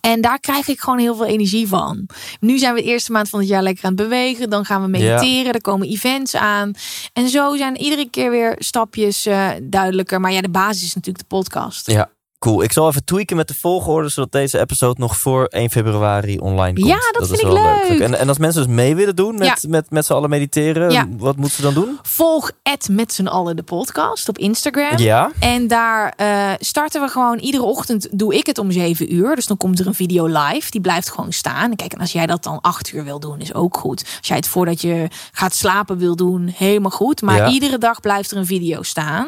En 0.00 0.20
daar 0.20 0.40
krijg 0.40 0.68
ik 0.68 0.80
gewoon 0.80 0.98
heel 0.98 1.14
veel 1.14 1.26
energie 1.26 1.68
van. 1.68 2.06
Nu 2.40 2.58
zijn 2.58 2.74
we 2.74 2.80
de 2.80 2.86
eerste 2.86 3.12
maand 3.12 3.28
van 3.28 3.38
het 3.38 3.48
jaar 3.48 3.62
lekker 3.62 3.84
aan 3.84 3.92
het 3.92 4.02
bewegen. 4.02 4.50
Dan 4.50 4.64
gaan 4.64 4.82
we 4.82 4.88
mediteren. 4.88 5.52
Er 5.52 5.60
komen 5.60 5.88
events 5.88 6.36
aan. 6.36 6.72
En 7.12 7.28
zo 7.28 7.56
zijn 7.56 7.76
iedere 7.76 8.10
keer 8.10 8.30
weer 8.30 8.54
stapjes 8.58 9.26
eh, 9.26 9.50
duidelijker. 9.62 10.20
Maar 10.20 10.32
ja, 10.32 10.40
de 10.40 10.48
basis 10.48 10.82
is 10.82 10.94
natuurlijk 10.94 11.28
de 11.28 11.36
podcast. 11.36 11.90
Ja. 11.90 12.10
Cool. 12.38 12.62
Ik 12.62 12.72
zal 12.72 12.88
even 12.88 13.04
tweaken 13.04 13.36
met 13.36 13.48
de 13.48 13.54
volgorde, 13.54 14.08
zodat 14.08 14.32
deze 14.32 14.58
episode 14.60 15.00
nog 15.00 15.16
voor 15.18 15.44
1 15.44 15.70
februari 15.70 16.38
online 16.38 16.74
komt. 16.74 16.86
Ja, 16.86 16.98
dat 17.10 17.26
vind 17.28 17.30
is 17.38 17.40
ik 17.40 17.52
leuk. 17.52 18.00
En, 18.00 18.18
en 18.18 18.28
als 18.28 18.38
mensen 18.38 18.66
dus 18.66 18.74
mee 18.74 18.94
willen 18.94 19.16
doen 19.16 19.38
met, 19.38 19.64
met, 19.68 19.90
met 19.90 20.06
z'n 20.06 20.12
allen 20.12 20.30
mediteren, 20.30 20.90
Ja. 20.90 21.06
wat 21.16 21.36
moeten 21.36 21.56
ze 21.56 21.62
dan 21.62 21.74
doen? 21.74 21.98
Volg 22.02 22.50
het 22.62 22.88
met 22.90 23.12
z'n 23.12 23.26
allen 23.26 23.56
de 23.56 23.62
podcast 23.62 24.28
op 24.28 24.38
Instagram. 24.38 24.98
Ja. 24.98 25.30
En 25.38 25.66
daar 25.66 26.12
eh, 26.16 26.52
starten 26.58 27.00
we 27.00 27.08
gewoon 27.08 27.38
iedere 27.38 27.62
ochtend. 27.62 28.08
Doe 28.18 28.34
ik 28.34 28.46
het 28.46 28.58
om 28.58 28.70
7 28.70 29.14
uur. 29.14 29.34
Dus 29.34 29.46
dan 29.46 29.56
komt 29.56 29.78
er 29.78 29.86
een 29.86 29.94
video 29.94 30.26
live. 30.26 30.70
Die 30.70 30.80
blijft 30.80 31.10
gewoon 31.10 31.32
staan. 31.32 31.70
En 31.70 31.76
kijk, 31.76 31.92
en 31.92 32.00
als 32.00 32.12
jij 32.12 32.26
dat 32.26 32.42
dan 32.42 32.60
8 32.60 32.92
uur 32.92 33.04
wil 33.04 33.20
doen, 33.20 33.40
is 33.40 33.54
ook 33.54 33.76
goed. 33.76 34.04
Als 34.18 34.28
jij 34.28 34.36
het 34.36 34.48
voordat 34.48 34.80
je 34.80 35.08
gaat 35.32 35.54
slapen 35.54 35.98
wil 35.98 36.16
doen, 36.16 36.52
helemaal 36.56 36.90
goed. 36.90 37.22
Maar 37.22 37.36
Ja. 37.36 37.48
iedere 37.48 37.78
dag 37.78 38.00
blijft 38.00 38.30
er 38.30 38.36
een 38.36 38.46
video 38.46 38.82
staan. 38.82 39.26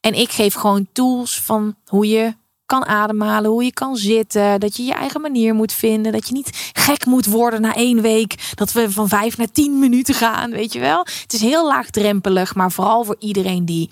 En 0.00 0.14
ik 0.14 0.30
geef 0.30 0.54
gewoon 0.54 0.86
tools 0.92 1.40
van 1.40 1.74
hoe 1.86 2.08
je 2.08 2.34
kan 2.78 2.86
ademhalen, 2.86 3.50
hoe 3.50 3.64
je 3.64 3.72
kan 3.72 3.96
zitten, 3.96 4.60
dat 4.60 4.76
je 4.76 4.84
je 4.84 4.92
eigen 4.92 5.20
manier 5.20 5.54
moet 5.54 5.72
vinden, 5.72 6.12
dat 6.12 6.28
je 6.28 6.34
niet 6.34 6.70
gek 6.72 7.06
moet 7.06 7.26
worden 7.26 7.60
na 7.60 7.74
één 7.74 8.00
week, 8.00 8.52
dat 8.54 8.72
we 8.72 8.90
van 8.90 9.08
vijf 9.08 9.36
naar 9.36 9.50
tien 9.50 9.78
minuten 9.78 10.14
gaan, 10.14 10.50
weet 10.50 10.72
je 10.72 10.80
wel. 10.80 11.06
Het 11.22 11.32
is 11.32 11.40
heel 11.40 11.66
laagdrempelig, 11.66 12.54
maar 12.54 12.72
vooral 12.72 13.04
voor 13.04 13.16
iedereen 13.18 13.64
die 13.64 13.90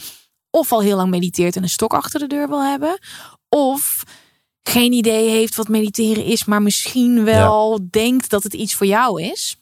of 0.51 0.72
al 0.72 0.80
heel 0.80 0.97
lang 0.97 1.11
mediteert 1.11 1.57
en 1.57 1.62
een 1.62 1.68
stok 1.68 1.95
achter 1.95 2.20
de 2.20 2.26
deur 2.26 2.49
wil 2.49 2.62
hebben, 2.62 2.99
of 3.49 4.03
geen 4.62 4.93
idee 4.93 5.28
heeft 5.28 5.57
wat 5.57 5.68
mediteren 5.68 6.24
is, 6.24 6.45
maar 6.45 6.62
misschien 6.62 7.24
wel 7.24 7.78
denkt 7.91 8.30
dat 8.30 8.43
het 8.43 8.55
iets 8.55 8.74
voor 8.74 8.87
jou 8.87 9.22
is. 9.22 9.61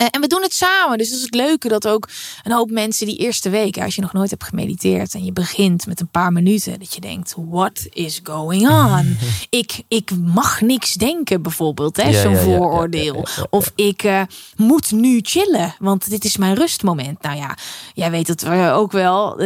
Eh, 0.00 0.06
En 0.10 0.20
we 0.20 0.26
doen 0.26 0.42
het 0.42 0.54
samen. 0.54 0.98
Dus 0.98 1.08
dat 1.08 1.18
is 1.18 1.24
het 1.24 1.34
leuke 1.34 1.68
dat 1.68 1.88
ook 1.88 2.08
een 2.42 2.52
hoop 2.52 2.70
mensen 2.70 3.06
die 3.06 3.16
eerste 3.16 3.50
week, 3.50 3.78
als 3.78 3.94
je 3.94 4.00
nog 4.00 4.12
nooit 4.12 4.30
hebt 4.30 4.44
gemediteerd 4.44 5.14
en 5.14 5.24
je 5.24 5.32
begint 5.32 5.86
met 5.86 6.00
een 6.00 6.08
paar 6.08 6.32
minuten, 6.32 6.78
dat 6.78 6.94
je 6.94 7.00
denkt: 7.00 7.34
what 7.36 7.86
is 7.90 8.20
going 8.22 8.68
on? 8.68 9.16
ik, 9.60 9.82
ik 9.88 10.10
mag 10.16 10.60
niks 10.60 10.94
denken, 10.94 11.42
bijvoorbeeld, 11.42 11.96
hè, 11.96 12.08
Ja, 12.08 12.22
zo'n 12.22 12.32
ja, 12.32 12.38
vooroordeel. 12.42 13.26
ja. 13.36 13.46
Of 13.50 13.72
ik 13.74 14.02
eh, 14.02 14.22
moet 14.56 14.90
nu 14.92 15.20
chillen, 15.22 15.74
want 15.78 16.10
dit 16.10 16.24
is 16.24 16.36
mijn 16.36 16.54
rustmoment. 16.54 17.22
Nou 17.22 17.36
ja, 17.36 17.56
jij 17.94 18.10
weet 18.10 18.28
het 18.28 18.42
eh, 18.42 18.76
ook 18.76 18.92
wel. 18.92 19.40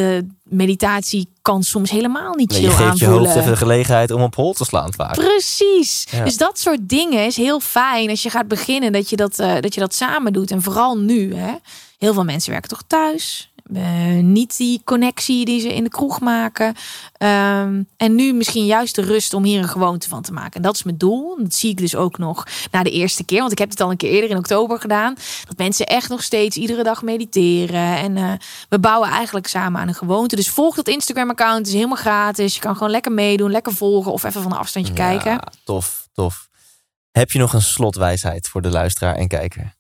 Meditatie 0.45 1.29
kan 1.43 1.63
soms 1.63 1.91
helemaal 1.91 2.35
niet 2.35 2.51
Nee, 2.51 2.61
chill 2.61 2.69
je 2.69 2.75
geeft 2.77 2.99
je 2.99 3.05
aanvoelen. 3.05 3.27
hoofd 3.27 3.37
even 3.41 3.51
de 3.51 3.57
gelegenheid 3.57 4.11
om 4.11 4.23
op 4.23 4.35
hol 4.35 4.53
te 4.53 4.65
slaan 4.65 4.93
vaak. 4.93 5.15
Precies. 5.15 6.07
Ja. 6.11 6.25
Dus 6.25 6.37
dat 6.37 6.59
soort 6.59 6.89
dingen 6.89 7.27
is 7.27 7.37
heel 7.37 7.61
fijn 7.61 8.11
als 8.11 8.23
je 8.23 8.31
gaat 8.31 8.49
beginnen 8.49 8.93
dat 8.93 9.11
je 9.11 9.17
dat, 9.17 9.39
eh, 9.39 9.61
dat 9.61 9.75
je 9.75 9.81
dat 9.81 9.95
samen 9.95 10.33
doet. 10.33 10.51
En 10.51 10.63
vooral 10.63 10.99
nu. 10.99 11.35
Hè. 11.35 11.55
Heel 11.99 12.13
veel 12.13 12.25
mensen 12.25 12.51
werken 12.51 12.69
toch 12.69 12.83
thuis. 12.87 13.53
Eh, 13.73 14.23
niet 14.23 14.57
die 14.57 14.81
connectie 14.85 15.45
die 15.45 15.61
ze 15.61 15.75
in 15.75 15.85
de 15.85 15.91
kroeg 15.91 16.21
maken. 16.21 16.75
Ehm, 17.17 17.83
en 17.97 18.15
nu 18.15 18.33
misschien 18.33 18.67
juist 18.67 18.95
de 18.95 19.03
rust 19.03 19.35
om 19.35 19.45
hier 19.45 19.59
een 19.59 19.69
gewoonte 19.69 20.09
van 20.09 20.23
te 20.23 20.33
maken. 20.33 20.53
En 20.53 20.63
dat 20.63 20.75
is 20.75 20.83
mijn 20.83 20.99
doel. 20.99 21.37
Dat 21.39 21.55
zie 21.55 21.71
ik 21.71 21.77
dus 21.77 21.97
ook 21.97 22.19
nog 22.19 22.47
na 22.71 22.83
de 22.83 22.91
eerste 22.91 23.25
keer. 23.25 23.41
Want 23.41 23.53
ik 23.53 23.59
heb 23.59 23.71
het 23.71 23.81
al 23.81 23.91
een 23.91 23.97
keer 23.97 24.11
eerder 24.11 24.31
in 24.31 24.37
oktober 24.37 24.81
gedaan. 24.81 25.15
Dat 25.47 25.57
mensen 25.57 25.87
echt 25.87 26.09
nog 26.09 26.23
steeds 26.23 26.57
iedere 26.57 26.83
dag 26.83 27.03
mediteren. 27.03 27.97
En 27.97 28.17
eh, 28.17 28.33
we 28.69 28.79
bouwen 28.79 29.09
eigenlijk 29.09 29.47
samen 29.47 29.81
aan 29.81 29.89
een 29.89 29.95
gewoonte. 29.95 30.37
Dus 30.37 30.51
volg 30.51 30.75
dat 30.75 30.89
Instagram-account. 30.89 31.59
Het 31.59 31.67
is 31.67 31.73
helemaal 31.73 31.97
gratis. 31.97 32.55
Je 32.55 32.61
kan 32.61 32.75
gewoon 32.75 32.91
lekker 32.91 33.13
meedoen, 33.13 33.51
lekker 33.51 33.73
volgen 33.73 34.13
of 34.13 34.25
even 34.25 34.43
van 34.43 34.53
een 34.53 34.59
afstandje 34.59 34.93
kijken. 34.93 35.31
Ja, 35.31 35.53
tof, 35.65 36.09
tof. 36.13 36.49
Heb 37.11 37.31
je 37.31 37.39
nog 37.39 37.53
een 37.53 37.63
slotwijsheid 37.63 38.49
voor 38.49 38.63
de 38.63 38.71
luisteraar 38.71 39.15
en 39.15 39.29
kijker? 39.29 39.75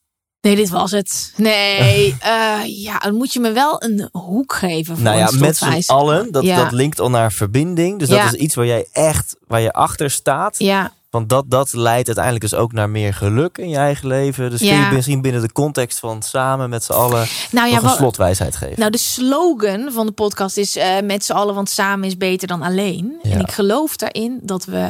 Nee, 0.44 0.56
dit 0.56 0.68
was 0.68 0.90
het. 0.90 1.32
Nee, 1.36 2.16
eh, 2.20 2.58
ja, 2.66 2.98
dan 2.98 3.14
moet 3.14 3.32
je 3.32 3.40
me 3.40 3.52
wel 3.52 3.82
een 3.82 4.08
hoek 4.12 4.52
geven. 4.54 4.94
Voor 4.94 5.04
nou 5.04 5.18
ja, 5.18 5.30
met 5.38 5.56
z'n 5.56 5.82
allen. 5.86 6.32
Dat, 6.32 6.42
Ja. 6.44 6.62
dat 6.62 6.72
linkt 6.72 7.00
al 7.00 7.10
naar 7.10 7.32
verbinding. 7.32 7.98
Dus 7.98 8.08
dat 8.08 8.18
Ja. 8.18 8.24
is 8.26 8.32
iets 8.32 8.54
waar 8.54 8.66
jij 8.66 8.86
echt, 8.92 9.36
waar 9.46 9.60
je 9.60 9.72
achter 9.72 10.10
staat. 10.10 10.58
Ja, 10.58 10.92
Want 11.10 11.28
dat, 11.28 11.44
dat 11.50 11.72
leidt 11.72 12.06
uiteindelijk 12.06 12.50
dus 12.50 12.54
ook 12.60 12.72
naar 12.72 12.90
meer 12.90 13.14
geluk 13.14 13.58
in 13.58 13.68
je 13.68 13.76
eigen 13.76 14.06
leven. 14.08 14.50
Dus 14.50 14.58
kun 14.60 14.68
je 14.68 14.88
misschien 14.92 15.20
binnen 15.22 15.42
de 15.42 15.52
context 15.52 15.98
van 15.98 16.22
samen 16.22 16.70
met 16.70 16.84
z'n 16.84 16.92
allen 16.92 17.26
nou 17.50 17.68
ja, 17.68 17.74
nog 17.74 17.84
een 17.84 17.96
slotwijsheid 17.96 18.56
geven. 18.56 18.78
nou 18.78 18.90
de 18.90 18.98
slogan 18.98 19.92
van 19.92 20.06
de 20.06 20.12
podcast 20.12 20.56
is 20.56 20.76
eh, 20.76 21.00
met 21.04 21.24
z'n 21.24 21.32
allen, 21.32 21.54
want 21.54 21.70
samen 21.70 22.06
is 22.06 22.16
beter 22.16 22.48
dan 22.48 22.62
alleen. 22.62 23.18
Ja. 23.22 23.30
En 23.30 23.40
ik 23.40 23.50
geloof 23.50 23.96
daarin 23.96 24.40
dat 24.42 24.64
we 24.64 24.88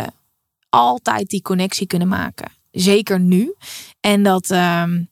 altijd 0.69 1.29
die 1.29 1.43
connectie 1.43 1.87
kunnen 1.87 2.09
maken. 2.09 2.51
Zeker 2.71 3.21
nu. 3.21 3.55
En 4.01 4.23
dat 4.23 4.51
ehm, 4.51 5.03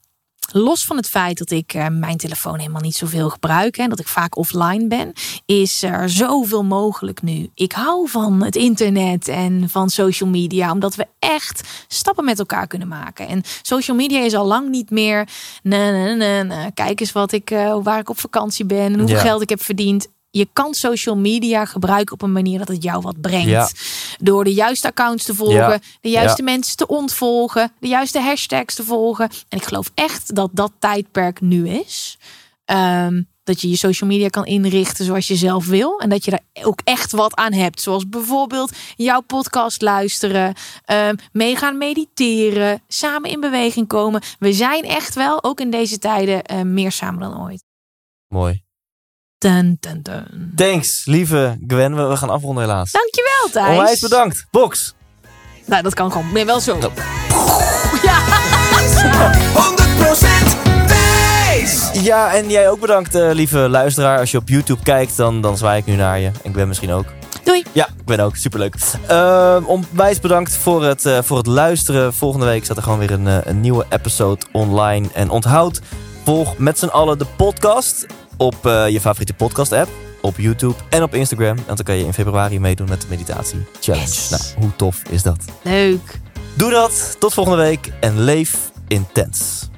los 0.53 0.85
van 0.85 0.97
het 0.97 1.09
feit 1.09 1.39
dat 1.39 1.51
ik 1.51 1.75
eh, 1.75 1.87
mijn 1.89 2.17
telefoon 2.17 2.59
helemaal 2.59 2.81
niet 2.81 2.97
zoveel 2.97 3.31
gebruik 3.31 3.77
en 3.77 3.89
dat 3.89 3.99
ik 4.01 4.09
vaak 4.09 4.37
offline 4.37 4.87
ben, 4.87 5.13
is 5.47 5.83
er 5.83 6.11
zoveel 6.11 6.65
mogelijk 6.65 7.23
nu. 7.23 7.51
Ik 7.55 7.73
hou 7.73 8.09
van 8.09 8.43
het 8.43 8.57
internet 8.57 9.29
en 9.29 9.69
van 9.71 9.91
social 9.91 10.29
media, 10.29 10.73
omdat 10.73 10.95
we 10.95 11.07
echt 11.19 11.85
stappen 11.89 12.25
met 12.25 12.39
elkaar 12.39 12.67
kunnen 12.67 12.89
maken. 12.89 13.29
En 13.29 13.43
social 13.63 13.97
media 13.97 14.21
is 14.21 14.35
al 14.35 14.47
lang 14.47 14.69
niet 14.69 14.91
meer. 14.91 15.29
Nee, 15.63 16.15
nee, 16.15 16.45
nee. 16.45 16.73
Kijk 16.75 17.01
eens 17.01 17.13
wat 17.13 17.33
ik, 17.33 17.51
eh, 17.51 17.77
waar 17.83 17.99
ik 17.99 18.09
op 18.11 18.19
vakantie 18.19 18.65
ben 18.65 18.93
en 18.93 18.99
hoeveel 18.99 19.17
Ja. 19.17 19.23
geld 19.23 19.43
ik 19.43 19.49
heb 19.49 19.63
verdiend. 19.63 20.09
Je 20.35 20.49
kan 20.53 20.75
social 20.75 21.17
media 21.17 21.65
gebruiken 21.65 22.15
op 22.15 22.23
een 22.23 22.33
manier 22.33 22.59
dat 22.59 22.69
het 22.69 22.83
jou 22.83 23.01
wat 23.03 23.21
brengt. 23.21 23.49
Ja. 23.49 23.69
Door 24.19 24.45
de 24.45 24.53
juiste 24.55 24.87
accounts 24.89 25.25
te 25.25 25.35
volgen, 25.35 25.57
Ja. 25.57 25.79
de 26.01 26.09
juiste 26.11 26.43
mensen 26.43 26.77
te 26.77 26.87
ontvolgen, 26.87 27.73
de 27.81 27.89
juiste 27.89 28.21
hashtags 28.21 28.75
te 28.75 28.85
volgen. 28.85 29.31
En 29.49 29.59
ik 29.59 29.65
geloof 29.65 29.91
echt 29.95 30.35
dat 30.35 30.51
dat 30.53 30.73
tijdperk 30.79 31.41
nu 31.41 31.69
is. 31.69 32.19
Ehm, 32.65 33.23
dat 33.45 33.61
je 33.61 33.69
je 33.69 33.77
social 33.77 34.11
media 34.11 34.29
kan 34.29 34.45
inrichten 34.47 35.05
zoals 35.05 35.29
je 35.29 35.37
zelf 35.37 35.67
wil. 35.67 35.99
En 36.01 36.09
dat 36.09 36.25
je 36.25 36.31
daar 36.31 36.65
ook 36.65 36.81
echt 36.85 37.13
wat 37.13 37.35
aan 37.35 37.53
hebt. 37.53 37.81
Zoals 37.81 38.09
bijvoorbeeld 38.09 38.73
jouw 38.97 39.21
podcast 39.21 39.83
luisteren, 39.83 40.55
ehm, 40.85 41.15
meegaan 41.33 41.79
mediteren, 41.79 42.83
samen 42.89 43.31
in 43.31 43.41
beweging 43.41 43.87
komen. 43.89 44.23
We 44.39 44.53
zijn 44.53 44.85
echt 44.85 45.15
wel, 45.15 45.45
ook 45.45 45.61
in 45.61 45.71
deze 45.71 45.99
tijden, 45.99 46.43
eh, 46.45 46.61
meer 46.63 46.93
samen 46.93 47.21
dan 47.21 47.43
ooit. 47.43 47.65
Mooi. 48.29 48.63
Dun, 49.43 49.77
dun, 49.81 50.03
dun. 50.03 50.53
Thanks, 50.57 51.05
lieve 51.05 51.59
Gwen. 51.67 51.97
We, 51.97 52.03
we 52.03 52.17
gaan 52.17 52.31
afronden 52.31 52.65
helaas. 52.65 52.91
Dankjewel, 52.91 53.49
Thijs. 53.53 53.79
Onwijs 53.79 54.01
bedankt. 54.01 54.47
Box. 54.51 54.95
Nou, 55.67 55.83
dat 55.83 55.95
kan 55.95 56.13
gewoon. 56.13 56.33
Nee, 56.33 56.45
wel 56.45 56.61
zo. 56.61 56.79
Ja. 58.03 58.19
100% 60.83 60.87
Thijs! 60.87 61.91
Ja, 61.93 62.33
en 62.33 62.51
jij 62.51 62.69
ook 62.69 62.81
bedankt, 62.81 63.15
eh, 63.15 63.31
lieve 63.33 63.59
luisteraar. 63.59 64.19
Als 64.19 64.31
je 64.31 64.39
op 64.39 64.49
YouTube 64.49 64.83
kijkt, 64.83 65.17
dan, 65.17 65.41
dan 65.41 65.57
zwaai 65.57 65.79
ik 65.81 65.87
nu 65.87 65.95
naar 65.95 66.19
je. 66.19 66.31
En 66.43 66.53
Gwen 66.53 66.69
misschien 66.69 66.91
ook. 66.91 67.05
Doei. 67.45 67.65
Ja, 67.73 67.87
ik 67.87 68.05
ben 68.05 68.21
ook. 68.21 68.37
Superleuk. 68.37 68.75
Uh, 69.11 69.57
onwijs 69.67 70.21
bedankt 70.21 70.57
voor 70.57 70.85
het, 70.85 71.07
eh, 71.07 71.19
voor 71.23 71.37
het 71.37 71.47
luisteren. 71.47 72.15
Volgende 72.15 72.47
week 72.47 72.65
staat 72.65 72.77
er 72.77 72.83
gewoon 72.83 72.99
weer 72.99 73.11
een, 73.11 73.27
eh, 73.27 73.39
een 73.45 73.61
nieuwe 73.61 73.87
episode 73.89 74.47
online. 74.53 75.09
En 75.15 75.31
onthoud, 75.31 75.81
volg 76.25 76.59
met 76.59 76.79
z'n 76.79 76.87
allen 76.87 77.19
de 77.19 77.27
podcast 77.37 78.07
op 78.37 78.67
eh, 78.67 78.89
je 78.89 79.01
favoriete 79.01 79.35
podcast 79.35 79.73
app. 79.73 79.91
Op 80.21 80.37
YouTube 80.37 80.75
en 80.89 81.03
op 81.03 81.15
Instagram. 81.15 81.57
En 81.57 81.65
dan 81.67 81.85
kan 81.85 81.97
je 81.97 82.05
in 82.05 82.13
februari 82.13 82.61
meedoen 82.61 82.89
met 82.89 83.01
de 83.01 83.07
meditatie 83.11 83.67
challenge. 83.81 84.07
Yes. 84.07 84.31
Nou, 84.31 84.43
hoe 84.59 84.77
tof 84.77 85.03
is 85.11 85.23
dat? 85.23 85.45
Leuk. 85.63 86.21
Doe 86.55 86.71
dat. 86.71 87.17
Tot 87.19 87.35
volgende 87.35 87.59
week. 87.59 87.93
En 88.01 88.21
leef 88.21 88.71
intens. 88.89 89.71